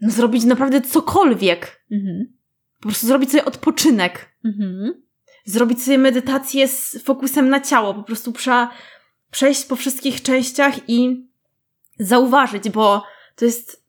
zrobić 0.00 0.44
naprawdę 0.44 0.80
cokolwiek. 0.80 1.84
Mhm. 1.90 2.34
Po 2.80 2.88
prostu 2.88 3.06
zrobić 3.06 3.30
sobie 3.30 3.44
odpoczynek. 3.44 4.34
Mhm. 4.44 5.02
Zrobić 5.44 5.82
sobie 5.82 5.98
medytację 5.98 6.68
z 6.68 7.02
fokusem 7.02 7.48
na 7.48 7.60
ciało. 7.60 7.94
Po 7.94 8.02
prostu 8.02 8.32
prze, 8.32 8.68
przejść 9.30 9.64
po 9.64 9.76
wszystkich 9.76 10.22
częściach 10.22 10.74
i 10.88 11.28
zauważyć, 11.98 12.70
bo 12.70 13.04
to 13.36 13.44
jest 13.44 13.83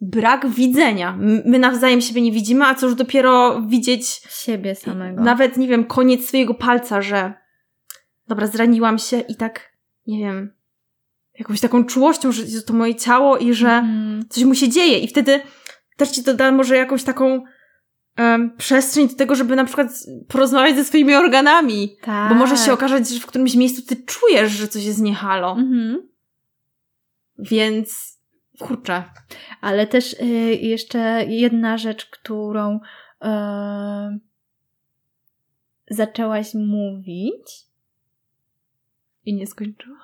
brak 0.00 0.48
widzenia. 0.48 1.16
My 1.44 1.58
nawzajem 1.58 2.00
siebie 2.00 2.22
nie 2.22 2.32
widzimy, 2.32 2.64
a 2.66 2.74
co 2.74 2.86
już 2.86 2.94
dopiero 2.94 3.62
widzieć 3.62 4.06
Siebie 4.30 4.74
samego. 4.74 5.22
nawet, 5.22 5.56
nie 5.56 5.68
wiem, 5.68 5.84
koniec 5.84 6.28
swojego 6.28 6.54
palca, 6.54 7.02
że 7.02 7.32
dobra, 8.28 8.46
zraniłam 8.46 8.98
się 8.98 9.20
i 9.20 9.36
tak, 9.36 9.72
nie 10.06 10.18
wiem, 10.18 10.52
jakąś 11.38 11.60
taką 11.60 11.84
czułością, 11.84 12.32
że 12.32 12.62
to 12.62 12.72
moje 12.74 12.94
ciało 12.94 13.38
i 13.38 13.54
że 13.54 13.68
Mhm. 13.70 14.24
coś 14.28 14.44
mu 14.44 14.54
się 14.54 14.68
dzieje. 14.68 14.98
I 14.98 15.08
wtedy 15.08 15.40
też 15.96 16.08
ci 16.10 16.24
to 16.24 16.34
da 16.34 16.52
może 16.52 16.76
jakąś 16.76 17.04
taką 17.04 17.44
em, 18.16 18.56
przestrzeń 18.56 19.08
do 19.08 19.14
tego, 19.14 19.34
żeby 19.34 19.56
na 19.56 19.64
przykład 19.64 19.88
porozmawiać 20.28 20.76
ze 20.76 20.84
swoimi 20.84 21.14
organami. 21.14 21.96
Tak. 22.02 22.28
Bo 22.28 22.34
może 22.34 22.56
się 22.56 22.72
okazać, 22.72 23.08
że 23.08 23.20
w 23.20 23.26
którymś 23.26 23.54
miejscu 23.54 23.82
ty 23.82 23.96
czujesz, 23.96 24.50
że 24.52 24.68
coś 24.68 24.84
jest 24.84 25.00
nie 25.00 25.14
halo. 25.14 25.52
Mhm. 25.52 26.08
Więc 27.38 28.09
kurczę. 28.66 29.04
Ale 29.60 29.86
też 29.86 30.12
y, 30.12 30.26
jeszcze 30.54 31.24
jedna 31.24 31.78
rzecz, 31.78 32.06
którą 32.06 32.80
y, 33.24 33.28
zaczęłaś 35.90 36.54
mówić. 36.54 37.70
I 39.24 39.34
nie 39.34 39.46
skończyła. 39.46 39.96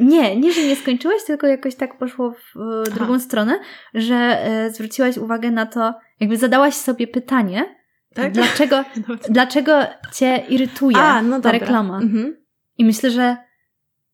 Nie, 0.00 0.36
nie, 0.36 0.52
że 0.52 0.62
nie 0.62 0.76
skończyłaś, 0.76 1.24
tylko 1.26 1.46
jakoś 1.46 1.74
tak 1.74 1.98
poszło 1.98 2.30
w 2.30 2.56
Aha. 2.56 2.94
drugą 2.94 3.20
stronę, 3.20 3.60
że 3.94 4.46
y, 4.66 4.70
zwróciłaś 4.70 5.16
uwagę 5.16 5.50
na 5.50 5.66
to, 5.66 5.94
jakby 6.20 6.36
zadałaś 6.36 6.74
sobie 6.74 7.06
pytanie, 7.06 7.76
Tak? 8.14 8.32
dlaczego, 8.32 8.84
dlaczego 9.30 9.80
cię 10.12 10.44
irytuje 10.48 10.96
A, 10.98 11.22
no 11.22 11.40
ta 11.40 11.52
reklama. 11.52 11.98
Mhm. 11.98 12.36
I 12.78 12.84
myślę, 12.84 13.10
że, 13.10 13.36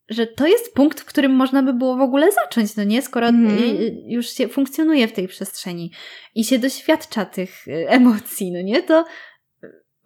że 0.09 0.27
to 0.27 0.47
jest 0.47 0.75
punkt, 0.75 1.01
w 1.01 1.05
którym 1.05 1.33
można 1.33 1.63
by 1.63 1.73
było 1.73 1.97
w 1.97 2.01
ogóle 2.01 2.33
zacząć, 2.33 2.77
no 2.77 2.85
nie? 2.85 3.03
Skoro 3.03 3.29
y, 3.29 4.03
już 4.07 4.27
się 4.27 4.49
funkcjonuje 4.49 5.09
w 5.09 5.13
tej 5.13 5.29
przestrzeni 5.29 5.93
i 6.35 6.45
się 6.45 6.59
doświadcza 6.59 7.25
tych 7.25 7.69
y, 7.69 7.89
emocji, 7.99 8.53
no 8.53 8.63
nie? 8.63 8.83
To 8.83 9.05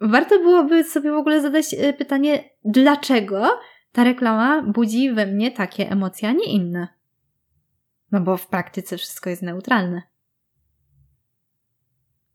warto 0.01 0.39
byłoby 0.39 0.83
sobie 0.83 1.11
w 1.11 1.17
ogóle 1.17 1.41
zadać 1.41 1.73
y, 1.73 1.93
pytanie, 1.93 2.49
dlaczego 2.65 3.59
ta 3.91 4.03
reklama 4.03 4.61
budzi 4.61 5.11
we 5.13 5.25
mnie 5.25 5.51
takie 5.51 5.89
emocje, 5.89 6.29
a 6.29 6.31
nie 6.31 6.53
inne? 6.53 6.87
No 8.11 8.21
bo 8.21 8.37
w 8.37 8.47
praktyce 8.47 8.97
wszystko 8.97 9.29
jest 9.29 9.41
neutralne. 9.41 10.01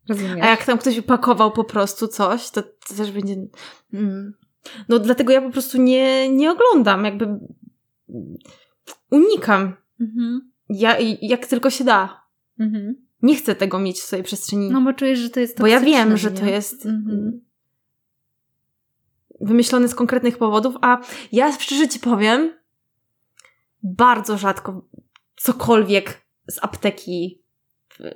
Rozumiesz? 0.08 0.38
A 0.42 0.46
jak 0.46 0.64
tam 0.64 0.78
ktoś 0.78 0.98
upakował 0.98 1.52
po 1.52 1.64
prostu 1.64 2.08
coś, 2.08 2.50
to, 2.50 2.62
to 2.62 2.94
też 2.96 3.12
będzie. 3.12 3.34
Mm. 3.92 4.34
No 4.88 4.98
dlatego 4.98 5.32
ja 5.32 5.42
po 5.42 5.50
prostu 5.50 5.82
nie, 5.82 6.28
nie 6.28 6.52
oglądam, 6.52 7.04
jakby 7.04 7.38
unikam. 9.10 9.76
Mhm. 10.00 10.52
Ja, 10.68 10.96
jak 11.22 11.46
tylko 11.46 11.70
się 11.70 11.84
da. 11.84 12.24
Mhm. 12.58 13.06
Nie 13.22 13.36
chcę 13.36 13.54
tego 13.54 13.78
mieć 13.78 14.00
w 14.00 14.04
swojej 14.04 14.24
przestrzeni. 14.24 14.70
No 14.70 14.80
bo 14.80 14.92
czujesz, 14.92 15.18
że 15.18 15.30
to 15.30 15.40
jest 15.40 15.60
bo 15.60 15.66
ja 15.66 15.80
wiem, 15.80 16.16
że 16.16 16.30
to 16.30 16.44
jest 16.44 16.86
Mhm. 16.86 17.40
wymyślone 19.40 19.88
z 19.88 19.94
konkretnych 19.94 20.38
powodów, 20.38 20.74
a 20.80 21.00
ja 21.32 21.52
szczerze 21.52 21.88
ci 21.88 22.00
powiem, 22.00 22.52
bardzo 23.82 24.38
rzadko 24.38 24.88
cokolwiek 25.36 26.22
z 26.48 26.64
apteki 26.64 27.42
y, 28.00 28.14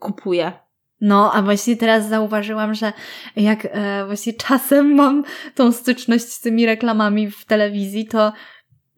kupuje. 0.00 0.52
No, 1.00 1.32
a 1.32 1.42
właśnie 1.42 1.76
teraz 1.76 2.08
zauważyłam, 2.08 2.74
że 2.74 2.92
jak 3.36 3.68
e, 3.70 4.06
właśnie 4.06 4.32
czasem 4.32 4.94
mam 5.00 5.24
tą 5.54 5.72
styczność 5.72 6.24
z 6.24 6.40
tymi 6.40 6.66
reklamami 6.66 7.30
w 7.30 7.44
telewizji, 7.44 8.06
to 8.06 8.32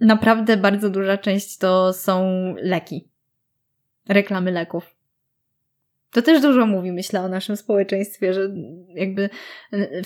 naprawdę 0.01 0.57
bardzo 0.57 0.91
duża 0.91 1.19
część 1.19 1.59
to 1.59 1.93
są 1.93 2.25
leki. 2.59 3.09
Reklamy 4.09 4.51
leków. 4.53 4.97
To 6.11 6.23
też 6.23 6.43
dużo 6.43 6.67
mówi, 6.67 6.93
myślę, 6.93 7.21
o 7.21 7.29
naszym 7.29 7.57
społeczeństwie, 7.57 8.35
że 8.35 8.41
jakby 8.95 9.31
e, 9.73 10.03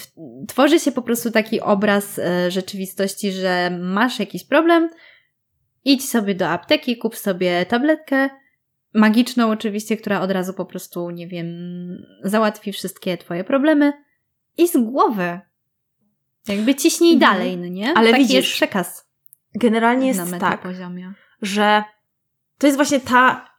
tworzy 0.48 0.80
się 0.80 0.92
po 0.92 1.02
prostu 1.02 1.30
taki 1.30 1.60
obraz 1.60 2.18
e, 2.18 2.50
rzeczywistości, 2.50 3.32
że 3.32 3.78
masz 3.80 4.18
jakiś 4.18 4.44
problem, 4.44 4.90
idź 5.84 6.08
sobie 6.08 6.34
do 6.34 6.48
apteki, 6.48 6.96
kup 6.96 7.16
sobie 7.16 7.66
tabletkę, 7.66 8.30
magiczną 8.94 9.50
oczywiście, 9.50 9.96
która 9.96 10.20
od 10.20 10.30
razu 10.30 10.54
po 10.54 10.64
prostu, 10.64 11.10
nie 11.10 11.28
wiem, 11.28 11.46
załatwi 12.24 12.72
wszystkie 12.72 13.18
twoje 13.18 13.44
problemy 13.44 13.92
i 14.58 14.68
z 14.68 14.76
głowy. 14.76 15.40
Jakby 16.48 16.74
ciśnij 16.74 17.14
mhm. 17.14 17.32
dalej, 17.32 17.56
no 17.56 17.66
nie? 17.66 17.94
Ale 17.94 18.10
Taki 18.10 18.22
widzisz, 18.22 18.36
jest 18.36 18.48
przekaz. 18.48 19.10
Generalnie 19.54 20.08
jest 20.08 20.38
tak, 20.40 20.62
poziomie. 20.62 21.14
że 21.42 21.84
to 22.58 22.66
jest 22.66 22.76
właśnie 22.76 23.00
ta 23.00 23.50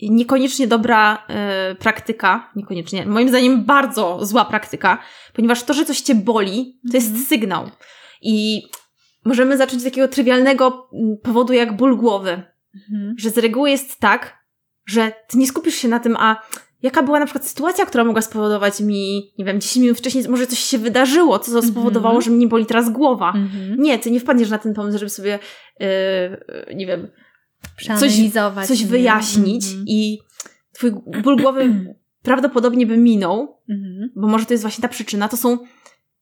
niekoniecznie 0.00 0.66
dobra 0.66 1.26
y, 1.70 1.74
praktyka, 1.74 2.52
niekoniecznie, 2.56 3.06
moim 3.06 3.28
zdaniem 3.28 3.64
bardzo 3.64 4.26
zła 4.26 4.44
praktyka, 4.44 4.98
ponieważ 5.32 5.62
to, 5.62 5.74
że 5.74 5.84
coś 5.84 6.00
cię 6.00 6.14
boli, 6.14 6.80
to 6.90 6.96
jest 6.96 7.08
mhm. 7.08 7.26
sygnał. 7.26 7.70
I 8.22 8.62
możemy 9.24 9.56
zacząć 9.56 9.82
z 9.82 9.84
takiego 9.84 10.08
trywialnego 10.08 10.88
mm, 10.92 11.16
powodu 11.22 11.52
jak 11.52 11.76
ból 11.76 11.96
głowy. 11.96 12.42
Mhm. 12.74 13.14
Że 13.18 13.30
z 13.30 13.38
reguły 13.38 13.70
jest 13.70 14.00
tak, 14.00 14.43
że 14.86 15.12
ty 15.28 15.38
nie 15.38 15.46
skupisz 15.46 15.74
się 15.74 15.88
na 15.88 16.00
tym, 16.00 16.16
a 16.16 16.42
jaka 16.82 17.02
była 17.02 17.20
na 17.20 17.26
przykład 17.26 17.46
sytuacja, 17.46 17.86
która 17.86 18.04
mogła 18.04 18.22
spowodować 18.22 18.80
mi, 18.80 19.32
nie 19.38 19.44
wiem, 19.44 19.60
10 19.60 19.82
minut 19.82 19.98
wcześniej, 19.98 20.28
może 20.28 20.46
coś 20.46 20.58
się 20.58 20.78
wydarzyło, 20.78 21.38
co 21.38 21.62
spowodowało, 21.62 22.14
mm 22.14 22.22
-hmm. 22.22 22.24
że 22.24 22.30
mnie 22.30 22.46
boli 22.46 22.66
teraz 22.66 22.90
głowa. 22.90 23.32
Mm 23.32 23.48
-hmm. 23.48 23.78
Nie, 23.78 23.98
ty 23.98 24.10
nie 24.10 24.20
wpadniesz 24.20 24.50
na 24.50 24.58
ten 24.58 24.74
pomysł, 24.74 24.98
żeby 24.98 25.10
sobie, 25.10 25.38
yy, 25.80 25.86
nie 26.74 26.86
wiem, 26.86 27.08
coś, 27.98 28.12
coś 28.66 28.84
wyjaśnić 28.84 29.66
mm 29.66 29.80
-hmm. 29.80 29.84
i 29.86 30.18
twój 30.72 30.92
ból 31.22 31.36
głowy 31.36 31.94
prawdopodobnie 32.22 32.86
by 32.86 32.96
minął, 32.96 33.60
mhm. 33.70 34.10
bo 34.16 34.28
może 34.28 34.46
to 34.46 34.54
jest 34.54 34.64
właśnie 34.64 34.82
ta 34.82 34.88
przyczyna. 34.88 35.28
To 35.28 35.36
są 35.36 35.58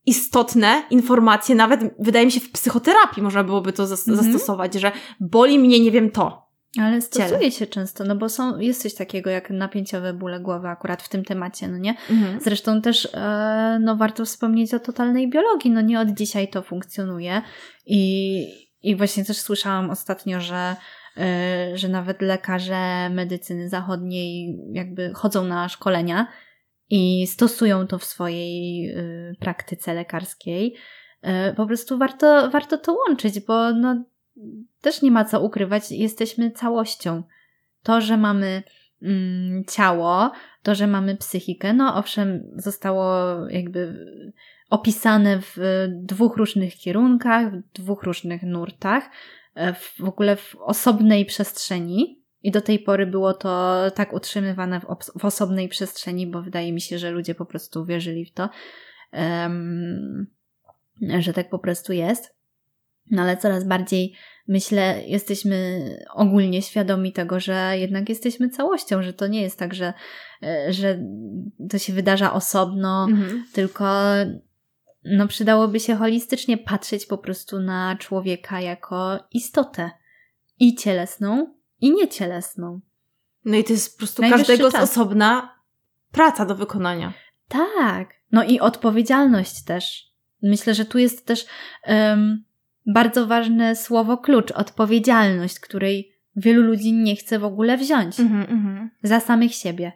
istotne 0.07 0.83
informacje, 0.91 1.55
nawet 1.55 1.81
wydaje 1.99 2.27
mi 2.27 2.33
się 2.33 2.41
w 2.41 2.51
psychoterapii 2.51 3.23
można 3.23 3.45
byłoby 3.45 3.73
to 3.73 3.87
zas 3.87 4.09
mhm. 4.09 4.27
zastosować, 4.27 4.75
że 4.75 4.93
boli 5.21 5.59
mnie, 5.59 5.81
nie 5.81 5.91
wiem, 5.91 6.11
to. 6.11 6.52
Ale 6.81 7.01
stosuje 7.01 7.39
ciele. 7.39 7.51
się 7.51 7.67
często, 7.67 8.05
no 8.05 8.17
bo 8.17 8.29
są, 8.29 8.59
jest 8.59 8.83
coś 8.83 8.95
takiego 8.95 9.31
jak 9.31 9.51
napięciowe 9.51 10.13
bóle 10.13 10.41
głowy 10.41 10.69
akurat 10.69 11.03
w 11.03 11.09
tym 11.09 11.25
temacie, 11.25 11.69
no 11.69 11.79
nie? 11.79 11.95
Mhm. 12.11 12.41
Zresztą 12.41 12.83
też, 12.83 13.09
e, 13.15 13.79
no 13.83 13.97
warto 13.97 14.25
wspomnieć 14.25 14.75
o 14.75 14.81
totalnej 14.81 15.31
biologii, 15.31 15.71
no 15.71 15.81
nie 15.81 16.01
od 16.01 16.09
dzisiaj 16.09 16.49
to 16.49 16.63
funkcjonuje 16.63 17.43
i, 17.87 18.45
i 18.83 18.97
właśnie 18.97 19.25
też 19.25 19.39
słyszałam 19.39 19.91
ostatnio, 19.91 20.41
że 20.41 20.77
e, 21.17 21.73
że 21.75 21.89
nawet 21.89 22.23
lekarze 22.23 23.11
medycyny 23.11 23.69
zachodniej 23.69 24.59
jakby 24.73 25.13
chodzą 25.15 25.45
na 25.45 25.69
szkolenia 25.69 26.27
i 26.91 27.27
stosują 27.27 27.87
to 27.87 27.99
w 27.99 28.05
swojej 28.05 28.89
e, 28.91 28.95
praktyce 29.41 29.95
lekarskiej. 29.95 30.75
E, 31.23 31.55
po 31.55 31.67
prostu 31.67 31.99
warto, 31.99 32.51
warto 32.51 32.79
to 32.79 32.93
łączyć, 32.93 33.41
bo 33.41 33.73
no, 33.73 34.05
też 34.81 35.03
nie 35.03 35.11
ma 35.11 35.25
co 35.25 35.41
ukrywać, 35.41 35.91
jesteśmy 35.91 36.51
całością. 36.51 37.23
To, 37.83 38.01
że 38.01 38.17
mamy 38.17 38.63
mm, 39.03 39.65
ciało, 39.65 40.33
to, 40.63 40.75
że 40.75 40.87
mamy 40.87 41.17
psychikę, 41.17 41.73
no 41.73 41.97
owszem, 41.97 42.43
zostało 42.57 43.15
jakby 43.49 44.07
opisane 44.71 45.41
w 45.41 45.57
dwóch 45.89 46.37
różnych 46.37 46.75
kierunkach, 46.75 47.53
w 47.53 47.73
dwóch 47.73 48.03
różnych 48.03 48.43
nurtach, 48.43 49.11
e, 49.55 49.75
w, 49.75 50.01
ogóle 50.05 50.37
w 50.37 50.57
osobnej 50.57 51.27
przestrzeni. 51.27 52.23
I 52.43 52.51
do 52.51 52.61
tej 52.61 52.79
pory 52.79 53.07
było 53.07 53.35
to 53.35 53.83
tak 53.95 54.13
utrzymywane 54.13 54.81
w, 54.81 54.87
w 55.21 55.25
osobnej 55.25 55.69
przestrzeni, 55.69 56.27
bo 56.27 56.43
wydaje 56.43 56.73
mi 56.73 56.81
się, 56.81 56.99
że 56.99 57.11
ludzie 57.11 57.35
po 57.35 57.47
prostu 57.47 57.85
wierzyli 57.85 58.25
w 58.27 58.33
to, 58.33 58.49
um, 59.13 60.27
że 61.19 61.33
tak 61.33 61.51
po 61.51 61.59
prostu 61.59 61.93
jest. 61.93 62.42
No 63.11 63.23
ale 63.23 63.37
coraz 63.37 63.65
bardziej 63.65 64.15
myślę, 64.49 65.03
jesteśmy 65.07 65.89
ogólnie 66.15 66.63
świadomi 66.63 67.13
tego, 67.13 67.41
że 67.41 67.79
jednak 67.79 68.09
jesteśmy 68.09 68.49
całością, 68.49 69.03
że 69.03 69.13
to 69.13 69.27
nie 69.27 69.43
jest 69.43 69.59
tak, 69.59 69.75
że, 69.75 69.93
e, 70.43 70.73
że 70.73 70.99
to 71.71 71.79
się 71.79 71.93
wydarza 71.93 72.33
osobno, 72.33 73.07
mhm. 73.11 73.45
tylko 73.53 73.95
no 75.05 75.29
przydałoby 75.29 75.81
się 75.81 75.95
holistycznie 75.95 76.59
patrzeć 76.59 77.07
po 77.07 77.19
prostu 77.19 77.61
na 77.61 77.97
człowieka 77.97 78.61
jako 78.61 79.19
istotę 79.33 79.91
i 80.61 80.75
cielesną, 80.75 81.55
i 81.81 81.95
niecielesną. 81.95 82.81
No 83.45 83.57
i 83.57 83.65
to 83.65 83.73
jest 83.73 83.93
po 83.93 83.99
prostu 83.99 84.23
Najwyższy 84.23 84.47
każdego 84.47 84.71
z 84.71 84.75
osobna 84.75 85.59
praca 86.13 86.47
do 86.47 86.55
wykonania. 86.55 87.13
Tak. 87.49 88.15
No 88.33 88.45
i 88.45 88.61
odpowiedzialność 88.61 89.65
też. 89.65 90.13
Myślę, 90.43 90.75
że 90.75 90.85
tu 90.85 90.99
jest 90.99 91.27
też 91.27 91.47
um, 91.87 92.45
bardzo 92.87 93.27
ważne 93.27 93.77
słowo 93.77 94.19
klucz, 94.19 94.51
odpowiedzialność, 94.51 95.61
której 95.61 96.13
wielu 96.37 96.63
ludzi 96.63 96.93
nie 96.93 97.17
chce 97.17 97.39
w 97.39 97.45
ogóle 97.45 97.77
wziąć 97.77 98.21
mm 98.21 98.47
-hmm. 98.47 98.89
za 99.03 99.21
samych 99.21 99.55
siebie. 99.55 99.93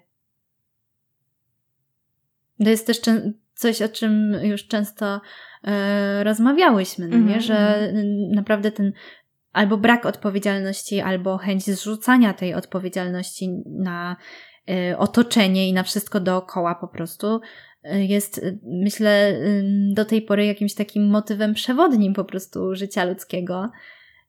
To 2.65 2.71
jest 2.71 2.87
też 2.87 3.01
coś, 3.55 3.83
o 3.83 3.89
czym 3.89 4.37
już 4.43 4.67
często 4.67 5.21
e, 5.65 6.25
rozmawiałyśmy, 6.25 7.07
mm 7.07 7.23
-hmm. 7.23 7.29
nie? 7.29 7.41
że 7.41 7.57
mhm. 7.57 8.31
naprawdę 8.31 8.71
ten 8.71 8.93
albo 9.53 9.77
brak 9.77 10.07
odpowiedzialności, 10.07 11.01
albo 11.01 11.39
chęć 11.39 11.65
zrzucania 11.65 12.35
tej 12.35 12.55
odpowiedzialności 12.55 13.63
na 13.67 14.17
e, 14.69 14.99
otoczenie 14.99 15.69
i 15.69 15.73
na 15.73 15.83
wszystko 15.83 16.21
dookoła 16.21 16.75
po 16.75 16.89
prostu 16.89 17.41
jest, 17.93 18.39
y, 18.39 18.59
myślę, 18.65 19.41
do 19.93 20.05
tej 20.05 20.23
pory 20.23 20.47
jakimś 20.47 20.75
takim 20.75 21.07
motywem 21.07 21.55
przewodnim 21.55 22.15
po 22.15 22.25
prostu 22.25 22.75
życia 22.75 23.05
ludzkiego. 23.05 23.71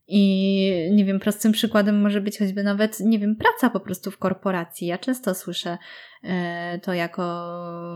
I 0.07 0.89
nie 0.91 1.05
wiem, 1.05 1.19
prostym 1.19 1.51
przykładem 1.51 2.01
może 2.01 2.21
być 2.21 2.39
choćby 2.39 2.63
nawet, 2.63 2.99
nie 2.99 3.19
wiem, 3.19 3.35
praca 3.35 3.69
po 3.69 3.79
prostu 3.79 4.11
w 4.11 4.17
korporacji. 4.17 4.87
Ja 4.87 4.97
często 4.97 5.35
słyszę 5.35 5.77
e, 6.23 6.79
to 6.83 6.93
jako 6.93 7.51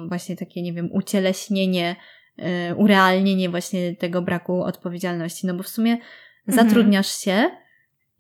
właśnie 0.08 0.36
takie, 0.36 0.62
nie 0.62 0.74
wiem, 0.74 0.90
ucieleśnienie, 0.92 1.96
e, 2.38 2.76
urealnienie 2.76 3.50
właśnie 3.50 3.96
tego 3.96 4.22
braku 4.22 4.64
odpowiedzialności. 4.64 5.48
No 5.48 5.54
bo 5.54 5.64
w 5.64 5.68
sumie 5.68 5.92
mhm. 5.92 6.68
zatrudniasz 6.68 7.20
się 7.20 7.50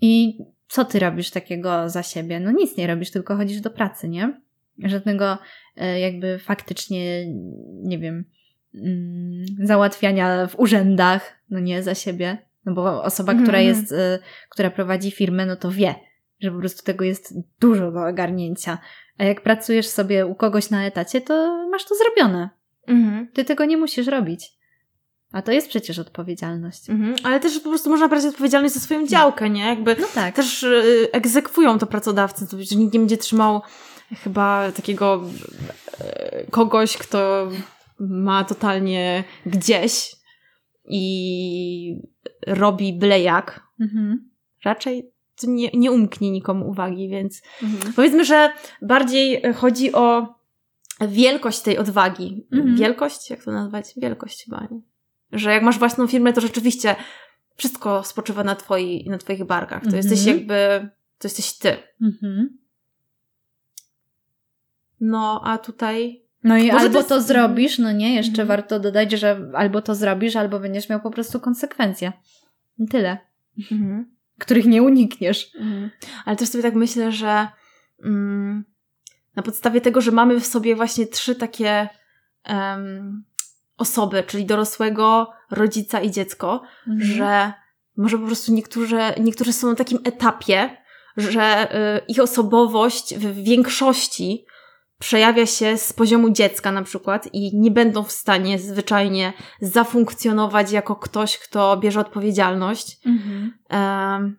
i 0.02 0.38
co 0.68 0.86
ty 0.86 1.00
robisz 1.00 1.32
takiego 1.32 1.90
za 1.90 2.04
siebie? 2.04 2.40
No 2.40 2.52
nic 2.52 2.78
nie 2.78 2.88
robisz, 2.88 3.12
tylko 3.12 3.36
chodzisz 3.36 3.62
do 3.62 3.70
pracy, 3.70 4.10
nie? 4.10 4.42
Żadnego 4.90 5.38
E, 5.78 6.00
jakby 6.00 6.40
faktycznie, 6.40 7.26
nie 7.84 8.00
wiem, 8.00 8.26
mm, 8.76 9.46
załatwiania 9.64 10.48
w 10.48 10.60
urzędach, 10.60 11.34
no 11.50 11.60
nie 11.60 11.84
za 11.84 11.96
siebie. 11.96 12.38
No 12.66 12.74
bo 12.74 13.04
osoba, 13.04 13.34
która 13.34 13.60
mhm. 13.60 13.68
jest, 13.68 13.92
e, 13.92 14.20
która 14.50 14.70
prowadzi 14.70 15.12
firmę, 15.12 15.46
no 15.46 15.56
to 15.56 15.72
wie, 15.72 15.96
że 16.40 16.52
po 16.52 16.60
prostu 16.60 16.84
tego 16.84 17.06
jest 17.06 17.34
dużo 17.60 17.92
do 17.92 18.08
ogarnięcia. 18.08 18.78
A 19.18 19.24
jak 19.24 19.42
pracujesz 19.42 19.88
sobie 19.88 20.26
u 20.26 20.36
kogoś 20.36 20.70
na 20.70 20.86
etacie, 20.86 21.22
to 21.22 21.68
masz 21.72 21.86
to 21.86 21.96
zrobione. 21.96 22.50
Mhm. 22.88 23.28
Ty 23.34 23.46
tego 23.46 23.66
nie 23.66 23.78
musisz 23.78 24.08
robić. 24.08 24.50
A 25.32 25.42
to 25.42 25.52
jest 25.52 25.70
przecież 25.70 26.00
odpowiedzialność. 26.00 26.90
Mhm, 26.90 27.16
ale 27.24 27.40
też 27.40 27.60
po 27.60 27.70
prostu 27.70 27.90
można 27.90 28.08
brać 28.08 28.26
odpowiedzialność 28.26 28.74
za 28.74 28.80
swoją 28.80 29.08
działkę, 29.08 29.50
nie? 29.50 29.66
Jakby 29.66 29.96
no 30.00 30.08
tak. 30.16 30.36
też 30.36 30.64
y, 30.64 31.08
egzekwują 31.12 31.80
to 31.80 31.88
pracodawcy, 31.88 32.48
to 32.48 32.58
nikt 32.58 32.94
nie 32.94 33.00
będzie 33.00 33.18
trzymał 33.18 33.62
chyba 34.16 34.72
takiego 34.72 35.24
e, 36.00 36.46
kogoś, 36.52 36.98
kto 36.98 37.50
ma 38.00 38.44
totalnie 38.44 39.24
gdzieś 39.46 40.16
i 40.86 42.02
robi 42.48 42.94
byle 42.94 43.22
jak. 43.22 43.68
Mhm. 43.80 44.30
Raczej 44.66 45.12
to 45.42 45.48
nie, 45.48 45.70
nie 45.74 45.92
umknie 45.92 46.32
nikomu 46.32 46.70
uwagi, 46.70 47.10
więc 47.10 47.42
mhm. 47.64 47.94
powiedzmy, 47.94 48.26
że 48.26 48.54
bardziej 48.82 49.42
chodzi 49.54 49.94
o 49.94 50.36
wielkość 51.08 51.62
tej 51.62 51.78
odwagi. 51.78 52.48
Mhm. 52.52 52.76
Wielkość? 52.76 53.30
Jak 53.30 53.44
to 53.44 53.52
nazwać? 53.52 53.94
Wielkość 53.98 54.46
chyba. 54.46 54.68
Nie? 54.72 54.82
Że 55.32 55.52
jak 55.52 55.64
masz 55.64 55.80
własną 55.80 56.08
firmę, 56.08 56.34
to 56.34 56.42
rzeczywiście 56.42 56.96
wszystko 57.56 58.04
spoczywa 58.04 58.44
na, 58.44 58.56
twoi, 58.56 59.06
na 59.10 59.18
twoich 59.18 59.44
barkach. 59.44 59.84
To 59.90 59.96
jesteś 59.96 60.20
mhm. 60.20 60.38
jakby, 60.38 60.90
to 61.18 61.28
jesteś 61.28 61.58
ty. 61.58 61.78
Mhm. 62.02 62.61
No, 65.02 65.42
a 65.44 65.58
tutaj. 65.58 66.22
No 66.44 66.58
i 66.58 66.70
albo 66.70 66.90
to, 66.90 66.98
jest... 66.98 67.10
to, 67.10 67.22
zrobisz, 67.22 67.80
no 67.80 67.92
nie, 67.92 68.16
jeszcze 68.16 68.42
mhm. 68.42 68.48
warto 68.48 68.80
dodać, 68.80 69.12
że 69.12 69.52
albo 69.54 69.82
to 69.82 69.96
zrobisz, 69.96 70.36
albo 70.36 70.60
będziesz 70.60 70.90
miał 70.90 71.00
po 71.00 71.12
prostu 71.12 71.40
konsekwencje. 71.40 72.12
Tyle. 72.90 73.18
Których 74.40 74.66
nie 74.66 74.84
unikniesz. 74.84 75.52
Ale 76.26 76.36
też 76.36 76.50
sobie 76.50 76.64
tak 76.64 76.76
myślę, 76.76 77.12
że 77.12 77.48
mm, 78.04 78.66
na 79.36 79.44
podstawie 79.44 79.82
tego, 79.82 80.02
że 80.02 80.12
mamy 80.12 80.40
w 80.40 80.46
sobie 80.46 80.76
właśnie 80.76 81.08
trzy 81.08 81.36
takie 81.36 81.90
um, 82.50 83.24
osoby, 83.78 84.24
czyli 84.28 84.46
dorosłego, 84.46 85.32
rodzica 85.52 86.02
i 86.02 86.12
dziecko, 86.12 86.62
mhm. 86.88 87.12
że 87.12 87.54
może 87.98 88.18
po 88.18 88.26
prostu 88.26 88.54
niektórzy, 88.54 89.00
niektórzy 89.20 89.54
są 89.54 89.70
na 89.70 89.76
takim 89.76 90.00
etapie, 90.04 90.78
że 91.18 91.76
y, 91.98 92.06
ich 92.08 92.20
osobowość 92.20 93.16
w 93.16 93.44
większości 93.44 94.46
przejawia 95.02 95.46
się 95.46 95.78
z 95.78 95.94
poziomu 95.94 96.30
dziecka 96.30 96.72
na 96.72 96.84
przykład 96.84 97.30
i 97.34 97.58
nie 97.58 97.72
będą 97.72 98.04
w 98.04 98.12
stanie 98.12 98.60
zwyczajnie 98.60 99.34
zafunkcjonować 99.62 100.72
jako 100.72 100.96
ktoś, 100.96 101.38
kto 101.38 101.78
bierze 101.78 102.00
odpowiedzialność. 102.00 102.98
Mhm. 103.06 103.54
Um, 103.70 104.38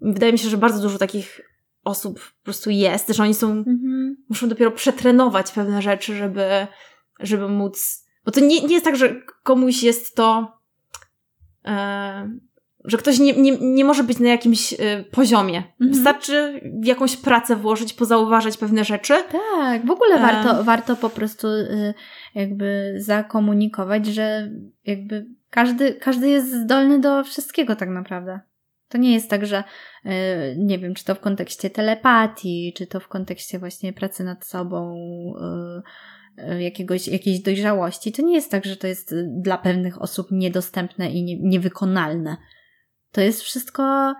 wydaje 0.00 0.32
mi 0.32 0.38
się, 0.38 0.48
że 0.48 0.56
bardzo 0.56 0.82
dużo 0.82 0.98
takich 0.98 1.40
osób 1.84 2.20
po 2.20 2.44
prostu 2.44 2.70
jest, 2.70 3.08
że 3.08 3.22
oni 3.22 3.34
są, 3.34 3.50
mhm. 3.50 4.16
muszą 4.28 4.48
dopiero 4.48 4.70
przetrenować 4.70 5.50
pewne 5.50 5.82
rzeczy, 5.82 6.16
żeby, 6.16 6.66
żeby 7.20 7.48
móc, 7.48 8.04
bo 8.24 8.30
to 8.30 8.40
nie, 8.40 8.62
nie 8.62 8.74
jest 8.74 8.84
tak, 8.84 8.96
że 8.96 9.22
komuś 9.42 9.82
jest 9.82 10.14
to, 10.16 10.58
e, 11.64 12.38
że 12.88 12.96
ktoś 12.96 13.18
nie, 13.18 13.32
nie, 13.32 13.56
nie 13.60 13.84
może 13.84 14.04
być 14.04 14.18
na 14.18 14.28
jakimś 14.28 14.72
y, 14.72 15.04
poziomie. 15.10 15.56
Mhm. 15.58 15.90
Wystarczy 15.90 16.60
w 16.82 16.86
jakąś 16.86 17.16
pracę 17.16 17.56
włożyć, 17.56 17.92
pozauważać 17.92 18.56
pewne 18.56 18.84
rzeczy. 18.84 19.14
Tak, 19.32 19.86
w 19.86 19.90
ogóle 19.90 20.18
warto, 20.18 20.64
warto 20.64 20.96
po 20.96 21.10
prostu 21.10 21.48
y, 21.48 21.94
jakby 22.34 22.94
zakomunikować, 22.98 24.06
że 24.06 24.50
jakby 24.86 25.26
każdy, 25.50 25.94
każdy 25.94 26.28
jest 26.28 26.54
zdolny 26.54 26.98
do 26.98 27.24
wszystkiego 27.24 27.76
tak 27.76 27.88
naprawdę. 27.88 28.40
To 28.88 28.98
nie 28.98 29.12
jest 29.12 29.30
tak, 29.30 29.46
że 29.46 29.64
y, 30.06 30.10
nie 30.58 30.78
wiem, 30.78 30.94
czy 30.94 31.04
to 31.04 31.14
w 31.14 31.20
kontekście 31.20 31.70
telepatii, 31.70 32.72
czy 32.76 32.86
to 32.86 33.00
w 33.00 33.08
kontekście 33.08 33.58
właśnie 33.58 33.92
pracy 33.92 34.24
nad 34.24 34.46
sobą, 34.46 34.94
y, 36.38 36.52
y, 36.52 36.62
jakiegoś, 36.62 37.08
jakiejś 37.08 37.40
dojrzałości. 37.40 38.12
To 38.12 38.22
nie 38.22 38.34
jest 38.34 38.50
tak, 38.50 38.64
że 38.64 38.76
to 38.76 38.86
jest 38.86 39.14
dla 39.40 39.58
pewnych 39.58 40.02
osób 40.02 40.26
niedostępne 40.30 41.10
i 41.10 41.22
nie, 41.22 41.38
niewykonalne. 41.40 42.36
To 43.12 43.20
jest 43.20 43.42
wszystko 43.42 44.14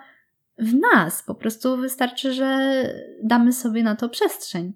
w 0.59 0.74
nas. 0.74 1.23
Po 1.23 1.35
prostu 1.35 1.77
wystarczy, 1.77 2.32
że 2.32 2.82
damy 3.23 3.52
sobie 3.52 3.82
na 3.82 3.97
to 3.97 4.09
przestrzeń. 4.09 4.73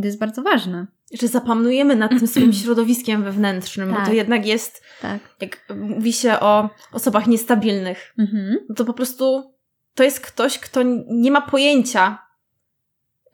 To 0.00 0.06
jest 0.06 0.18
bardzo 0.18 0.42
ważne. 0.42 0.86
Że 1.20 1.28
zapanujemy 1.28 1.96
nad 1.96 2.10
tym 2.10 2.26
swoim 2.26 2.52
środowiskiem 2.62 3.22
wewnętrznym, 3.22 3.88
tak. 3.88 3.94
bo 3.94 4.00
to 4.00 4.06
tak. 4.06 4.14
jednak 4.14 4.46
jest, 4.46 4.82
tak. 5.02 5.18
jak 5.40 5.66
mówi 5.76 6.12
się 6.12 6.40
o 6.40 6.70
osobach 6.92 7.26
niestabilnych, 7.26 8.14
mhm. 8.18 8.56
no 8.68 8.74
to 8.74 8.84
po 8.84 8.92
prostu 8.92 9.52
to 9.94 10.04
jest 10.04 10.20
ktoś, 10.20 10.58
kto 10.58 10.80
nie 11.08 11.30
ma 11.30 11.40
pojęcia, 11.40 12.18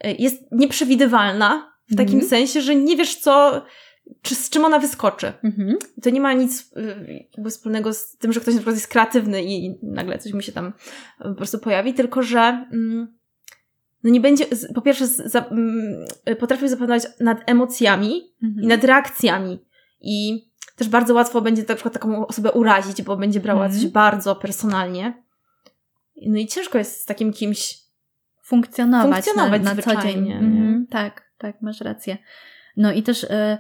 e, 0.01 0.13
jest 0.13 0.43
nieprzewidywalna 0.53 1.73
w 1.91 1.97
takim 1.97 2.15
mhm. 2.15 2.31
sensie, 2.31 2.61
że 2.61 2.75
nie 2.75 2.97
wiesz, 2.97 3.17
co, 3.17 3.65
czy 4.23 4.35
z 4.35 4.51
czym 4.51 4.65
ona 4.65 4.79
wyskoczy. 4.79 5.33
Mhm. 5.43 5.77
To 6.03 6.11
nie 6.11 6.21
ma 6.21 6.33
nic 6.33 6.73
y, 7.47 7.51
wspólnego 7.51 7.95
z 7.95 8.17
tym, 8.17 8.33
że 8.33 8.41
ktoś 8.41 8.55
na 8.55 8.59
przykład 8.59 8.77
jest 8.77 8.89
kreatywny 8.89 9.45
i 9.45 9.79
nagle 9.83 10.19
coś 10.19 10.33
mu 10.33 10.41
się 10.41 10.53
tam 10.53 10.67
y, 10.67 11.25
po 11.25 11.35
prostu 11.35 11.59
pojawi, 11.59 11.95
tylko 11.95 12.23
że 12.23 12.67
mm, 12.73 13.19
no 14.05 14.11
nie 14.11 14.21
będzie, 14.21 14.45
po 14.75 14.81
pierwsze 14.81 15.07
za, 15.07 15.45
mm, 15.45 16.07
potrafił 16.39 16.69
zapanować 16.69 17.03
nad 17.21 17.51
emocjami 17.51 18.35
mhm. 18.43 18.65
i 18.65 18.67
nad 18.67 18.85
reakcjami 18.85 19.59
i 20.01 20.49
też 20.77 20.89
bardzo 20.89 21.15
łatwo 21.15 21.41
będzie 21.41 21.65
na 21.69 21.75
przykład 21.75 21.95
taką 21.95 22.27
osobę 22.27 22.53
urazić, 22.53 23.03
bo 23.03 23.17
będzie 23.17 23.41
brała 23.41 23.65
mhm. 23.65 23.81
coś 23.81 23.91
bardzo 23.91 24.37
personalnie. 24.37 25.23
No 26.27 26.39
i 26.39 26.47
ciężko 26.47 26.79
jest 26.79 27.01
z 27.01 27.05
takim 27.05 27.33
kimś 27.33 27.79
funkcjonować, 28.43 29.25
funkcjonować 29.25 29.63
na, 29.63 29.75
na 29.75 29.83
co 29.83 30.03
dzień. 30.03 30.33
Mhm. 30.33 30.87
Tak, 30.91 31.31
tak, 31.39 31.63
masz 31.63 31.81
rację. 31.81 32.19
No 32.77 32.93
i 32.93 33.03
też 33.03 33.25
y, 33.25 33.59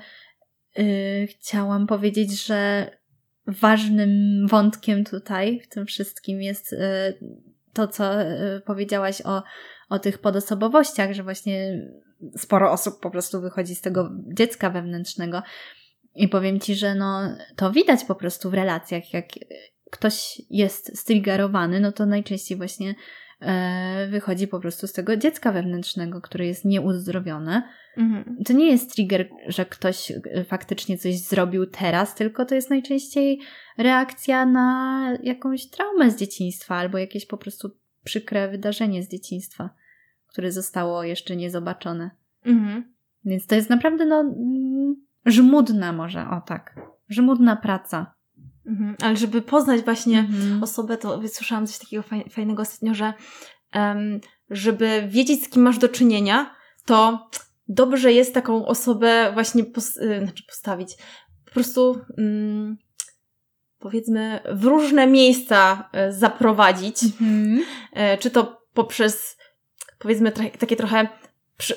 chciałam 1.28 1.86
powiedzieć, 1.86 2.46
że 2.46 2.90
ważnym 3.46 4.46
wątkiem 4.48 5.04
tutaj 5.04 5.60
w 5.60 5.68
tym 5.68 5.86
wszystkim 5.86 6.42
jest 6.42 6.72
yy, 6.72 6.78
to, 7.72 7.88
co 7.88 8.20
yy, 8.20 8.62
powiedziałaś 8.66 9.22
o, 9.24 9.42
o 9.88 9.98
tych 9.98 10.18
podosobowościach, 10.18 11.12
że 11.12 11.22
właśnie 11.22 11.88
sporo 12.36 12.72
osób 12.72 13.00
po 13.00 13.10
prostu 13.10 13.40
wychodzi 13.40 13.74
z 13.74 13.80
tego 13.80 14.10
dziecka 14.26 14.70
wewnętrznego. 14.70 15.42
I 16.14 16.28
powiem 16.28 16.60
ci, 16.60 16.74
że 16.74 16.94
no, 16.94 17.20
to 17.56 17.72
widać 17.72 18.04
po 18.04 18.14
prostu 18.14 18.50
w 18.50 18.54
relacjach, 18.54 19.12
jak 19.12 19.26
ktoś 19.90 20.42
jest 20.50 20.98
striggerowany, 20.98 21.80
no 21.80 21.92
to 21.92 22.06
najczęściej 22.06 22.56
właśnie 22.56 22.94
wychodzi 24.10 24.48
po 24.48 24.60
prostu 24.60 24.86
z 24.86 24.92
tego 24.92 25.16
dziecka 25.16 25.52
wewnętrznego, 25.52 26.20
które 26.20 26.46
jest 26.46 26.64
nieuzdrowione. 26.64 27.62
Mhm. 27.96 28.36
To 28.44 28.52
nie 28.52 28.70
jest 28.70 28.94
trigger, 28.94 29.28
że 29.46 29.66
ktoś 29.66 30.10
e, 30.10 30.44
faktycznie 30.44 30.98
coś 30.98 31.18
zrobił 31.18 31.66
teraz, 31.66 32.14
tylko 32.14 32.44
to 32.44 32.54
jest 32.54 32.70
najczęściej 32.70 33.40
reakcja 33.78 34.46
na 34.46 35.00
jakąś 35.22 35.70
traumę 35.70 36.10
z 36.10 36.16
dzieciństwa 36.16 36.76
albo 36.76 36.98
jakieś 36.98 37.26
po 37.26 37.38
prostu 37.38 37.70
przykre 38.04 38.48
wydarzenie 38.48 39.02
z 39.02 39.08
dzieciństwa, 39.08 39.70
które 40.26 40.52
zostało 40.52 41.04
jeszcze 41.04 41.36
niezobaczone. 41.36 42.10
Mhm. 42.44 42.94
Więc 43.24 43.46
to 43.46 43.54
jest 43.54 43.70
naprawdę 43.70 44.06
no, 44.06 44.20
mm, 44.20 44.96
żmudna 45.26 45.92
może, 45.92 46.28
o 46.30 46.40
tak, 46.40 46.74
żmudna 47.08 47.56
praca. 47.56 48.14
Mhm. 48.68 48.96
Ale 49.02 49.16
żeby 49.16 49.42
poznać 49.42 49.82
właśnie 49.82 50.18
mhm. 50.18 50.62
osobę, 50.62 50.96
to 50.96 51.18
wysłyszałam 51.18 51.66
coś 51.66 51.78
takiego 51.78 52.04
fajnego 52.30 52.62
ostatnio, 52.62 52.94
że 52.94 53.12
um, 53.74 54.20
żeby 54.50 55.08
wiedzieć, 55.08 55.44
z 55.44 55.48
kim 55.48 55.62
masz 55.62 55.78
do 55.78 55.88
czynienia, 55.88 56.54
to 56.86 57.28
dobrze 57.68 58.12
jest 58.12 58.34
taką 58.34 58.66
osobę 58.66 59.30
właśnie 59.34 59.64
pos 59.64 59.96
y, 59.96 60.20
znaczy 60.22 60.42
postawić. 60.46 60.96
Po 61.44 61.50
prostu 61.52 62.00
um, 62.18 62.76
powiedzmy 63.78 64.40
w 64.52 64.64
różne 64.64 65.06
miejsca 65.06 65.90
y, 66.08 66.12
zaprowadzić. 66.12 67.04
Mhm. 67.04 67.58
Y, 67.58 68.18
czy 68.18 68.30
to 68.30 68.62
poprzez 68.74 69.38
powiedzmy 69.98 70.32
takie 70.32 70.76
trochę 70.76 71.08
przy, 71.56 71.74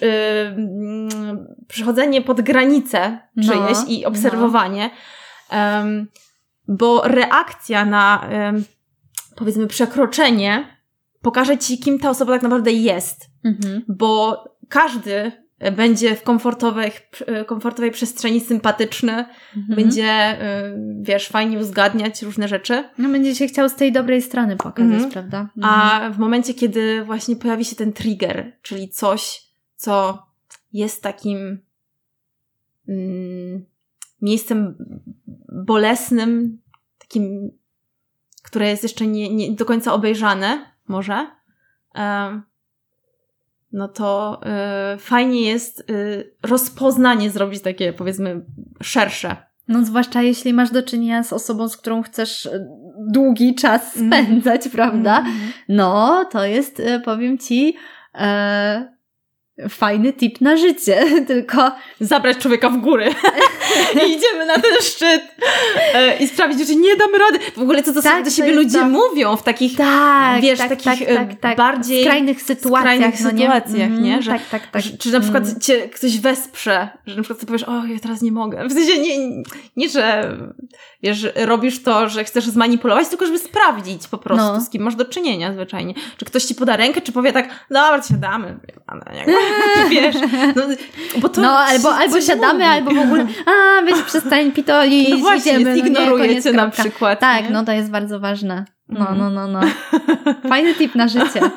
przychodzenie 1.67 2.21
pod 2.21 2.41
granicę 2.41 3.19
no, 3.35 3.43
czyjeś 3.43 3.77
no, 3.77 3.85
i 3.87 4.05
obserwowanie. 4.05 4.89
No. 5.51 5.57
Um, 5.57 6.07
bo 6.67 7.01
reakcja 7.03 7.85
na 7.85 8.29
powiedzmy 9.35 9.67
przekroczenie 9.67 10.77
pokaże 11.21 11.57
ci, 11.57 11.79
kim 11.79 11.99
ta 11.99 12.09
osoba 12.09 12.33
tak 12.33 12.41
naprawdę 12.41 12.71
jest. 12.71 13.29
Mhm. 13.43 13.81
Bo 13.87 14.43
każdy 14.69 15.31
będzie 15.75 16.15
w 16.15 16.23
komfortowej, 16.23 16.91
komfortowej 17.47 17.91
przestrzeni 17.91 18.41
sympatyczny, 18.41 19.25
mhm. 19.57 19.75
będzie, 19.75 20.37
wiesz, 21.01 21.27
fajnie 21.27 21.59
uzgadniać 21.59 22.21
różne 22.21 22.47
rzeczy. 22.47 22.83
No, 22.97 23.09
będzie 23.09 23.35
się 23.35 23.47
chciał 23.47 23.69
z 23.69 23.75
tej 23.75 23.91
dobrej 23.91 24.21
strony 24.21 24.57
pokazać, 24.57 24.93
mhm. 24.93 25.11
prawda? 25.11 25.49
A 25.61 25.93
mhm. 25.93 26.13
w 26.13 26.17
momencie, 26.17 26.53
kiedy 26.53 27.03
właśnie 27.03 27.35
pojawi 27.35 27.65
się 27.65 27.75
ten 27.75 27.93
trigger, 27.93 28.57
czyli 28.61 28.89
coś, 28.89 29.41
co 29.75 30.25
jest 30.73 31.03
takim 31.03 31.59
mm, 32.87 33.65
miejscem 34.21 34.75
bolesnym, 35.65 36.61
takim, 36.97 37.51
które 38.43 38.69
jest 38.69 38.83
jeszcze 38.83 39.07
nie, 39.07 39.35
nie 39.35 39.51
do 39.51 39.65
końca 39.65 39.93
obejrzane, 39.93 40.65
może, 40.87 41.27
no 43.71 43.87
to 43.87 44.41
y, 44.95 44.97
fajnie 44.97 45.41
jest 45.41 45.89
y, 45.89 46.33
rozpoznanie 46.43 47.29
zrobić 47.29 47.61
takie, 47.61 47.93
powiedzmy, 47.93 48.45
szersze. 48.81 49.35
No, 49.67 49.85
zwłaszcza 49.85 50.21
jeśli 50.21 50.53
masz 50.53 50.71
do 50.71 50.83
czynienia 50.83 51.23
z 51.23 51.33
osobą, 51.33 51.69
z 51.69 51.77
którą 51.77 52.03
chcesz 52.03 52.49
długi 53.07 53.55
czas 53.55 53.97
mhm. 53.97 54.25
spędzać, 54.25 54.61
mm. 54.61 54.71
prawda? 54.71 55.19
Mm. 55.19 55.33
No, 55.69 56.25
to 56.31 56.45
jest, 56.45 56.81
powiem 57.05 57.37
ci, 57.37 57.75
e, 58.15 58.93
fajny 59.69 60.13
tip 60.13 60.41
na 60.41 60.57
życie, 60.57 61.05
tylko 61.27 61.71
zabrać 61.99 62.37
człowieka 62.37 62.69
w 62.69 62.77
góry 62.77 63.05
i 64.07 64.11
idziemy 64.11 64.45
na 64.45 64.53
ten 64.53 64.81
szczyt 64.81 65.21
e, 65.93 66.17
i 66.17 66.27
sprawdzić, 66.27 66.67
że 66.67 66.75
nie 66.75 66.95
damy 66.95 67.17
rady. 67.17 67.39
W 67.57 67.61
ogóle 67.61 67.83
co 67.83 67.93
to 67.93 68.01
tak, 68.01 68.25
do 68.25 68.31
siebie 68.31 68.51
ludzie 68.51 68.79
to... 68.79 68.89
mówią 68.89 69.37
w 69.37 69.43
takich, 69.43 69.77
tak, 69.77 70.41
wiesz, 70.41 70.59
tak, 70.59 70.69
takich 70.69 71.07
tak, 71.07 71.17
tak, 71.17 71.39
tak, 71.39 71.57
bardziej 71.57 72.03
skrajnych 72.03 72.41
sytuacjach, 72.41 72.95
skrajnych 72.95 73.21
no 73.21 73.29
sytuacjach 73.29 73.91
nie? 73.91 74.01
nie? 74.01 74.15
Mhm, 74.15 74.21
że, 74.21 74.31
tak, 74.31 74.49
tak, 74.49 74.67
tak. 74.71 74.81
Że, 74.81 74.97
czy 74.97 75.11
na 75.11 75.19
przykład 75.19 75.43
mm. 75.43 75.59
cię 75.59 75.89
ktoś 75.89 76.19
wesprze, 76.19 76.89
że 77.05 77.15
na 77.15 77.21
przykład 77.21 77.39
ty 77.39 77.45
powiesz, 77.45 77.63
o, 77.63 77.85
ja 77.85 77.99
teraz 77.99 78.21
nie 78.21 78.31
mogę. 78.31 78.67
W 78.67 78.73
sensie 78.73 78.99
nie, 78.99 79.43
nie 79.75 79.89
że 79.89 80.37
wiesz, 81.03 81.27
robisz 81.35 81.83
to, 81.83 82.09
że 82.09 82.23
chcesz 82.23 82.45
zmanipulować, 82.45 83.07
tylko 83.07 83.25
żeby 83.25 83.39
sprawdzić 83.39 84.07
po 84.07 84.17
prostu, 84.17 84.53
no. 84.53 84.61
z 84.61 84.69
kim 84.69 84.83
masz 84.83 84.95
do 84.95 85.05
czynienia 85.05 85.53
zwyczajnie. 85.53 85.93
Czy 86.17 86.25
ktoś 86.25 86.43
ci 86.43 86.55
poda 86.55 86.77
rękę, 86.77 87.01
czy 87.01 87.11
powie 87.11 87.33
tak, 87.33 87.49
dobra, 87.69 88.01
siadamy. 88.03 88.59
Wiesz, 89.89 90.15
no, 90.55 90.63
bo 91.17 91.29
to 91.29 91.41
no 91.41 91.59
albo, 91.59 91.95
albo 91.95 92.21
siadamy, 92.21 92.53
mówi. 92.53 92.65
albo 92.65 92.91
w 92.91 92.99
ogóle, 92.99 93.27
a, 93.45 93.81
weź 93.85 94.01
przestań 94.07 94.51
pitolić, 94.51 95.09
no 95.09 95.17
właśnie, 95.17 95.51
idziemy. 95.51 95.69
No 95.69 95.85
ignorujecie 95.85 96.51
no 96.51 96.63
na 96.63 96.69
przykład. 96.69 97.19
Tak, 97.19 97.43
nie? 97.43 97.49
no 97.49 97.65
to 97.65 97.71
jest 97.71 97.91
bardzo 97.91 98.19
ważne. 98.19 98.65
No, 98.91 98.99
Mhm. 99.09 99.17
no, 99.17 99.29
no, 99.29 99.47
no. 99.47 99.59
Fajny 100.49 100.73
tip 100.75 100.95
na 100.95 101.07
życie. 101.07 101.39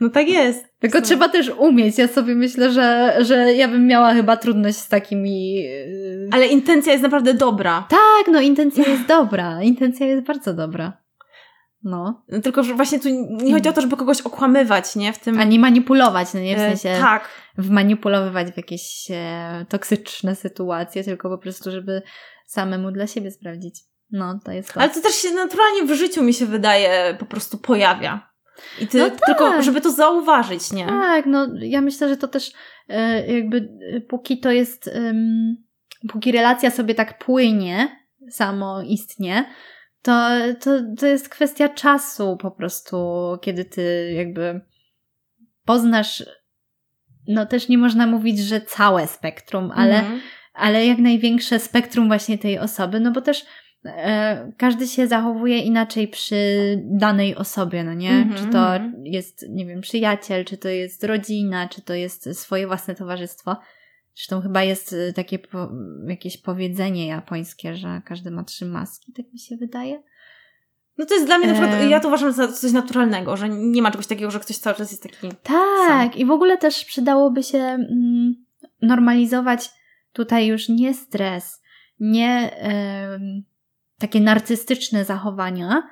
No 0.00 0.08
tak 0.10 0.28
jest. 0.28 0.66
Tylko 0.78 1.00
trzeba 1.02 1.28
też 1.28 1.50
umieć. 1.58 1.98
Ja 1.98 2.08
sobie 2.08 2.34
myślę, 2.34 2.72
że, 2.72 3.16
że 3.20 3.54
ja 3.54 3.68
bym 3.68 3.86
miała 3.86 4.14
chyba 4.14 4.36
trudność 4.36 4.76
z 4.78 4.88
takimi. 4.88 5.54
yy, 5.54 6.28
Ale 6.32 6.46
intencja 6.46 6.92
jest 6.92 7.02
naprawdę 7.04 7.34
dobra. 7.34 7.86
Tak, 7.90 8.32
no 8.32 8.40
intencja 8.40 8.84
jest 8.88 9.06
dobra. 9.06 9.62
Intencja 9.62 10.06
jest 10.06 10.26
bardzo 10.26 10.54
dobra. 10.54 10.92
No. 11.84 12.22
No, 12.28 12.40
Tylko, 12.40 12.62
że 12.62 12.74
właśnie 12.74 13.00
tu 13.00 13.08
nie 13.44 13.52
chodzi 13.52 13.68
o 13.68 13.72
to, 13.72 13.80
żeby 13.80 13.96
kogoś 13.96 14.20
okłamywać, 14.20 14.96
nie? 14.96 15.12
W 15.12 15.18
tym... 15.18 15.40
A 15.40 15.44
nie 15.44 15.58
manipulować, 15.58 16.34
no 16.34 16.40
nie 16.40 16.56
w 16.56 16.60
e, 16.60 16.76
sensie 16.76 17.00
Tak. 17.02 17.28
wmanipulowywać 17.58 18.52
w 18.52 18.56
jakieś 18.56 19.06
e, 19.10 19.66
toksyczne 19.68 20.34
sytuacje, 20.34 21.04
tylko 21.04 21.28
po 21.28 21.38
prostu, 21.38 21.70
żeby 21.70 22.02
samemu 22.46 22.90
dla 22.90 23.06
siebie 23.06 23.30
sprawdzić. 23.30 23.80
No, 24.12 24.38
to 24.44 24.52
jest. 24.52 24.76
Ale 24.76 24.90
to 24.90 25.00
też 25.00 25.14
się 25.14 25.30
naturalnie 25.30 25.82
w 25.84 25.94
życiu, 25.96 26.22
mi 26.22 26.34
się 26.34 26.46
wydaje, 26.46 27.16
po 27.18 27.26
prostu 27.26 27.58
pojawia. 27.58 28.30
I 28.80 28.86
ty, 28.86 28.98
No 28.98 29.10
tak. 29.10 29.20
tylko, 29.26 29.62
żeby 29.62 29.80
to 29.80 29.90
zauważyć, 29.90 30.72
nie? 30.72 30.86
Tak, 30.86 31.26
no 31.26 31.46
ja 31.60 31.80
myślę, 31.80 32.08
że 32.08 32.16
to 32.16 32.28
też 32.28 32.52
e, 32.88 33.26
jakby 33.34 33.68
e, 33.96 34.00
póki 34.00 34.40
to 34.40 34.50
jest, 34.50 34.90
póki 36.08 36.32
relacja 36.32 36.70
sobie 36.70 36.94
tak 36.94 37.18
płynie, 37.18 37.88
samo 38.30 38.82
istnie, 38.82 39.44
to, 40.02 40.28
to, 40.60 40.70
to 40.98 41.06
jest 41.06 41.28
kwestia 41.28 41.68
czasu 41.68 42.36
po 42.36 42.50
prostu, 42.50 42.96
kiedy 43.42 43.64
ty 43.64 44.12
jakby 44.16 44.60
poznasz, 45.64 46.24
no 47.28 47.46
też 47.46 47.68
nie 47.68 47.78
można 47.78 48.06
mówić, 48.06 48.38
że 48.38 48.60
całe 48.60 49.06
spektrum, 49.06 49.72
ale, 49.74 49.98
Mhm. 49.98 50.20
ale 50.54 50.86
jak 50.86 50.98
największe 50.98 51.58
spektrum 51.58 52.06
właśnie 52.06 52.38
tej 52.38 52.58
osoby, 52.58 53.00
no 53.00 53.10
bo 53.12 53.20
też 53.20 53.44
każdy 54.56 54.86
się 54.86 55.06
zachowuje 55.06 55.58
inaczej 55.58 56.08
przy 56.08 56.36
danej 56.84 57.36
osobie, 57.36 57.84
no 57.84 57.94
nie? 57.94 58.10
Mhm, 58.10 58.36
Czy 58.36 58.52
to 58.52 58.76
mhm. 58.76 59.06
jest, 59.06 59.46
nie 59.48 59.66
wiem, 59.66 59.80
przyjaciel, 59.80 60.44
czy 60.44 60.56
to 60.56 60.68
jest 60.68 61.04
rodzina, 61.04 61.68
czy 61.68 61.82
to 61.82 61.94
jest 61.94 62.38
swoje 62.38 62.66
własne 62.66 62.94
towarzystwo. 62.94 63.56
Zresztą 64.14 64.40
chyba 64.40 64.62
jest 64.62 64.92
e, 64.92 65.12
takie 65.12 65.38
po, 65.38 65.68
jakieś 66.08 66.36
powiedzenie 66.36 67.06
japońskie, 67.06 67.76
że 67.76 68.02
każdy 68.04 68.30
ma 68.30 68.44
trzy 68.44 68.64
maski, 68.64 69.12
tak 69.12 69.32
mi 69.32 69.38
się 69.38 69.56
wydaje. 69.56 70.02
No 70.98 71.06
to 71.06 71.14
jest 71.14 71.26
dla 71.26 71.38
mnie 71.38 71.46
na 71.46 71.52
przykład, 71.52 71.74
Em. 71.74 71.90
ja 71.90 72.00
to 72.00 72.08
uważam 72.08 72.32
za 72.32 72.48
coś 72.48 72.72
naturalnego, 72.72 73.36
że 73.36 73.48
nie 73.48 73.82
ma 73.82 73.90
czegoś 73.90 74.06
takiego, 74.06 74.30
że 74.30 74.40
ktoś 74.40 74.56
cały 74.56 74.76
czas 74.76 74.90
jest 74.90 75.02
taki... 75.02 75.28
Tak, 75.42 76.16
i 76.16 76.24
w 76.24 76.30
ogóle 76.30 76.58
też 76.58 76.84
przydałoby 76.84 77.42
się 77.42 77.58
mm, 77.58 78.34
normalizować 78.82 79.70
tutaj 80.12 80.46
już 80.46 80.68
nie 80.68 80.94
stres, 80.94 81.62
nie 82.00 82.56
em, 82.56 83.42
takie 84.02 84.20
narcystyczne 84.20 85.04
zachowania, 85.04 85.82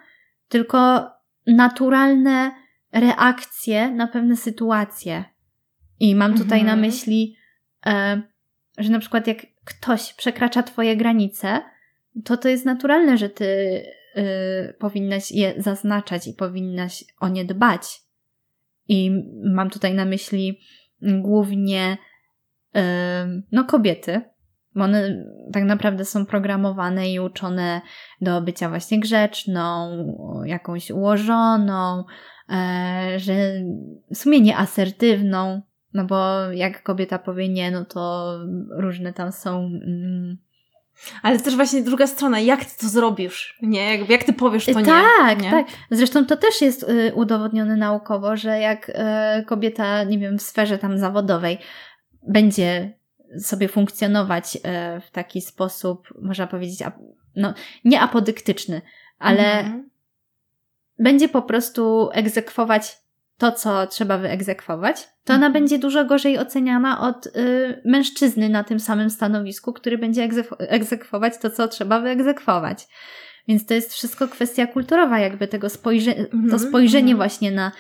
tylko 0.49 1.11
naturalne 1.47 2.51
reakcje 2.93 3.91
na 3.91 4.07
pewne 4.07 4.37
sytuacje. 4.37 5.25
I 6.01 6.15
mam 6.15 6.39
tutaj 6.39 6.61
Mhm. 6.61 6.67
na 6.67 6.87
myśli, 6.87 7.37
e, 7.87 8.23
że 8.79 8.91
na 8.91 8.99
przykład 8.99 9.27
jak 9.27 9.39
ktoś 9.65 10.15
przekracza 10.15 10.63
Twoje 10.63 10.97
granice, 10.97 11.61
to 12.25 12.37
to 12.37 12.49
jest 12.49 12.65
naturalne, 12.65 13.19
że 13.19 13.29
Ty 13.29 13.45
y, 14.17 14.75
powinnaś 14.79 15.31
je 15.31 15.55
zaznaczać 15.57 16.27
i 16.27 16.35
powinnaś 16.35 17.05
o 17.21 17.29
nie 17.29 17.45
dbać. 17.45 18.01
I 18.89 19.11
mam 19.45 19.71
tutaj 19.71 19.95
na 19.95 20.05
myśli 20.05 20.61
głównie 21.03 21.99
em, 22.73 23.43
no 23.53 23.65
kobiety, 23.65 24.21
one 24.85 25.25
tak 25.53 25.65
naprawdę 25.65 26.05
są 26.05 26.27
programowane 26.27 27.11
i 27.11 27.21
uczone 27.21 27.81
do 28.21 28.43
bycia 28.43 28.69
właśnie 28.69 29.01
grzeczną, 29.01 29.91
jakąś 30.47 30.91
ułożoną, 30.91 32.05
e, 32.49 33.15
że 33.17 33.33
w 34.11 34.17
sumie 34.17 34.41
nieasertywną, 34.41 35.63
no 35.95 36.05
bo 36.05 36.51
jak 36.53 36.83
kobieta 36.83 37.19
powie 37.19 37.49
nie, 37.49 37.71
no 37.71 37.85
to 37.85 38.35
różne 38.71 39.13
tam 39.13 39.33
są 39.33 39.59
mm, 39.59 40.39
Ale 41.23 41.39
też 41.39 41.57
właśnie 41.57 41.83
druga 41.83 42.07
strona, 42.07 42.41
jak 42.41 42.65
ty 42.65 42.81
to 42.81 42.89
zrobisz, 42.89 43.59
nie? 43.63 43.99
Jak, 43.99 44.11
jak 44.11 44.25
ty 44.25 44.33
powiesz 44.33 44.67
to 44.67 44.81
nie. 44.81 44.87
tak, 44.87 45.43
nie? 45.43 45.51
tak. 45.51 45.67
Zresztą 45.91 46.27
to 46.27 46.37
też 46.37 46.61
jest 46.61 46.83
y, 46.83 47.13
udowodnione 47.15 47.77
naukowo, 47.77 48.37
że 48.37 48.59
jak 48.59 48.89
y, 48.89 48.93
kobieta, 49.45 50.05
nie 50.05 50.19
wiem, 50.19 50.39
w 50.39 50.43
sferze 50.43 50.79
tam 50.79 50.99
zawodowej 50.99 51.59
będzie 52.29 53.00
sobie 53.39 53.69
funkcjonować 53.69 54.57
y, 54.57 54.61
w 55.01 55.11
taki 55.11 55.41
sposób, 55.41 56.09
można 56.23 56.47
powiedzieć, 56.47 56.79
no, 57.37 57.55
nie 57.85 58.01
apodyktyczny, 58.01 58.81
ale 59.19 59.59
Mhm. 59.59 59.91
będzie 60.99 61.29
po 61.29 61.43
prostu 61.43 62.09
egzekwować 62.13 62.99
to, 63.39 63.53
co 63.53 63.87
trzeba 63.87 64.19
wyegzekwować, 64.19 65.09
to 65.25 65.35
ona 65.35 65.47
Mhm. 65.47 65.53
będzie 65.53 65.79
dużo 65.79 66.05
gorzej 66.05 66.39
oceniana 66.39 67.01
od 67.01 67.27
y, 67.27 67.31
mężczyzny 67.85 68.49
na 68.49 68.65
tym 68.65 68.81
samym 68.81 69.11
stanowisku, 69.11 69.73
który 69.73 69.99
będzie 69.99 70.29
egzekw- 70.29 70.57
egzekwować 70.59 71.39
to, 71.39 71.51
co 71.51 71.69
trzeba 71.69 72.01
wyegzekwować. 72.01 72.87
Więc 73.49 73.67
to 73.67 73.75
jest 73.75 73.93
wszystko 73.93 74.29
kwestia 74.29 74.67
kulturowa, 74.67 75.19
jakby 75.19 75.49
tego 75.49 75.67
spojrze- 75.67 76.19
Mhm, 76.33 76.51
to 76.51 76.59
spojrzenie 76.59 77.13
mhm. 77.13 77.17
właśnie 77.17 77.51
na, 77.51 77.73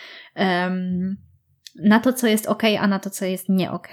na 1.84 2.00
to, 2.00 2.12
co 2.12 2.26
jest 2.26 2.46
ok, 2.46 2.62
a 2.80 2.86
na 2.86 2.98
to, 2.98 3.10
co 3.10 3.24
jest 3.24 3.48
nie 3.48 3.70
ok. 3.70 3.88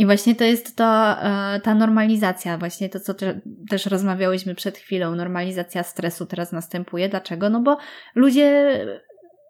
I 0.00 0.06
właśnie 0.06 0.34
to 0.34 0.44
jest 0.44 0.76
to, 0.76 1.16
e, 1.22 1.60
ta 1.60 1.74
normalizacja, 1.74 2.58
właśnie 2.58 2.88
to, 2.88 3.00
co 3.00 3.14
te, 3.14 3.40
też 3.70 3.86
rozmawiałyśmy 3.86 4.54
przed 4.54 4.78
chwilą, 4.78 5.14
normalizacja 5.14 5.82
stresu 5.82 6.26
teraz 6.26 6.52
następuje. 6.52 7.08
Dlaczego? 7.08 7.50
No 7.50 7.60
bo 7.60 7.78
ludzie, 8.14 8.78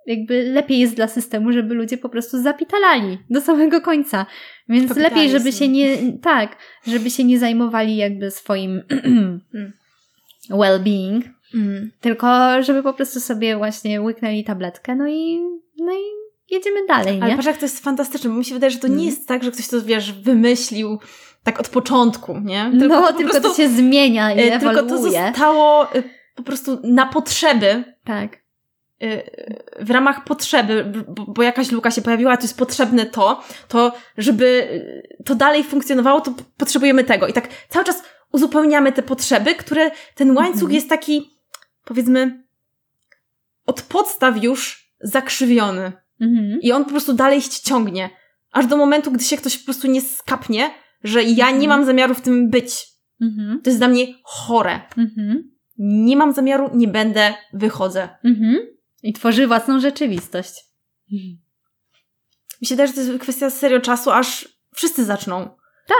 jakby 0.07 0.43
lepiej 0.43 0.79
jest 0.79 0.97
dla 0.97 1.09
systemu, 1.09 1.53
żeby 1.53 1.75
ludzie 1.75 1.99
po 1.99 2.09
prostu 2.09 2.43
zapitalali 2.43 3.19
do 3.31 3.41
samego 3.41 3.81
końca. 3.81 4.27
Więc 4.69 4.97
lepiej, 4.97 5.31
żeby 5.31 5.53
się 5.53 5.69
nie, 5.69 5.97
tak, 6.23 6.57
żeby 6.87 7.11
się 7.11 7.25
nie 7.25 7.39
zajmowali 7.39 7.97
jakby 7.97 8.31
swoim 8.31 8.83
well-being, 10.61 11.23
Mm. 11.55 11.91
tylko 12.01 12.63
żeby 12.63 12.83
po 12.83 12.95
prostu 12.95 13.21
sobie 13.21 13.57
właśnie 13.57 14.01
łyknęli 14.01 14.45
tabletkę, 14.45 14.97
no 14.97 15.09
i, 15.09 15.41
no 15.79 15.93
i 15.93 16.20
jedziemy 16.51 16.87
dalej, 16.87 17.19
Ale 17.21 17.31
nie? 17.31 17.37
patrz, 17.37 17.47
jak 17.47 17.57
to 17.57 17.65
jest 17.65 17.81
fantastyczne, 17.85 18.31
bo 18.31 18.37
mi 18.37 18.45
się 18.45 18.55
wydaje, 18.55 18.71
że 18.71 18.79
to 18.79 18.87
Mhm. 18.87 19.01
nie 19.01 19.07
jest 19.11 19.29
tak, 19.29 19.45
że 19.45 19.51
ktoś 19.51 19.69
to, 19.69 19.83
wiesz, 19.83 20.13
wymyślił 20.13 20.99
tak 21.45 21.61
od 21.61 21.69
początku, 21.69 22.39
nie? 22.39 22.71
no, 22.75 22.89
to 22.89 23.03
po 23.03 23.13
tylko 23.13 23.31
prostu, 23.33 23.49
to 23.51 23.55
się 23.57 23.69
zmienia 23.69 24.33
i 24.33 24.41
e, 24.41 24.59
Tylko 24.59 24.75
to 24.75 24.81
ewoluuje. 24.81 25.23
zostało 25.27 25.95
e, 25.95 26.03
po 26.35 26.43
prostu 26.43 26.79
na 26.85 27.07
potrzeby, 27.07 27.85
Tak. 28.05 28.37
e, 29.03 29.23
w 29.85 29.91
ramach 29.91 30.25
potrzeby, 30.25 30.93
bo, 31.09 31.27
bo 31.27 31.43
jakaś 31.43 31.71
luka 31.71 31.91
się 31.91 32.03
pojawiła, 32.03 32.37
to 32.37 32.43
jest 32.43 32.59
potrzebne 32.59 33.07
to, 33.07 33.43
to 33.69 33.93
żeby 34.19 34.69
e, 35.19 35.25
to 35.25 35.35
dalej 35.35 35.65
funkcjonowało, 35.65 36.21
to 36.21 36.35
potrzebujemy 36.57 37.05
tego. 37.05 37.27
I 37.27 37.33
tak 37.33 37.49
cały 37.69 37.85
czas 37.85 38.03
uzupełniamy 38.33 38.93
te 38.93 39.03
potrzeby, 39.03 39.55
które 39.55 39.91
ten 40.15 40.37
łańcuch 40.37 40.55
Mhm. 40.63 40.73
jest 40.75 40.89
taki, 40.89 41.31
powiedzmy, 41.85 42.43
od 43.67 43.83
podstaw 43.83 44.43
już 44.43 44.91
zakrzywiony. 45.01 45.93
Mhm. 46.21 46.61
I 46.63 46.73
on 46.73 46.85
po 46.85 46.91
prostu 46.91 47.13
dalej 47.13 47.41
się 47.43 47.51
ciągnie. 47.51 48.11
Aż 48.53 48.67
do 48.67 48.77
momentu, 48.77 49.13
gdy 49.13 49.25
się 49.25 49.37
ktoś 49.37 49.59
po 49.59 49.65
prostu 49.65 49.87
nie 49.87 50.01
skapnie, 50.01 50.71
że 51.05 51.23
ja 51.23 51.47
nie 51.51 51.57
Mhm. 51.57 51.69
mam 51.69 51.85
zamiaru 51.85 52.15
w 52.15 52.21
tym 52.21 52.51
być. 52.51 52.87
Mhm. 53.21 53.61
To 53.63 53.71
jest 53.71 53.81
dla 53.81 53.89
mnie 53.89 54.07
chore. 54.23 54.81
Mhm. 54.97 55.51
Nie 55.79 56.17
mam 56.17 56.33
zamiaru, 56.33 56.71
nie 56.75 56.89
będę, 56.89 57.35
wychodzę. 57.53 58.09
Mhm. 58.25 58.57
I 59.03 59.13
tworzy 59.13 59.47
własną 59.47 59.81
rzeczywistość. 59.81 60.55
Mi 62.63 62.67
się 62.67 62.77
że 62.87 62.93
to 62.93 63.01
jest 63.01 63.19
kwestia 63.23 63.51
serio 63.51 63.81
czasu, 63.81 64.11
aż 64.11 64.49
wszyscy 64.75 65.05
zaczną 65.05 65.51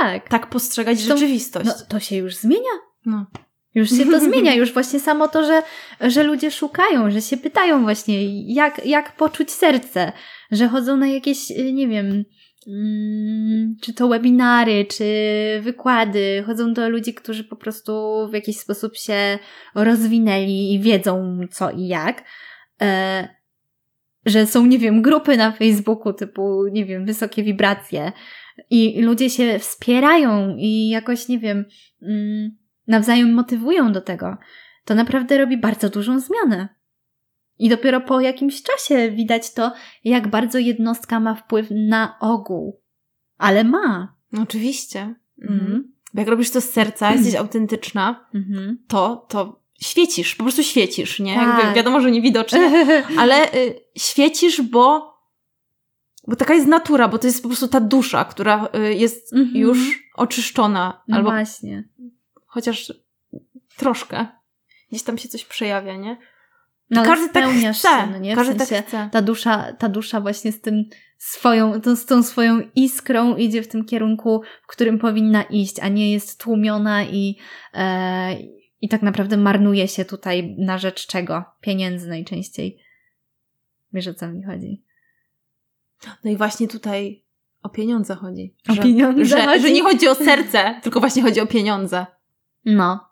Tak. 0.01 0.29
tak 0.29 0.51
postrzegać 0.51 0.99
Zresztą- 0.99 1.17
rzeczywistość. 1.17 1.67
No, 1.67 1.73
to 1.89 2.01
się 2.01 2.17
już 2.17 2.37
zmienia. 2.37 2.71
No. 3.07 3.27
Już 3.75 3.91
się 3.91 4.07
to 4.07 4.21
zmienia, 4.31 4.55
już 4.55 4.73
właśnie 4.73 5.01
samo 5.01 5.29
to, 5.29 5.45
że, 5.45 5.63
że 6.01 6.23
ludzie 6.23 6.51
szukają, 6.51 7.11
że 7.11 7.23
się 7.23 7.37
pytają 7.37 7.83
właśnie, 7.83 8.45
jak, 8.55 8.87
jak 8.87 9.17
poczuć 9.17 9.51
serce, 9.51 10.13
że 10.51 10.69
chodzą 10.69 10.97
na 10.97 11.09
jakieś, 11.09 11.51
y, 11.51 11.73
nie 11.73 11.89
wiem, 11.89 12.25
mm, 12.69 13.77
czy 13.83 13.95
to 13.95 14.09
webinary, 14.09 14.85
czy 14.85 15.05
wykłady, 15.63 16.45
chodzą 16.47 16.73
do 16.73 16.89
ludzi, 16.89 17.15
którzy 17.15 17.45
po 17.45 17.57
prostu 17.57 17.93
w 18.31 18.35
jakiś 18.35 18.59
sposób 18.59 18.97
się 18.97 19.39
rozwinęli 19.75 20.75
i 20.75 20.81
wiedzą 20.81 21.41
co 21.51 21.71
i 21.71 21.87
jak. 21.87 22.25
E, 22.83 23.29
że 24.27 24.47
są, 24.47 24.67
nie 24.67 24.79
wiem, 24.79 25.03
grupy 25.03 25.37
na 25.37 25.53
Facebooku 25.53 26.13
typu, 26.13 26.65
nie 26.73 26.85
wiem, 26.85 27.07
wysokie 27.07 27.43
wibracje 27.43 28.13
i 28.71 29.03
ludzie 29.03 29.31
się 29.31 29.59
wspierają 29.59 30.57
i 30.59 30.89
jakoś, 30.89 31.29
nie 31.29 31.39
wiem, 31.39 31.65
mm, 32.03 32.60
nawzajem 32.91 33.35
motywują 33.35 33.93
do 33.93 34.01
tego, 34.01 34.37
to 34.85 34.95
naprawdę 34.95 35.39
robi 35.39 35.57
bardzo 35.57 35.89
dużą 35.91 36.21
zmianę. 36.21 36.69
I 37.59 37.69
dopiero 37.69 38.01
po 38.01 38.21
jakimś 38.21 38.63
czasie 38.63 39.11
widać 39.11 39.55
to, 39.55 39.73
jak 40.05 40.29
bardzo 40.29 40.59
jednostka 40.59 41.21
ma 41.21 41.35
wpływ 41.35 41.67
na 41.71 42.17
ogół. 42.21 42.81
Ale 43.39 43.65
ma. 43.65 44.15
no 44.33 44.43
oczywiście. 44.43 45.15
Mhm. 45.43 45.61
Mhm. 45.61 45.93
Bo 46.15 46.21
jak 46.21 46.29
robisz 46.29 46.51
to 46.51 46.61
z 46.61 46.71
serca, 46.71 47.11
jesteś 47.15 47.35
autentyczna, 47.35 48.27
Mhm. 48.35 48.79
to, 48.89 49.27
to 49.29 49.61
świecisz, 49.81 50.35
po 50.35 50.45
prostu 50.45 50.63
świecisz, 50.63 51.21
nie? 51.21 51.35
Tak. 51.35 51.59
Jakby 51.59 51.75
wiadomo, 51.77 52.01
że 52.01 52.11
niewidocznie, 52.11 52.87
ale 53.21 53.55
y, 53.55 53.75
świecisz, 53.99 54.63
bo, 54.63 55.15
bo 56.29 56.37
taka 56.37 56.55
jest 56.55 56.67
natura, 56.67 57.09
bo 57.09 57.19
to 57.19 57.27
jest 57.27 57.43
po 57.43 57.49
prostu 57.49 57.69
ta 57.69 57.81
dusza, 57.81 58.25
która 58.25 58.69
y, 58.91 58.95
jest 58.95 59.33
Mhm. 59.33 59.57
już 59.57 60.09
oczyszczona, 60.15 61.03
No 61.09 61.17
albo 61.17 61.31
właśnie. 61.31 61.89
Chociaż 62.51 62.93
troszkę. 63.77 64.27
Gdzieś 64.91 65.03
tam 65.03 65.19
się 65.19 65.29
coś 65.29 65.45
przejawia, 65.45 65.97
nie? 65.97 66.17
No, 66.91 67.03
każdy 67.03 67.29
tak 67.29 67.45
chce. 67.45 67.75
się, 67.75 68.07
no 68.13 68.19
nie? 68.19 68.33
W 68.33 68.37
Każdy 68.37 68.59
sensie, 68.59 68.75
tak 68.75 68.87
chce. 68.87 69.09
ta 69.13 69.23
dusza, 69.23 69.73
ta 69.73 69.89
dusza 69.89 70.21
właśnie 70.21 70.53
z 70.53 70.61
tym 70.61 70.85
swoją, 71.19 71.81
tą, 71.81 71.97
z 71.97 72.07
tą 72.07 72.23
swoją 72.23 72.61
iskrą 72.75 73.37
idzie 73.37 73.63
w 73.63 73.69
tym 73.69 73.85
kierunku, 73.85 74.43
w 74.63 74.67
którym 74.67 74.99
powinna 74.99 75.43
iść, 75.43 75.81
a 75.81 75.89
nie 75.89 76.13
jest 76.13 76.41
tłumiona 76.41 77.05
i, 77.05 77.37
e, 77.75 78.37
i 78.81 78.89
tak 78.89 79.03
naprawdę 79.03 79.37
marnuje 79.37 79.89
się 79.89 80.05
tutaj 80.05 80.57
na 80.59 80.79
rzecz 80.79 81.07
czego? 81.07 81.45
Pieniędzy 81.61 82.09
najczęściej. 82.09 82.79
Wiesz 83.93 84.07
o 84.07 84.15
co 84.15 84.29
mi 84.29 84.45
chodzi? 84.45 84.83
No 86.25 86.31
i 86.31 86.37
właśnie 86.37 86.69
tutaj 86.69 87.25
o 87.63 87.69
pieniądze 87.69 88.15
chodzi. 88.15 88.55
O 88.69 88.83
pieniądze 88.83 89.25
że, 89.25 89.43
chodzi? 89.43 89.63
że 89.63 89.71
nie 89.71 89.83
chodzi 89.83 90.09
o 90.09 90.15
serce, 90.15 90.75
tylko 90.83 91.01
właśnie 91.01 91.23
chodzi 91.23 91.41
o 91.41 91.47
pieniądze. 91.47 92.07
No, 92.65 93.09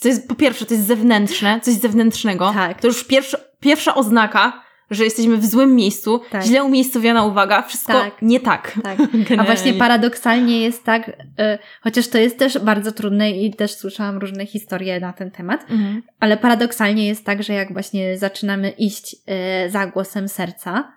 To 0.00 0.08
jest 0.08 0.28
po 0.28 0.34
pierwsze, 0.34 0.66
to 0.66 0.74
jest 0.74 0.86
zewnętrzne, 0.86 1.60
coś 1.60 1.74
zewnętrznego. 1.74 2.50
Tak. 2.54 2.80
To 2.80 2.86
już 2.86 3.04
pierwsza, 3.04 3.38
pierwsza 3.60 3.94
oznaka, 3.94 4.62
że 4.90 5.04
jesteśmy 5.04 5.36
w 5.36 5.46
złym 5.46 5.74
miejscu, 5.74 6.20
Tak. 6.30 6.42
źle 6.42 6.64
umiejscowiona 6.64 7.24
uwaga, 7.24 7.62
wszystko 7.62 7.92
Tak. 7.92 8.22
nie 8.22 8.40
tak. 8.40 8.78
tak. 8.82 8.98
A 9.38 9.44
właśnie 9.44 9.74
paradoksalnie 9.74 10.60
jest 10.60 10.84
tak, 10.84 11.08
y, 11.08 11.12
chociaż 11.82 12.08
to 12.08 12.18
jest 12.18 12.38
też 12.38 12.58
bardzo 12.58 12.92
trudne 12.92 13.30
i 13.30 13.54
też 13.54 13.74
słyszałam 13.74 14.18
różne 14.18 14.46
historie 14.46 15.00
na 15.00 15.12
ten 15.12 15.30
temat, 15.30 15.60
Mhm. 15.70 16.02
Ale 16.20 16.36
paradoksalnie 16.36 17.06
jest 17.06 17.24
tak, 17.24 17.42
że 17.42 17.52
jak 17.52 17.72
właśnie 17.72 18.18
zaczynamy 18.18 18.70
iść 18.70 19.14
y, 19.66 19.70
za 19.70 19.86
głosem 19.86 20.28
serca, 20.28 20.92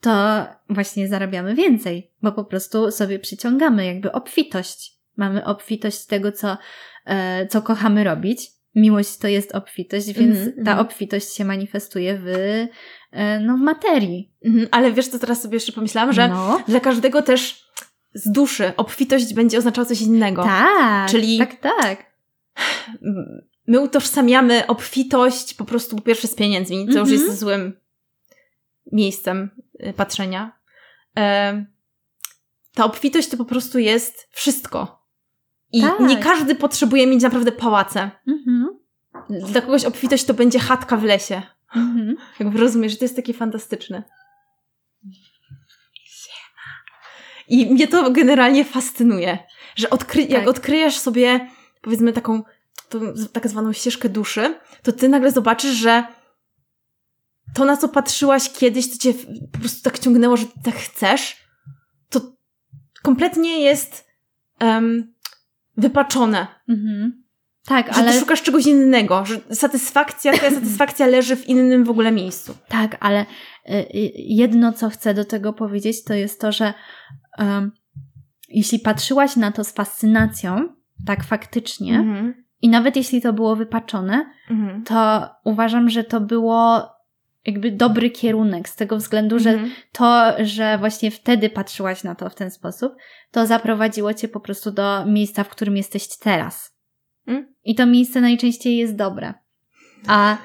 to 0.00 0.46
właśnie 0.70 1.08
zarabiamy 1.08 1.54
więcej, 1.54 2.10
bo 2.22 2.32
po 2.32 2.44
prostu 2.44 2.90
sobie 2.90 3.18
przyciągamy 3.18 3.86
jakby 3.86 4.12
obfitość. 4.12 4.98
Mamy 5.16 5.44
obfitość 5.44 6.06
tego, 6.06 6.32
co, 6.32 6.56
co 7.50 7.62
kochamy 7.62 8.04
robić. 8.04 8.50
Miłość 8.74 9.18
to 9.18 9.28
jest 9.28 9.54
obfitość, 9.54 10.06
więc 10.12 10.36
Mhm, 10.36 10.52
ta 10.64 10.70
mhm. 10.70 10.78
obfitość 10.78 11.34
się 11.34 11.44
manifestuje 11.44 12.18
w, 12.18 12.26
e, 13.12 13.40
no, 13.40 13.56
w 13.56 13.60
materii. 13.60 14.32
Mhm. 14.44 14.68
Ale 14.70 14.92
wiesz, 14.92 15.08
co 15.08 15.18
teraz 15.18 15.42
sobie 15.42 15.56
jeszcze 15.56 15.72
pomyślałam, 15.72 16.12
że 16.12 16.28
no, 16.28 16.62
dla 16.68 16.80
każdego 16.80 17.22
też 17.22 17.64
z 18.14 18.30
duszy 18.32 18.72
obfitość 18.76 19.34
będzie 19.34 19.58
oznaczała 19.58 19.84
coś 19.84 20.00
innego. 20.00 20.42
tak, 20.42 21.10
Czyli- 21.10 21.38
tak, 21.38 21.56
tak. 21.60 22.06
My 23.66 23.80
utożsamiamy 23.80 24.66
obfitość 24.66 25.54
po 25.54 25.64
prostu 25.64 25.96
po 25.96 26.02
pierwsze 26.02 26.28
z 26.28 26.34
pieniędzmi, 26.34 26.84
co 26.92 26.98
już 26.98 27.10
Mhm. 27.10 27.26
jest 27.28 27.38
złym 27.38 27.80
miejscem 28.92 29.50
y, 29.86 29.92
patrzenia. 29.92 30.58
E, 31.18 31.64
ta 32.74 32.84
obfitość 32.84 33.28
to 33.28 33.36
po 33.36 33.44
prostu 33.44 33.78
jest 33.78 34.28
wszystko. 34.30 34.97
I 35.72 35.80
Tak. 35.82 36.00
nie 36.00 36.16
każdy 36.16 36.54
potrzebuje 36.54 37.06
mieć 37.06 37.22
naprawdę 37.22 37.52
pałace. 37.52 38.10
Mhm. 38.26 38.78
Dla 39.30 39.60
kogoś 39.60 39.84
obfitość 39.84 40.24
to 40.24 40.34
będzie 40.34 40.58
chatka 40.58 40.96
w 40.96 41.04
lesie. 41.04 41.42
Mhm. 41.76 42.16
Jakby 42.40 42.58
rozumiesz, 42.58 42.92
że 42.92 42.98
to 42.98 43.04
jest 43.04 43.16
takie 43.16 43.34
fantastyczne. 43.34 44.02
I 47.48 47.66
mnie 47.66 47.88
to 47.88 48.10
generalnie 48.10 48.64
fascynuje, 48.64 49.38
że 49.76 49.88
odkry- 49.88 50.30
jak 50.30 50.40
Tak. 50.40 50.48
odkryjesz 50.48 50.98
sobie, 50.98 51.50
powiedzmy, 51.82 52.12
taką 52.12 52.42
tą, 52.88 53.00
tak 53.32 53.48
zwaną 53.48 53.72
ścieżkę 53.72 54.08
duszy, 54.08 54.54
to 54.82 54.92
ty 54.92 55.08
nagle 55.08 55.30
zobaczysz, 55.32 55.74
że 55.76 56.04
to, 57.54 57.64
na 57.64 57.76
co 57.76 57.88
patrzyłaś 57.88 58.50
kiedyś, 58.52 58.90
to 58.90 58.98
cię 58.98 59.14
po 59.52 59.58
prostu 59.58 59.82
tak 59.82 59.98
ciągnęło, 59.98 60.36
że 60.36 60.46
tak 60.64 60.74
chcesz, 60.74 61.36
to 62.10 62.20
kompletnie 63.02 63.60
jest 63.60 64.06
em, 64.58 65.14
wypaczone. 65.78 66.46
Mhm. 66.68 67.24
Tak, 67.66 67.86
Że 67.94 68.00
ale 68.00 68.12
ty 68.12 68.20
szukasz 68.20 68.42
czegoś 68.42 68.66
innego, 68.66 69.24
że 69.24 69.36
satysfakcja, 69.50 70.32
twoja 70.32 70.50
satysfakcja 70.60 71.06
leży 71.06 71.36
w 71.36 71.48
innym 71.48 71.84
w 71.84 71.90
ogóle 71.90 72.12
miejscu. 72.12 72.54
Tak, 72.68 72.96
ale 73.00 73.20
y, 73.20 73.72
y, 73.74 73.86
jedno, 74.16 74.72
co 74.72 74.90
chcę 74.90 75.14
do 75.14 75.24
tego 75.24 75.52
powiedzieć, 75.52 76.04
to 76.04 76.14
jest 76.14 76.40
to, 76.40 76.52
że 76.52 76.74
em, 77.38 77.72
jeśli 78.48 78.78
patrzyłaś 78.78 79.36
na 79.36 79.52
to 79.52 79.64
z 79.64 79.72
fascynacją, 79.72 80.68
tak 81.06 81.24
faktycznie, 81.24 81.98
Mhm. 81.98 82.44
i 82.62 82.68
nawet 82.68 82.96
jeśli 82.96 83.20
to 83.22 83.32
było 83.32 83.56
wypaczone, 83.56 84.26
Mhm. 84.50 84.84
to 84.84 85.28
uważam, 85.44 85.90
że 85.90 86.04
to 86.04 86.20
było 86.20 86.88
jakby 87.48 87.70
dobry 87.70 88.10
kierunek, 88.10 88.68
z 88.68 88.76
tego 88.76 88.96
względu, 88.96 89.38
że 89.38 89.50
Mhm. 89.50 89.70
to, 89.92 90.34
że 90.44 90.78
właśnie 90.78 91.10
wtedy 91.10 91.50
patrzyłaś 91.50 92.04
na 92.04 92.14
to 92.14 92.30
w 92.30 92.34
ten 92.34 92.50
sposób, 92.50 92.92
to 93.30 93.46
zaprowadziło 93.46 94.14
cię 94.14 94.28
po 94.28 94.40
prostu 94.40 94.70
do 94.70 95.06
miejsca, 95.06 95.44
w 95.44 95.48
którym 95.48 95.76
jesteś 95.76 96.08
teraz. 96.18 96.76
Mm. 97.26 97.54
I 97.64 97.74
to 97.74 97.86
miejsce 97.86 98.20
najczęściej 98.20 98.76
jest 98.76 98.96
dobre. 98.96 99.34
A 100.06 100.36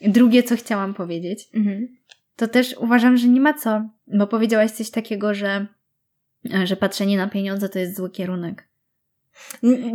drugie, 0.00 0.42
co 0.42 0.56
chciałam 0.56 0.94
powiedzieć, 0.94 1.48
Mhm. 1.54 1.88
to 2.36 2.48
też 2.48 2.74
uważam, 2.78 3.16
że 3.16 3.28
nie 3.28 3.40
ma 3.40 3.54
co, 3.54 3.88
bo 4.06 4.26
powiedziałaś 4.26 4.70
coś 4.70 4.90
takiego, 4.90 5.34
że, 5.34 5.66
że 6.64 6.76
patrzenie 6.76 7.16
na 7.16 7.28
pieniądze 7.28 7.68
to 7.68 7.78
jest 7.78 7.96
zły 7.96 8.10
kierunek. 8.10 8.68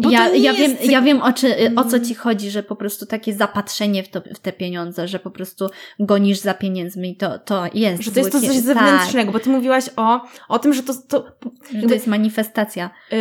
Bo 0.01 0.09
Ja, 0.09 0.27
ja, 0.29 0.53
wiem, 0.53 0.71
jest... 0.71 0.85
ja 0.85 1.01
wiem 1.01 1.21
o, 1.21 1.33
czy, 1.33 1.71
o 1.75 1.83
co 1.83 1.95
Mm. 1.97 2.05
ci 2.07 2.15
chodzi, 2.15 2.51
że 2.51 2.63
po 2.63 2.75
prostu 2.75 3.05
takie 3.05 3.33
zapatrzenie 3.33 4.03
w, 4.03 4.09
to, 4.09 4.21
w 4.35 4.39
te 4.39 4.53
pieniądze, 4.53 5.07
że 5.07 5.19
po 5.19 5.31
prostu 5.31 5.69
gonisz 5.99 6.39
za 6.39 6.53
pieniędzmi, 6.53 7.17
to, 7.17 7.39
to 7.39 7.65
jest. 7.73 8.03
Że 8.03 8.11
to 8.11 8.19
jest 8.19 8.31
to 8.31 8.39
coś 8.41 8.49
kier- 8.49 8.61
zewnętrznego, 8.61 9.31
bo 9.31 9.39
ty 9.39 9.49
mówiłaś 9.49 9.85
o, 9.95 10.21
o 10.49 10.59
tym, 10.59 10.73
że 10.73 10.83
to, 10.83 10.93
to 11.07 11.19
Tak, 11.21 11.73
jakby- 11.73 11.87
to 11.87 11.93
jest 11.93 12.07
manifestacja. 12.07 12.89
y, 13.13 13.15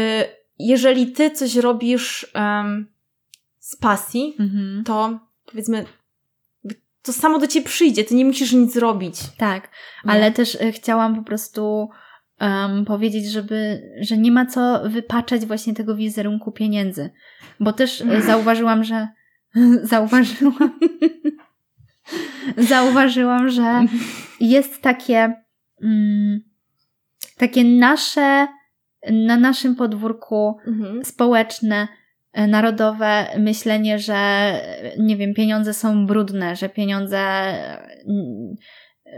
jeżeli 0.59 1.13
ty 1.13 1.31
coś 1.31 1.57
robisz 1.57 2.27
em, 2.35 2.87
z 3.59 3.77
pasji, 3.77 4.37
Mhm. 4.41 4.85
to 4.85 5.19
powiedzmy, 5.47 5.85
to 7.03 7.13
samo 7.13 7.39
do 7.39 7.47
ciebie 7.47 7.67
przyjdzie, 7.67 8.05
ty 8.05 8.15
nie 8.15 8.25
musisz 8.25 8.53
nic 8.53 8.77
robić. 8.77 9.17
Tak, 9.39 9.69
ale 10.05 10.33
też 10.33 10.55
e, 10.61 10.73
chciałam 10.73 11.17
po 11.17 11.23
prostu 11.23 11.89
em, 12.39 12.85
powiedzieć, 12.85 13.31
żeby, 13.31 13.83
że 14.01 14.19
nie 14.19 14.33
ma 14.33 14.47
co 14.47 14.83
wypaczać 14.89 15.47
właśnie 15.47 15.75
tego 15.75 15.97
wizerunku 15.97 16.53
pieniędzy. 16.53 17.11
Bo 17.61 17.73
też 17.73 18.01
e, 18.01 18.23
zauważyłam, 18.31 18.85
że 18.85 19.09
zauważyłam 19.83 20.79
zauważyłam, 22.57 23.49
że 23.49 23.81
jest 24.41 24.83
takie 24.83 25.35
mm, 25.83 26.41
takie 27.37 27.65
nasze 27.65 28.47
na 29.11 29.37
naszym 29.37 29.77
podwórku 29.77 30.57
Mhm. 30.67 31.05
społeczne, 31.05 31.89
e, 32.33 32.47
narodowe 32.47 33.27
myślenie, 33.39 33.99
że 33.99 34.53
nie 34.99 35.17
wiem, 35.17 35.35
pieniądze 35.35 35.75
są 35.75 36.07
brudne, 36.07 36.57
że 36.57 36.69
pieniądze 36.69 37.19
mm, 37.19 38.55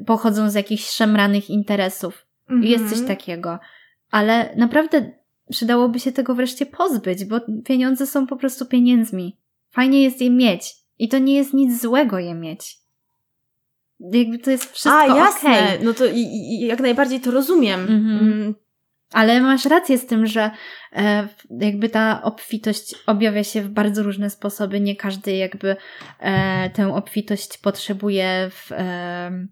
pochodzą 0.06 0.50
z 0.50 0.54
jakichś 0.54 0.90
szemranych 0.90 1.50
interesów. 1.50 2.26
Jest 2.62 2.84
coś 2.84 2.98
Mhm. 2.98 3.06
takiego. 3.08 3.58
Ale 4.10 4.54
naprawdę 4.56 5.10
przydałoby 5.50 6.00
się 6.00 6.12
tego 6.12 6.34
wreszcie 6.34 6.66
pozbyć, 6.66 7.24
bo 7.24 7.40
pieniądze 7.64 8.06
są 8.06 8.26
po 8.26 8.36
prostu 8.36 8.66
pieniędzmi. 8.66 9.36
Fajnie 9.70 10.02
jest 10.02 10.20
je 10.20 10.30
mieć. 10.30 10.74
I 10.98 11.08
to 11.08 11.18
nie 11.18 11.34
jest 11.36 11.54
nic 11.54 11.82
złego 11.82 12.18
je 12.18 12.34
mieć. 12.34 12.76
Jakby 14.00 14.38
to 14.38 14.50
jest 14.50 14.72
wszystko 14.72 14.98
A, 15.00 15.06
jasne. 15.16 15.50
okej. 15.50 15.78
No 15.84 15.94
to 15.94 16.06
i, 16.06 16.20
i, 16.20 16.66
jak 16.66 16.80
najbardziej 16.80 17.20
to 17.20 17.30
rozumiem. 17.30 17.80
Mhm. 17.80 18.18
Mm, 18.32 18.54
Ale 19.12 19.40
masz 19.40 19.64
rację 19.64 19.98
z 19.98 20.06
tym, 20.06 20.26
że 20.26 20.50
e, 20.92 21.28
jakby 21.60 21.88
ta 21.88 22.22
obfitość 22.22 22.94
objawia 23.06 23.44
się 23.44 23.62
w 23.62 23.68
bardzo 23.68 24.02
różne 24.02 24.30
sposoby. 24.30 24.80
Nie 24.80 24.96
każdy 24.96 25.32
jakby 25.36 25.76
e, 26.20 26.70
tę 26.70 26.94
obfitość 26.94 27.58
potrzebuje 27.58 28.50
w, 28.50 28.72
e, 28.72 29.46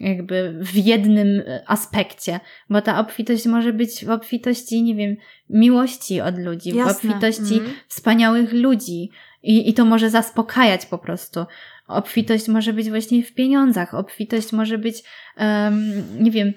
jakby 0.00 0.58
w 0.62 0.74
jednym 0.76 1.42
aspekcie, 1.66 2.40
bo 2.70 2.82
ta 2.82 3.00
obfitość 3.00 3.46
może 3.46 3.72
być 3.72 4.04
w 4.04 4.10
obfitości, 4.10 4.82
nie 4.82 4.94
wiem, 4.94 5.16
miłości 5.50 6.20
od 6.20 6.38
ludzi, 6.38 6.72
w 6.72 6.74
Jasne. 6.76 6.92
obfitości 6.92 7.54
Mhm. 7.54 7.70
wspaniałych 7.88 8.52
ludzi 8.52 9.10
i, 9.42 9.68
i 9.70 9.74
to 9.74 9.84
może 9.84 10.10
zaspokajać 10.10 10.86
po 10.86 10.98
prostu. 10.98 11.44
Obfitość 11.86 12.48
może 12.48 12.72
być 12.72 12.90
właśnie 12.90 13.22
w 13.22 13.34
pieniądzach, 13.34 13.94
obfitość 13.94 14.52
może 14.52 14.78
być, 14.78 15.02
em, 15.36 15.92
nie 16.20 16.30
wiem, 16.30 16.52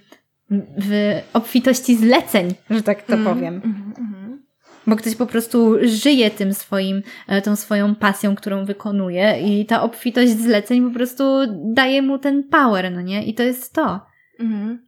w 0.78 1.22
obfitości 1.34 1.96
zleceń, 1.96 2.54
że 2.70 2.84
tak 2.84 3.04
to 3.04 3.14
Mhm. 3.14 3.36
powiem. 3.36 3.56
Mhm. 3.56 4.23
Bo 4.88 4.96
ktoś 4.96 5.16
po 5.16 5.26
prostu 5.26 5.76
żyje 5.84 6.32
tym 6.32 6.54
swoim, 6.54 7.04
e, 7.28 7.42
tą 7.42 7.56
swoją 7.56 7.96
pasją, 7.96 8.36
którą 8.36 8.66
wykonuje 8.66 9.40
i 9.42 9.66
ta 9.66 9.82
obfitość 9.84 10.32
zleceń 10.32 10.88
po 10.88 10.94
prostu 10.94 11.24
daje 11.74 12.02
mu 12.02 12.20
ten 12.20 12.44
power, 12.44 12.92
no 12.92 13.02
nie? 13.02 13.24
I 13.26 13.34
to 13.34 13.44
jest 13.44 13.74
to. 13.74 14.00
Mhm. 14.40 14.88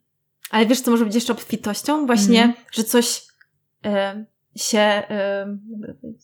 Ale 0.49 0.65
wiesz, 0.65 0.81
co 0.81 0.91
może 0.91 1.05
być 1.05 1.15
jeszcze 1.15 1.33
obfitością? 1.33 2.05
Właśnie, 2.05 2.43
Mhm. 2.43 2.65
że 2.71 2.83
coś 2.83 3.21
e, 3.85 4.25
się 4.55 5.03
powiedzieć, 6.01 6.21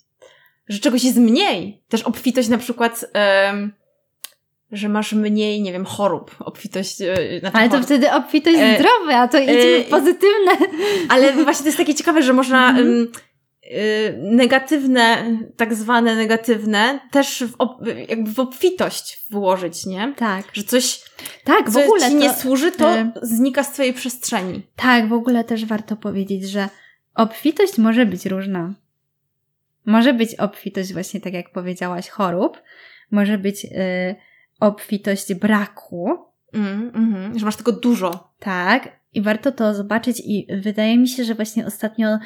że 0.68 0.80
czegoś 0.80 1.03
jest 1.03 1.18
mniej. 1.18 1.84
Też 1.89 2.02
obfitość 2.03 2.49
na 2.49 2.57
przykład, 2.57 3.06
em, 3.14 3.73
że 4.72 4.89
masz 4.89 5.14
mniej, 5.14 5.61
nie 5.61 5.72
wiem, 5.72 5.85
chorób. 5.85 6.35
Obfitość. 6.39 6.95
Znaczy 7.39 7.56
Ale 7.57 7.65
to 7.65 7.72
chorób. 7.72 7.85
wtedy 7.85 8.11
obfitość 8.11 8.57
E, 8.60 8.76
zdrowe, 8.80 9.18
a 9.18 9.27
to 9.27 9.39
idźmy 9.39 9.53
e, 9.77 9.81
pozytywne. 9.84 10.52
Ale 11.10 11.34
właśnie 11.34 11.64
to 11.64 11.68
jest 11.68 11.77
takie 11.77 11.95
ciekawe, 11.95 12.23
że 12.23 12.34
można 12.34 12.69
em, 12.69 12.88
y, 13.03 13.07
negatywne, 14.17 15.38
tak 15.57 15.73
zwane 15.73 16.15
negatywne, 16.15 16.99
też 17.11 17.43
w, 17.43 17.55
ob, 17.57 17.81
jakby 18.09 18.31
w 18.31 18.39
obfitość 18.39 19.23
włożyć, 19.29 19.85
nie? 19.85 20.13
Tak. 20.17 20.45
Że 20.53 20.63
coś, 20.63 21.01
Tak, 21.43 21.69
w 21.69 21.73
co 21.73 21.83
ogóle 21.83 22.01
ci 22.07 22.11
to, 22.11 22.17
nie 22.19 22.33
służy, 22.33 22.71
to 22.71 22.97
e, 22.97 23.11
znika 23.21 23.63
z 23.63 23.71
twojej 23.73 23.93
przestrzeni. 23.93 24.61
Tak, 24.75 25.07
w 25.09 25.13
ogóle 25.13 25.43
też 25.43 25.65
warto 25.65 25.95
powiedzieć, 25.95 26.49
że 26.49 26.69
obfitość 27.15 27.77
może 27.77 28.05
być 28.05 28.25
różna. 28.25 28.73
Może 29.85 30.13
być 30.13 30.35
obfitość 30.35 30.93
właśnie 30.93 31.21
tak 31.21 31.33
jak 31.33 31.51
powiedziałaś 31.51 32.09
chorób, 32.09 32.61
może 33.11 33.38
być 33.38 33.65
y, 33.65 33.69
obfitość 34.59 35.33
braku, 35.33 36.17
Mm, 36.53 36.91
mhm, 36.95 37.39
że 37.39 37.45
masz 37.45 37.55
tego 37.55 37.71
dużo. 37.71 38.33
tak, 38.39 38.89
i 39.13 39.21
warto 39.21 39.51
to 39.51 39.73
zobaczyć 39.73 40.21
i 40.25 40.47
wydaje 40.61 40.97
mi 40.97 41.07
się, 41.07 41.23
że 41.23 41.35
właśnie 41.35 41.65
ostatnio 41.65 42.17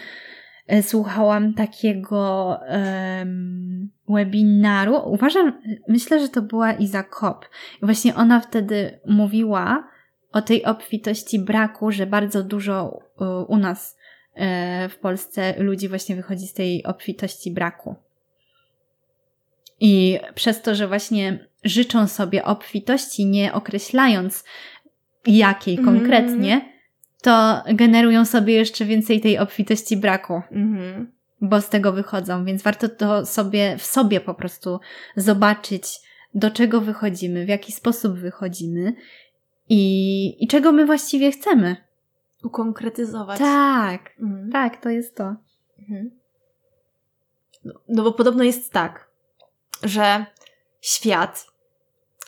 słuchałam 0.82 1.54
takiego 1.54 2.60
em, 2.68 3.90
webinaru. 4.10 4.96
Uważam, 5.06 5.62
myślę, 5.88 6.20
że 6.20 6.30
to 6.30 6.42
była 6.42 6.74
Iza 6.74 7.04
Kop. 7.04 7.46
I 7.82 7.86
właśnie 7.86 8.16
ona 8.16 8.40
wtedy 8.40 9.00
mówiła 9.06 9.88
o 10.32 10.42
tej 10.42 10.66
obfitości 10.66 11.40
braku, 11.40 11.92
że 11.92 12.08
bardzo 12.08 12.44
dużo 12.44 13.00
e, 13.22 13.26
u 13.48 13.58
nas 13.58 13.98
e, 14.34 14.90
w 14.90 14.98
Polsce 14.98 15.56
ludzi 15.58 15.90
właśnie 15.90 16.16
wychodzi 16.16 16.48
z 16.48 16.54
tej 16.54 16.84
obfitości 16.84 17.52
braku. 17.52 17.96
I 19.80 20.20
przez 20.36 20.62
to, 20.62 20.76
że 20.76 20.88
właśnie 20.88 21.48
życzą 21.64 22.08
sobie 22.08 22.46
obfitości, 22.46 23.26
nie 23.26 23.54
określając 23.54 24.44
jakiej 25.28 25.78
Mhm. 25.78 25.98
konkretnie, 25.98 26.75
to 27.22 27.64
generują 27.74 28.26
sobie 28.26 28.54
jeszcze 28.54 28.86
więcej 28.86 29.22
tej 29.22 29.38
obfitości 29.38 29.98
braku, 29.98 30.42
Mhm. 30.52 31.12
bo 31.42 31.62
z 31.62 31.70
tego 31.70 31.92
wychodzą, 31.94 32.46
więc 32.46 32.62
warto 32.64 32.90
to 32.90 33.26
sobie 33.26 33.78
w 33.78 33.84
sobie 33.86 34.22
po 34.22 34.34
prostu 34.34 34.80
zobaczyć, 35.16 35.88
do 36.34 36.52
czego 36.52 36.82
wychodzimy, 36.82 37.46
w 37.46 37.50
jaki 37.50 37.72
sposób 37.72 38.14
wychodzimy 38.20 38.94
i, 39.70 40.44
i 40.44 40.48
czego 40.48 40.72
my 40.72 40.86
właściwie 40.86 41.32
chcemy. 41.32 41.76
Ukonkretyzować. 42.44 43.40
Tak, 43.40 44.12
Mhm. 44.20 44.52
tak, 44.52 44.82
to 44.82 44.90
jest 44.90 45.16
to. 45.16 45.36
Mhm. 45.80 46.12
No, 47.66 47.74
no 47.88 48.04
bo 48.04 48.12
podobno 48.12 48.44
jest 48.44 48.72
tak, 48.72 49.08
że 49.84 50.26
świat 50.82 51.48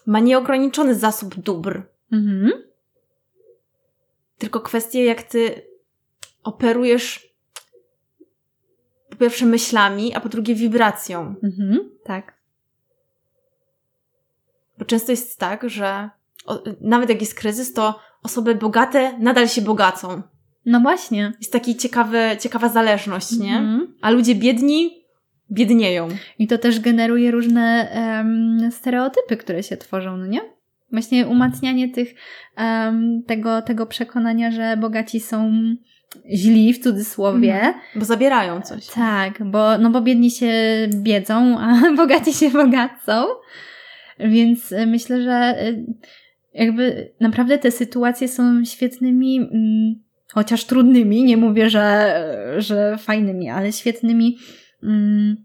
ma 0.06 0.20
nieograniczony 0.20 0.96
zasób 0.96 1.36
dóbr. 1.36 1.82
Mhm. 2.12 2.52
Tylko 4.38 4.62
kwestia, 4.62 5.00
jak 5.00 5.24
ty 5.24 5.62
operujesz 6.44 7.34
po 9.10 9.16
pierwsze 9.16 9.46
myślami, 9.46 10.16
a 10.16 10.20
po 10.20 10.30
drugie 10.30 10.56
wibracją. 10.56 11.36
Mhm. 11.44 11.90
Tak. 12.04 12.38
Bo 14.78 14.86
często 14.86 15.12
jest 15.12 15.40
tak, 15.40 15.70
że 15.70 16.10
o, 16.46 16.64
nawet 16.82 17.10
jak 17.10 17.22
jest 17.22 17.36
kryzys, 17.36 17.74
to 17.74 18.00
osoby 18.24 18.56
bogate 18.56 19.18
nadal 19.20 19.48
się 19.48 19.62
bogacą. 19.62 20.22
No 20.66 20.80
właśnie. 20.80 21.34
Jest 21.40 21.54
taka 21.54 21.66
ciekawa 22.40 22.70
zależność, 22.70 23.32
nie? 23.32 23.58
Mhm. 23.58 23.96
A 24.02 24.12
ludzie 24.12 24.36
biedni 24.36 25.04
biednieją. 25.52 26.08
I 26.40 26.48
to 26.48 26.58
też 26.58 26.80
generuje 26.80 27.32
różne 27.32 27.90
em, 27.92 28.70
stereotypy, 28.72 29.38
które 29.38 29.64
się 29.64 29.78
tworzą, 29.78 30.18
no 30.18 30.26
nie? 30.26 30.57
Właśnie 30.92 31.28
umacnianie 31.28 31.90
tych, 31.90 32.16
em, 32.56 33.24
tego, 33.28 33.62
tego 33.62 33.86
przekonania, 33.86 34.52
że 34.52 34.78
bogaci 34.78 35.20
są 35.20 35.52
źli 36.34 36.74
w 36.74 36.80
cudzysłowie. 36.80 37.56
Mhm. 37.56 37.74
Bo 37.96 38.06
zabierają 38.06 38.62
coś. 38.62 38.88
Tak, 38.88 39.44
bo, 39.44 39.78
no 39.78 39.90
bo 39.90 40.02
biedni 40.02 40.32
się 40.32 40.54
biedzą, 40.94 41.60
a 41.60 41.82
bogaci 41.98 42.34
się 42.34 42.50
bogacą. 42.50 43.26
Więc 44.20 44.72
y, 44.72 44.88
myślę, 44.88 45.24
że 45.24 45.56
y, 45.68 45.86
jakby 46.54 47.14
naprawdę 47.20 47.58
te 47.58 47.72
sytuacje 47.72 48.28
są 48.28 48.66
świetnymi, 48.66 49.38
mm, 49.38 49.96
chociaż 50.34 50.66
trudnymi, 50.66 51.24
nie 51.24 51.38
mówię, 51.38 51.70
że, 51.70 52.24
że 52.58 52.98
fajnymi, 52.98 53.50
ale 53.50 53.72
świetnymi 53.72 54.38
mm, 54.84 55.36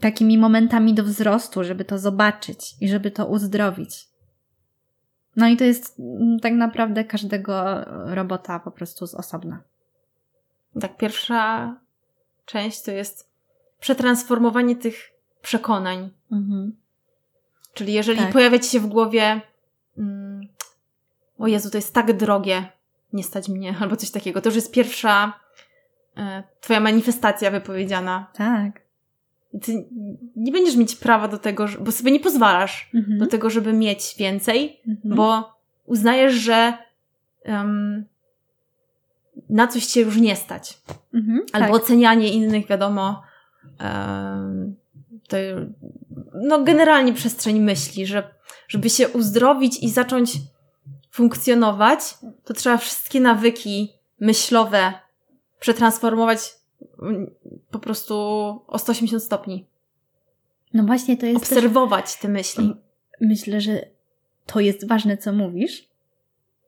takimi 0.00 0.38
momentami 0.38 0.94
do 0.94 1.04
wzrostu, 1.04 1.64
żeby 1.64 1.84
to 1.84 1.98
zobaczyć 1.98 2.58
i 2.80 2.88
żeby 2.88 3.10
to 3.10 3.26
uzdrowić. 3.26 4.09
No 5.40 5.48
i 5.48 5.56
to 5.56 5.64
jest 5.64 5.98
mm, 5.98 6.40
tak 6.40 6.52
naprawdę 6.52 7.04
każdego 7.04 7.84
robota 8.14 8.58
po 8.58 8.70
prostu 8.70 9.06
z 9.06 9.14
osobna. 9.14 9.60
Tak, 10.80 10.96
pierwsza 10.96 11.74
część 12.44 12.82
to 12.82 12.90
jest 12.90 13.30
przetransformowanie 13.80 14.76
tych 14.76 15.10
przekonań. 15.42 16.10
Mhm. 16.32 16.76
Czyli 17.74 17.92
jeżeli 17.92 18.18
Tak. 18.18 18.32
pojawia 18.32 18.58
ci 18.58 18.70
się 18.70 18.80
w 18.80 18.86
głowie 18.86 19.40
mm, 19.98 20.48
o 21.38 21.46
Jezu, 21.46 21.70
to 21.70 21.78
jest 21.78 21.94
tak 21.94 22.16
drogie, 22.16 22.72
nie 23.12 23.24
stać 23.24 23.48
mnie, 23.48 23.74
albo 23.80 23.96
coś 23.96 24.10
takiego, 24.10 24.40
to 24.40 24.48
już 24.48 24.56
jest 24.56 24.72
pierwsza 24.72 25.40
e, 26.16 26.42
twoja 26.60 26.80
manifestacja 26.80 27.50
wypowiedziana. 27.50 28.26
Tak. 28.32 28.80
I 29.52 29.60
ty 29.60 29.84
nie 30.36 30.52
będziesz 30.52 30.76
mieć 30.76 30.96
prawa 30.96 31.28
do 31.28 31.38
tego, 31.38 31.66
bo 31.80 31.92
sobie 31.92 32.12
nie 32.12 32.20
pozwalasz 32.20 32.90
Mhm. 32.94 33.18
do 33.18 33.26
tego, 33.26 33.50
żeby 33.50 33.72
mieć 33.72 34.14
więcej, 34.18 34.80
Mhm. 34.88 35.16
bo 35.16 35.54
uznajesz, 35.86 36.34
że 36.34 36.74
em, 37.44 38.04
na 39.50 39.66
coś 39.66 39.86
cię 39.86 40.00
już 40.00 40.16
nie 40.16 40.36
stać. 40.36 40.78
Mhm. 41.14 41.40
Albo 41.52 41.72
tak. 41.72 41.82
ocenianie 41.82 42.32
innych, 42.32 42.66
wiadomo, 42.66 43.22
em, 43.78 44.76
to 45.28 45.36
no 46.34 46.64
generalnie 46.64 47.12
przestrzeń 47.12 47.60
myśli, 47.60 48.06
że 48.06 48.34
żeby 48.68 48.90
się 48.90 49.08
uzdrowić 49.08 49.82
i 49.82 49.88
zacząć 49.90 50.32
funkcjonować, 51.10 52.00
to 52.44 52.54
trzeba 52.54 52.76
wszystkie 52.76 53.20
nawyki 53.20 53.92
myślowe 54.20 54.92
przetransformować 55.60 56.38
po 57.70 57.78
prostu 57.78 58.14
o 58.66 58.78
180 58.78 59.22
stopni. 59.22 59.66
No 60.74 60.82
właśnie 60.84 61.16
to 61.16 61.26
jest 61.26 61.40
też, 61.40 61.48
Obserwować 61.52 62.16
te 62.16 62.28
myśli. 62.28 62.74
myślę, 63.20 63.60
że 63.60 63.86
to 64.46 64.60
jest 64.60 64.88
ważne, 64.88 65.16
co 65.16 65.32
mówisz 65.32 65.88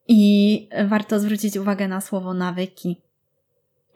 i 0.09 0.69
warto 0.89 1.21
zwrócić 1.21 1.57
uwagę 1.57 1.89
na 1.89 2.01
słowo 2.01 2.35
nawyki. 2.35 2.97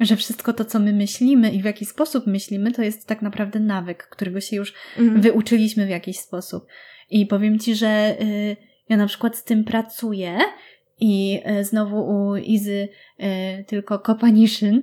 Że 0.01 0.17
wszystko 0.17 0.53
to, 0.53 0.65
co 0.65 0.79
my 0.79 0.93
myślimy 0.93 1.51
i 1.51 1.63
w 1.63 1.65
jaki 1.65 1.87
sposób 1.87 2.27
myślimy, 2.27 2.73
to 2.73 2.83
jest 2.83 3.07
tak 3.07 3.23
naprawdę 3.23 3.61
nawyk, 3.61 4.09
którego 4.09 4.41
się 4.41 4.57
już 4.57 4.75
Mhm. 4.99 5.21
wyuczyliśmy 5.21 5.87
w 5.87 5.91
jakiś 5.91 6.19
sposób. 6.19 6.67
I 7.11 7.27
powiem 7.27 7.59
Ci, 7.59 7.75
że 7.75 8.17
y, 8.21 8.57
ja 8.89 8.97
na 8.97 9.07
przykład 9.07 9.37
z 9.37 9.45
tym 9.45 9.65
pracuję 9.65 10.39
i 11.01 11.41
y, 11.61 11.65
znowu 11.65 11.97
u 12.09 12.37
Izy 12.37 12.89
y, 13.21 13.65
tylko 13.65 13.99
Kopaniszyn, 13.99 14.77
y, 14.77 14.83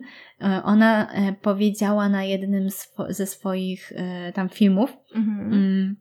ona 0.63 1.07
powiedziała 1.41 2.09
na 2.09 2.23
jednym 2.23 2.69
ze 3.09 3.25
swoich 3.25 3.93
tam 4.33 4.49
filmów, 4.49 4.97
Mhm. 5.15 5.53
Mm, 5.53 5.95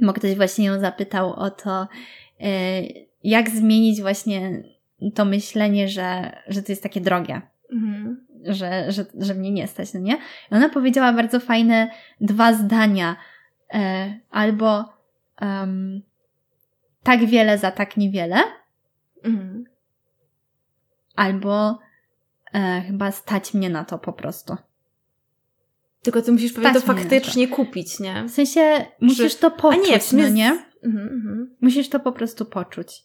bo 0.00 0.12
ktoś 0.12 0.34
właśnie 0.34 0.64
ją 0.66 0.80
zapytał 0.80 1.32
o 1.32 1.50
to, 1.50 1.88
e, 2.40 2.82
jak 3.24 3.50
zmienić 3.50 4.00
właśnie 4.00 4.62
to 5.14 5.24
myślenie, 5.24 5.88
że, 5.88 6.32
że 6.48 6.62
to 6.62 6.72
jest 6.72 6.82
takie 6.82 7.00
drogie, 7.00 7.40
Mhm. 7.72 8.26
że, 8.44 8.92
że, 8.92 9.04
że 9.18 9.34
mnie 9.34 9.50
nie 9.50 9.66
stać, 9.66 9.94
no 9.94 10.00
nie? 10.00 10.14
I 10.52 10.54
ona 10.54 10.68
powiedziała 10.68 11.12
bardzo 11.12 11.40
fajne 11.40 11.90
dwa 12.20 12.52
zdania. 12.52 13.16
E, 13.74 14.14
albo 14.30 14.84
em, 15.40 16.02
tak 17.02 17.26
wiele 17.26 17.58
za 17.58 17.70
tak 17.70 17.96
niewiele, 17.96 18.36
Mhm. 19.22 19.64
albo 21.16 21.78
e, 22.54 22.82
chyba 22.86 23.12
stać 23.12 23.54
mnie 23.54 23.70
na 23.70 23.84
to 23.84 23.98
po 23.98 24.12
prostu. 24.12 24.56
Tylko 26.02 26.22
ty 26.22 26.32
musisz 26.32 26.52
pewnie 26.52 26.72
to 26.74 26.80
faktycznie 26.80 27.48
kupić, 27.48 28.00
nie? 28.00 28.24
W 28.24 28.30
sensie 28.30 28.86
musisz 29.00 29.36
to 29.36 29.46
A 29.46 29.50
poczuć, 29.50 29.88
nie, 29.90 29.98
w 29.98 30.02
sumie 30.02 30.22
no 30.22 30.28
z- 30.28 30.34
nie? 30.34 30.48
Mhm, 30.84 31.08
mhm. 31.08 31.56
Musisz 31.60 31.88
to 31.88 32.00
po 32.00 32.12
prostu 32.12 32.44
poczuć. 32.44 33.04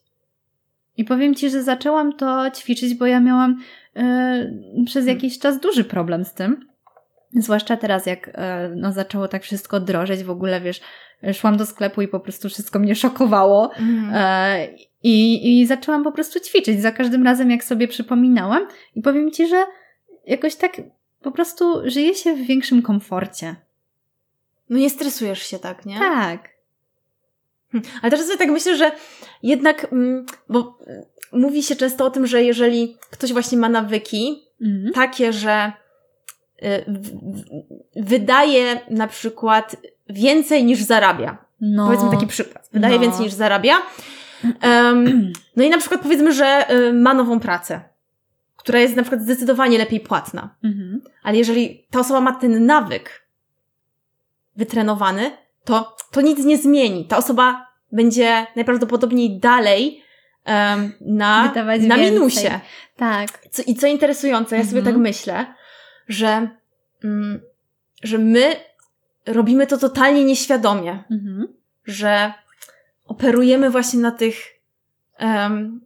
I 0.98 1.04
powiem 1.04 1.36
Ci, 1.36 1.50
że 1.50 1.64
zaczęłam 1.64 2.14
to 2.18 2.52
ćwiczyć, 2.52 2.96
bo 2.96 3.06
ja 3.06 3.20
miałam 3.20 3.60
e, 3.96 4.52
przez 4.86 5.06
jakiś 5.08 5.40
czas 5.40 5.60
duży 5.60 5.84
problem 5.84 6.26
z 6.26 6.34
tym. 6.34 6.68
Zwłaszcza 7.36 7.78
teraz, 7.78 8.06
jak 8.06 8.32
e, 8.34 8.70
no, 8.76 8.92
zaczęło 8.92 9.28
tak 9.28 9.44
wszystko 9.44 9.80
drożeć, 9.80 10.24
w 10.24 10.30
ogóle 10.30 10.62
wiesz, 10.62 10.82
szłam 11.34 11.58
do 11.58 11.66
sklepu 11.66 12.02
i 12.02 12.08
po 12.08 12.20
prostu 12.20 12.50
wszystko 12.50 12.80
mnie 12.80 12.96
szokowało. 12.96 13.72
E, 14.14 14.68
i, 15.04 15.62
I 15.62 15.68
zaczęłam 15.68 16.04
po 16.04 16.12
prostu 16.12 16.40
ćwiczyć 16.40 16.82
za 16.82 16.92
każdym 16.92 17.24
razem, 17.24 17.52
jak 17.52 17.64
sobie 17.64 17.88
przypominałam. 17.88 18.68
I 18.96 19.02
powiem 19.02 19.32
Ci, 19.32 19.48
że 19.48 19.66
jakoś 20.28 20.56
tak 20.56 20.82
po 21.22 21.32
prostu 21.32 21.82
żyje 21.86 22.16
się 22.16 22.36
w 22.36 22.48
większym 22.48 22.82
komforcie. 22.82 23.56
No 24.70 24.78
nie 24.78 24.90
stresujesz 24.90 25.44
się 25.44 25.60
tak, 25.60 25.86
nie? 25.86 26.00
Tak. 26.00 26.50
Hm. 27.72 27.84
Ale 28.02 28.12
teraz 28.12 28.26
sobie 28.26 28.38
tak 28.38 28.50
myślę, 28.50 28.78
że 28.78 28.92
jednak, 29.44 29.94
mm, 29.94 30.26
bo 30.50 30.78
mm, 30.88 31.04
mówi 31.32 31.64
się 31.64 31.76
często 31.76 32.06
o 32.06 32.12
tym, 32.12 32.28
że 32.28 32.44
jeżeli 32.44 32.98
ktoś 33.12 33.34
właśnie 33.34 33.58
ma 33.58 33.70
nawyki 33.70 34.44
Mhm. 34.64 34.94
takie, 34.94 35.34
że 35.34 35.72
wydaje 37.96 38.80
na 38.90 39.08
przykład 39.08 39.76
więcej 40.10 40.64
niż 40.66 40.82
zarabia. 40.84 41.38
No. 41.62 41.86
Powiedzmy 41.86 42.12
taki 42.12 42.28
przykład. 42.28 42.70
Wydaje 42.74 42.96
No. 42.96 43.02
więcej 43.02 43.22
niż 43.26 43.34
zarabia. 43.34 43.82
Em, 44.62 45.34
no 45.56 45.64
i 45.64 45.70
na 45.70 45.78
przykład 45.78 46.02
powiedzmy, 46.02 46.34
że 46.34 46.72
y, 46.72 46.94
ma 46.94 47.14
nową 47.14 47.40
pracę, 47.40 47.82
która 48.58 48.80
jest 48.80 48.96
na 48.96 49.02
przykład 49.04 49.22
zdecydowanie 49.22 49.78
lepiej 49.78 50.00
płatna. 50.00 50.56
Mhm. 50.64 51.02
Ale 51.24 51.38
jeżeli 51.38 51.88
ta 51.92 52.00
osoba 52.00 52.22
ma 52.22 52.32
ten 52.32 52.66
nawyk 52.66 53.28
wytrenowany, 54.56 55.32
to 55.64 55.96
to 56.12 56.22
nic 56.22 56.46
nie 56.46 56.58
zmieni. 56.58 57.06
Ta 57.06 57.18
osoba 57.18 57.68
będzie 57.92 58.46
najprawdopodobniej 58.56 59.40
dalej 59.40 60.04
em, 60.46 60.92
na, 61.02 61.48
Wydawać 61.50 61.82
na 61.82 61.96
więcej. 61.98 62.14
minusie. 62.14 62.60
Tak. 62.96 63.48
Co, 63.52 63.62
I 63.68 63.76
co 63.76 63.88
interesujące, 63.88 64.58
ja 64.58 64.64
sobie 64.66 64.78
Mhm. 64.80 64.96
tak 64.96 65.02
myślę, 65.04 65.46
że, 66.08 66.48
mm, 67.04 67.42
że 68.04 68.18
my 68.18 68.56
robimy 69.26 69.68
to 69.68 69.78
totalnie 69.78 70.24
nieświadomie, 70.26 71.04
Mhm. 71.12 71.48
że 71.86 72.34
operujemy 73.06 73.70
właśnie 73.70 74.00
na 74.00 74.12
tych 74.12 74.36
em, 75.18 75.82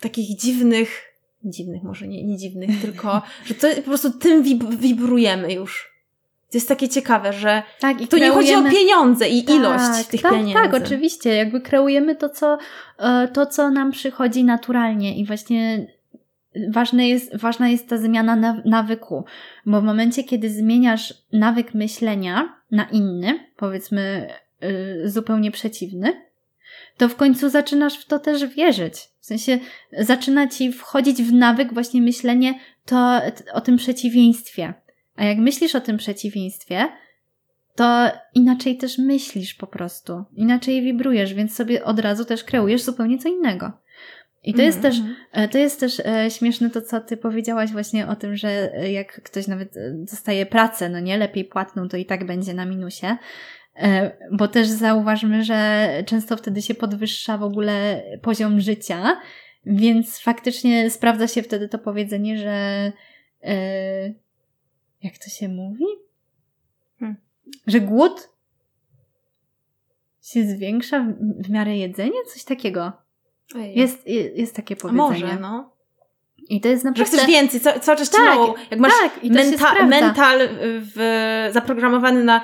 takich 0.00 0.38
dziwnych, 0.38 1.00
dziwnych 1.44 1.82
może 1.82 2.08
nie, 2.08 2.24
nie 2.24 2.36
dziwnych, 2.36 2.70
tylko, 2.82 3.22
że 3.44 3.54
to 3.54 3.68
po 3.76 3.82
prostu 3.82 4.10
tym 4.10 4.42
wib- 4.42 4.76
wibrujemy 4.76 5.52
już. 5.52 5.92
To 6.50 6.56
jest 6.58 6.68
takie 6.68 6.88
ciekawe, 6.88 7.32
że 7.32 7.62
Tak, 7.80 7.96
to 8.10 8.18
nie 8.18 8.30
chodzi 8.30 8.54
o 8.54 8.58
kreujemy- 8.58 8.70
pieniądze 8.70 9.28
i 9.28 9.44
Tak, 9.44 9.56
ilość 9.56 10.06
tych 10.10 10.22
tak, 10.22 10.32
pieniędzy. 10.32 10.54
Tak, 10.54 10.74
oczywiście. 10.74 11.34
Jakby 11.36 11.60
kreujemy 11.60 12.16
to 12.16 12.28
co, 12.28 12.58
e, 12.98 13.28
to, 13.28 13.46
co 13.46 13.70
nam 13.70 13.92
przychodzi 13.92 14.44
naturalnie 14.44 15.16
i 15.18 15.26
właśnie 15.26 15.86
ważne 16.68 17.08
jest, 17.08 17.36
ważna 17.36 17.68
jest 17.68 17.88
ta 17.88 17.98
zmiana 17.98 18.36
naw- 18.36 18.64
nawyku, 18.64 19.24
bo 19.66 19.80
w 19.80 19.84
momencie, 19.84 20.24
kiedy 20.24 20.50
zmieniasz 20.50 21.14
nawyk 21.32 21.74
myślenia 21.74 22.62
na 22.70 22.84
inny, 22.84 23.50
powiedzmy 23.56 24.28
y, 24.64 25.10
zupełnie 25.10 25.50
przeciwny, 25.50 26.22
to 26.96 27.08
w 27.08 27.16
końcu 27.16 27.48
zaczynasz 27.48 27.98
w 27.98 28.06
to 28.06 28.18
też 28.18 28.46
wierzyć. 28.46 28.94
W 29.20 29.26
sensie 29.26 29.58
zaczyna 29.98 30.48
ci 30.48 30.72
wchodzić 30.72 31.22
w 31.22 31.32
nawyk 31.32 31.74
właśnie 31.74 32.02
myślenie 32.02 32.54
to, 32.84 33.20
o 33.52 33.60
tym 33.60 33.76
przeciwieństwie. 33.76 34.74
A 35.16 35.24
jak 35.24 35.38
myślisz 35.38 35.74
o 35.74 35.80
tym 35.80 35.96
przeciwieństwie, 35.96 36.88
to 37.74 38.10
inaczej 38.34 38.76
też 38.76 38.98
myślisz 38.98 39.54
po 39.54 39.66
prostu. 39.66 40.24
Inaczej 40.32 40.82
wibrujesz, 40.82 41.34
więc 41.34 41.54
sobie 41.54 41.84
od 41.84 41.98
razu 41.98 42.24
też 42.24 42.44
kreujesz 42.44 42.82
zupełnie 42.82 43.18
co 43.18 43.28
innego. 43.28 43.72
I 44.44 44.54
to 44.54 44.62
jest 44.62 44.84
Mhm. 44.84 44.94
też, 44.94 45.14
e, 45.32 45.48
to 45.48 45.58
jest 45.58 45.80
też 45.80 46.00
e, 46.00 46.30
śmieszne 46.30 46.70
to, 46.70 46.82
co 46.82 47.00
ty 47.00 47.16
powiedziałaś 47.16 47.72
właśnie 47.72 48.08
o 48.08 48.16
tym, 48.16 48.36
że 48.36 48.74
e, 48.74 48.92
jak 48.92 49.22
ktoś 49.22 49.46
nawet 49.46 49.74
dostaje 49.96 50.46
pracę, 50.46 50.88
no 50.88 51.00
nie, 51.00 51.18
lepiej 51.18 51.44
płatną, 51.44 51.88
to 51.88 51.96
i 51.96 52.06
tak 52.06 52.26
będzie 52.26 52.54
na 52.54 52.66
minusie. 52.66 53.06
Bo 54.32 54.48
też 54.48 54.68
zauważmy, 54.68 55.44
że 55.44 55.88
często 56.06 56.36
wtedy 56.36 56.62
się 56.62 56.74
podwyższa 56.74 57.38
w 57.38 57.42
ogóle 57.42 58.02
poziom 58.22 58.60
życia, 58.60 59.20
więc 59.66 60.20
faktycznie 60.20 60.90
sprawdza 60.90 61.28
się 61.28 61.42
wtedy 61.42 61.68
to 61.68 61.78
powiedzenie, 61.78 62.38
że 62.38 62.92
jak 65.02 65.18
to 65.18 65.30
się 65.30 65.48
mówi? 65.48 65.84
Hmm. 66.98 67.16
Że 67.66 67.80
głód 67.80 68.28
się 70.22 70.44
zwiększa 70.44 71.00
w, 71.00 71.42
w 71.46 71.50
miarę 71.50 71.76
jedzenia? 71.76 72.18
Coś 72.32 72.44
takiego. 72.44 73.01
Jest, 73.58 74.06
je- 74.08 74.30
jest 74.30 74.56
takie 74.56 74.74
A 74.78 74.82
powiedzenie. 74.82 75.24
może, 75.24 75.40
no. 75.40 75.72
I 76.48 76.60
to 76.60 76.68
jest 76.68 76.82
Że 76.82 76.88
naprawdę... 76.88 77.16
chcesz 77.16 77.26
więcej, 77.28 77.60
ca- 77.60 77.78
cały 77.80 77.98
czas 77.98 78.10
Tak, 78.10 78.20
mało. 78.24 78.54
Jak 78.70 78.80
masz 78.80 78.92
tak, 79.02 79.22
menta- 79.24 79.86
mental 79.88 80.40
y, 80.40 80.48
w, 80.96 81.48
zaprogramowany 81.52 82.24
na 82.24 82.40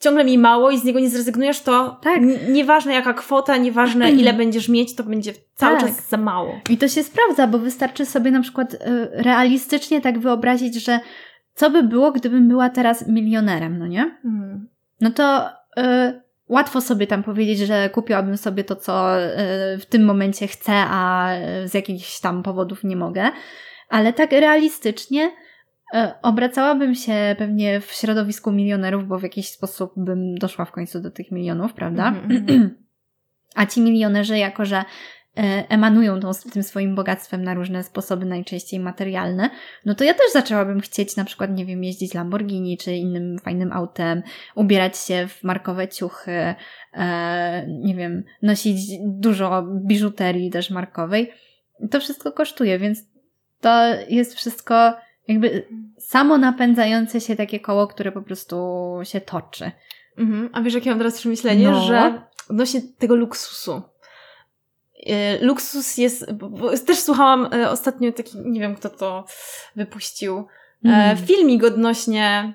ciągle 0.00 0.24
mi 0.24 0.38
mało 0.38 0.70
i 0.70 0.78
z 0.78 0.84
niego 0.84 1.00
nie 1.00 1.10
zrezygnujesz, 1.10 1.60
to 1.60 2.00
Tak. 2.02 2.20
nieważne 2.48 2.92
jaka 2.94 3.14
kwota, 3.14 3.56
nieważne 3.56 4.10
ile 4.12 4.32
będziesz 4.42 4.68
mieć, 4.68 4.94
to 4.94 5.04
będzie 5.04 5.32
cały 5.54 5.76
Tak. 5.78 5.86
czas 5.86 6.08
za 6.08 6.16
mało. 6.16 6.60
I 6.70 6.78
to 6.78 6.88
się 6.88 7.02
sprawdza, 7.02 7.46
bo 7.46 7.58
wystarczy 7.58 8.06
sobie 8.06 8.30
na 8.30 8.40
przykład 8.42 8.74
y, 8.74 8.78
realistycznie 9.12 10.00
tak 10.00 10.18
wyobrazić, 10.18 10.74
że 10.84 11.00
co 11.54 11.70
by 11.70 11.82
było, 11.82 12.12
gdybym 12.12 12.48
była 12.48 12.68
teraz 12.70 13.08
milionerem, 13.08 13.78
no 13.78 13.86
nie? 13.86 14.02
Mhm. 14.24 14.68
No 15.00 15.10
to 15.10 15.48
y, 15.78 16.22
łatwo 16.48 16.80
sobie 16.80 17.06
tam 17.06 17.22
powiedzieć, 17.22 17.58
że 17.58 17.90
kupiłabym 17.90 18.36
sobie 18.36 18.64
to, 18.64 18.76
co 18.76 19.24
y, 19.24 19.78
w 19.78 19.86
tym 19.86 20.04
momencie 20.04 20.46
chcę, 20.46 20.72
a 20.74 21.30
y, 21.64 21.68
z 21.68 21.74
jakichś 21.74 22.20
tam 22.20 22.42
powodów 22.42 22.84
nie 22.84 22.96
mogę. 22.96 23.30
Ale 23.88 24.12
tak 24.12 24.32
realistycznie 24.32 25.24
y, 25.94 25.98
obracałabym 26.22 26.94
się 26.94 27.36
pewnie 27.38 27.80
w 27.80 27.92
środowisku 27.92 28.52
milionerów, 28.52 29.06
bo 29.06 29.18
w 29.18 29.22
jakiś 29.22 29.48
sposób 29.48 29.92
bym 29.96 30.34
doszła 30.34 30.64
w 30.64 30.72
końcu 30.72 31.00
do 31.00 31.10
tych 31.10 31.30
milionów, 31.30 31.72
prawda? 31.72 32.08
Mhm, 32.08 32.36
mhm. 32.36 32.70
A 33.56 33.66
ci 33.66 33.80
milionerzy, 33.80 34.38
jako 34.38 34.64
że 34.64 34.84
emanują 35.68 36.20
tą, 36.20 36.30
tym 36.52 36.62
swoim 36.62 36.94
bogactwem 36.94 37.44
na 37.44 37.54
różne 37.54 37.82
sposoby, 37.82 38.26
najczęściej 38.26 38.80
materialne, 38.80 39.50
no 39.84 39.94
to 39.94 40.04
ja 40.04 40.14
też 40.14 40.32
zaczęłabym 40.32 40.80
chcieć 40.80 41.16
na 41.16 41.24
przykład, 41.24 41.50
nie 41.50 41.66
wiem, 41.66 41.84
jeździć 41.84 42.14
Lamborghini 42.14 42.78
czy 42.78 42.92
innym 42.92 43.38
fajnym 43.38 43.72
autem, 43.72 44.22
ubierać 44.54 44.98
się 44.98 45.28
w 45.28 45.44
markowe 45.44 45.88
ciuchy, 45.88 46.54
e, 46.92 47.66
nie 47.68 47.94
wiem, 47.94 48.24
nosić 48.42 48.78
dużo 49.04 49.62
biżuterii 49.86 50.50
też 50.50 50.70
markowej. 50.70 51.32
To 51.90 52.00
wszystko 52.00 52.32
kosztuje, 52.32 52.78
więc 52.78 52.98
to 53.60 53.84
jest 54.08 54.34
wszystko 54.34 54.94
jakby 55.28 55.66
samo 55.98 56.38
napędzające 56.38 57.20
się 57.20 57.36
takie 57.36 57.60
koło, 57.60 57.86
które 57.86 58.12
po 58.12 58.22
prostu 58.22 58.56
się 59.02 59.20
toczy. 59.20 59.70
Mhm. 60.18 60.50
A 60.52 60.62
wiesz, 60.62 60.74
jakie 60.74 60.90
mam 60.90 60.98
teraz 60.98 61.18
przemyślenie, 61.18 61.70
No. 61.70 61.80
że 61.80 62.22
odnośnie 62.50 62.80
tego 62.98 63.14
luksusu. 63.14 63.82
Y, 65.06 65.44
Luksus 65.44 65.98
jest, 65.98 66.32
bo, 66.32 66.78
też 66.78 66.98
słuchałam 66.98 67.54
y, 67.54 67.68
ostatnio 67.70 68.12
taki, 68.12 68.38
nie 68.38 68.60
wiem 68.60 68.76
kto 68.76 68.90
to 68.90 69.24
wypuścił, 69.76 70.38
e, 70.38 70.88
Mm. 70.88 71.16
filmik 71.26 71.64
odnośnie 71.64 72.54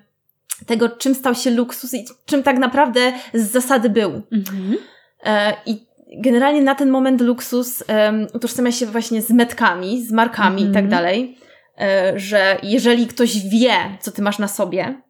tego, 0.66 0.88
czym 0.88 1.14
stał 1.14 1.34
się 1.34 1.50
luksus 1.50 1.94
i 1.94 2.04
czym 2.26 2.42
tak 2.42 2.58
naprawdę 2.58 3.12
z 3.34 3.50
zasady 3.50 3.90
był. 3.90 4.22
Mhm. 4.32 4.76
E, 5.24 5.52
I 5.66 5.86
generalnie 6.22 6.62
na 6.62 6.74
ten 6.74 6.90
moment 6.90 7.20
luksus 7.20 7.84
um, 7.88 8.26
utożsamia 8.34 8.72
się 8.72 8.86
właśnie 8.86 9.22
z 9.22 9.30
metkami, 9.30 10.04
z 10.06 10.12
markami 10.12 10.62
Mhm. 10.62 10.70
i 10.70 10.74
tak 10.74 10.88
dalej, 10.88 11.38
e, 11.80 12.12
że 12.18 12.58
jeżeli 12.62 13.06
ktoś 13.06 13.48
wie, 13.48 13.74
co 14.00 14.10
ty 14.12 14.22
masz 14.22 14.38
na 14.38 14.48
sobie, 14.48 15.02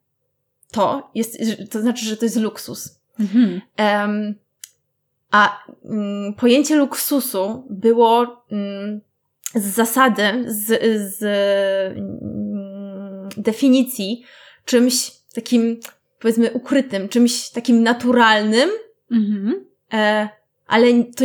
to 0.73 1.11
jest, 1.15 1.39
to 1.71 1.81
znaczy, 1.81 2.05
że 2.05 2.17
to 2.17 2.25
jest 2.25 2.37
luksus. 2.37 3.01
Mhm. 3.21 3.61
Em, 3.77 4.35
a 5.31 5.65
mm, 5.85 6.35
pojęcie 6.35 6.77
luksusu 6.77 7.67
było 7.71 8.45
mm, 8.53 9.01
z 9.55 9.65
zasady, 9.65 10.23
z, 10.47 10.67
z 11.19 11.23
mm, 11.99 13.29
definicji 13.37 14.25
czymś 14.65 15.11
takim, 15.35 15.81
powiedzmy, 16.21 16.51
ukrytym, 16.53 17.09
czymś 17.09 17.51
takim 17.51 17.83
naturalnym, 17.83 18.71
Mhm. 19.13 19.65
e, 19.93 20.29
ale 20.67 20.87
to 21.05 21.25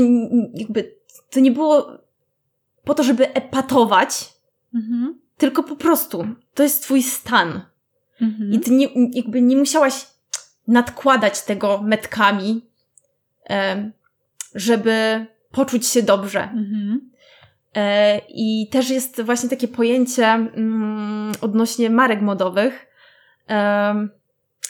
jakby, 0.53 0.95
to 1.29 1.39
nie 1.39 1.51
było 1.51 1.87
po 2.83 2.93
to, 2.93 3.03
żeby 3.03 3.33
epatować, 3.33 4.33
Mhm. 4.75 5.19
tylko 5.37 5.63
po 5.63 5.75
prostu 5.75 6.27
to 6.53 6.63
jest 6.63 6.83
twój 6.83 7.03
stan. 7.03 7.61
Mhm. 8.21 8.51
I 8.51 8.59
ty 8.59 8.71
nie, 8.71 8.87
jakby 9.13 9.41
nie 9.41 9.55
musiałaś 9.55 10.07
nadkładać 10.67 11.41
tego 11.41 11.81
metkami, 11.81 12.65
żeby 14.55 15.25
poczuć 15.51 15.87
się 15.87 16.03
dobrze. 16.03 16.43
Mhm. 16.43 17.11
E, 17.75 18.21
I 18.29 18.69
też 18.71 18.89
jest 18.89 19.21
właśnie 19.21 19.49
takie 19.49 19.67
pojęcie 19.67 20.25
mm, 20.27 21.31
odnośnie 21.41 21.89
marek 21.89 22.21
modowych. 22.21 22.87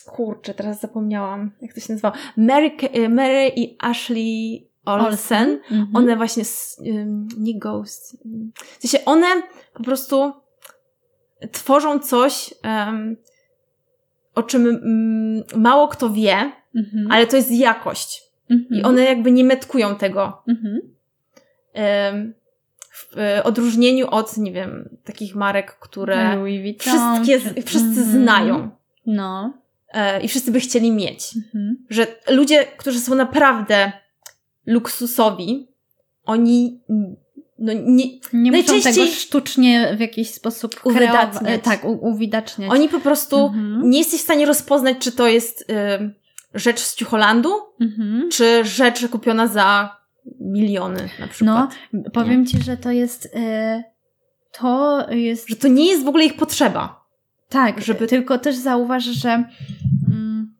Kurczę, 0.06 0.53
teraz 0.53 0.81
zapomniałam, 0.81 1.52
jak 1.61 1.73
to 1.73 1.80
się 1.80 1.93
nazywało. 1.93 2.15
Mary, 2.38 2.72
Ke- 2.72 3.10
Mary 3.10 3.52
i 3.56 3.77
Ashley 3.80 4.68
Olsen. 4.85 5.49
Mhm. 5.72 5.89
One 5.95 6.15
właśnie, 6.15 6.43
nie 7.38 7.60
Ghost. 7.60 8.18
W 8.80 8.88
sensie 8.88 9.06
one 9.06 9.27
po 9.73 9.84
prostu 9.84 10.34
tworzą 11.52 11.99
coś, 11.99 12.53
o 14.35 14.43
czym 14.43 14.68
mm, 14.68 15.43
mało 15.56 15.88
kto 15.88 16.10
wie, 16.10 16.52
Mhm. 16.76 17.11
ale 17.11 17.27
to 17.27 17.35
jest 17.38 17.52
jakość. 17.52 18.24
Mhm. 18.49 18.80
I 18.80 18.84
one 18.84 19.03
jakby 19.03 19.31
nie 19.31 19.43
metkują 19.43 19.95
tego. 19.95 20.43
Mhm. 20.47 20.81
W 22.91 23.17
e, 23.17 23.43
odróżnieniu 23.43 24.07
od, 24.09 24.38
nie 24.38 24.51
wiem, 24.51 24.89
takich 25.03 25.35
marek, 25.35 25.72
które 25.80 26.45
wszystkie, 26.80 27.39
wszyscy 27.61 27.88
Mhm. 28.01 28.22
znają. 28.23 28.69
No. 29.05 29.53
e, 29.93 30.22
i 30.22 30.27
wszyscy 30.27 30.51
by 30.51 30.59
chcieli 30.59 30.91
mieć. 30.91 31.30
Mhm. 31.35 31.85
Że 31.89 32.07
ludzie, 32.30 32.65
którzy 32.77 32.99
są 32.99 33.15
naprawdę 33.15 33.91
luksusowi, 34.65 35.67
oni 36.26 36.80
no, 37.59 37.73
nie, 37.73 38.05
Nie 38.34 38.51
muszą 38.51 38.51
Najczęściej- 38.51 38.93
tego 38.93 39.05
sztucznie 39.07 39.93
w 39.97 39.99
jakiś 39.99 40.30
sposób 40.34 40.76
Uwydatniać. 40.84 41.43
kreować. 41.43 41.61
Tak, 41.63 41.85
u, 41.85 41.91
uwidaczniać. 42.07 42.72
oni 42.72 42.89
po 42.89 42.99
prostu 42.99 43.45
Mhm. 43.45 43.89
nie 43.89 43.97
jesteś 43.99 44.19
w 44.19 44.23
stanie 44.23 44.45
rozpoznać, 44.45 44.97
czy 44.99 45.11
to 45.11 45.27
jest 45.27 45.61
y, 45.61 45.65
rzecz 46.56 46.80
z 46.80 46.95
Ciucholandu, 46.95 47.49
Mhm. 47.82 48.30
czy 48.32 48.65
rzecz 48.65 49.07
kupiona 49.07 49.48
za 49.48 49.98
miliony 50.40 51.10
na 51.19 51.27
przykład. 51.27 51.76
No, 51.94 52.03
powiem 52.14 52.45
Ci, 52.45 52.64
że 52.64 52.77
to 52.77 52.91
jest... 52.91 53.26
y, 53.26 53.84
to 54.52 55.06
jest... 55.11 55.49
Że 55.49 55.56
to 55.56 55.68
nie 55.68 55.86
jest 55.86 56.06
w 56.06 56.07
ogóle 56.07 56.26
ich 56.26 56.36
potrzeba. 56.36 57.06
Tak, 57.49 57.82
żeby- 57.82 58.07
tylko 58.07 58.38
też 58.38 58.56
zauważ, 58.56 59.03
że 59.03 59.30
mm, 60.07 60.56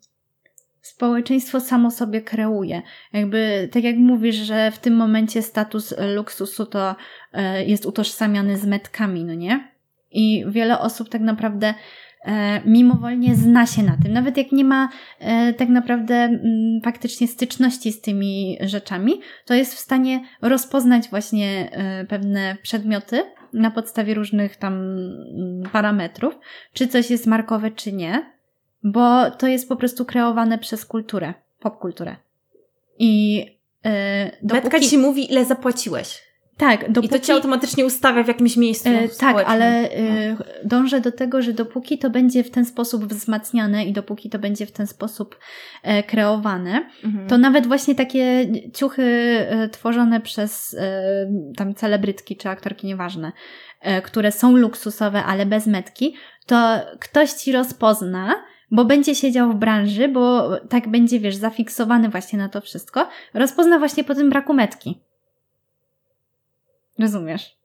społeczeństwo 0.82 1.60
samo 1.60 1.92
sobie 1.92 2.22
kreuje. 2.22 2.82
Jakby, 3.14 3.70
tak 3.72 3.84
jak 3.84 3.96
mówisz, 3.98 4.36
że 4.36 4.72
w 4.72 4.80
tym 4.80 4.96
momencie 4.96 5.42
status 5.42 5.94
luksusu 6.16 6.66
to 6.66 6.96
e, 7.34 7.66
jest 7.66 7.86
utożsamiany 7.86 8.58
z 8.58 8.66
metkami, 8.66 9.26
no 9.26 9.34
nie? 9.34 9.72
I 10.12 10.46
wiele 10.48 10.80
osób 10.80 11.10
tak 11.10 11.22
naprawdę 11.22 11.74
mimowolnie 12.66 13.36
zna 13.36 13.66
się 13.66 13.84
na 13.84 13.98
tym. 14.04 14.14
Nawet 14.14 14.38
jak 14.38 14.52
nie 14.52 14.64
ma 14.64 14.90
e, 15.20 15.54
tak 15.54 15.70
naprawdę 15.70 16.16
mm, 16.16 16.82
faktycznie 16.84 17.28
styczności 17.28 17.92
z 17.92 18.02
tymi 18.02 18.58
rzeczami, 18.62 19.20
to 19.46 19.54
jest 19.54 19.76
w 19.76 19.80
stanie 19.80 20.22
rozpoznać 20.42 21.10
właśnie 21.10 21.70
e, 21.72 22.06
pewne 22.06 22.58
przedmioty 22.62 23.24
na 23.54 23.72
podstawie 23.72 24.14
różnych 24.14 24.56
tam 24.56 24.74
mm, 24.74 25.64
parametrów, 25.72 26.40
czy 26.74 26.88
coś 26.88 27.10
jest 27.10 27.28
markowe, 27.28 27.72
czy 27.72 27.94
nie, 27.94 28.36
bo 28.84 29.32
to 29.32 29.48
jest 29.48 29.70
po 29.70 29.76
prostu 29.76 30.06
kreowane 30.06 30.58
przez 30.58 30.86
kulturę, 30.86 31.34
popkulturę. 31.60 32.16
I 33.00 33.46
e, 33.86 34.26
Betka 34.44 34.70
dopóki... 34.70 34.90
ci 34.90 34.98
mówi, 34.98 35.32
ile 35.32 35.46
zapłaciłeś. 35.46 36.22
Tak, 36.58 36.92
dopóki... 36.92 37.16
I 37.16 37.20
to 37.20 37.26
cię 37.26 37.34
automatycznie 37.34 37.86
ustawia 37.86 38.24
w 38.24 38.28
jakimś 38.28 38.58
miejscu 38.58 38.90
E, 38.90 39.10
tak, 39.10 39.36
ale 39.48 39.66
e, 39.92 40.36
dążę 40.64 41.02
do 41.02 41.12
tego, 41.12 41.42
że 41.42 41.54
dopóki 41.54 41.98
to 41.98 42.10
będzie 42.10 42.44
w 42.44 42.52
ten 42.52 42.66
sposób 42.66 43.06
wzmacniane 43.06 43.86
i 43.86 43.94
dopóki 43.94 44.30
to 44.30 44.40
będzie 44.40 44.66
w 44.66 44.72
ten 44.72 44.88
sposób 44.88 45.40
e, 45.84 46.04
kreowane, 46.04 46.90
Mhm. 47.04 47.28
to 47.28 47.38
nawet 47.38 47.68
właśnie 47.68 47.96
takie 47.96 48.46
ciuchy 48.74 49.04
e, 49.04 49.70
tworzone 49.70 50.22
przez 50.22 50.74
e, 50.80 51.04
tam 51.58 51.74
celebrytki 51.76 52.38
czy 52.38 52.50
aktorki, 52.50 52.88
nieważne, 52.88 53.32
e, 53.82 54.02
które 54.02 54.32
są 54.32 54.58
luksusowe, 54.58 55.24
ale 55.24 55.46
bez 55.46 55.68
metki, 55.68 56.16
to 56.46 56.80
ktoś 57.00 57.32
ci 57.32 57.52
rozpozna, 57.52 58.36
bo 58.72 58.86
będzie 58.86 59.16
siedział 59.16 59.52
w 59.52 59.56
branży, 59.56 60.08
bo 60.08 60.50
tak 60.70 60.88
będzie, 60.92 61.20
wiesz, 61.20 61.36
zafiksowany 61.36 62.10
właśnie 62.10 62.40
na 62.40 62.50
to 62.50 62.62
wszystko, 62.62 63.08
rozpozna 63.34 63.80
właśnie 63.80 64.04
po 64.04 64.16
tym 64.16 64.30
braku 64.30 64.54
metki. 64.54 65.02
Rozumiesz? 67.00 67.56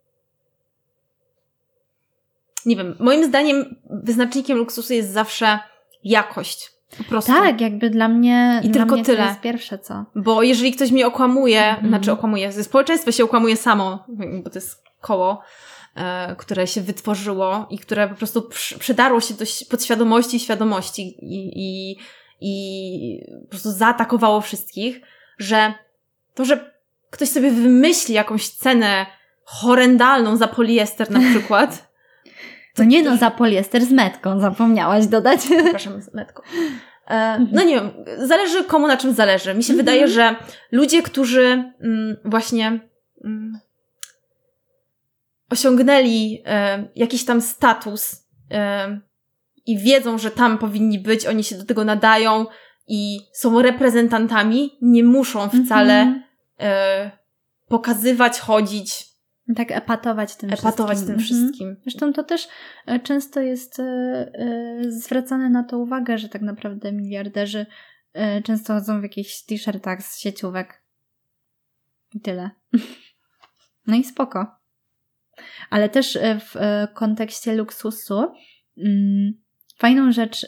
Nie 2.66 2.76
wiem, 2.76 2.96
moim 3.00 3.24
zdaniem 3.24 3.76
wyznacznikiem 3.90 4.58
luksusu 4.58 4.92
jest 4.94 5.10
zawsze 5.12 5.58
jakość. 6.04 6.70
Po 6.98 7.04
prostu. 7.04 7.32
Tak, 7.32 7.60
jakby 7.60 7.90
dla 7.90 8.08
mnie, 8.08 8.60
I 8.64 8.68
dla 8.68 8.82
tylko 8.82 8.94
mnie 8.94 9.04
tyle. 9.04 9.22
to 9.22 9.28
jest 9.28 9.40
pierwsze 9.40 9.78
co. 9.78 10.04
Bo 10.14 10.42
jeżeli 10.42 10.72
ktoś 10.72 10.90
mnie 10.90 11.06
okłamuje, 11.06 11.62
Mhm. 11.68 11.88
znaczy 11.88 12.12
okłamuje, 12.12 12.52
społeczeństwo 12.52 13.12
się 13.12 13.24
okłamuje 13.24 13.56
samo, 13.56 14.04
bo 14.44 14.50
to 14.50 14.58
jest 14.58 14.84
koło, 15.00 15.42
e, 15.96 16.36
które 16.36 16.66
się 16.66 16.80
wytworzyło 16.80 17.66
i 17.70 17.78
które 17.78 18.08
po 18.08 18.14
prostu 18.14 18.42
przy, 18.42 18.78
przydarło 18.78 19.20
się 19.20 19.34
do 19.34 19.44
podświadomości 19.70 20.36
i 20.36 20.40
świadomości 20.40 21.02
i, 21.22 21.52
i, 21.56 21.96
i 22.40 23.24
po 23.44 23.48
prostu 23.50 23.70
zaatakowało 23.70 24.40
wszystkich, 24.40 25.00
że 25.38 25.74
to, 26.34 26.44
że 26.44 26.72
ktoś 27.10 27.28
sobie 27.28 27.50
wymyśli 27.50 28.14
jakąś 28.14 28.48
cenę 28.48 29.06
horrendalną 29.50 30.36
za 30.36 30.48
poliester 30.48 31.10
na 31.10 31.20
przykład, 31.20 31.70
To 32.74 32.84
nie 32.84 33.02
no, 33.02 33.16
za 33.16 33.30
poliester 33.30 33.84
z 33.84 33.90
metką, 33.92 34.40
zapomniałaś 34.40 35.06
dodać. 35.06 35.40
przepraszam, 35.46 36.02
z 36.02 36.14
metką. 36.14 36.42
E, 37.08 37.46
no 37.52 37.62
nie 37.62 37.74
wiem, 37.74 37.90
zależy 38.18 38.64
komu 38.64 38.86
na 38.86 38.96
czym 38.96 39.12
zależy. 39.12 39.54
Mi 39.54 39.62
się 39.64 39.72
Mhm. 39.72 39.86
wydaje, 39.86 40.08
że 40.08 40.36
ludzie, 40.72 41.02
którzy 41.02 41.72
mm, 41.80 42.16
właśnie 42.24 42.80
mm, 43.24 43.58
osiągnęli 45.50 46.42
e, 46.46 46.84
jakiś 46.96 47.24
tam 47.24 47.40
status 47.40 48.24
e, 48.50 49.00
i 49.66 49.78
wiedzą, 49.78 50.18
że 50.18 50.30
tam 50.30 50.58
powinni 50.58 50.98
być, 50.98 51.26
oni 51.26 51.44
się 51.44 51.56
do 51.56 51.64
tego 51.64 51.84
nadają 51.84 52.46
i 52.88 53.18
są 53.32 53.62
reprezentantami, 53.62 54.78
nie 54.82 55.04
muszą 55.04 55.48
wcale 55.48 56.00
Mhm. 56.58 57.10
pokazywać, 57.68 58.40
chodzić, 58.40 59.09
Tak 59.56 59.70
epatować 59.72 60.36
tym 60.36 60.50
epatować 60.52 60.96
wszystkim. 60.98 61.16
tym 61.16 61.20
Mhm. 61.20 61.24
wszystkim. 61.24 61.76
Zresztą 61.82 62.12
to 62.12 62.24
też 62.24 62.48
e, 62.86 63.00
często 63.00 63.40
jest 63.40 63.80
e, 63.80 63.82
e, 64.34 64.78
zwracane 64.90 65.50
na 65.50 65.64
to 65.64 65.78
uwagę, 65.78 66.18
że 66.18 66.28
tak 66.28 66.42
naprawdę 66.42 66.92
miliarderzy 66.92 67.66
często 68.44 68.74
chodzą 68.74 69.00
w 69.00 69.02
jakichś 69.02 69.42
t-shirtach 69.42 70.02
z 70.02 70.18
sieciówek. 70.18 70.82
I 72.14 72.20
tyle. 72.20 72.50
No 73.86 73.96
i 73.96 74.04
spoko. 74.04 74.46
Ale 75.70 75.88
też 75.88 76.18
w 76.40 76.54
kontekście 76.94 77.54
luksusu 77.54 78.32
mm, 78.78 79.32
fajną 79.78 80.12
rzecz, 80.12 80.46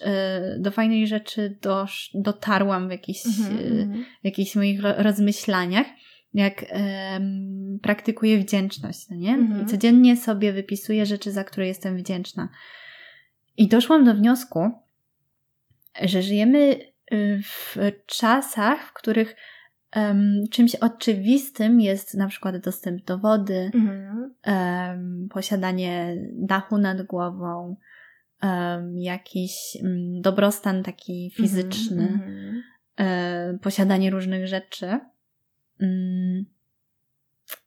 do 0.59 0.71
fajnej 0.71 1.07
rzeczy 1.07 1.59
dosz, 1.63 2.11
dotarłam 2.15 2.89
w 2.89 2.91
jakichś, 2.91 3.27
Mhm, 3.27 3.57
mhm. 3.59 4.05
w 4.23 4.25
jakichś 4.25 4.57
moich 4.57 4.83
ro- 4.83 4.95
rozmyślaniach, 4.99 5.87
jak 6.35 6.65
em, 6.69 7.79
praktykuję 7.83 8.39
wdzięczność, 8.39 9.09
no 9.11 9.17
nie? 9.17 9.35
Mhm. 9.35 9.63
I 9.63 9.67
codziennie 9.67 10.17
sobie 10.17 10.53
wypisuję 10.53 11.07
rzeczy, 11.07 11.33
za 11.33 11.45
które 11.45 11.67
jestem 11.67 11.97
wdzięczna. 11.97 12.49
I 13.57 13.69
doszłam 13.69 14.05
do 14.05 14.15
wniosku, 14.15 14.71
że 16.03 16.23
żyjemy 16.23 16.77
y, 17.13 17.41
w 17.45 17.77
czasach, 18.07 18.85
w 18.85 18.93
których 18.93 19.37
em, 19.93 20.45
czymś 20.51 20.75
oczywistym 20.75 21.81
jest 21.81 22.15
na 22.15 22.29
przykład 22.29 22.57
dostęp 22.57 23.05
do 23.05 23.19
wody, 23.19 23.71
Mhm. 23.75 24.35
em, 24.43 25.29
posiadanie 25.31 26.17
dachu 26.33 26.79
nad 26.79 27.03
głową, 27.03 27.77
jakiś 28.95 29.77
mm, 29.83 30.21
dobrostan 30.21 30.83
taki 30.83 31.31
fizyczny 31.35 32.03
Mhm. 32.03 32.63
e, 32.99 33.59
posiadanie 33.59 34.11
różnych 34.11 34.47
rzeczy. 34.47 34.99
Mm. 35.83 36.45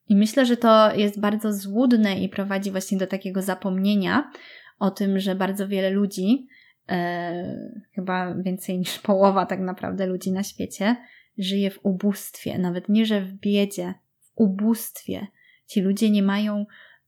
I 0.10 0.16
myślę, 0.16 0.46
że 0.46 0.58
to 0.58 0.96
jest 0.96 1.20
bardzo 1.20 1.54
złudne 1.54 2.20
i 2.20 2.30
prowadzi 2.30 2.72
właśnie 2.72 2.98
do 2.98 3.08
takiego 3.08 3.42
zapomnienia 3.42 4.32
o 4.80 4.92
tym, 4.92 5.20
że 5.20 5.36
bardzo 5.36 5.68
wiele 5.68 5.90
ludzi, 5.90 6.48
e, 6.90 7.72
chyba 7.92 8.36
więcej 8.36 8.80
niż 8.80 9.00
połowa 9.00 9.46
tak 9.46 9.60
naprawdę 9.60 10.06
ludzi 10.06 10.32
na 10.32 10.44
świecie, 10.44 10.96
żyje 11.38 11.72
w 11.72 11.80
ubóstwie. 11.84 12.58
Nawet 12.58 12.90
nie, 12.90 13.06
że 13.06 13.22
w 13.22 13.34
biedzie, 13.34 13.94
w 14.20 14.32
ubóstwie. 14.36 15.28
Ci 15.68 15.82
ludzie 15.82 16.10
nie 16.10 16.24
mają 16.24 16.66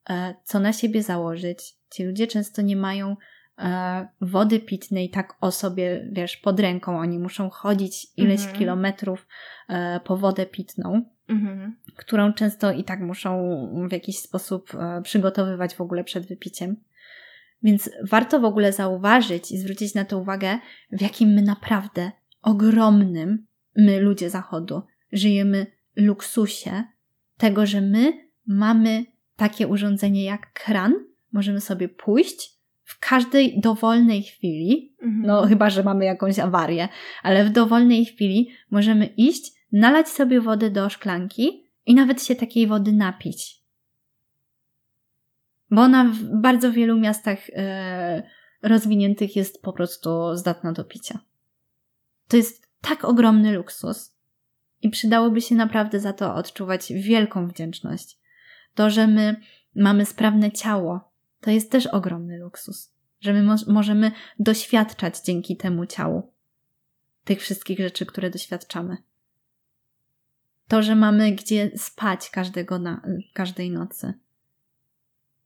e, 0.10 0.36
co 0.44 0.60
na 0.60 0.74
siebie 0.74 1.04
założyć. 1.04 1.76
Ci 1.90 2.04
ludzie 2.04 2.28
często 2.28 2.62
nie 2.62 2.76
mają 2.76 3.16
wody 4.22 4.60
pitnej 4.60 5.10
tak 5.10 5.38
o 5.42 5.52
sobie, 5.52 6.10
wiesz, 6.12 6.38
pod 6.38 6.60
ręką. 6.60 7.00
Oni 7.00 7.20
muszą 7.20 7.50
chodzić 7.50 8.08
ileś 8.18 8.40
Mhm. 8.40 8.58
kilometrów 8.60 9.28
e, 9.70 10.00
po 10.00 10.18
wodę 10.18 10.46
pitną, 10.46 11.06
Mhm. 11.30 11.76
którą 11.96 12.34
często 12.34 12.72
i 12.72 12.84
tak 12.84 13.00
muszą 13.00 13.60
w 13.90 13.92
jakiś 13.92 14.20
sposób 14.20 14.76
e, 14.76 15.02
przygotowywać 15.02 15.76
w 15.76 15.82
ogóle 15.82 16.04
przed 16.04 16.28
wypiciem. 16.28 16.76
Więc 17.64 17.90
warto 18.10 18.40
w 18.40 18.46
ogóle 18.46 18.74
zauważyć 18.74 19.52
i 19.52 19.58
zwrócić 19.58 19.94
na 19.96 20.06
to 20.06 20.20
uwagę, 20.20 20.60
w 20.92 21.02
jakim 21.02 21.30
my 21.30 21.42
naprawdę 21.42 22.12
ogromnym, 22.42 23.46
my 23.76 24.00
ludzie 24.00 24.30
Zachodu, 24.30 24.82
żyjemy 25.12 25.66
luksusie 25.96 26.84
tego, 27.38 27.66
że 27.66 27.82
my 27.82 28.14
mamy 28.48 29.06
takie 29.36 29.68
urządzenie 29.68 30.24
jak 30.24 30.54
kran, 30.54 30.94
możemy 31.32 31.62
sobie 31.62 31.90
pójść 31.90 32.57
w 32.88 33.00
każdej 33.00 33.62
dowolnej 33.62 34.24
chwili, 34.24 34.96
Mhm. 35.02 35.22
no 35.26 35.48
chyba, 35.48 35.70
że 35.70 35.84
mamy 35.84 36.06
jakąś 36.06 36.40
awarię, 36.40 36.90
ale 37.24 37.46
w 37.46 37.50
dowolnej 37.50 38.06
chwili 38.06 38.50
możemy 38.72 39.06
iść, 39.06 39.52
nalać 39.72 40.10
sobie 40.10 40.42
wodę 40.42 40.70
do 40.70 40.90
szklanki 40.90 41.64
i 41.86 41.96
nawet 41.96 42.24
się 42.24 42.36
takiej 42.36 42.68
wody 42.68 42.92
napić. 42.92 43.62
Bo 45.72 45.82
ona 45.82 46.06
w 46.06 46.42
bardzo 46.42 46.72
wielu 46.72 47.00
miastach 47.00 47.50
e, 47.50 48.24
rozwiniętych 48.62 49.36
jest 49.36 49.62
po 49.62 49.74
prostu 49.74 50.36
zdatna 50.36 50.72
do 50.72 50.84
picia. 50.84 51.20
To 52.28 52.38
jest 52.38 52.68
tak 52.82 53.06
ogromny 53.06 53.52
luksus 53.52 54.16
i 54.82 54.90
przydałoby 54.90 55.42
się 55.42 55.56
naprawdę 55.56 56.00
za 56.00 56.14
to 56.14 56.36
odczuwać 56.36 56.94
wielką 56.94 57.48
wdzięczność. 57.48 58.20
To, 58.76 58.90
że 58.90 59.08
my 59.08 59.36
mamy 59.76 60.06
sprawne 60.06 60.52
ciało, 60.52 61.07
to 61.42 61.52
jest 61.52 61.72
też 61.72 61.88
ogromny 61.88 62.38
luksus. 62.38 62.92
Że 63.22 63.34
my 63.34 63.44
mo- 63.44 63.56
możemy 63.68 64.12
doświadczać 64.40 65.20
dzięki 65.22 65.58
temu 65.58 65.86
ciału. 65.86 66.32
tych 67.24 67.42
wszystkich 67.42 67.80
rzeczy, 67.80 68.06
które 68.06 68.30
doświadczamy. 68.30 68.98
To, 70.68 70.84
że 70.84 70.96
mamy 70.96 71.32
gdzie 71.32 71.72
spać 71.78 72.30
każdego 72.30 72.80
na, 72.80 73.02
każdej 73.34 73.72
nocy. 73.72 74.14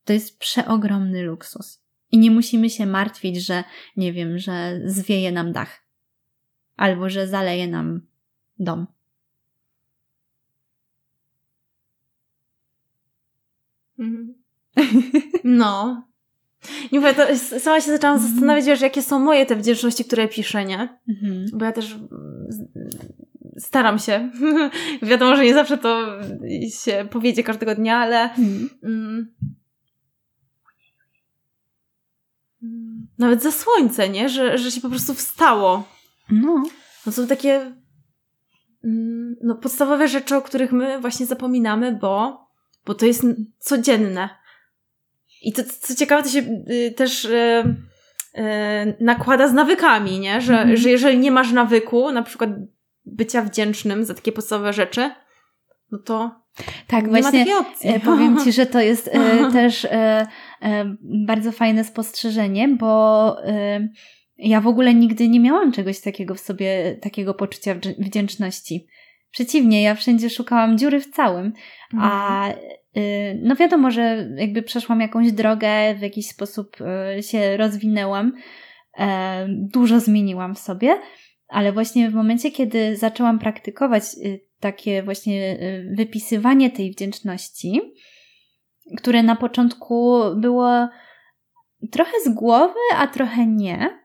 To 0.05 0.13
jest 0.13 0.39
przeogromny 0.39 1.23
luksus. 1.23 1.81
I 2.11 2.17
nie 2.17 2.31
musimy 2.31 2.69
się 2.69 2.85
martwić, 2.85 3.45
że 3.45 3.63
nie 3.97 4.13
wiem, 4.13 4.37
że 4.37 4.81
zwieje 4.85 5.31
nam 5.31 5.51
dach. 5.51 5.79
Albo 6.77 7.09
że 7.09 7.27
zaleje 7.27 7.67
nam 7.67 8.01
dom. 8.59 8.87
Mhm. 13.99 14.40
No. 15.43 16.03
Nie 16.91 16.99
mówię, 16.99 17.13
to 17.13 17.35
sama 17.59 17.81
się 17.81 17.91
zaczęłam 17.91 18.15
mhm. 18.15 18.31
zastanawiać, 18.31 18.65
wiesz, 18.65 18.81
jakie 18.81 19.01
są 19.01 19.19
moje 19.19 19.45
te 19.45 19.55
wdzięczności, 19.55 20.05
które 20.05 20.27
piszę, 20.27 20.65
nie? 20.65 20.99
Mhm. 21.09 21.45
Bo 21.53 21.65
ja 21.65 21.71
też 21.71 21.91
mm, 21.91 22.09
staram 23.57 23.99
się. 23.99 24.29
Wiadomo, 25.01 25.35
że 25.35 25.43
nie 25.43 25.53
zawsze 25.53 25.77
to 25.77 26.07
się 26.83 27.07
powiedzie 27.11 27.43
każdego 27.43 27.75
dnia, 27.75 27.97
ale 27.97 28.23
mhm. 28.23 28.69
mm, 28.83 29.31
nawet 33.17 33.43
za 33.43 33.51
słońce, 33.51 34.09
nie? 34.09 34.29
Że, 34.29 34.57
że 34.57 34.71
się 34.71 34.81
po 34.81 34.89
prostu 34.89 35.13
wstało. 35.13 35.83
No. 36.29 36.63
No 37.05 37.11
są 37.11 37.27
takie 37.27 37.75
mm, 38.83 39.35
no, 39.43 39.55
podstawowe 39.55 40.07
rzeczy, 40.07 40.35
o 40.35 40.41
których 40.41 40.71
my 40.71 40.99
właśnie 40.99 41.25
zapominamy, 41.25 41.91
bo, 42.01 42.47
bo 42.85 42.93
to 42.93 43.05
jest 43.05 43.25
codzienne. 43.59 44.29
I 45.41 45.53
to, 45.53 45.61
co 45.81 45.95
ciekawe, 45.95 46.23
to 46.23 46.29
się 46.29 46.39
y, 46.39 46.93
też 46.97 47.25
y, 47.25 47.75
y, 48.37 48.41
nakłada 48.99 49.47
z 49.47 49.53
nawykami, 49.53 50.19
nie? 50.19 50.41
Że, 50.41 50.61
mm. 50.61 50.77
że 50.77 50.89
jeżeli 50.89 51.17
nie 51.17 51.31
masz 51.31 51.51
nawyku, 51.51 52.11
na 52.11 52.23
przykład 52.23 52.49
bycia 53.05 53.41
wdzięcznym 53.41 54.05
za 54.05 54.13
takie 54.13 54.31
podstawowe 54.31 54.73
rzeczy, 54.73 55.11
no 55.91 55.97
to 55.97 56.41
tak, 56.87 57.03
nie 57.03 57.09
właśnie 57.09 57.45
ma 57.45 57.59
opcji. 57.59 57.89
E, 57.89 57.99
powiem 57.99 58.43
Ci, 58.43 58.51
że 58.51 58.65
to 58.65 58.79
jest 58.79 59.07
e, 59.07 59.51
też 59.53 59.85
e, 59.85 60.27
bardzo 61.01 61.51
fajne 61.51 61.83
spostrzeżenie, 61.83 62.67
bo 62.67 63.35
ja 64.37 64.61
w 64.61 64.67
ogóle 64.67 64.93
nigdy 64.93 65.29
nie 65.29 65.39
miałam 65.39 65.71
czegoś 65.71 65.99
takiego 65.99 66.35
w 66.35 66.39
sobie, 66.39 66.97
takiego 67.01 67.33
poczucia 67.33 67.75
wdzięczności. 67.99 68.87
Przeciwnie, 69.31 69.81
ja 69.81 69.95
wszędzie 69.95 70.29
szukałam 70.29 70.77
dziury 70.77 70.99
w 70.99 71.09
całym, 71.09 71.53
a 71.99 72.47
mhm. 72.47 72.81
Y, 72.97 73.39
no 73.43 73.55
wiadomo, 73.55 73.91
że 73.91 74.29
jakby 74.37 74.61
przeszłam 74.61 75.01
jakąś 75.01 75.31
drogę, 75.31 75.95
w 75.95 76.01
jakiś 76.01 76.27
sposób 76.27 76.77
y, 77.19 77.23
się 77.23 77.57
rozwinęłam, 77.57 78.33
e, 78.97 79.47
dużo 79.49 79.99
zmieniłam 79.99 80.55
w 80.55 80.59
sobie, 80.59 80.99
ale 81.47 81.71
właśnie 81.71 82.09
w 82.09 82.13
momencie, 82.13 82.51
kiedy 82.51 82.97
zaczęłam 82.97 83.39
praktykować 83.39 84.03
y, 84.25 84.39
takie 84.59 85.03
właśnie 85.03 85.57
wypisywanie 85.97 86.69
tej 86.69 86.91
wdzięczności, 86.91 87.81
które 88.97 89.23
na 89.23 89.35
początku 89.35 90.19
było 90.35 90.89
trochę 91.91 92.11
z 92.25 92.29
głowy, 92.29 92.79
a 92.97 93.07
trochę 93.07 93.45
nie, 93.47 93.99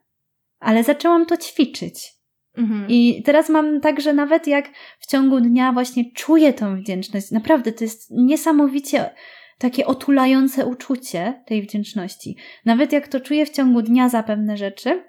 ale 0.61 0.85
zaczęłam 0.85 1.27
to 1.27 1.37
ćwiczyć. 1.37 2.17
Mhm. 2.57 2.87
I 2.89 3.23
teraz 3.23 3.49
mam 3.49 3.81
tak, 3.81 4.01
że 4.01 4.13
nawet 4.13 4.47
jak 4.47 4.71
w 5.07 5.11
ciągu 5.11 5.41
dnia 5.41 5.73
właśnie 5.73 6.13
czuję 6.13 6.53
tą 6.53 6.77
wdzięczność, 6.77 7.31
naprawdę 7.31 7.73
to 7.73 7.85
jest 7.85 8.11
niesamowicie 8.11 9.11
takie 9.59 9.87
otulające 9.87 10.67
uczucie 10.67 11.43
tej 11.47 11.63
wdzięczności. 11.63 12.37
Nawet 12.65 12.93
jak 12.93 13.09
to 13.09 13.21
czuję 13.21 13.47
w 13.47 13.51
ciągu 13.51 13.83
dnia 13.83 14.09
za 14.09 14.23
pewne 14.23 14.57
rzeczy, 14.57 15.05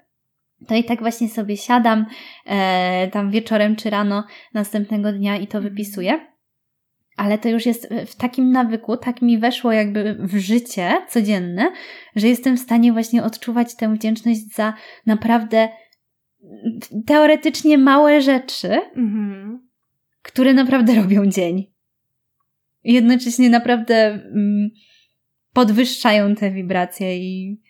to 0.66 0.74
i 0.74 0.84
tak 0.84 1.00
właśnie 1.00 1.28
sobie 1.28 1.56
siadam 1.56 2.06
e, 2.46 3.08
tam 3.08 3.30
wieczorem 3.30 3.76
czy 3.76 3.90
rano 3.90 4.24
następnego 4.54 5.12
dnia 5.12 5.36
i 5.36 5.46
to 5.46 5.58
mhm. 5.58 5.64
wypisuję. 5.74 6.20
Ale 7.16 7.38
to 7.38 7.48
już 7.48 7.66
jest 7.66 7.88
w 8.06 8.16
takim 8.16 8.50
nawyku, 8.50 8.96
tak 8.96 9.22
mi 9.22 9.38
weszło 9.38 9.72
jakby 9.72 10.14
w 10.14 10.36
życie 10.36 11.02
codzienne, 11.08 11.72
że 12.16 12.28
jestem 12.28 12.56
w 12.56 12.60
stanie 12.60 12.92
właśnie 12.92 13.24
odczuwać 13.24 13.76
tę 13.76 13.94
wdzięczność 13.94 14.54
za 14.54 14.74
naprawdę 15.06 15.68
teoretycznie 17.06 17.78
małe 17.78 18.20
rzeczy, 18.20 18.68
mhm. 18.96 19.67
Które 20.22 20.54
naprawdę 20.54 20.94
robią 21.02 21.26
dzień. 21.26 21.72
Jednocześnie 22.84 23.50
naprawdę 23.50 23.94
mm, 23.94 24.70
podwyższają 25.52 26.34
te 26.34 26.50
wibracje 26.50 27.18
i 27.18 27.60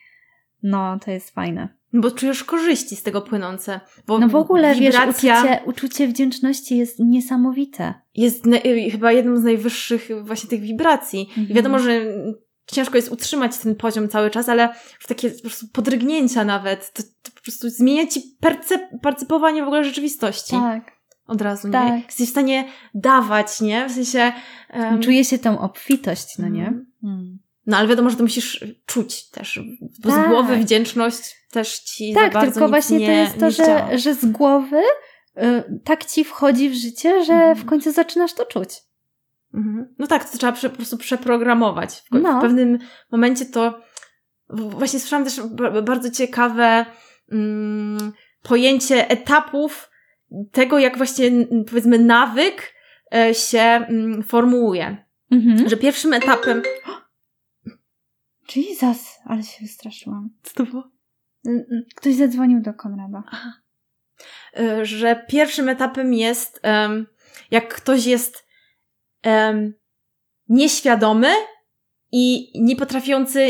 no, 0.63 0.99
to 1.05 1.11
jest 1.11 1.31
fajne. 1.31 1.79
Bo 1.93 2.11
czujesz 2.11 2.45
korzyści 2.45 2.97
z 2.97 3.03
tego 3.03 3.23
płynące. 3.23 3.81
Bo 4.07 4.19
no 4.19 4.29
w 4.29 4.35
ogóle, 4.35 4.75
wibracja 4.75 5.43
wiesz, 5.43 5.53
uczucie, 5.53 5.61
uczucie 5.67 6.09
wdzięczności 6.09 6.77
jest 6.77 6.99
niesamowite. 6.99 7.95
Jest 8.15 8.45
chyba 8.93 9.13
jedną 9.13 9.37
z 9.37 9.45
najwyższych 9.45 10.09
właśnie 10.23 10.51
tych 10.51 10.61
wibracji. 10.61 11.21
Mhm. 11.21 11.49
I 11.49 11.55
wiadomo, 11.55 11.79
że 11.79 12.01
ciężko 12.67 12.97
jest 12.97 13.13
utrzymać 13.13 13.59
ten 13.59 13.75
poziom 13.75 14.09
cały 14.09 14.31
czas, 14.31 14.49
ale 14.49 14.69
w 14.99 15.07
takie 15.07 15.31
po 15.31 15.41
prostu 15.41 15.67
podrygnięcia 15.73 16.45
nawet, 16.45 16.93
to, 16.93 17.03
to 17.03 17.31
po 17.35 17.41
prostu 17.43 17.71
zmienia 17.71 18.07
ci 18.07 18.37
percep 18.41 18.83
percepowanie 19.03 19.63
w 19.63 19.67
ogóle 19.67 19.85
rzeczywistości. 19.85 20.51
Tak. 20.51 20.98
Od 21.29 21.43
razu, 21.43 21.71
tak. 21.71 21.93
nie? 21.93 22.03
Jesteś 22.07 22.29
w 22.29 22.31
stanie 22.31 22.65
dawać, 22.95 23.61
nie? 23.61 23.89
W 23.89 23.93
sensie... 23.93 24.33
Um... 24.75 25.03
Czuje 25.03 25.25
się 25.25 25.39
tą 25.39 25.61
obfitość, 25.61 26.39
no 26.39 26.49
nie? 26.49 26.67
Mm. 27.05 27.39
No 27.67 27.77
ale 27.77 27.89
wiadomo, 27.89 28.11
że 28.11 28.17
to 28.17 28.23
musisz 28.23 28.65
czuć 28.87 29.31
też, 29.31 29.61
bo 30.03 30.11
tak. 30.11 30.27
z 30.27 30.29
głowy 30.29 30.57
wdzięczność 30.57 31.37
też 31.51 31.79
ci 31.79 32.15
tak, 32.15 32.33
za 32.33 32.43
tylko 32.43 32.69
właśnie 32.69 32.99
nie, 32.99 33.07
to 33.07 33.13
jest 33.13 33.39
to, 33.39 33.51
że, 33.51 33.99
że 33.99 34.15
z 34.15 34.27
głowy 34.27 34.81
y, 35.37 35.81
tak 35.85 36.05
ci 36.05 36.25
wchodzi 36.25 36.71
w 36.71 36.75
życie, 36.75 37.25
że 37.25 37.35
mm. 37.35 37.57
w 37.57 37.65
końcu 37.65 37.93
zaczynasz 37.93 38.35
to 38.35 38.45
czuć. 38.45 38.69
Mhm. 39.55 39.95
No 39.99 40.07
tak, 40.07 40.31
to 40.31 40.39
trzeba 40.39 40.53
po 40.53 40.69
prostu 40.69 40.99
przeprogramować. 40.99 41.91
W, 41.95 42.21
no. 42.23 42.39
w 42.39 42.43
pewnym 42.43 42.79
momencie 43.11 43.47
to 43.47 43.81
właśnie 44.51 45.01
słyszałam 45.01 45.25
też 45.25 45.41
bardzo 45.83 46.11
ciekawe 46.11 46.87
mm, 47.33 48.13
pojęcie 48.43 49.09
etapów 49.11 49.91
tego, 50.53 50.79
jak 50.79 50.97
właśnie 50.97 51.31
powiedzmy 51.67 51.99
nawyk 51.99 52.75
e, 53.15 53.35
się 53.35 53.61
mm, 53.61 54.23
formułuje. 54.23 55.05
Mhm. 55.31 55.69
Że 55.69 55.77
pierwszym 55.77 56.13
etapem. 56.13 56.63
Jesus, 58.57 59.19
ale 59.25 59.43
się 59.43 59.63
wystraszyłam. 59.63 60.31
Co 60.43 60.55
to 60.55 60.71
było? 60.71 60.91
Ktoś 61.97 62.15
zadzwonił 62.15 62.61
do 62.61 62.75
Konrada. 62.75 63.23
Aha. 63.27 63.53
E, 64.57 64.85
że 64.85 65.25
pierwszym 65.29 65.69
etapem 65.69 66.15
jest, 66.15 66.61
jak 67.51 67.75
ktoś 67.75 68.07
jest 68.07 68.47
nieświadomy 70.49 71.29
i 72.13 72.53
nie 72.63 72.77
potrafiący 72.77 73.47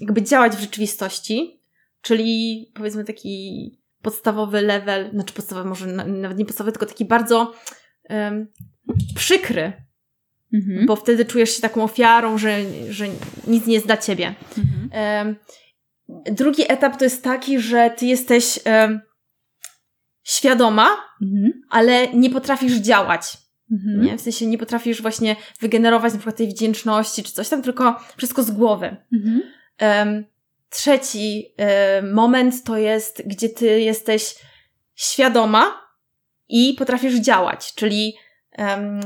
jakby 0.00 0.22
działać 0.22 0.56
w 0.56 0.60
rzeczywistości, 0.60 1.60
czyli 2.02 2.70
powiedzmy 2.74 3.04
taki 3.04 3.83
podstawowy 4.04 4.60
level, 4.60 5.10
znaczy 5.10 5.34
podstawowy, 5.34 5.68
może 5.68 5.86
nawet 5.86 6.38
nie 6.38 6.44
podstawowy, 6.44 6.72
tylko 6.72 6.86
taki 6.86 7.04
bardzo 7.04 7.52
um, 8.10 8.46
przykry, 9.14 9.72
mhm. 10.54 10.86
bo 10.86 10.96
wtedy 10.96 11.24
czujesz 11.24 11.50
się 11.50 11.62
taką 11.62 11.84
ofiarą, 11.84 12.38
że, 12.38 12.58
że 12.90 13.04
nic 13.46 13.66
nie 13.66 13.74
jest 13.74 13.86
dla 13.86 13.96
ciebie. 13.96 14.34
Mhm. 14.58 15.36
drugi 16.24 16.72
etap 16.72 16.96
to 16.96 17.04
jest 17.04 17.24
taki, 17.24 17.60
że 17.60 17.90
ty 17.96 18.06
jesteś 18.06 18.58
świadoma, 20.22 20.86
mhm. 21.22 21.52
ale 21.70 22.08
nie 22.08 22.30
potrafisz 22.30 22.74
działać. 22.74 23.38
Mhm. 23.72 24.04
Nie? 24.04 24.18
W 24.18 24.20
sensie 24.20 24.46
nie 24.46 24.58
potrafisz 24.58 25.02
właśnie 25.02 25.36
wygenerować 25.60 26.12
na 26.12 26.18
przykład 26.18 26.36
tej 26.36 26.48
wdzięczności 26.48 27.22
czy 27.22 27.32
coś 27.32 27.48
tam, 27.48 27.62
tylko 27.62 28.00
wszystko 28.16 28.42
z 28.42 28.50
głowy. 28.50 28.96
Um, 29.80 30.24
trzeci 30.74 31.54
um, 31.58 32.12
moment 32.12 32.64
to 32.64 32.76
jest, 32.76 33.22
gdzie 33.26 33.48
ty 33.48 33.80
jesteś 33.80 34.34
świadoma 34.94 35.80
i 36.48 36.74
potrafisz 36.78 37.14
działać, 37.14 37.74
czyli 37.74 38.14
um, 38.58 39.00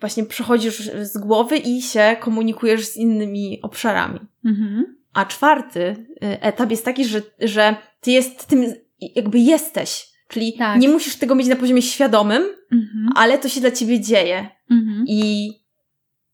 właśnie 0.00 0.24
przechodzisz 0.24 0.90
z 1.02 1.18
głowy 1.18 1.56
i 1.56 1.82
się 1.82 2.16
komunikujesz 2.20 2.86
z 2.86 2.96
innymi 2.96 3.58
obszarami. 3.62 4.20
Mhm. 4.44 4.96
A 5.12 5.24
czwarty 5.24 5.80
y, 5.80 6.40
etap 6.40 6.70
jest 6.70 6.84
taki, 6.84 7.04
że, 7.04 7.22
że 7.40 7.76
ty 8.00 8.10
jest 8.10 8.46
tym, 8.46 8.74
jakby 9.00 9.38
jesteś 9.38 10.16
Czyli 10.28 10.52
tak. 10.52 10.80
nie 10.80 10.88
musisz 10.88 11.16
tego 11.16 11.34
mieć 11.34 11.46
na 11.46 11.56
poziomie 11.56 11.82
świadomym, 11.82 12.42
mhm. 12.72 13.08
ale 13.14 13.38
to 13.38 13.48
się 13.48 13.60
dla 13.60 13.70
ciebie 13.70 14.00
dzieje. 14.00 14.48
Mhm. 14.70 15.04
I 15.08 15.50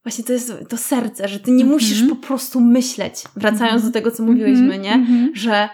właśnie 0.04 0.24
to 0.24 0.32
jest 0.32 0.52
to 0.68 0.76
serce, 0.76 1.28
że 1.28 1.40
ty 1.40 1.50
nie 1.50 1.64
mhm. 1.64 1.72
musisz 1.72 2.08
po 2.08 2.16
prostu 2.16 2.60
myśleć, 2.60 3.14
wracając 3.36 3.74
mhm. 3.74 3.82
do 3.82 3.90
tego, 3.90 4.10
co 4.10 4.22
mówiłyśmy, 4.22 4.78
nie? 4.78 4.92
Mhm. 4.92 5.30
Że 5.34 5.68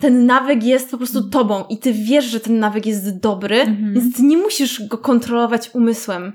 ten 0.00 0.26
nawyk 0.26 0.64
jest 0.64 0.90
po 0.90 0.96
prostu 0.96 1.28
tobą 1.30 1.64
i 1.70 1.78
ty 1.78 1.92
wiesz, 1.92 2.24
że 2.24 2.40
ten 2.40 2.58
nawyk 2.58 2.86
jest 2.86 3.18
dobry, 3.18 3.76
więc 3.92 4.16
ty 4.16 4.22
nie 4.22 4.36
musisz 4.36 4.88
go 4.88 4.98
kontrolować 4.98 5.70
umysłem. 5.74 6.32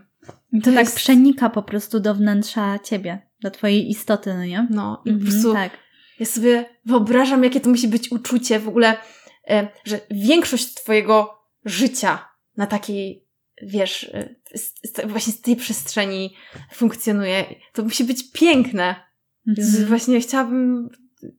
To, 0.63 0.71
tak 0.71 0.79
jest... 0.79 0.95
przenika 0.95 1.49
po 1.49 1.63
prostu 1.63 1.99
do 1.99 2.15
wnętrza 2.15 2.79
ciebie, 2.79 3.21
do 3.41 3.51
twojej 3.51 3.89
istoty, 3.89 4.33
no 4.33 4.45
nie? 4.45 4.67
No 4.69 5.01
i 5.05 5.13
po 5.13 5.19
prostu 5.19 5.53
tak. 5.53 5.71
ja 6.19 6.25
sobie 6.25 6.65
wyobrażam, 6.85 7.43
jakie 7.43 7.59
to 7.59 7.69
musi 7.69 7.87
być 7.87 8.11
uczucie 8.11 8.59
w 8.59 8.67
ogóle 8.67 8.97
e, 9.49 9.67
że 9.85 9.99
większość 10.11 10.73
twojego 10.73 11.39
życia 11.65 12.27
na 12.57 12.67
takiej, 12.67 13.22
wiesz, 13.61 14.03
e, 14.13 14.35
z, 14.55 14.73
z, 14.83 15.05
właśnie 15.07 15.33
z 15.33 15.41
tej 15.41 15.55
przestrzeni 15.55 16.35
funkcjonuje. 16.73 17.45
To 17.73 17.83
musi 17.83 18.03
być 18.03 18.31
piękne. 18.31 18.95
Mhm. 19.47 19.85
właśnie 19.85 20.19
chciałabym, 20.19 20.89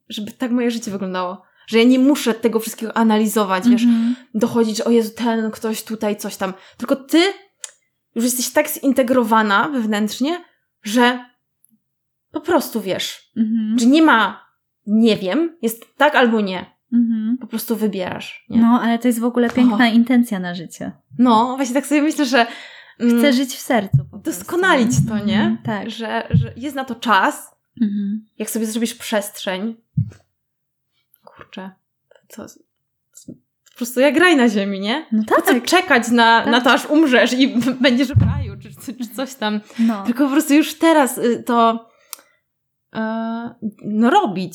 żeby 0.09 0.32
tak 0.32 0.51
moje 0.51 0.70
życie 0.70 0.91
wyglądało. 0.91 1.43
Że 1.66 1.78
ja 1.78 1.85
nie 1.85 1.99
muszę 1.99 2.35
tego 2.35 2.61
wszystkiego 2.61 2.97
analizować, 2.97 3.69
wiesz, 3.69 3.82
Mhm. 3.82 4.16
dochodzić, 4.35 4.81
o 4.81 4.91
Jezu, 4.91 5.11
ten 5.16 5.51
ktoś 5.51 5.82
tutaj, 5.82 6.16
coś 6.16 6.36
tam. 6.36 6.55
Tylko 6.77 6.97
ty 6.97 7.23
już 8.15 8.24
jesteś 8.24 8.51
tak 8.51 8.69
zintegrowana 8.69 9.69
wewnętrznie, 9.69 10.45
że 10.82 11.24
po 12.31 12.41
prostu 12.41 12.81
wiesz, 12.81 13.31
Mhm. 13.36 13.78
że 13.78 13.86
nie 13.86 14.03
ma 14.03 14.45
nie 14.86 15.16
wiem, 15.16 15.57
jest 15.62 15.97
tak 15.97 16.15
albo 16.15 16.41
nie. 16.41 16.74
Mhm. 16.95 17.39
Po 17.41 17.47
prostu 17.47 17.77
wybierasz. 17.77 18.45
Nie? 18.49 18.61
No, 18.61 18.81
ale 18.83 18.99
to 18.99 19.09
jest 19.09 19.21
w 19.21 19.25
ogóle 19.25 19.51
piękna 19.51 19.89
intencja 19.89 20.39
na 20.39 20.55
życie. 20.55 20.93
no, 21.19 21.57
właśnie 21.57 21.75
tak 21.75 21.87
sobie 21.87 22.03
myślę, 22.03 22.27
że 22.27 22.47
mm, 23.01 23.19
Chcę 23.19 23.33
żyć 23.33 23.51
w 23.55 23.61
sercu. 23.61 23.97
Po 23.99 24.05
prostu. 24.19 24.41
doskonalić 24.41 24.91
to, 25.09 25.19
nie? 25.19 25.41
Mhm, 25.41 25.59
Tak. 25.65 25.91
Że, 25.91 26.27
że 26.31 26.53
jest 26.57 26.77
na 26.77 26.85
to 26.85 26.95
czas, 26.95 27.55
Mhm. 27.83 28.27
jak 28.39 28.51
sobie 28.51 28.66
zrobisz 28.66 28.95
przestrzeń. 28.95 29.77
Kurczę, 31.25 31.71
to, 32.37 32.47
po 33.73 33.77
prostu 33.77 34.01
jak 34.01 34.15
graj 34.15 34.37
na 34.37 34.49
ziemi, 34.49 34.81
nie? 34.81 35.07
No 35.12 35.23
Po 35.29 35.35
co 35.43 35.53
tak. 35.55 35.65
czekać 35.65 36.09
na, 36.11 36.41
Tak. 36.43 36.51
na 36.53 36.61
to, 36.61 36.73
aż 36.73 36.87
umrzesz 36.87 37.33
i 37.33 37.49
będziesz 37.81 38.09
w 38.09 38.23
raju, 38.23 38.55
czy, 38.62 38.95
czy 38.95 39.09
coś 39.15 39.35
tam. 39.35 39.61
No. 39.79 40.05
Tylko 40.05 40.25
po 40.25 40.31
prostu 40.33 40.55
już 40.55 40.75
teraz 40.79 41.19
y, 41.19 41.43
to 41.47 41.89
e, 42.95 43.55
no 43.85 44.11
robić. 44.11 44.55